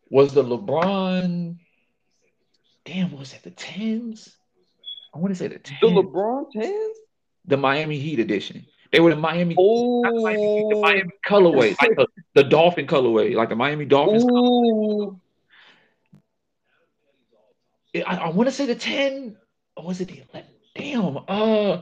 was 0.09 0.33
the 0.33 0.43
LeBron. 0.43 1.57
Damn, 2.87 3.11
what 3.11 3.19
was 3.19 3.33
that 3.33 3.43
the 3.43 3.51
tens? 3.51 4.37
I 5.13 5.19
want 5.19 5.33
to 5.33 5.35
say 5.35 5.47
the 5.47 5.59
tens. 5.59 5.79
The 5.81 5.87
LeBron 5.87 6.45
tens? 6.53 6.97
the 7.45 7.57
Miami 7.57 7.99
Heat 7.99 8.19
edition. 8.19 8.65
They 8.93 9.01
were 9.01 9.09
the 9.09 9.19
Miami, 9.19 9.55
the 9.55 10.11
Miami, 10.23 10.65
the 10.69 10.75
Oh, 10.75 10.81
Miami 10.81 11.09
colorway, 11.27 11.75
like 11.81 11.97
the, 11.97 12.07
the 12.33 12.43
Dolphin 12.43 12.87
colorway, 12.87 13.35
like 13.35 13.49
the 13.49 13.55
Miami 13.55 13.83
Dolphins. 13.83 14.23
Ooh. 14.23 15.19
I, 17.95 18.15
I 18.15 18.29
want 18.29 18.47
to 18.47 18.55
say 18.55 18.65
the 18.65 18.75
10, 18.75 19.35
or 19.75 19.85
was 19.85 19.99
it 19.99 20.07
the 20.07 20.21
11? 20.31 20.49
Damn, 20.75 21.17
uh, 21.27 21.81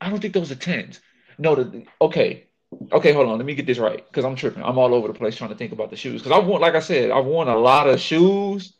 I 0.00 0.10
don't 0.10 0.20
think 0.20 0.34
those 0.34 0.52
are 0.52 0.56
10s. 0.56 1.00
No, 1.38 1.56
the 1.56 1.84
okay. 2.00 2.46
Okay, 2.92 3.12
hold 3.12 3.28
on. 3.28 3.36
Let 3.38 3.46
me 3.46 3.56
get 3.56 3.66
this 3.66 3.78
right 3.78 4.06
because 4.06 4.24
I'm 4.24 4.36
tripping. 4.36 4.62
I'm 4.62 4.78
all 4.78 4.94
over 4.94 5.08
the 5.08 5.14
place 5.14 5.34
trying 5.34 5.50
to 5.50 5.56
think 5.56 5.72
about 5.72 5.90
the 5.90 5.96
shoes. 5.96 6.22
Because 6.22 6.38
I 6.38 6.44
want, 6.46 6.62
like 6.62 6.76
I 6.76 6.80
said, 6.80 7.10
I've 7.10 7.24
worn 7.24 7.48
a 7.48 7.56
lot 7.56 7.88
of 7.88 7.98
shoes. 7.98 8.74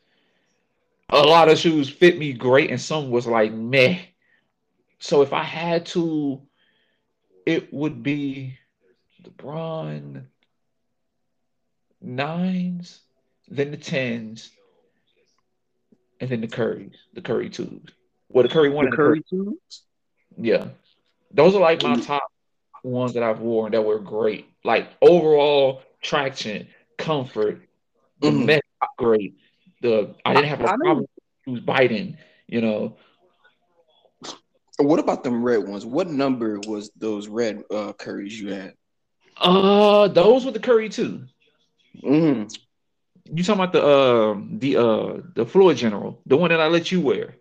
A 1.13 1.23
lot 1.23 1.49
of 1.49 1.59
shoes 1.59 1.91
fit 1.91 2.19
me 2.19 2.33
great, 2.33 2.71
and 2.71 2.81
some 2.81 3.11
was 3.11 3.27
like 3.27 3.53
meh. 3.53 3.99
So 5.01 5.23
if 5.23 5.33
I 5.33 5.43
had 5.43 5.87
to, 5.87 6.41
it 7.47 7.73
would 7.73 8.03
be 8.03 8.57
the 9.25 9.31
LeBron 9.31 10.25
nines, 12.01 13.01
then 13.49 13.73
the 13.73 13.77
tens, 13.77 14.51
and 16.21 16.31
then 16.31 16.41
the 16.43 16.49
Currys, 16.49 16.95
the 17.13 17.23
Curry 17.23 17.51
twos. 17.51 17.83
Well, 18.29 18.45
the 18.45 18.49
Curry 18.49 18.69
one 18.69 18.85
The 18.85 18.91
and 18.91 18.93
the 18.93 18.97
Curry, 18.97 19.23
Curry 19.23 19.25
twos? 19.29 19.83
yeah. 20.39 20.69
Those 21.33 21.55
are 21.57 21.61
like 21.61 21.83
my 21.83 21.97
top 21.97 22.31
ones 22.85 23.15
that 23.15 23.23
I've 23.23 23.41
worn 23.41 23.73
that 23.73 23.83
were 23.83 23.99
great. 23.99 24.49
Like 24.65 24.89
overall 25.03 25.83
traction, 26.03 26.69
comfort, 26.99 27.63
the 28.21 28.31
Mhm. 28.31 28.61
great. 28.97 29.35
The 29.81 30.15
I 30.25 30.35
didn't 30.35 30.49
have 30.49 30.61
a 30.61 30.65
I- 30.65 30.73
I 30.73 30.77
know. 30.77 30.85
problem 30.85 31.07
with 31.47 31.57
shoes 31.57 31.61
biting. 31.65 32.17
You 32.49 32.61
know, 32.63 32.97
What 34.79 34.99
about 34.99 35.25
them 35.25 35.43
red 35.43 35.67
ones? 35.69 35.85
What 35.85 36.09
number 36.09 36.59
was 36.61 36.91
those 36.97 37.29
red 37.29 37.63
uh 37.71 37.93
curries 37.93 38.41
you 38.41 38.53
had? 38.53 38.75
uh, 39.41 40.09
those 40.09 40.45
were 40.45 40.53
the 40.53 40.61
Curry 40.61 40.89
too. 40.89 41.23
Mm. 42.03 42.51
You 43.33 43.43
talking 43.45 43.63
about 43.63 43.73
the 43.73 43.83
uh 43.85 44.35
the 44.59 44.77
uh 44.77 45.21
the 45.35 45.47
floor 45.47 45.75
General, 45.75 46.21
the 46.27 46.37
one 46.37 46.51
that 46.51 46.61
I 46.61 46.69
let 46.69 46.91
you 46.93 47.01
wear? 47.01 47.37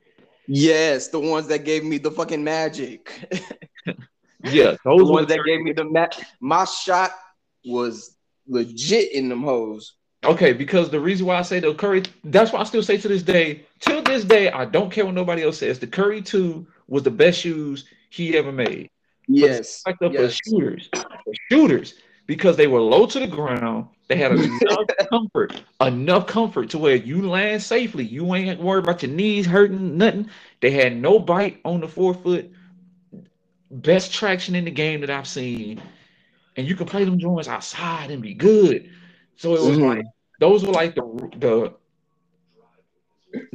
Yes, 0.48 1.10
the 1.10 1.20
ones 1.20 1.48
that 1.48 1.66
gave 1.66 1.84
me 1.84 1.98
the 1.98 2.12
fucking 2.12 2.44
magic. 2.44 3.12
Yeah, 4.44 4.76
the 4.96 5.04
those 5.04 5.10
were 5.12 5.22
ones 5.22 5.28
the 5.28 5.30
that 5.30 5.44
gave 5.46 5.62
me 5.62 5.74
the 5.74 5.84
ma- 5.86 6.08
my 6.40 6.66
shot 6.66 7.12
was 7.66 8.16
legit 8.48 9.14
in 9.14 9.30
them 9.30 9.44
hoes. 9.44 9.96
Okay, 10.26 10.52
because 10.52 10.90
the 10.90 11.00
reason 11.00 11.26
why 11.26 11.38
I 11.38 11.44
say 11.44 11.60
the 11.60 11.74
Curry, 11.74 12.04
that's 12.26 12.52
why 12.52 12.60
I 12.60 12.64
still 12.64 12.84
say 12.84 12.98
to 12.98 13.08
this 13.08 13.24
day, 13.24 13.66
till 13.80 14.02
this 14.02 14.26
day, 14.26 14.52
I 14.52 14.66
don't 14.66 14.92
care 14.92 15.06
what 15.06 15.14
nobody 15.14 15.44
else 15.44 15.60
says. 15.60 15.80
The 15.80 15.88
Curry 15.88 16.22
2 16.22 16.68
was 16.88 17.04
the 17.04 17.12
best 17.12 17.40
shoes 17.40 17.86
he 18.10 18.38
ever 18.38 18.52
made. 18.52 18.90
Yes. 19.30 19.82
Like 19.86 19.98
the 20.00 20.10
yes. 20.10 20.38
shooters, 20.46 20.90
for 20.94 21.34
shooters, 21.50 21.94
because 22.26 22.58
they 22.58 22.68
were 22.68 22.82
low 22.82 23.06
to 23.06 23.20
the 23.20 23.28
ground. 23.28 23.88
They 24.10 24.18
had 24.18 24.34
enough 24.34 24.88
comfort, 25.10 25.64
enough 25.80 26.28
comfort 26.28 26.72
to 26.72 26.80
where 26.80 26.96
you 26.96 27.30
land 27.30 27.62
safely. 27.62 28.04
You 28.04 28.34
ain't 28.36 28.60
worried 28.60 28.84
about 28.84 29.04
your 29.04 29.12
knees 29.12 29.46
hurting, 29.46 29.98
nothing. 29.98 30.30
They 30.62 30.72
had 30.72 30.98
no 30.98 31.20
bite 31.20 31.62
on 31.64 31.80
the 31.80 31.88
forefoot. 31.88 32.52
Best 33.72 34.12
traction 34.12 34.56
in 34.56 34.66
the 34.66 34.72
game 34.72 35.02
that 35.02 35.12
I've 35.12 35.28
seen. 35.28 35.82
And 36.58 36.68
you 36.68 36.76
can 36.76 36.88
play 36.88 37.06
them 37.06 37.20
joints 37.20 37.48
outside 37.48 38.12
and 38.12 38.22
be 38.22 38.34
good. 38.34 38.90
So 39.40 39.56
it 39.56 39.62
was 39.64 39.78
Mhm. 39.78 39.88
like 39.96 40.06
those 40.40 40.66
were 40.66 40.74
like 40.74 40.96
the 40.96 41.04
the 41.38 41.74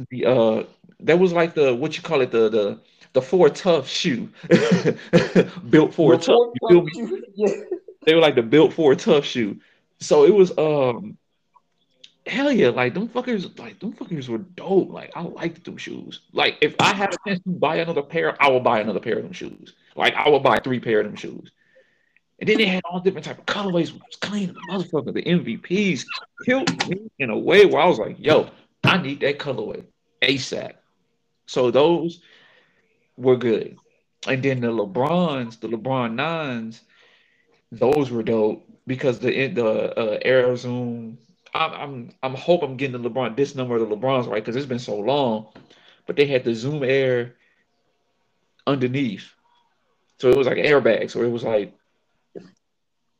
the 0.09 0.25
uh 0.25 0.63
that 1.01 1.19
was 1.19 1.31
like 1.31 1.53
the 1.53 1.75
what 1.75 1.95
you 1.95 2.01
call 2.03 2.21
it 2.21 2.31
the 2.31 2.49
the 2.49 2.79
the 3.13 3.21
four 3.21 3.49
tough 3.49 3.87
shoe. 3.87 4.29
Built 5.69 5.93
for 5.93 6.13
a 6.15 6.17
tough 6.17 6.47
you 6.59 6.67
feel 6.69 6.81
me? 6.81 7.21
Yeah. 7.35 7.53
they 8.05 8.15
were 8.15 8.21
like 8.21 8.35
the 8.35 8.43
built 8.43 8.73
for 8.73 8.91
a 8.93 8.95
tough 8.95 9.25
shoe. 9.25 9.59
So 9.99 10.25
it 10.25 10.33
was 10.33 10.57
um 10.57 11.17
hell 12.25 12.51
yeah 12.51 12.69
like 12.69 12.95
them 12.95 13.07
fuckers 13.07 13.57
like 13.59 13.79
them 13.79 13.93
fuckers 13.93 14.27
were 14.27 14.39
dope. 14.39 14.89
Like 14.91 15.11
I 15.15 15.21
liked 15.21 15.63
them 15.65 15.77
shoes. 15.77 16.21
Like 16.33 16.57
if 16.61 16.75
I 16.79 16.93
had 16.95 17.13
a 17.13 17.17
chance 17.27 17.39
to 17.43 17.49
buy 17.51 17.75
another 17.77 18.01
pair 18.01 18.35
I 18.41 18.49
would 18.49 18.63
buy 18.63 18.79
another 18.79 18.99
pair 18.99 19.17
of 19.17 19.23
them 19.23 19.33
shoes. 19.33 19.73
Like 19.95 20.15
I 20.15 20.29
would 20.29 20.43
buy 20.43 20.57
three 20.59 20.79
pair 20.79 20.99
of 21.01 21.05
them 21.05 21.15
shoes 21.15 21.51
and 22.39 22.49
then 22.49 22.57
they 22.57 22.65
had 22.65 22.83
all 22.85 22.99
different 22.99 23.25
type 23.25 23.39
of 23.39 23.45
colorways. 23.45 23.93
Which 23.93 24.03
was 24.03 24.17
clean. 24.19 24.47
The 24.47 24.59
motherfucker 24.69 25.13
the 25.13 25.23
MVPs 25.23 26.05
killed 26.45 26.87
me 26.89 27.09
in 27.19 27.29
a 27.29 27.37
way 27.37 27.65
where 27.65 27.81
I 27.81 27.85
was 27.85 27.99
like 27.99 28.17
yo 28.19 28.49
I 28.83 28.97
need 28.97 29.21
that 29.21 29.39
colorway 29.39 29.83
ASAP 30.21 30.73
so 31.45 31.71
those 31.71 32.21
were 33.17 33.37
good. 33.37 33.77
And 34.27 34.41
then 34.41 34.61
the 34.61 34.67
LeBrons 34.67 35.59
the 35.59 35.67
LeBron 35.67 36.15
nines 36.15 36.81
those 37.71 38.11
were 38.11 38.23
dope 38.23 38.67
because 38.87 39.19
the 39.19 39.47
the 39.47 39.99
uh, 39.99 40.19
Air 40.21 40.55
Zoom. 40.55 41.17
I'm 41.53 41.73
I'm 41.73 42.11
I'm 42.21 42.33
hope 42.35 42.63
I'm 42.63 42.77
getting 42.77 43.01
the 43.01 43.09
LeBron 43.09 43.35
this 43.35 43.55
number 43.55 43.75
of 43.75 43.87
the 43.87 43.95
LeBrons 43.95 44.27
right? 44.27 44.43
Because 44.43 44.55
it's 44.55 44.65
been 44.65 44.79
so 44.79 44.97
long, 44.97 45.47
but 46.05 46.15
they 46.15 46.25
had 46.25 46.43
the 46.43 46.53
Zoom 46.53 46.83
Air 46.83 47.35
underneath, 48.67 49.31
so 50.19 50.29
it 50.29 50.37
was 50.37 50.47
like 50.47 50.57
airbags, 50.57 51.11
So 51.11 51.21
it 51.21 51.31
was 51.31 51.43
like 51.43 51.73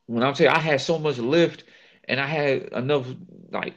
when 0.08 0.24
I'm 0.24 0.36
saying 0.36 0.52
I 0.52 0.60
had 0.60 0.82
so 0.82 0.98
much 1.00 1.18
lift 1.18 1.64
and 2.08 2.20
I 2.20 2.26
had 2.28 2.64
enough 2.74 3.08
like 3.52 3.76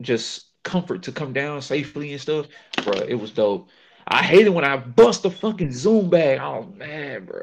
just 0.00 0.46
comfort 0.62 1.04
to 1.04 1.12
come 1.12 1.32
down 1.32 1.62
safely 1.62 2.12
and 2.12 2.20
stuff, 2.20 2.46
bro. 2.84 2.94
It 2.94 3.14
was 3.14 3.30
dope. 3.32 3.68
I 4.06 4.22
hated 4.22 4.50
when 4.50 4.64
I 4.64 4.76
bust 4.76 5.22
the 5.22 5.30
fucking 5.30 5.72
Zoom 5.72 6.10
bag. 6.10 6.40
Oh 6.40 6.64
man, 6.76 7.24
bro. 7.24 7.42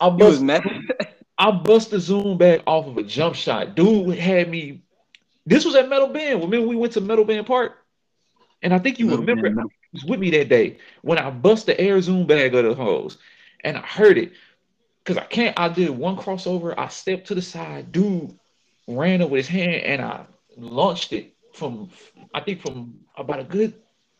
I 0.00 0.10
bust 0.10 0.42
mad. 0.42 0.62
I 1.38 1.50
bust 1.50 1.90
the 1.90 2.00
zoom 2.00 2.38
bag 2.38 2.62
off 2.66 2.86
of 2.86 2.98
a 2.98 3.02
jump 3.02 3.34
shot. 3.34 3.74
Dude 3.74 4.18
had 4.18 4.50
me. 4.50 4.82
This 5.46 5.64
was 5.64 5.74
at 5.74 5.88
Metal 5.88 6.08
Band. 6.08 6.40
Remember 6.40 6.66
we 6.66 6.76
went 6.76 6.92
to 6.94 7.00
Metal 7.00 7.24
Band 7.24 7.46
Park? 7.46 7.78
And 8.62 8.72
I 8.72 8.78
think 8.78 8.98
you 8.98 9.10
remember 9.10 9.48
I 9.48 9.64
was 9.92 10.04
with 10.04 10.20
me 10.20 10.30
that 10.30 10.48
day 10.48 10.78
when 11.02 11.18
I 11.18 11.30
bust 11.30 11.66
the 11.66 11.80
air 11.80 12.00
zoom 12.00 12.26
bag 12.26 12.54
of 12.54 12.64
the 12.64 12.74
hose 12.74 13.18
and 13.64 13.76
I 13.76 13.80
heard 13.80 14.18
it. 14.18 14.32
Cause 15.04 15.16
I 15.16 15.24
can't, 15.24 15.58
I 15.58 15.68
did 15.68 15.90
one 15.90 16.16
crossover, 16.16 16.74
I 16.78 16.88
stepped 16.88 17.28
to 17.28 17.34
the 17.34 17.42
side, 17.42 17.90
dude 17.90 18.38
ran 18.86 19.20
with 19.20 19.46
his 19.46 19.48
hand 19.48 19.82
and 19.84 20.02
I 20.02 20.24
launched 20.56 21.12
it 21.12 21.34
from 21.54 21.90
I 22.34 22.40
think 22.40 22.60
from 22.60 23.00
about 23.16 23.40
a 23.40 23.44
good 23.44 23.74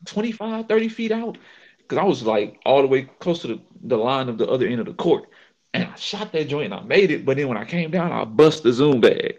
25, 0.07 0.67
30 0.67 0.89
feet 0.89 1.13
out. 1.13 1.39
Cause 1.89 1.99
I 1.99 2.05
was 2.05 2.23
like 2.23 2.61
all 2.65 2.81
the 2.83 2.89
way 2.89 3.03
close 3.19 3.41
to 3.43 3.49
the, 3.49 3.61
the 3.83 3.97
line 3.97 4.29
of 4.29 4.39
the 4.39 4.49
other 4.49 4.67
end 4.67 4.81
of 4.81 4.87
the 4.87 4.95
court. 4.95 5.29
And 5.75 5.85
I 5.85 5.95
shot 5.95 6.33
that 6.33 6.49
joint 6.49 6.73
and 6.73 6.75
I 6.75 6.83
made 6.85 7.11
it. 7.11 7.25
But 7.25 7.37
then 7.37 7.49
when 7.49 7.57
I 7.57 7.65
came 7.65 7.91
down, 7.91 8.13
I 8.13 8.25
bust 8.25 8.63
the 8.63 8.73
zoom 8.73 9.01
bag. 9.01 9.39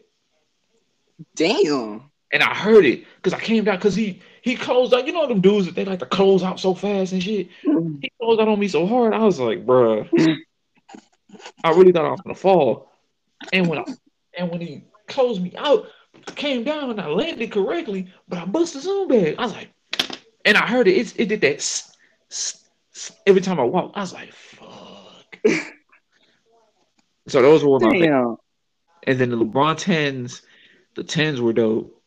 Damn. 1.35 2.03
And 2.31 2.41
I 2.41 2.53
heard 2.53 2.85
it 2.85 3.05
because 3.15 3.33
I 3.33 3.39
came 3.39 3.63
down 3.63 3.77
because 3.77 3.95
he 3.95 4.21
he 4.41 4.55
closed 4.55 4.93
out. 4.93 5.05
You 5.05 5.13
know 5.13 5.27
them 5.27 5.41
dudes 5.41 5.67
that 5.67 5.75
they 5.75 5.85
like 5.85 5.99
to 5.99 6.05
close 6.05 6.43
out 6.43 6.59
so 6.59 6.73
fast 6.73 7.13
and 7.13 7.21
shit. 7.21 7.49
Mm-hmm. 7.63 7.99
He 8.01 8.11
closed 8.19 8.41
out 8.41 8.47
on 8.47 8.59
me 8.59 8.67
so 8.67 8.87
hard. 8.87 9.13
I 9.13 9.19
was 9.19 9.39
like, 9.39 9.65
bruh. 9.65 10.09
I 11.63 11.71
really 11.71 11.91
thought 11.91 12.05
I 12.05 12.11
was 12.11 12.21
gonna 12.21 12.35
fall. 12.35 12.89
And 13.51 13.67
when 13.67 13.79
I 13.79 13.85
and 14.37 14.49
when 14.51 14.61
he 14.61 14.83
closed 15.07 15.41
me 15.41 15.53
out, 15.57 15.87
I 16.27 16.31
came 16.31 16.63
down 16.63 16.89
and 16.91 17.01
I 17.01 17.07
landed 17.07 17.51
correctly, 17.51 18.07
but 18.27 18.39
I 18.39 18.45
busted 18.45 18.81
the 18.81 18.85
zoom 18.85 19.07
bag. 19.07 19.35
I 19.37 19.43
was 19.43 19.53
like, 19.53 19.69
and 20.45 20.57
I 20.57 20.65
heard 20.67 20.87
it. 20.87 20.97
It, 20.97 21.19
it 21.19 21.25
did 21.29 21.41
that 21.41 21.55
s- 21.55 21.95
s- 22.31 22.69
s- 22.95 23.11
every 23.25 23.41
time 23.41 23.59
I 23.59 23.63
walked. 23.63 23.97
I 23.97 24.01
was 24.01 24.13
like, 24.13 24.31
fuck. 24.33 25.37
so 27.27 27.41
those 27.41 27.63
were 27.63 27.79
my. 27.79 27.99
Damn. 27.99 28.37
And 29.05 29.19
then 29.19 29.29
the 29.31 29.37
LeBron 29.37 29.77
tens, 29.77 30.41
the 30.95 31.03
tens 31.03 31.41
were 31.41 31.53
dope. 31.53 32.01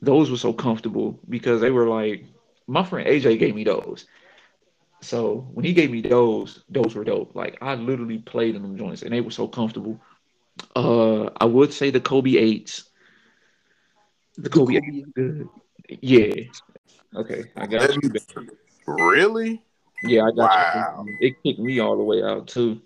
Those 0.00 0.30
were 0.30 0.38
so 0.38 0.52
comfortable 0.52 1.20
because 1.28 1.60
they 1.60 1.70
were 1.70 1.86
like 1.86 2.24
my 2.66 2.84
friend 2.84 3.06
AJ 3.08 3.38
gave 3.38 3.54
me 3.54 3.64
those. 3.64 4.06
So 5.02 5.48
when 5.52 5.64
he 5.64 5.72
gave 5.72 5.90
me 5.90 6.02
those, 6.02 6.62
those 6.68 6.94
were 6.94 7.04
dope. 7.04 7.34
Like 7.34 7.58
I 7.62 7.74
literally 7.74 8.18
played 8.18 8.54
in 8.54 8.62
them 8.62 8.76
joints 8.76 9.02
and 9.02 9.12
they 9.12 9.20
were 9.20 9.30
so 9.30 9.48
comfortable. 9.48 10.00
Uh 10.76 11.30
I 11.40 11.44
would 11.46 11.72
say 11.72 11.90
the 11.90 12.00
Kobe 12.00 12.36
eights. 12.36 12.84
The 14.36 14.50
Kobe, 14.50 14.74
Kobe 14.74 14.86
eights 14.86 15.06
were 15.06 15.22
good. 15.22 15.48
Yeah. 16.00 16.34
Okay, 17.16 17.50
I 17.56 17.66
got 17.66 17.96
you. 18.02 18.12
Really? 18.86 19.62
Yeah, 20.02 20.22
I 20.22 20.30
got 20.30 20.50
Wow. 20.50 21.04
you. 21.06 21.16
It 21.20 21.42
kicked 21.42 21.58
me 21.58 21.80
all 21.80 21.96
the 21.96 22.04
way 22.04 22.22
out 22.22 22.46
too. 22.46 22.80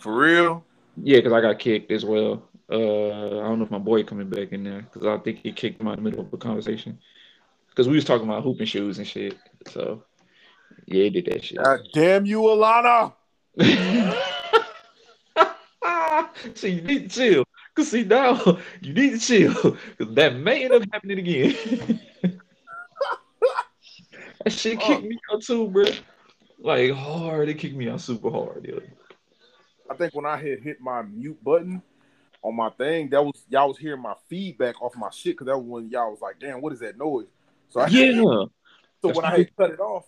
For 0.00 0.16
real? 0.16 0.64
Yeah, 0.96 1.18
because 1.18 1.32
I 1.32 1.40
got 1.40 1.58
kicked 1.58 1.90
as 1.90 2.04
well. 2.04 2.48
Uh, 2.70 3.40
I 3.40 3.48
don't 3.48 3.58
know 3.58 3.64
if 3.64 3.70
my 3.70 3.78
boy 3.78 4.02
coming 4.04 4.28
back 4.28 4.52
in 4.52 4.64
there 4.64 4.82
because 4.82 5.06
I 5.06 5.18
think 5.18 5.38
he 5.38 5.52
kicked 5.52 5.80
him 5.80 5.88
out 5.88 5.98
in 5.98 6.04
the 6.04 6.10
middle 6.10 6.24
of 6.26 6.32
a 6.32 6.36
conversation. 6.36 6.98
Because 7.68 7.88
we 7.88 7.94
was 7.96 8.04
talking 8.04 8.26
about 8.26 8.42
hooping 8.42 8.66
shoes 8.66 8.98
and 8.98 9.06
shit. 9.06 9.36
So 9.68 10.02
yeah, 10.86 11.04
he 11.04 11.10
did 11.10 11.26
that 11.26 11.44
shit. 11.44 11.62
God 11.62 11.80
damn 11.92 12.26
you, 12.26 12.40
Alana. 12.42 13.12
so 16.54 16.66
you 16.66 16.82
need 16.82 17.10
to 17.10 17.16
chill. 17.16 17.44
Cause 17.74 17.88
see 17.88 18.04
now 18.04 18.58
you 18.80 18.92
need 18.92 19.12
to 19.12 19.18
chill. 19.18 19.54
Cause 19.54 20.14
that 20.14 20.36
may 20.36 20.64
end 20.64 20.74
up 20.74 20.82
happening 20.92 21.18
again. 21.18 22.00
that 24.44 24.52
shit 24.52 24.80
kicked 24.80 25.04
me 25.04 25.18
out 25.32 25.42
too, 25.42 25.68
bro. 25.68 25.84
Like 26.58 26.92
hard. 26.92 27.48
It 27.48 27.58
kicked 27.58 27.76
me 27.76 27.88
out 27.88 28.00
super 28.00 28.30
hard, 28.30 28.64
yo. 28.64 28.80
I 29.90 29.94
think 29.94 30.14
when 30.14 30.26
I 30.26 30.38
hit 30.38 30.62
hit 30.62 30.80
my 30.80 31.02
mute 31.02 31.42
button 31.44 31.82
on 32.42 32.56
my 32.56 32.70
thing, 32.70 33.10
that 33.10 33.24
was 33.24 33.44
y'all 33.48 33.68
was 33.68 33.78
hearing 33.78 34.02
my 34.02 34.14
feedback 34.28 34.80
off 34.80 34.96
my 34.96 35.10
shit 35.10 35.34
because 35.34 35.46
that 35.46 35.58
was 35.58 35.66
when 35.66 35.90
y'all 35.90 36.10
was 36.10 36.20
like, 36.20 36.40
"Damn, 36.40 36.60
what 36.60 36.72
is 36.72 36.80
that 36.80 36.96
noise?" 36.96 37.26
So 37.68 37.80
I 37.80 37.88
Yeah. 37.88 38.22
so 38.22 38.50
That's 39.02 39.16
when 39.16 39.26
I 39.26 39.38
had 39.38 39.56
cut 39.56 39.70
it 39.70 39.80
off, 39.80 40.06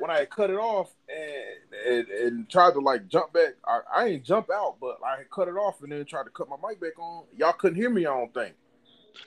when 0.00 0.10
I 0.10 0.18
had 0.20 0.30
cut 0.30 0.50
it 0.50 0.56
off 0.56 0.90
and 1.08 1.86
and, 1.86 2.08
and 2.08 2.50
tried 2.50 2.72
to 2.72 2.80
like 2.80 3.08
jump 3.08 3.32
back, 3.32 3.54
I, 3.66 3.80
I 3.94 4.06
ain't 4.06 4.24
jump 4.24 4.48
out, 4.52 4.76
but 4.80 4.98
I 5.06 5.18
had 5.18 5.30
cut 5.30 5.48
it 5.48 5.52
off 5.52 5.82
and 5.82 5.92
then 5.92 6.04
tried 6.04 6.24
to 6.24 6.30
cut 6.30 6.48
my 6.48 6.56
mic 6.68 6.80
back 6.80 6.98
on. 6.98 7.24
Y'all 7.36 7.52
couldn't 7.52 7.76
hear 7.76 7.90
me. 7.90 8.06
I 8.06 8.10
don't 8.10 8.32
think. 8.32 8.54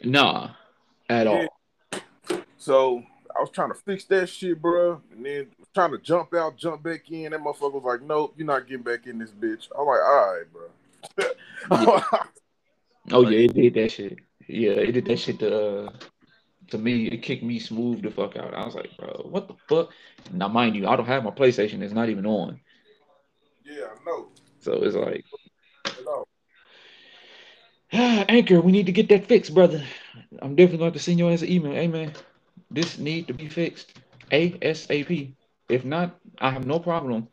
Nah, 0.03 0.51
at 1.09 1.27
all. 1.27 1.47
So 2.57 3.03
I 3.35 3.41
was 3.41 3.49
trying 3.51 3.69
to 3.69 3.75
fix 3.75 4.05
that 4.05 4.27
shit, 4.29 4.61
bro, 4.61 5.01
and 5.11 5.25
then 5.25 5.47
trying 5.73 5.91
to 5.91 5.97
jump 5.97 6.33
out, 6.33 6.57
jump 6.57 6.83
back 6.83 7.09
in. 7.09 7.31
That 7.31 7.41
motherfucker 7.41 7.73
was 7.73 7.83
like, 7.83 8.01
"Nope, 8.01 8.33
you're 8.37 8.47
not 8.47 8.67
getting 8.67 8.83
back 8.83 9.07
in 9.07 9.19
this 9.19 9.31
bitch." 9.31 9.67
I'm 9.77 9.85
like, 9.85 10.01
"All 10.01 10.33
right, 10.33 10.45
bro." 10.51 11.99
Oh 13.11 13.27
yeah, 13.27 13.39
it 13.39 13.53
did 13.53 13.73
that 13.75 13.91
shit. 13.91 14.19
Yeah, 14.47 14.71
it 14.71 14.91
did 14.91 15.05
that 15.05 15.17
shit 15.17 15.39
to 15.39 15.85
uh, 15.85 15.91
to 16.71 16.77
me. 16.77 17.07
It 17.07 17.21
kicked 17.21 17.43
me 17.43 17.59
smooth 17.59 18.01
the 18.01 18.11
fuck 18.11 18.35
out. 18.35 18.53
I 18.53 18.65
was 18.65 18.75
like, 18.75 18.95
bro, 18.97 19.25
what 19.29 19.47
the 19.47 19.55
fuck? 19.67 19.91
Now, 20.31 20.47
mind 20.47 20.75
you, 20.75 20.87
I 20.87 20.95
don't 20.95 21.05
have 21.05 21.23
my 21.23 21.31
PlayStation. 21.31 21.81
It's 21.81 21.93
not 21.93 22.09
even 22.09 22.25
on. 22.25 22.59
yeah, 23.65 23.85
I 23.85 24.05
know. 24.05 24.29
So 24.59 24.73
it's 24.73 24.95
like, 24.95 25.25
ah, 27.93 28.25
Anchor, 28.29 28.61
we 28.61 28.71
need 28.71 28.85
to 28.87 28.91
get 28.91 29.09
that 29.09 29.25
fixed, 29.25 29.53
brother. 29.53 29.83
I'm 30.41 30.55
definitely 30.55 30.79
going 30.79 30.93
to 30.93 30.99
send 30.99 31.19
you 31.19 31.29
as 31.29 31.43
an 31.43 31.49
email. 31.49 31.73
Hey 31.73 31.87
man, 31.87 32.13
this 32.69 32.97
need 32.97 33.27
to 33.27 33.33
be 33.33 33.47
fixed 33.47 33.93
ASAP. 34.31 35.33
If 35.69 35.85
not, 35.85 36.19
I 36.39 36.51
have 36.51 36.65
no 36.65 36.79
problem 36.79 37.27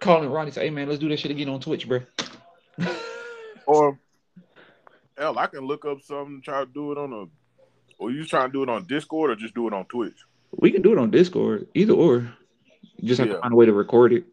calling 0.00 0.30
Ronnie. 0.30 0.50
Say, 0.50 0.64
hey 0.64 0.70
man, 0.70 0.88
let's 0.88 1.00
do 1.00 1.08
that 1.08 1.18
shit 1.18 1.30
again 1.30 1.48
on 1.48 1.60
Twitch, 1.60 1.88
bro. 1.88 2.00
Or 3.66 3.96
hell, 5.16 5.38
I 5.38 5.46
can 5.46 5.60
look 5.60 5.84
up 5.84 6.02
something, 6.02 6.42
try 6.42 6.60
to 6.60 6.66
do 6.66 6.90
it 6.90 6.98
on 6.98 7.12
a. 7.12 7.26
Or 8.00 8.10
you 8.10 8.24
trying 8.24 8.48
to 8.48 8.52
do 8.52 8.62
it 8.62 8.70
on 8.70 8.86
Discord 8.86 9.30
or 9.30 9.36
just 9.36 9.54
do 9.54 9.68
it 9.68 9.74
on 9.74 9.84
Twitch? 9.84 10.16
We 10.52 10.72
can 10.72 10.80
do 10.80 10.92
it 10.92 10.98
on 10.98 11.10
Discord, 11.10 11.68
either 11.74 11.92
or. 11.92 12.32
You 12.96 13.08
just 13.08 13.20
have 13.20 13.28
to 13.28 13.38
find 13.38 13.52
a 13.52 13.56
way 13.56 13.66
to 13.66 13.74
record 13.74 14.14
it 14.14 14.24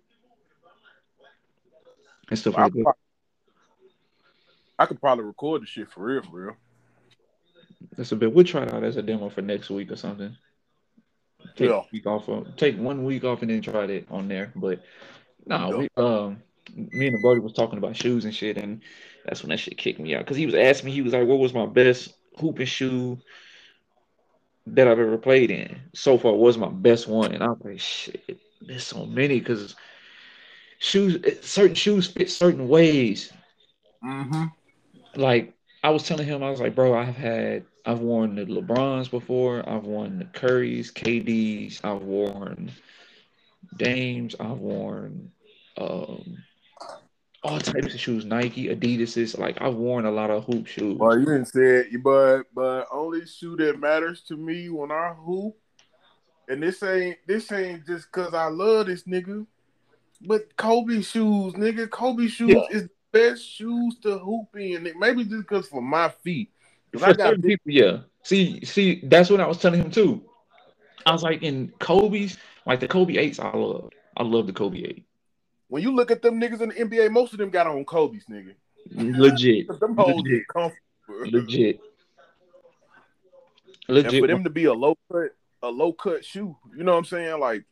and 2.29 2.39
stuff 2.39 2.55
I, 2.57 2.63
like 2.63 2.73
that. 2.73 2.93
I 4.79 4.85
could 4.85 5.01
probably 5.01 5.25
record 5.25 5.61
the 5.61 5.65
shit 5.65 5.89
for 5.91 6.05
real, 6.05 6.23
for 6.23 6.45
real. 6.45 6.55
That's 7.97 8.13
a 8.13 8.15
bit. 8.15 8.33
We'll 8.33 8.45
try 8.45 8.63
it 8.63 8.73
out 8.73 8.85
as 8.85 8.95
a 8.95 9.01
demo 9.01 9.29
for 9.29 9.41
next 9.41 9.69
week 9.69 9.91
or 9.91 9.97
something. 9.97 10.35
Take 11.57 11.69
Yeah. 11.69 11.81
a 11.81 11.83
week 11.91 12.05
off. 12.05 12.29
Of, 12.29 12.55
take 12.55 12.77
one 12.77 13.03
week 13.03 13.25
off 13.25 13.41
and 13.41 13.51
then 13.51 13.61
try 13.61 13.83
it 13.83 14.07
on 14.09 14.29
there. 14.29 14.53
But 14.55 14.81
no, 15.45 15.71
Yeah. 15.71 15.77
we 15.77 15.89
um, 15.97 16.41
me 16.73 17.07
and 17.07 17.17
the 17.17 17.21
brother 17.21 17.41
was 17.41 17.53
talking 17.53 17.77
about 17.77 17.97
shoes 17.97 18.23
and 18.23 18.33
shit, 18.33 18.57
and 18.57 18.81
that's 19.25 19.43
when 19.43 19.49
that 19.49 19.59
shit 19.59 19.77
kicked 19.77 19.99
me 19.99 20.15
out 20.15 20.19
because 20.19 20.37
he 20.37 20.45
was 20.45 20.55
asking 20.55 20.87
me. 20.87 20.91
He 20.93 21.01
was 21.01 21.13
like, 21.13 21.27
"What 21.27 21.39
was 21.39 21.53
my 21.53 21.65
best 21.65 22.13
hooping 22.37 22.65
shoe 22.65 23.19
that 24.75 24.87
I've 24.87 24.99
ever 24.99 25.17
played 25.17 25.51
in?" 25.51 25.79
So 25.93 26.17
far, 26.17 26.33
was 26.33 26.57
my 26.57 26.69
best 26.69 27.07
one, 27.07 27.33
and 27.33 27.43
I 27.43 27.47
was 27.49 27.59
like, 27.63 27.79
"Shit, 27.79 28.39
there's 28.61 28.85
so 28.85 29.05
many 29.05 29.39
because 29.39 29.75
shoes, 30.79 31.17
certain 31.45 31.75
shoes 31.75 32.07
fit 32.07 32.29
certain 32.29 32.67
ways." 32.67 33.31
Mm-hmm. 34.03 34.45
like 35.15 35.53
I 35.83 35.89
was 35.89 36.03
telling 36.07 36.27
him, 36.27 36.43
I 36.43 36.49
was 36.49 36.59
like, 36.59 36.75
bro, 36.75 36.97
I've 36.97 37.15
had, 37.15 37.65
I've 37.85 37.99
worn 37.99 38.35
the 38.35 38.45
LeBrons 38.45 39.09
before, 39.09 39.67
I've 39.67 39.85
worn 39.85 40.19
the 40.19 40.25
Currys, 40.25 40.91
KDs, 40.91 41.83
I've 41.83 42.03
worn 42.03 42.71
Dames, 43.77 44.35
I've 44.39 44.59
worn 44.59 45.31
um 45.77 46.43
all 47.43 47.59
types 47.59 47.93
of 47.93 47.99
shoes, 47.99 48.25
Nike, 48.25 48.67
Adidas's. 48.67 49.37
Like 49.37 49.61
I've 49.61 49.75
worn 49.75 50.05
a 50.05 50.11
lot 50.11 50.31
of 50.31 50.45
hoop 50.45 50.67
shoes. 50.67 50.97
Well, 50.97 51.17
you 51.17 51.25
didn't 51.25 51.45
say 51.45 51.87
it, 51.91 52.03
but 52.03 52.43
but 52.53 52.87
only 52.91 53.25
shoe 53.25 53.55
that 53.57 53.79
matters 53.79 54.21
to 54.23 54.37
me 54.37 54.69
when 54.69 54.91
I 54.91 55.13
hoop, 55.13 55.55
and 56.47 56.61
this 56.61 56.81
ain't 56.83 57.17
this 57.27 57.51
ain't 57.51 57.85
just 57.85 58.11
cause 58.11 58.33
I 58.33 58.47
love 58.47 58.87
this 58.87 59.03
nigga, 59.03 59.45
but 60.21 60.55
Kobe 60.57 61.01
shoes, 61.01 61.53
nigga. 61.53 61.89
Kobe 61.89 62.27
shoes 62.27 62.49
Yeah. 62.49 62.77
is 62.77 62.83
the 62.83 62.89
best 63.11 63.47
shoes 63.47 63.97
to 63.99 64.17
hoop 64.19 64.47
in. 64.55 64.91
Maybe 64.99 65.23
just 65.23 65.47
cause 65.47 65.67
for 65.67 65.81
my 65.81 66.09
feet. 66.09 66.51
For 66.93 67.05
I 67.05 67.13
got 67.13 67.29
certain 67.29 67.43
people, 67.43 67.71
yeah. 67.71 67.99
See, 68.23 68.63
see, 68.65 69.01
that's 69.05 69.29
what 69.29 69.39
I 69.39 69.47
was 69.47 69.59
telling 69.59 69.81
him 69.81 69.91
too. 69.91 70.23
I 71.05 71.11
was 71.11 71.23
like, 71.23 71.43
in 71.43 71.71
Kobe's, 71.79 72.37
like 72.65 72.81
the 72.81 72.87
Kobe 72.87 73.15
eights, 73.15 73.39
I 73.39 73.55
love. 73.55 73.91
I 74.17 74.23
love 74.23 74.47
the 74.47 74.53
Kobe 74.53 74.79
eight. 74.79 75.06
When 75.69 75.83
you 75.83 75.91
look 75.93 76.11
at 76.11 76.21
them 76.21 76.39
niggas 76.39 76.61
in 76.61 76.69
the 76.69 76.75
NBA, 76.75 77.11
most 77.11 77.33
of 77.33 77.39
them 77.39 77.49
got 77.49 77.67
on 77.67 77.83
Kobe's, 77.85 78.25
nigga. 78.25 78.53
Legit, 78.91 79.67
'Cause 79.67 79.79
them 79.81 79.95
hoes 79.95 80.15
Legit. 80.23 80.47
comfortable. 80.47 80.83
legit, 81.31 81.79
Legit. 83.89 84.13
And 84.13 84.21
for 84.21 84.27
them 84.27 84.43
to 84.43 84.49
be 84.49 84.65
a 84.65 84.73
low 84.73 84.97
cut, 85.11 85.31
a 85.63 85.69
low 85.69 85.91
cut 85.93 86.23
shoe, 86.23 86.55
you 86.75 86.83
know 86.83 86.93
what 86.93 86.99
I'm 86.99 87.05
saying? 87.05 87.39
Like, 87.39 87.63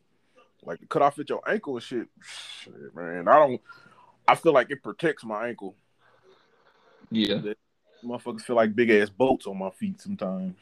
like 0.63 0.80
cut 0.89 1.01
off 1.01 1.19
at 1.19 1.30
your 1.30 1.41
ankle 1.49 1.76
and 1.76 1.84
shit. 1.84 2.07
Shit, 2.22 2.95
man, 2.95 3.27
I 3.27 3.35
don't. 3.35 3.61
I 4.27 4.35
feel 4.35 4.53
like 4.53 4.72
it 4.72 4.81
protects 4.81 5.23
my 5.23 5.47
ankle. 5.49 5.76
yeah. 7.11 7.39
Motherfuckers 8.03 8.41
feel 8.41 8.55
like 8.55 8.76
big 8.76 8.89
ass 8.91 9.09
boats 9.09 9.47
on 9.47 9.57
my 9.57 9.69
feet 9.72 9.99
sometimes. 10.01 10.55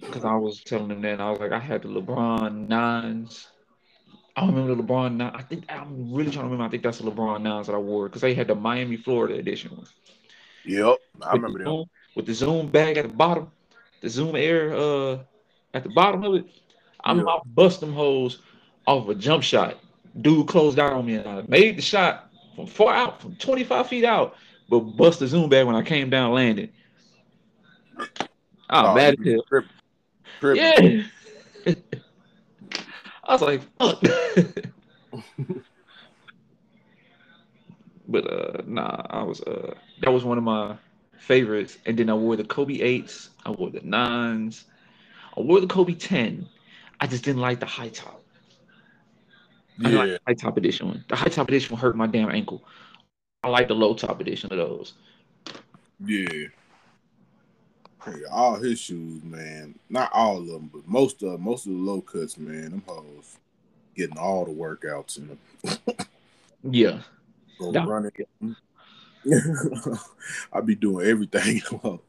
Because 0.00 0.24
I 0.24 0.34
was 0.34 0.62
telling 0.62 0.88
them 0.88 1.00
that 1.02 1.14
and 1.14 1.22
I 1.22 1.30
was 1.30 1.38
like, 1.40 1.52
I 1.52 1.58
had 1.58 1.82
the 1.82 1.88
LeBron 1.88 2.68
nines. 2.68 3.48
I 4.38 4.46
remember 4.46 4.72
the 4.76 4.82
LeBron 4.82 5.16
nine. 5.16 5.32
I 5.34 5.42
think 5.42 5.64
I'm 5.68 6.12
really 6.14 6.30
trying 6.30 6.44
to 6.46 6.50
remember. 6.50 6.64
I 6.64 6.68
think 6.68 6.84
that's 6.84 6.98
the 6.98 7.10
LeBron 7.10 7.42
nines 7.42 7.66
that 7.66 7.74
I 7.74 7.78
wore 7.78 8.08
because 8.08 8.20
they 8.22 8.34
had 8.34 8.46
the 8.46 8.54
Miami, 8.54 8.96
Florida 8.96 9.34
edition 9.34 9.72
one 9.76 9.86
Yep, 10.64 10.98
I 11.22 11.32
with 11.32 11.42
remember 11.42 11.64
zoom, 11.64 11.84
with 12.14 12.26
the 12.26 12.34
zoom 12.34 12.68
bag 12.68 12.98
at 12.98 13.08
the 13.08 13.14
bottom. 13.14 13.50
the 14.00 14.08
Zoom 14.08 14.36
Air 14.36 14.72
uh 14.74 15.18
at 15.74 15.82
the 15.82 15.88
bottom 15.90 16.22
of 16.22 16.34
it. 16.36 16.46
I'm 17.02 17.18
Yeah. 17.18 17.38
bust 17.46 17.80
them 17.80 17.92
hoes 17.92 18.40
off 18.86 19.08
a 19.08 19.14
jump 19.16 19.42
shot. 19.42 19.78
Dude 20.20 20.46
closed 20.46 20.76
down 20.76 20.92
on 20.92 21.06
me 21.06 21.14
and 21.14 21.28
I 21.28 21.42
made 21.48 21.76
the 21.76 21.82
shot 21.82 22.30
from 22.54 22.66
far 22.66 22.94
out, 22.94 23.20
from 23.20 23.34
25 23.36 23.88
feet 23.88 24.04
out, 24.04 24.36
but 24.68 24.80
bust 24.80 25.18
the 25.18 25.26
zoom 25.26 25.48
bag 25.48 25.66
when 25.66 25.74
I 25.74 25.82
came 25.82 26.10
down 26.10 26.32
landing. 26.32 26.70
I'm 28.70 28.86
Oh, 28.86 28.94
mad 28.94 29.16
as 29.18 29.26
you 29.26 29.32
hell. 29.32 29.42
trip- 29.48 29.66
tripping. 30.40 31.04
Yeah. 31.66 31.74
I 33.28 33.34
was 33.34 33.42
like, 33.42 33.62
fuck. 33.78 34.02
but 38.08 38.32
uh 38.32 38.62
nah, 38.66 39.02
I 39.10 39.24
was 39.24 39.42
uh 39.42 39.74
that 40.02 40.12
was 40.12 40.24
one 40.24 40.38
of 40.38 40.44
my 40.44 40.76
favorites. 41.18 41.78
And 41.86 41.98
then 41.98 42.10
I 42.10 42.14
wore 42.14 42.36
the 42.36 42.44
Kobe 42.44 42.80
eights, 42.80 43.30
I 43.46 43.52
wore 43.52 43.70
the 43.70 43.82
nines, 43.82 44.66
I 45.36 45.40
wore 45.42 45.60
the 45.60 45.68
Kobe 45.68 45.94
10. 45.94 46.48
I 47.00 47.06
just 47.06 47.24
didn't 47.24 47.42
like 47.42 47.60
the 47.60 47.66
high 47.66 47.90
top. 47.90 48.22
I 49.84 49.90
like 49.90 50.08
Yeah, 50.08 50.18
the 50.26 50.30
high 50.32 50.34
top 50.34 50.56
edition 50.58 50.88
one. 50.88 51.04
The 51.08 51.16
high 51.16 51.30
top 51.30 51.48
edition 51.48 51.76
hurt 51.76 51.96
my 51.96 52.06
damn 52.06 52.30
ankle. 52.30 52.64
I 53.44 53.48
like 53.48 53.68
the 53.68 53.74
low 53.74 53.94
top 53.94 54.20
edition 54.20 54.52
of 54.52 54.58
those. 54.58 54.94
yeah. 56.04 56.48
All 58.30 58.56
his 58.56 58.78
shoes, 58.78 59.22
man. 59.24 59.74
Not 59.90 60.10
all 60.12 60.38
of 60.38 60.46
them, 60.46 60.70
but 60.72 60.86
most 60.86 61.22
of 61.22 61.40
most 61.40 61.66
of 61.66 61.72
the 61.72 61.78
low 61.78 62.00
cuts, 62.00 62.38
man. 62.38 62.70
Them 62.70 62.82
hoes 62.86 63.36
getting 63.96 64.18
all 64.18 64.44
the 64.44 64.52
workouts 64.52 65.18
in 65.18 65.28
them. 65.28 65.38
Yeah. 66.64 67.02
Go 67.60 67.72
Yeah. 67.72 67.84
running. 67.86 68.10
I 70.52 70.60
be 70.60 70.74
doing 70.74 71.06
everything. 71.06 71.60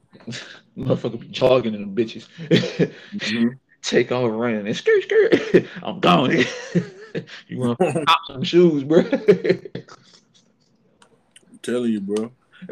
Motherfucker 0.78 1.20
be 1.20 1.28
jogging 1.28 1.76
in 1.76 1.82
them 1.82 1.96
bitches. 1.96 2.26
Mhm. 3.14 3.60
Take 3.84 4.12
off 4.12 4.32
running 4.32 4.66
and 4.68 4.76
skirt 4.76 5.04
skirt. 5.04 5.66
I'm 5.84 6.00
gone. 6.00 6.32
you 7.48 7.64
run 7.64 7.76
pop 7.78 8.20
some 8.28 8.44
shoes, 8.44 8.84
bro. 8.84 9.02
I'm 11.50 11.60
telling 11.62 11.92
you, 11.92 12.02
bro. 12.02 12.32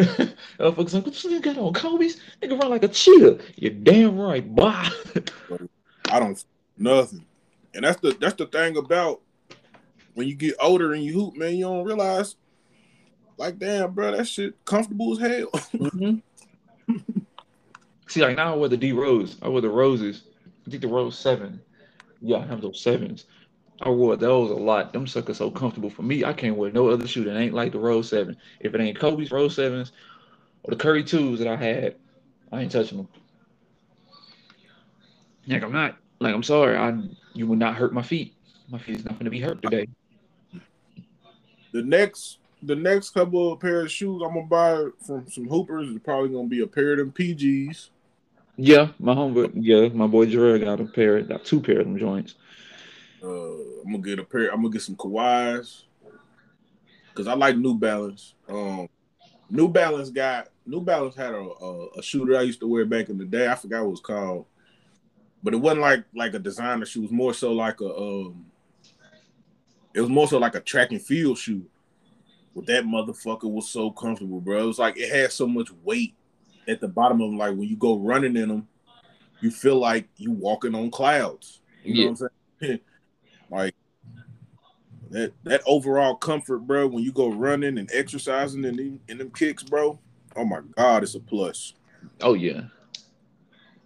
Motherfuckers 0.59 0.93
like, 0.93 1.05
what 1.05 1.23
you 1.23 1.39
got 1.39 1.57
on 1.57 1.73
Kobe's? 1.73 2.17
Nigga 2.41 2.59
run 2.59 2.69
like 2.69 2.83
a 2.83 2.87
cheetah. 2.87 3.39
You're 3.55 3.71
damn 3.71 4.17
right, 4.17 4.53
bye. 4.55 4.89
I 6.11 6.19
don't 6.19 6.43
nothing. 6.77 7.25
And 7.73 7.83
that's 7.83 7.99
the 8.01 8.11
that's 8.19 8.35
the 8.35 8.47
thing 8.47 8.77
about 8.77 9.21
when 10.13 10.27
you 10.27 10.35
get 10.35 10.55
older 10.59 10.93
and 10.93 11.03
you 11.03 11.13
hoop, 11.13 11.35
man, 11.35 11.55
you 11.55 11.65
don't 11.65 11.85
realize 11.85 12.35
like 13.37 13.59
damn, 13.59 13.93
bro, 13.93 14.15
that 14.15 14.27
shit 14.27 14.53
comfortable 14.65 15.13
as 15.13 15.19
hell. 15.19 15.49
Mhm. 16.89 17.25
See, 18.07 18.21
like 18.21 18.37
now 18.37 18.53
I 18.53 18.55
wear 18.55 18.69
the 18.69 18.77
D 18.77 18.93
Rose. 18.93 19.37
I 19.41 19.49
wear 19.49 19.61
the 19.61 19.69
roses. 19.69 20.23
I 20.65 20.69
think 20.69 20.81
the 20.81 20.87
Rose 20.87 21.19
seven. 21.19 21.59
Yeah, 22.21 22.37
I 22.37 22.45
have 22.45 22.61
those 22.61 22.79
sevens. 22.81 23.25
I 23.81 23.89
wore 23.89 24.15
those 24.15 24.49
a 24.49 24.55
lot. 24.55 24.91
Them 24.91 25.05
suckers 25.05 25.37
so 25.37 25.51
comfortable 25.51 25.89
for 25.89 26.01
me. 26.01 26.23
I 26.23 26.33
can't 26.33 26.55
wear 26.55 26.71
no 26.71 26.89
other 26.89 27.07
shoe 27.07 27.23
that 27.25 27.37
ain't 27.37 27.53
like 27.53 27.71
the 27.71 27.79
Rose 27.79 28.09
seven. 28.09 28.37
If 28.59 28.73
it 28.73 28.81
ain't 28.81 28.99
Kobe's 28.99 29.31
Rose 29.31 29.55
sevens 29.55 29.91
or 30.63 30.71
the 30.71 30.77
Curry 30.77 31.03
twos 31.03 31.39
that 31.39 31.47
I 31.47 31.55
had, 31.55 31.95
I 32.51 32.61
ain't 32.61 32.71
touching 32.71 32.97
them. 32.97 33.07
Like 35.47 35.63
I'm 35.63 35.71
not. 35.71 35.97
Like 36.19 36.33
I'm 36.33 36.43
sorry. 36.43 36.75
I 36.75 36.97
you 37.33 37.45
would 37.47 37.59
not 37.59 37.75
hurt 37.75 37.93
my 37.93 38.01
feet. 38.01 38.35
My 38.69 38.79
feet 38.79 38.97
is 38.97 39.05
not 39.05 39.13
going 39.13 39.25
to 39.25 39.31
be 39.31 39.39
hurt 39.39 39.61
today. 39.61 39.87
the 41.71 41.83
next 41.83 42.39
the 42.63 42.75
next 42.75 43.11
couple 43.11 43.53
of 43.53 43.59
pair 43.59 43.81
of 43.81 43.91
shoes 43.91 44.21
I'm 44.25 44.33
gonna 44.33 44.47
buy 44.47 44.85
from 45.05 45.29
some 45.29 45.47
hoopers 45.47 45.89
is 45.89 45.99
probably 46.03 46.29
gonna 46.29 46.47
be 46.47 46.61
a 46.61 46.67
pair 46.67 46.93
of 46.93 46.97
them 46.97 47.11
PGs. 47.11 47.89
Yeah, 48.57 48.89
my 48.99 49.13
homeboy. 49.13 49.51
Yeah, 49.53 49.89
my 49.89 50.07
boy 50.07 50.25
Jarell 50.25 50.63
got 50.63 50.81
a 50.81 50.85
pair. 50.85 51.21
Got 51.21 51.45
two 51.45 51.61
pair 51.61 51.79
of 51.79 51.85
them 51.85 51.99
joints. 51.99 52.33
Uh, 53.23 53.81
I'm 53.81 53.91
gonna 53.91 53.97
get 53.99 54.19
a 54.19 54.23
pair. 54.23 54.49
I'm 54.51 54.61
gonna 54.61 54.69
get 54.73 54.81
some 54.81 54.95
Kawhis 54.95 55.83
because 57.09 57.27
I 57.27 57.33
like 57.33 57.57
New 57.57 57.77
Balance. 57.77 58.35
Um, 58.47 58.87
New 59.49 59.67
Balance 59.67 60.09
got 60.09 60.49
New 60.65 60.81
Balance 60.81 61.15
had 61.15 61.33
a, 61.33 61.37
a 61.37 61.87
a 61.97 62.01
shoe 62.03 62.25
that 62.25 62.37
I 62.37 62.41
used 62.41 62.59
to 62.59 62.67
wear 62.67 62.85
back 62.85 63.09
in 63.09 63.17
the 63.17 63.25
day. 63.25 63.47
I 63.47 63.55
forgot 63.55 63.81
what 63.81 63.87
it 63.87 63.91
was 63.91 63.99
called, 64.01 64.45
but 65.41 65.53
it 65.53 65.57
wasn't 65.57 65.81
like 65.81 66.03
like 66.13 66.33
a 66.33 66.39
designer 66.39 66.85
shoe. 66.85 66.99
It 66.99 67.03
was 67.03 67.11
more 67.11 67.33
so 67.33 67.53
like 67.53 67.81
a 67.81 67.95
um, 67.95 68.45
it 69.93 70.01
was 70.01 70.09
more 70.09 70.27
so 70.27 70.37
like 70.37 70.55
a 70.55 70.59
track 70.59 70.91
and 70.91 71.01
field 71.01 71.37
shoe. 71.37 71.65
But 72.55 72.65
that 72.67 72.85
motherfucker 72.85 73.49
was 73.51 73.69
so 73.69 73.91
comfortable, 73.91 74.41
bro. 74.41 74.63
It 74.63 74.65
was 74.65 74.79
like 74.79 74.97
it 74.97 75.11
had 75.15 75.31
so 75.31 75.47
much 75.47 75.69
weight 75.83 76.13
at 76.67 76.81
the 76.81 76.87
bottom 76.87 77.21
of 77.21 77.29
them. 77.29 77.37
Like 77.37 77.51
when 77.51 77.67
you 77.69 77.77
go 77.77 77.97
running 77.97 78.35
in 78.35 78.49
them, 78.49 78.67
you 79.41 79.49
feel 79.51 79.79
like 79.79 80.07
you 80.17 80.31
walking 80.31 80.75
on 80.75 80.91
clouds. 80.91 81.61
You 81.83 81.93
know 81.93 81.99
Yeah. 82.01 82.05
what 82.09 82.21
I'm 82.21 82.29
saying? 82.61 82.79
like 83.49 83.75
that 85.11 85.33
that 85.43 85.61
overall 85.65 86.15
comfort, 86.15 86.59
bro. 86.59 86.87
When 86.87 87.03
you 87.03 87.11
go 87.11 87.31
running 87.31 87.77
and 87.77 87.89
exercising 87.93 88.65
in 88.65 88.75
them, 88.75 88.99
in 89.07 89.17
them 89.17 89.31
kicks, 89.31 89.63
bro. 89.63 89.99
Oh 90.35 90.45
my 90.45 90.61
god, 90.75 91.03
it's 91.03 91.15
a 91.15 91.19
plus. 91.19 91.73
Oh 92.21 92.33
yeah. 92.33 92.61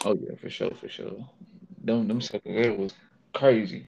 Oh 0.04 0.18
yeah, 0.20 0.36
for 0.40 0.50
sure, 0.50 0.72
for 0.72 0.90
sure. 0.90 1.28
Them 1.84 2.08
them 2.08 2.22
there 2.44 2.74
was 2.74 2.94
crazy. 3.34 3.88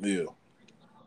Yeah. 0.00 0.24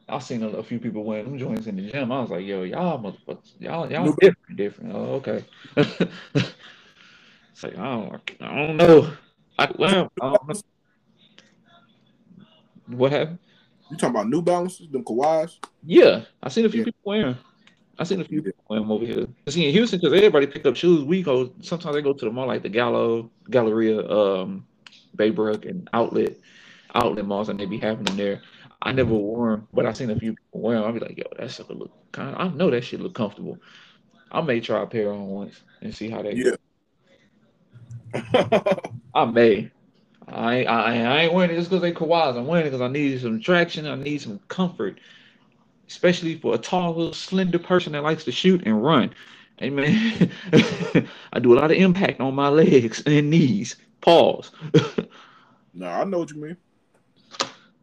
I 0.09 0.19
seen 0.19 0.43
a, 0.43 0.49
a 0.49 0.63
few 0.63 0.79
people 0.79 1.03
wearing 1.03 1.25
them 1.25 1.37
joints 1.37 1.67
in 1.67 1.77
the 1.77 1.89
gym. 1.89 2.11
I 2.11 2.21
was 2.21 2.29
like, 2.29 2.45
yo, 2.45 2.63
y'all 2.63 2.99
motherfuckers, 2.99 3.53
y'all 3.59 3.89
y'all 3.89 4.11
different, 4.13 4.57
different. 4.57 4.93
Oh, 4.93 5.13
okay. 5.15 5.45
it's 5.77 7.63
like 7.63 7.77
I 7.77 7.83
don't, 7.83 8.31
I 8.41 8.55
don't 8.55 8.77
know. 8.77 9.13
I 9.57 9.71
well, 9.77 10.11
I 10.21 10.29
don't 10.29 10.47
know. 10.47 10.61
What 12.87 13.11
happened? 13.11 13.39
You 13.89 13.97
talking 13.97 14.15
about 14.15 14.29
New 14.29 14.41
Balances, 14.41 14.89
them 14.89 15.03
Kawhis? 15.03 15.57
Yeah, 15.85 16.23
I 16.41 16.49
seen 16.49 16.65
a 16.65 16.69
few 16.69 16.79
Yeah. 16.81 16.85
people 16.85 17.01
wearing. 17.03 17.37
I 17.99 18.03
seen 18.05 18.21
a 18.21 18.25
few 18.25 18.39
Yeah. 18.39 18.45
people 18.45 18.63
wearing 18.69 18.83
them 18.85 18.91
over 18.91 19.05
here. 19.05 19.27
I 19.45 19.51
see 19.51 19.65
in 19.67 19.73
Houston 19.73 19.99
because 19.99 20.13
everybody 20.13 20.47
pick 20.47 20.65
up 20.65 20.75
shoes. 20.75 21.03
We 21.03 21.21
go 21.21 21.51
sometimes 21.61 21.95
they 21.95 22.01
go 22.01 22.13
to 22.13 22.25
the 22.25 22.31
mall 22.31 22.47
like 22.47 22.63
the 22.63 22.69
Gallo, 22.69 23.29
Galleria, 23.49 24.09
um, 24.09 24.65
Baybrook, 25.15 25.69
and 25.69 25.89
Outlet, 25.93 26.37
Outlet 26.95 27.25
malls, 27.25 27.49
and 27.49 27.59
they 27.59 27.65
be 27.65 27.77
having 27.77 28.05
them 28.05 28.17
there. 28.17 28.41
I 28.81 28.91
never 28.91 29.13
wore 29.13 29.51
them, 29.51 29.67
but 29.73 29.85
I 29.85 29.93
seen 29.93 30.09
a 30.09 30.19
few 30.19 30.31
people 30.33 30.61
wear 30.61 30.77
them. 30.77 30.85
I'll 30.85 30.91
be 30.93 30.99
like, 30.99 31.17
yo, 31.17 31.23
that 31.37 31.51
sucker 31.51 31.73
look 31.73 31.91
kind. 32.11 32.35
I 32.37 32.47
know 32.49 32.69
that 32.69 32.83
shit 32.83 32.99
look 32.99 33.13
comfortable. 33.13 33.57
I 34.31 34.41
may 34.41 34.59
try 34.59 34.81
a 34.81 34.87
pair 34.87 35.11
on 35.13 35.27
once 35.27 35.61
and 35.81 35.93
see 35.95 36.09
how 36.09 36.21
they. 36.21 36.33
Yeah. 36.33 36.55
I 39.13 39.25
may. 39.25 39.71
I 40.27 40.55
ain't, 40.57 40.69
I, 40.69 41.03
I 41.03 41.19
ain't 41.21 41.33
wearing 41.33 41.51
it 41.51 41.55
just 41.55 41.69
because 41.69 41.81
they 41.81 41.91
Kawhis. 41.91 42.37
I'm 42.37 42.47
wearing 42.47 42.67
it 42.67 42.69
because 42.69 42.81
I 42.81 42.87
need 42.87 43.19
some 43.21 43.41
traction. 43.41 43.85
I 43.87 43.95
need 43.95 44.21
some 44.21 44.39
comfort, 44.47 44.99
especially 45.87 46.37
for 46.37 46.55
a 46.55 46.57
tall, 46.57 46.95
little, 46.95 47.13
slender 47.13 47.59
person 47.59 47.93
that 47.93 48.03
likes 48.03 48.23
to 48.25 48.31
shoot 48.31 48.63
and 48.65 48.83
run. 48.83 49.13
Hey 49.57 49.69
man, 49.69 50.31
I 51.33 51.39
do 51.39 51.53
a 51.53 51.59
lot 51.59 51.71
of 51.71 51.77
impact 51.77 52.19
on 52.19 52.33
my 52.33 52.49
legs 52.49 53.03
and 53.05 53.29
knees. 53.29 53.75
Pause. 54.01 54.51
no, 55.73 55.87
I 55.87 56.03
know 56.03 56.19
what 56.19 56.31
you 56.31 56.41
mean. 56.41 56.57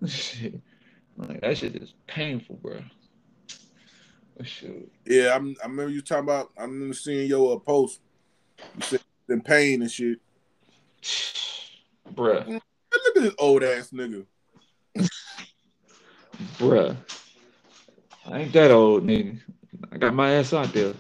shit. 0.07 0.61
Like, 1.17 1.41
that 1.43 1.59
shit 1.59 1.77
is 1.77 1.95
painful, 2.07 2.57
bro. 2.57 2.83
Shoot. 4.43 4.91
Yeah, 5.05 5.37
I'm, 5.37 5.55
I 5.63 5.67
remember 5.67 5.91
you 5.91 6.01
talking 6.01 6.25
about. 6.25 6.51
I 6.59 6.63
remember 6.63 6.95
seeing 6.95 7.29
your 7.29 7.57
uh, 7.57 7.59
post. 7.59 8.01
You 8.59 8.83
said 8.83 9.01
in 9.29 9.43
pain 9.43 9.83
and 9.83 9.91
shit. 9.91 10.19
Bruh, 12.15 12.45
Hey, 12.47 12.53
look 12.93 13.17
at 13.17 13.23
this 13.23 13.35
old 13.39 13.63
ass 13.63 13.91
nigga. 13.91 14.25
bruh. 16.59 16.97
I 18.27 18.41
ain't 18.41 18.53
that 18.53 18.71
old, 18.71 19.07
nigga. 19.07 19.39
I 19.93 19.99
got 19.99 20.15
my 20.15 20.33
ass 20.33 20.53
out 20.53 20.73
there. 20.73 20.95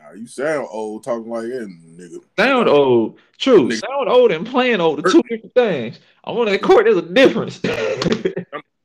Nah, 0.00 0.12
you 0.16 0.26
sound 0.26 0.66
old 0.70 1.04
talking 1.04 1.30
like 1.30 1.44
that, 1.44 1.68
nigga. 1.68 2.18
Sound 2.38 2.68
old. 2.68 3.18
True. 3.38 3.68
Nigga. 3.68 3.80
Sound 3.80 4.08
old 4.08 4.32
and 4.32 4.46
playing 4.46 4.80
old 4.80 5.04
are 5.04 5.10
two 5.10 5.22
different 5.28 5.54
things. 5.54 6.00
I'm 6.24 6.36
on 6.36 6.46
that 6.46 6.62
court, 6.62 6.84
there's 6.84 6.96
a 6.96 7.02
difference. 7.02 7.60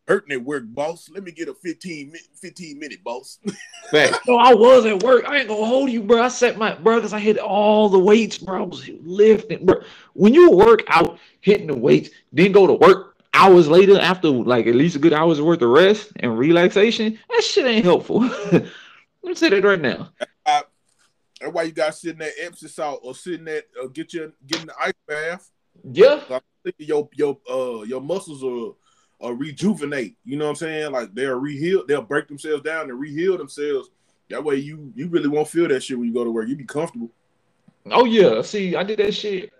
Hurting 0.07 0.31
at 0.31 0.43
work, 0.43 0.63
boss. 0.67 1.09
Let 1.09 1.23
me 1.23 1.31
get 1.31 1.49
a 1.49 1.53
15 1.53 2.07
minute, 2.07 2.27
15 2.35 2.79
minute, 2.79 3.03
boss. 3.03 3.39
Fact. 3.91 4.19
No, 4.27 4.37
I 4.37 4.53
was 4.53 4.85
at 4.85 5.03
work. 5.03 5.25
I 5.27 5.39
ain't 5.39 5.49
gonna 5.49 5.65
hold 5.65 5.89
you, 5.89 6.01
bro. 6.01 6.21
I 6.21 6.29
set 6.29 6.57
my 6.57 6.75
bro 6.75 6.95
because 6.95 7.13
I 7.13 7.19
hit 7.19 7.37
all 7.37 7.89
the 7.89 7.99
weights, 7.99 8.37
bro. 8.37 8.63
I 8.63 8.65
was 8.65 8.89
lifting, 9.03 9.65
bro. 9.65 9.81
When 10.13 10.33
you 10.33 10.51
work 10.51 10.83
out 10.87 11.19
hitting 11.41 11.67
the 11.67 11.75
weights, 11.75 12.09
then 12.31 12.51
go 12.51 12.67
to 12.67 12.73
work 12.73 13.15
hours 13.33 13.67
later 13.67 13.99
after 13.99 14.29
like 14.29 14.65
at 14.67 14.75
least 14.75 14.95
a 14.95 14.99
good 14.99 15.13
hour's 15.13 15.41
worth 15.41 15.61
of 15.61 15.69
rest 15.69 16.11
and 16.17 16.37
relaxation, 16.37 17.19
that 17.29 17.43
shit 17.43 17.65
ain't 17.65 17.85
helpful. 17.85 18.21
Let 18.51 18.63
me 19.23 19.35
say 19.35 19.49
that 19.49 19.63
right 19.63 19.79
now. 19.79 20.09
That's 21.39 21.53
why 21.53 21.63
you 21.63 21.71
got 21.71 21.95
sitting 21.95 22.19
sit 22.19 22.27
in 22.27 22.33
that 22.39 22.45
Epsom 22.45 22.67
salt 22.69 23.01
or 23.03 23.13
sitting 23.13 23.39
in 23.39 23.45
that, 23.45 23.65
uh, 23.81 23.87
get 23.87 24.13
your 24.13 24.31
getting 24.45 24.67
the 24.67 24.73
ice 24.79 24.93
bath. 25.07 25.51
Yeah. 25.83 26.21
So 26.27 26.35
I 26.35 26.39
think 26.63 26.75
your 26.79 27.09
your 27.13 27.37
uh 27.49 27.83
your 27.83 28.01
muscles 28.01 28.41
will 28.41 28.77
uh, 29.23 29.33
rejuvenate. 29.33 30.15
You 30.25 30.37
know 30.37 30.45
what 30.45 30.51
I'm 30.51 30.55
saying? 30.55 30.91
Like 30.91 31.13
they'll 31.13 31.39
reheal, 31.39 31.87
they'll 31.87 32.01
break 32.01 32.27
themselves 32.27 32.63
down 32.63 32.89
and 32.89 32.99
reheal 32.99 33.37
themselves. 33.37 33.89
That 34.29 34.43
way 34.43 34.55
you 34.55 34.91
you 34.95 35.07
really 35.07 35.29
won't 35.29 35.47
feel 35.47 35.67
that 35.69 35.83
shit 35.83 35.97
when 35.97 36.07
you 36.07 36.13
go 36.13 36.23
to 36.23 36.31
work. 36.31 36.47
You 36.47 36.55
be 36.55 36.65
comfortable. 36.65 37.09
Oh 37.89 38.05
yeah. 38.05 38.41
See, 38.41 38.75
I 38.75 38.83
did 38.83 38.99
that 38.99 39.13
shit 39.13 39.51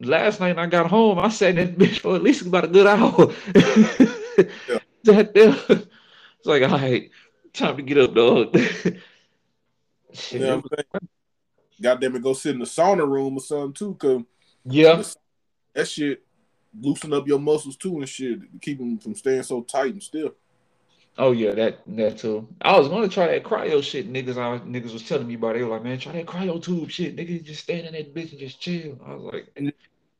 last 0.00 0.40
night 0.40 0.58
I 0.58 0.66
got 0.66 0.88
home, 0.88 1.18
I 1.18 1.28
sat 1.28 1.50
in 1.50 1.56
that 1.56 1.78
bitch 1.78 1.98
for 2.00 2.16
at 2.16 2.22
least 2.22 2.46
about 2.46 2.64
a 2.64 2.68
good 2.68 2.86
hour. 2.86 3.32
Yeah. 4.68 4.80
Sat 5.02 5.32
there. 5.32 5.56
It's 5.70 6.44
like, 6.44 6.62
all 6.62 6.68
right, 6.68 7.10
time 7.54 7.78
to 7.78 7.82
get 7.82 7.96
up, 7.96 8.14
dog. 8.14 8.54
Shit, 10.12 10.32
You 10.32 10.38
know 10.40 10.56
what 10.56 10.64
I'm 10.66 10.84
saying? 10.92 11.08
Goddamn 11.80 12.16
it, 12.16 12.22
go 12.22 12.34
sit 12.34 12.52
in 12.52 12.58
the 12.58 12.66
sauna 12.66 13.08
room 13.08 13.38
or 13.38 13.40
something 13.40 13.72
too, 13.72 13.94
cause 13.94 14.20
yeah, 14.66 15.02
that 15.72 15.88
shit 15.88 16.22
loosen 16.80 17.12
up 17.12 17.26
your 17.26 17.38
muscles 17.38 17.76
too 17.76 17.98
and 17.98 18.08
shit, 18.08 18.40
to 18.40 18.58
keep 18.60 18.78
them 18.78 18.98
from 18.98 19.14
staying 19.14 19.42
so 19.42 19.62
tight 19.62 19.92
and 19.92 20.02
still. 20.02 20.34
Oh 21.18 21.32
yeah, 21.32 21.52
that 21.52 21.80
that 21.86 22.18
too. 22.18 22.46
I 22.60 22.78
was 22.78 22.88
gonna 22.88 23.08
try 23.08 23.26
that 23.28 23.42
cryo 23.42 23.82
shit. 23.82 24.12
Niggas, 24.12 24.36
I 24.36 24.58
niggas 24.66 24.92
was 24.92 25.06
telling 25.08 25.26
me 25.26 25.34
about. 25.34 25.56
It. 25.56 25.60
They 25.60 25.64
were 25.64 25.70
like, 25.70 25.84
man, 25.84 25.98
try 25.98 26.12
that 26.12 26.26
cryo 26.26 26.62
tube 26.62 26.90
shit. 26.90 27.16
Niggas 27.16 27.44
just 27.44 27.62
stand 27.62 27.86
in 27.86 27.92
that 27.94 28.14
bitch 28.14 28.32
and 28.32 28.40
just 28.40 28.60
chill. 28.60 28.98
I 29.06 29.14
was 29.14 29.22
like, 29.22 29.74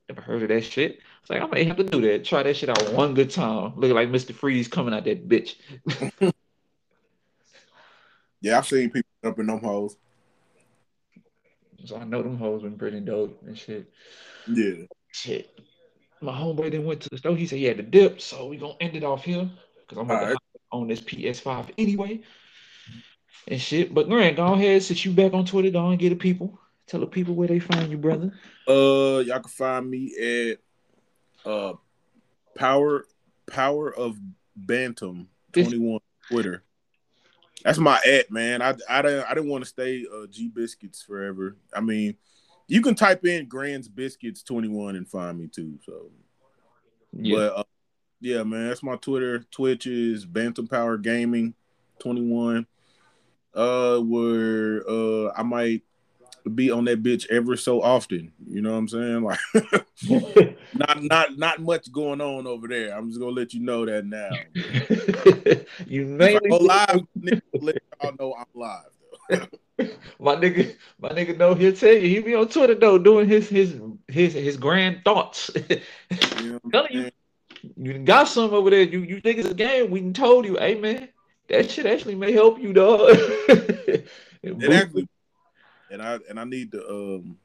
never 0.09 0.20
heard 0.23 0.43
of 0.43 0.49
that 0.49 0.65
shit. 0.65 1.01
It's 1.20 1.31
like 1.31 1.43
I 1.43 1.47
may 1.47 1.65
have 1.65 1.77
to 1.77 1.85
do 1.85 2.01
that. 2.03 2.24
Try 2.24 2.43
that 2.45 2.57
shit 2.57 2.70
out 2.70 2.93
one 2.93 3.12
good 3.12 3.31
time. 3.31 3.74
Looking 3.77 3.95
like 3.95 4.09
Mr. 4.09 4.35
Freeze 4.35 4.69
coming 4.69 4.95
out 4.95 5.05
that 5.05 5.28
bitch. 5.28 5.57
Yeah, 8.41 8.59
I've 8.59 8.66
seen 8.66 8.91
people 8.91 9.11
up 9.24 9.39
in 9.41 9.47
them 9.47 9.59
hoes. 9.59 9.97
So 11.85 11.97
I 11.97 12.05
know 12.05 12.23
them 12.23 12.37
hoes 12.37 12.62
been 12.62 12.78
pretty 12.78 13.01
dope 13.01 13.43
and 13.45 13.59
shit. 13.59 13.91
Yeah. 14.47 14.85
Shit. 15.11 15.59
My 16.20 16.32
homeboy 16.32 16.72
then 16.72 16.84
went 16.84 17.02
to 17.02 17.10
the 17.10 17.18
store. 17.18 17.36
He 17.36 17.47
said 17.47 17.59
he 17.59 17.64
had 17.64 17.76
to 17.76 17.82
dip, 17.82 18.20
so 18.20 18.47
we 18.47 18.56
gonna 18.56 18.74
end 18.80 18.97
it 18.97 19.05
off 19.05 19.24
here 19.24 19.48
because 19.80 19.98
I'm 19.98 20.10
Alright. 20.10 20.36
on 20.72 20.88
this 20.88 21.01
PS5 21.01 21.70
anyway. 21.78 22.22
And 23.48 23.60
shit. 23.60 23.94
But 23.94 24.09
Grant, 24.09 24.36
go 24.36 24.55
ahead, 24.55 24.82
since 24.82 25.05
you 25.05 25.12
back 25.12 25.34
on 25.34 25.44
Twitter, 25.44 25.70
go 25.70 25.88
and 25.88 25.98
get 25.98 26.10
the 26.10 26.16
people. 26.16 26.59
Tell 26.86 27.01
the 27.01 27.06
people 27.06 27.34
where 27.34 27.48
they 27.48 27.59
find 27.59 27.90
you, 27.90 27.98
brother. 27.98 28.32
Uh, 28.66 29.22
y'all 29.26 29.40
can 29.40 29.51
find 29.51 29.90
me 29.90 30.51
at 31.44 31.51
uh 31.51 31.74
Power 32.55 33.06
Power 33.47 33.94
of 33.94 34.16
Bantam 34.56 35.28
twenty 35.52 35.78
one 35.78 36.01
Twitter. 36.30 36.62
That's 37.64 37.78
my 37.78 38.01
at 38.06 38.30
man. 38.30 38.62
I 38.62 38.74
I 38.88 39.02
didn't 39.02 39.24
I 39.24 39.34
didn't 39.34 39.51
want 39.51 39.64
to 39.64 39.68
stay 39.68 40.06
uh 40.12 40.26
G 40.28 40.48
Biscuits 40.48 41.02
forever. 41.02 41.56
I 41.74 41.80
mean, 41.80 42.16
you 42.68 42.80
can 42.82 42.94
type 42.94 43.24
in 43.24 43.47
Grand's 43.48 43.88
Biscuits 43.88 44.43
twenty 44.43 44.68
one 44.68 44.97
and 44.97 45.09
find 45.09 45.38
me 45.38 45.48
too. 45.48 45.78
So, 45.84 46.10
Yeah. 47.12 47.36
but 47.36 47.56
uh, 47.59 47.64
yeah, 48.20 48.43
man, 48.43 48.68
that's 48.68 48.82
my 48.82 48.97
Twitter. 48.97 49.40
Twitch 49.51 49.86
is 49.86 50.24
Bantam 50.24 50.66
Power 50.66 50.97
Gaming 50.98 51.55
twenty 51.98 52.22
one. 52.22 52.66
Uh, 53.55 53.98
where 54.01 54.82
uh 54.88 55.32
I 55.34 55.43
might 55.43 55.82
be 56.55 56.70
on 56.70 56.84
that 56.84 57.02
bitch 57.02 57.26
ever 57.30 57.56
so 57.56 57.82
often. 57.82 58.32
You 58.47 58.62
know 58.62 58.72
what 58.72 58.78
I'm 58.78 58.88
saying? 58.88 59.22
Like 59.22 59.38
not 60.74 61.02
not 61.02 61.38
not 61.38 61.60
much 61.60 61.90
going 61.90 62.20
on 62.20 62.47
over 62.47 62.68
there. 62.68 62.97
I'm 62.97 63.09
just 63.09 63.18
gonna 63.20 63.32
let 63.32 63.55
you 63.55 63.60
know 63.60 63.86
that 63.86 64.05
now. 64.05 64.40
you 65.86 66.02
If 66.02 66.20
I 66.20 66.40
mainly 66.40 66.48
go 66.51 66.56
live, 66.59 67.01
let 67.55 67.76
y'all 68.02 68.14
know 68.18 68.34
I'm 68.38 68.47
live. 68.55 69.48
My 70.19 70.35
nigga, 70.36 70.74
my 70.98 71.11
nigga 71.11 71.36
know 71.36 71.55
he'll 71.55 71.74
tell 71.74 71.93
you 71.93 72.01
he 72.01 72.20
be 72.20 72.35
on 72.35 72.48
Twitter 72.48 72.74
though 72.74 72.97
doing 72.97 73.28
his 73.28 73.48
his 73.48 73.78
his 74.09 74.32
his 74.32 74.57
grand 74.57 75.03
thoughts. 75.05 75.51
You 76.40 76.53
know 76.53 76.61
what 76.62 76.62
I'm 76.65 76.70
Telling 76.70 76.93
you. 76.93 77.11
you 77.77 77.98
got 77.98 78.24
some 78.24 78.55
over 78.55 78.70
there. 78.70 78.82
You 78.82 79.01
you 79.01 79.20
think 79.20 79.39
it's 79.39 79.48
a 79.48 79.55
game? 79.55 79.90
We 79.90 80.12
told 80.12 80.47
you, 80.47 80.57
hey 80.57 80.77
man, 80.77 81.09
that 81.48 81.70
shit 81.70 81.85
actually 81.85 82.15
may 82.15 82.32
help 82.32 82.59
you, 82.59 82.73
dog. 82.73 83.11
It 84.43 84.73
actually, 84.73 85.09
and 85.90 86.01
I 86.01 86.19
and 86.28 86.39
I 86.39 86.44
need 86.44 86.73
to 86.73 86.89
um 86.89 87.36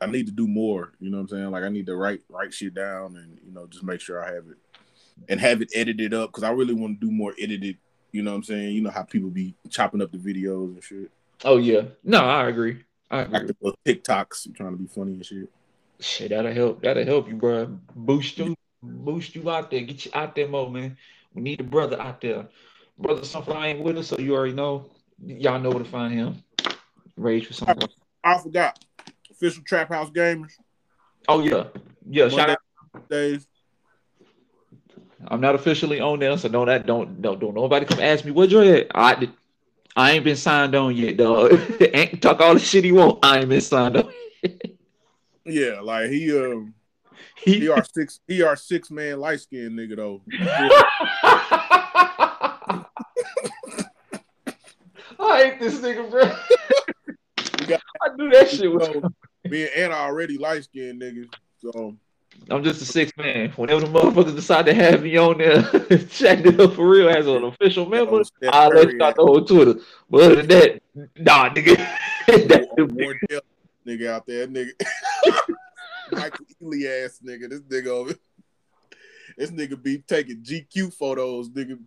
I 0.00 0.06
need 0.06 0.26
to 0.26 0.32
do 0.32 0.46
more. 0.46 0.92
You 1.00 1.10
know 1.10 1.18
what 1.18 1.22
I'm 1.22 1.28
saying? 1.28 1.50
Like 1.50 1.64
I 1.64 1.68
need 1.68 1.86
to 1.86 1.96
write 1.96 2.20
write 2.28 2.52
shit 2.52 2.74
down 2.74 3.16
and 3.16 3.38
you 3.44 3.52
know 3.52 3.66
just 3.66 3.84
make 3.84 4.00
sure 4.00 4.22
I 4.22 4.34
have 4.34 4.44
it 4.48 4.58
and 5.28 5.40
have 5.40 5.62
it 5.62 5.70
edited 5.74 6.14
up 6.14 6.30
because 6.30 6.44
I 6.44 6.50
really 6.50 6.74
want 6.74 7.00
to 7.00 7.06
do 7.06 7.12
more 7.12 7.34
edited. 7.40 7.78
You 8.12 8.22
know 8.22 8.32
what 8.32 8.38
I'm 8.38 8.42
saying? 8.44 8.74
You 8.74 8.82
know 8.82 8.90
how 8.90 9.02
people 9.02 9.30
be 9.30 9.54
chopping 9.70 10.02
up 10.02 10.12
the 10.12 10.18
videos 10.18 10.74
and 10.74 10.82
shit, 10.82 11.10
oh 11.44 11.58
yeah, 11.58 11.82
no, 12.04 12.24
I 12.24 12.48
agree. 12.48 12.84
I 13.10 13.24
like 13.24 13.42
agree. 13.42 13.72
TikToks 13.86 14.54
trying 14.56 14.72
to 14.72 14.76
be 14.76 14.86
funny 14.86 15.14
and 15.14 15.26
shit. 15.26 15.48
Shit, 16.00 16.30
that'll 16.30 16.52
help. 16.52 16.82
That'll 16.82 17.04
help 17.04 17.28
you, 17.28 17.36
bro. 17.36 17.78
Boost 17.94 18.38
you, 18.38 18.54
boost 18.82 19.34
you 19.34 19.50
out 19.50 19.70
there. 19.70 19.80
Get 19.80 20.04
you 20.04 20.10
out 20.14 20.34
there 20.34 20.48
more, 20.48 20.70
man. 20.70 20.96
We 21.34 21.42
need 21.42 21.60
a 21.60 21.64
brother 21.64 22.00
out 22.00 22.20
there. 22.20 22.48
Brother 22.98 23.24
Sunflower 23.24 23.64
ain't 23.64 23.80
with 23.80 23.98
us, 23.98 24.08
so 24.08 24.18
you 24.18 24.34
already 24.34 24.54
know. 24.54 24.86
Y'all 25.24 25.58
know 25.60 25.70
where 25.70 25.82
to 25.82 25.88
find 25.88 26.14
him. 26.14 26.42
Rage 27.16 27.46
for 27.46 27.52
something. 27.52 27.88
I 28.22 28.38
forgot 28.38 28.84
official 29.30 29.62
Trap 29.66 29.88
House 29.88 30.10
Gamers 30.10 30.52
Oh 31.28 31.40
yeah, 31.40 31.64
yeah. 32.08 32.28
Shout 32.30 32.50
out. 32.50 33.08
days. 33.10 33.46
I'm 35.26 35.40
not 35.40 35.54
officially 35.54 36.00
on 36.00 36.20
there, 36.20 36.38
so 36.38 36.48
don't 36.48 36.66
that 36.66 36.86
don't 36.86 37.20
don't 37.20 37.38
don't 37.38 37.54
nobody 37.54 37.84
come 37.84 38.00
ask 38.00 38.24
me 38.24 38.30
what 38.30 38.48
you're 38.48 38.64
at. 38.64 38.86
I 38.94 39.28
I 39.98 40.12
ain't 40.12 40.22
been 40.22 40.36
signed 40.36 40.76
on 40.76 40.94
yet, 40.94 41.16
dog. 41.16 41.50
talk 42.20 42.40
all 42.40 42.54
the 42.54 42.60
shit 42.60 42.84
he 42.84 42.92
want. 42.92 43.18
I 43.24 43.40
ain't 43.40 43.48
been 43.48 43.60
signed 43.60 43.96
on. 43.96 44.12
Yeah, 45.44 45.80
like 45.82 46.08
he 46.08 46.30
um 46.38 46.72
He, 47.36 47.58
he 47.58 47.68
our 47.68 47.82
six 47.82 48.20
he 48.28 48.42
are 48.42 48.54
six 48.54 48.92
man 48.92 49.18
light 49.18 49.40
skinned 49.40 49.76
nigga 49.76 49.96
though. 49.96 50.22
I 55.18 55.42
hate 55.42 55.58
this 55.58 55.80
nigga, 55.80 56.08
bro. 56.08 56.26
Got- 57.66 57.82
I 58.00 58.14
knew 58.14 58.30
that 58.30 58.50
shit 58.50 58.70
was. 58.70 58.86
So, 58.86 59.02
me 59.50 59.62
and 59.62 59.72
Anna 59.74 59.94
already 59.94 60.38
light 60.38 60.62
skinned 60.62 61.02
niggas. 61.02 61.28
So 61.56 61.96
I'm 62.50 62.64
just 62.64 62.80
a 62.80 62.84
six 62.84 63.12
man. 63.16 63.50
Whenever 63.50 63.80
the 63.80 63.86
motherfuckers 63.86 64.34
decide 64.34 64.66
to 64.66 64.74
have 64.74 65.02
me 65.02 65.16
on 65.16 65.38
there, 65.38 65.62
chatting 66.10 66.54
it 66.54 66.60
up 66.60 66.74
for 66.74 66.88
real 66.88 67.08
as 67.10 67.26
an 67.26 67.44
official 67.44 67.86
member, 67.86 68.22
I'll 68.50 68.70
let 68.70 68.92
you 68.92 69.02
out 69.02 69.16
the 69.16 69.22
whole 69.22 69.44
Twitter. 69.44 69.74
But 70.08 70.22
other 70.22 70.42
than 70.42 70.46
that, 70.48 70.82
nah, 71.18 71.50
nigga. 71.50 71.76
Wardell 72.78 73.40
nigga 73.86 74.08
out 74.08 74.26
there, 74.26 74.46
nigga. 74.46 74.70
Michael 76.12 76.46
Ealy 76.62 77.04
ass 77.04 77.20
nigga. 77.24 77.50
This 77.50 77.60
nigga 77.60 77.88
over. 77.88 78.14
This 79.36 79.50
nigga 79.50 79.80
be 79.82 79.98
taking 79.98 80.42
GQ 80.42 80.94
photos, 80.94 81.50
nigga. 81.50 81.78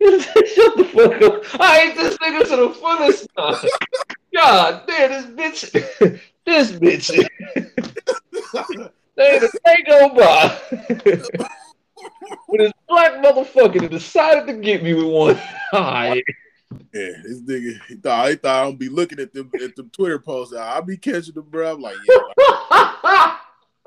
Shut 0.00 0.76
the 0.76 0.84
fuck 0.92 1.22
up. 1.22 1.60
I 1.60 1.78
hate 1.78 1.96
this 1.96 2.16
nigga 2.18 2.48
to 2.48 2.56
the 2.56 2.70
fullest. 2.74 3.26
God 4.34 4.82
damn, 4.86 5.34
this 5.36 5.62
bitch. 5.72 6.20
This 6.48 6.72
bitch. 6.72 7.28
They 9.16 9.32
ain't 9.32 9.42
a 9.42 9.50
day 9.64 9.82
go 9.84 10.08
by. 10.14 10.60
With 12.46 12.60
his 12.60 12.72
black 12.88 13.14
motherfucker 13.14 13.80
that 13.80 13.90
decided 13.90 14.46
to 14.46 14.54
get 14.54 14.82
me 14.82 14.94
with 14.94 15.04
one. 15.04 15.40
Alright. 15.74 16.24
Yeah, 16.94 17.10
this 17.24 17.42
nigga 17.42 17.80
he 17.88 17.96
thought 17.96 18.28
he 18.30 18.36
thought 18.36 18.68
I'd 18.68 18.78
be 18.78 18.88
looking 18.88 19.18
at 19.18 19.34
them 19.34 19.50
at 19.62 19.74
them 19.74 19.90
Twitter 19.90 20.20
posts. 20.20 20.54
I'll 20.54 20.82
be 20.82 20.96
catching 20.96 21.34
them, 21.34 21.46
bro. 21.50 21.74
I'm 21.74 21.82
like, 21.82 21.96
yeah, 22.08 23.36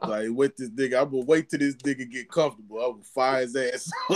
like, 0.05 0.27
wait 0.31 0.57
this 0.57 0.69
nigga. 0.69 1.01
I'm 1.01 1.09
gonna 1.09 1.25
wait 1.25 1.49
till 1.49 1.59
this 1.59 1.75
nigga 1.77 2.11
get 2.11 2.29
comfortable. 2.29 2.79
I'm 2.79 2.91
gonna 2.91 3.03
fire 3.03 3.41
his 3.41 3.55
ass. 3.55 3.89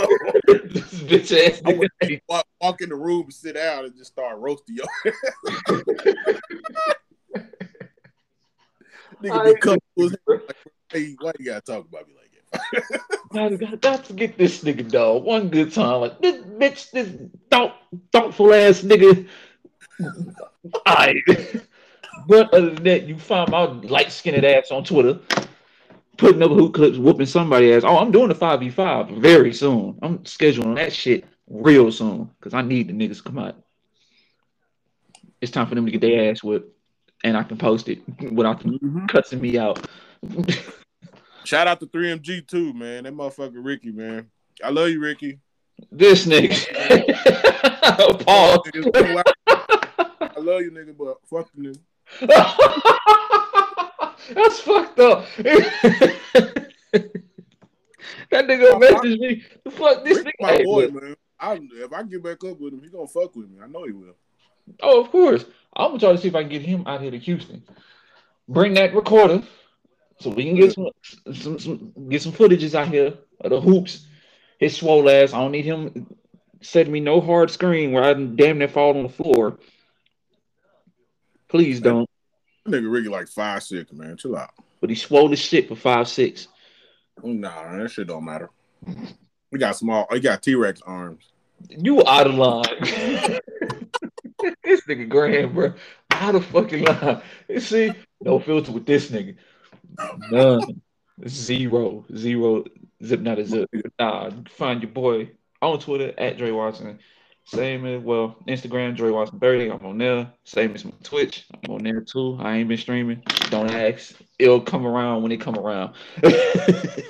this 0.46 1.02
bitch 1.02 1.48
ass 1.50 1.62
I 1.64 1.72
would 1.72 1.90
nigga. 2.04 2.20
walk, 2.28 2.46
walk 2.60 2.82
in 2.82 2.90
the 2.90 2.94
room 2.94 3.22
and 3.22 3.34
sit 3.34 3.54
down 3.54 3.86
and 3.86 3.96
just 3.96 4.12
start 4.12 4.38
roasting 4.38 4.76
y'all. 4.76 4.86
Nigga 9.30 9.44
be 9.44 9.60
comfortable. 9.60 10.06
as 10.06 10.16
hell. 10.26 10.40
Like, 10.46 10.56
hey, 10.92 11.16
why 11.20 11.32
you 11.38 11.46
gotta 11.46 11.60
talk 11.60 11.86
about 11.86 12.06
me 12.08 12.14
like 12.14 12.30
that? 12.52 13.00
I 13.34 13.56
got, 13.56 13.80
got 13.80 14.04
to 14.06 14.12
get 14.12 14.38
this 14.38 14.62
nigga 14.62 14.90
dog 14.90 15.24
one 15.24 15.48
good 15.48 15.72
time. 15.72 16.00
Like 16.00 16.20
this 16.20 16.42
bitch, 16.42 16.90
this 16.90 17.12
thought, 17.50 17.76
thoughtful 18.12 18.54
ass 18.54 18.82
nigga. 18.82 19.26
Alright. 20.86 21.16
But 22.26 22.52
other 22.52 22.70
than 22.70 22.84
that, 22.84 23.06
you 23.06 23.18
find 23.18 23.50
my 23.50 23.64
light 23.64 24.10
skinned 24.10 24.44
ass 24.44 24.70
on 24.70 24.84
Twitter, 24.84 25.20
putting 26.16 26.42
up 26.42 26.50
hoop 26.50 26.74
clips, 26.74 26.98
whooping 26.98 27.26
somebody 27.26 27.72
ass. 27.72 27.82
Oh, 27.84 27.98
I'm 27.98 28.10
doing 28.10 28.28
the 28.28 28.34
5v5 28.34 29.20
very 29.20 29.52
soon. 29.52 29.98
I'm 30.02 30.18
scheduling 30.20 30.76
that 30.76 30.92
shit 30.92 31.24
real 31.48 31.92
soon 31.92 32.30
because 32.38 32.54
I 32.54 32.62
need 32.62 32.88
the 32.88 32.92
niggas 32.92 33.18
to 33.18 33.22
come 33.22 33.38
out. 33.38 33.56
It's 35.40 35.52
time 35.52 35.66
for 35.66 35.74
them 35.74 35.86
to 35.86 35.92
get 35.92 36.00
their 36.00 36.30
ass 36.30 36.42
whipped, 36.42 36.75
and 37.26 37.36
I 37.36 37.42
can 37.42 37.58
post 37.58 37.88
it 37.88 37.98
without 38.32 38.60
them 38.60 38.78
mm-hmm. 38.78 39.06
cussing 39.06 39.40
me 39.40 39.58
out. 39.58 39.84
Shout 41.44 41.66
out 41.66 41.80
to 41.80 41.86
3MG 41.86 42.46
too, 42.46 42.72
man. 42.72 43.02
That 43.02 43.14
motherfucker 43.14 43.56
Ricky, 43.56 43.90
man. 43.90 44.30
I 44.62 44.70
love 44.70 44.90
you, 44.90 45.00
Ricky. 45.00 45.40
this 45.90 46.24
nigga. 46.24 46.54
Paul. 48.24 48.62
I 50.20 50.38
love 50.38 50.62
you, 50.62 50.70
nigga, 50.70 50.96
but 50.96 51.16
fuck 51.28 51.50
you, 51.56 51.72
nigga. 51.72 51.80
That's 54.34 54.60
fucked 54.60 55.00
up. 55.00 55.26
that 55.36 56.70
nigga 58.30 58.80
message 58.80 59.18
me. 59.18 59.42
Fuck 59.70 60.04
this 60.04 60.18
Ricky 60.18 60.30
nigga. 60.40 60.58
my 60.58 60.62
boy, 60.62 60.86
man. 60.88 61.16
I, 61.40 61.58
if 61.72 61.92
I 61.92 62.04
get 62.04 62.22
back 62.22 62.44
up 62.44 62.60
with 62.60 62.72
him, 62.72 62.82
he 62.82 62.88
gonna 62.88 63.08
fuck 63.08 63.34
with 63.34 63.50
me. 63.50 63.58
I 63.62 63.66
know 63.66 63.84
he 63.84 63.92
will. 63.92 64.14
Oh, 64.80 65.00
of 65.00 65.10
course. 65.10 65.44
I'm 65.74 65.88
gonna 65.88 65.98
try 65.98 66.12
to 66.12 66.18
see 66.18 66.28
if 66.28 66.34
I 66.34 66.42
can 66.42 66.50
get 66.50 66.62
him 66.62 66.84
out 66.86 67.02
here 67.02 67.10
to 67.10 67.18
Houston. 67.18 67.62
bring 68.48 68.74
that 68.74 68.94
recorder 68.94 69.42
so 70.20 70.30
we 70.30 70.44
can 70.44 70.56
get 70.56 70.72
some, 70.72 70.88
some, 71.34 71.58
some 71.58 71.92
get 72.08 72.22
some 72.22 72.32
footages 72.32 72.74
out 72.74 72.88
here 72.88 73.14
of 73.40 73.50
the 73.50 73.60
hoops. 73.60 74.06
His 74.58 74.76
swole 74.76 75.10
ass. 75.10 75.34
I 75.34 75.38
don't 75.38 75.52
need 75.52 75.66
him 75.66 76.06
setting 76.62 76.92
me 76.92 77.00
no 77.00 77.20
hard 77.20 77.50
screen 77.50 77.92
where 77.92 78.04
I 78.04 78.14
damn 78.14 78.58
near 78.58 78.68
fall 78.68 78.96
on 78.96 79.02
the 79.02 79.08
floor. 79.10 79.58
Please 81.48 81.80
don't. 81.80 82.08
That 82.64 82.72
nigga 82.72 82.90
really 82.90 83.08
like 83.08 83.28
five 83.28 83.62
six, 83.62 83.92
man. 83.92 84.16
Chill 84.16 84.36
out. 84.36 84.50
But 84.80 84.90
he 84.90 84.96
swole 84.96 85.28
the 85.28 85.36
shit 85.36 85.68
for 85.68 85.76
five 85.76 86.08
six. 86.08 86.48
Nah, 87.22 87.76
that 87.76 87.90
shit 87.90 88.08
don't 88.08 88.24
matter. 88.24 88.50
We 89.50 89.58
got 89.58 89.76
small. 89.76 90.06
He 90.10 90.20
got 90.20 90.42
T 90.42 90.54
Rex 90.54 90.80
arms. 90.82 91.24
You 91.68 92.02
out 92.06 92.26
of 92.26 92.34
line. 92.34 93.40
this 94.66 94.82
nigga 94.82 95.08
Grand, 95.08 95.54
bro. 95.54 95.72
Out 96.10 96.34
of 96.34 96.44
fucking 96.46 96.84
line. 96.84 97.22
You 97.48 97.60
see, 97.60 97.92
no 98.20 98.38
filter 98.38 98.72
with 98.72 98.86
this 98.86 99.10
nigga. 99.10 99.36
None. 100.30 100.80
Zero. 101.26 102.04
Zero. 102.14 102.64
Zip 103.04 103.20
not 103.20 103.38
a 103.38 103.44
zip. 103.44 103.68
Nah, 103.98 104.30
find 104.50 104.82
your 104.82 104.90
boy 104.90 105.30
on 105.62 105.78
Twitter 105.78 106.12
at 106.18 106.38
Dre 106.38 106.50
Watson. 106.50 106.98
Same 107.46 107.86
as 107.86 108.02
well, 108.02 108.36
Instagram, 108.48 108.96
Dre 108.96 109.10
Watson 109.10 109.38
30. 109.38 109.70
I'm 109.70 109.86
on 109.86 109.98
there. 109.98 110.32
Same 110.42 110.74
as 110.74 110.84
my 110.84 110.90
Twitch. 111.04 111.46
I'm 111.54 111.74
on 111.74 111.84
there 111.84 112.00
too. 112.00 112.36
I 112.40 112.56
ain't 112.56 112.68
been 112.68 112.76
streaming. 112.76 113.22
Don't 113.50 113.70
ask. 113.70 114.16
It'll 114.36 114.60
come 114.60 114.84
around 114.84 115.22
when 115.22 115.30
it 115.30 115.40
come 115.40 115.56
around. 115.56 115.94
but 116.20 117.04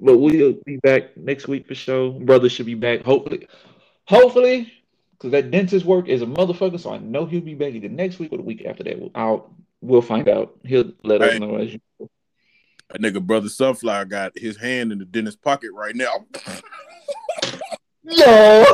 we'll 0.00 0.54
be 0.64 0.76
back 0.76 1.16
next 1.16 1.48
week 1.48 1.66
for 1.66 1.74
sure. 1.74 2.12
Brother 2.20 2.48
should 2.48 2.66
be 2.66 2.74
back. 2.74 3.02
Hopefully. 3.02 3.48
Hopefully. 4.06 4.72
Because 5.24 5.42
that 5.42 5.50
dentist 5.50 5.86
work 5.86 6.06
is 6.06 6.20
a 6.20 6.26
motherfucker. 6.26 6.78
So 6.78 6.92
I 6.92 6.98
know 6.98 7.24
he'll 7.24 7.40
be 7.40 7.54
back 7.54 7.72
either 7.72 7.88
next 7.88 8.18
week 8.18 8.30
or 8.30 8.36
the 8.36 8.42
week 8.42 8.66
after 8.66 8.84
that. 8.84 9.10
I'll 9.14 9.56
we'll 9.80 10.02
find 10.02 10.28
out. 10.28 10.58
He'll 10.66 10.92
let 11.02 11.22
us 11.22 11.40
know 11.40 11.56
as 11.56 11.72
you 11.72 11.80
That 12.90 13.00
nigga 13.00 13.22
brother 13.22 13.48
Sunflower 13.48 14.04
got 14.04 14.36
his 14.36 14.58
hand 14.58 14.92
in 14.92 14.98
the 14.98 15.06
dentist 15.06 15.40
pocket 15.40 15.70
right 15.72 15.96
now. 15.96 16.26
Yo. 18.02 18.64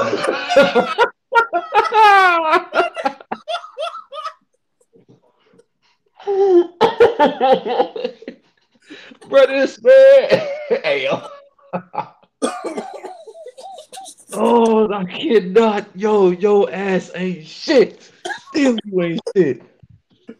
Bro, 9.28 9.46
this 9.46 9.80
man. 9.80 10.48
Hey, 10.82 11.04
yo. 11.04 11.28
oh, 14.32 14.92
I 14.92 15.04
cannot. 15.04 15.86
Yo, 15.94 16.30
yo 16.30 16.66
ass 16.68 17.10
ain't 17.14 17.46
shit. 17.46 18.10
Still, 18.48 18.78
you 18.84 19.02
ain't 19.02 19.20
shit. 19.36 19.62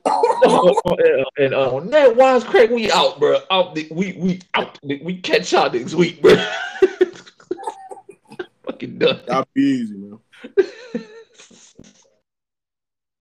Oh, 0.05 0.75
and, 0.99 1.27
and 1.45 1.55
uh, 1.55 1.75
on 1.75 1.91
that 1.91 2.17
wise 2.17 2.45
crack, 2.45 2.71
we 2.71 2.91
out, 2.91 3.19
bro. 3.21 3.41
Out, 3.51 3.75
the- 3.75 3.89
we 3.91 4.12
we 4.12 4.41
out. 4.55 4.79
We 4.83 5.19
catch 5.21 5.53
y'all 5.53 5.71
next 5.71 5.95
week, 5.95 6.23
bro. 6.23 6.35
Fucking 8.65 8.99
done. 8.99 9.21
Y'all 9.29 9.47
be 9.55 9.62
easy, 9.62 9.95
man. 9.97 10.19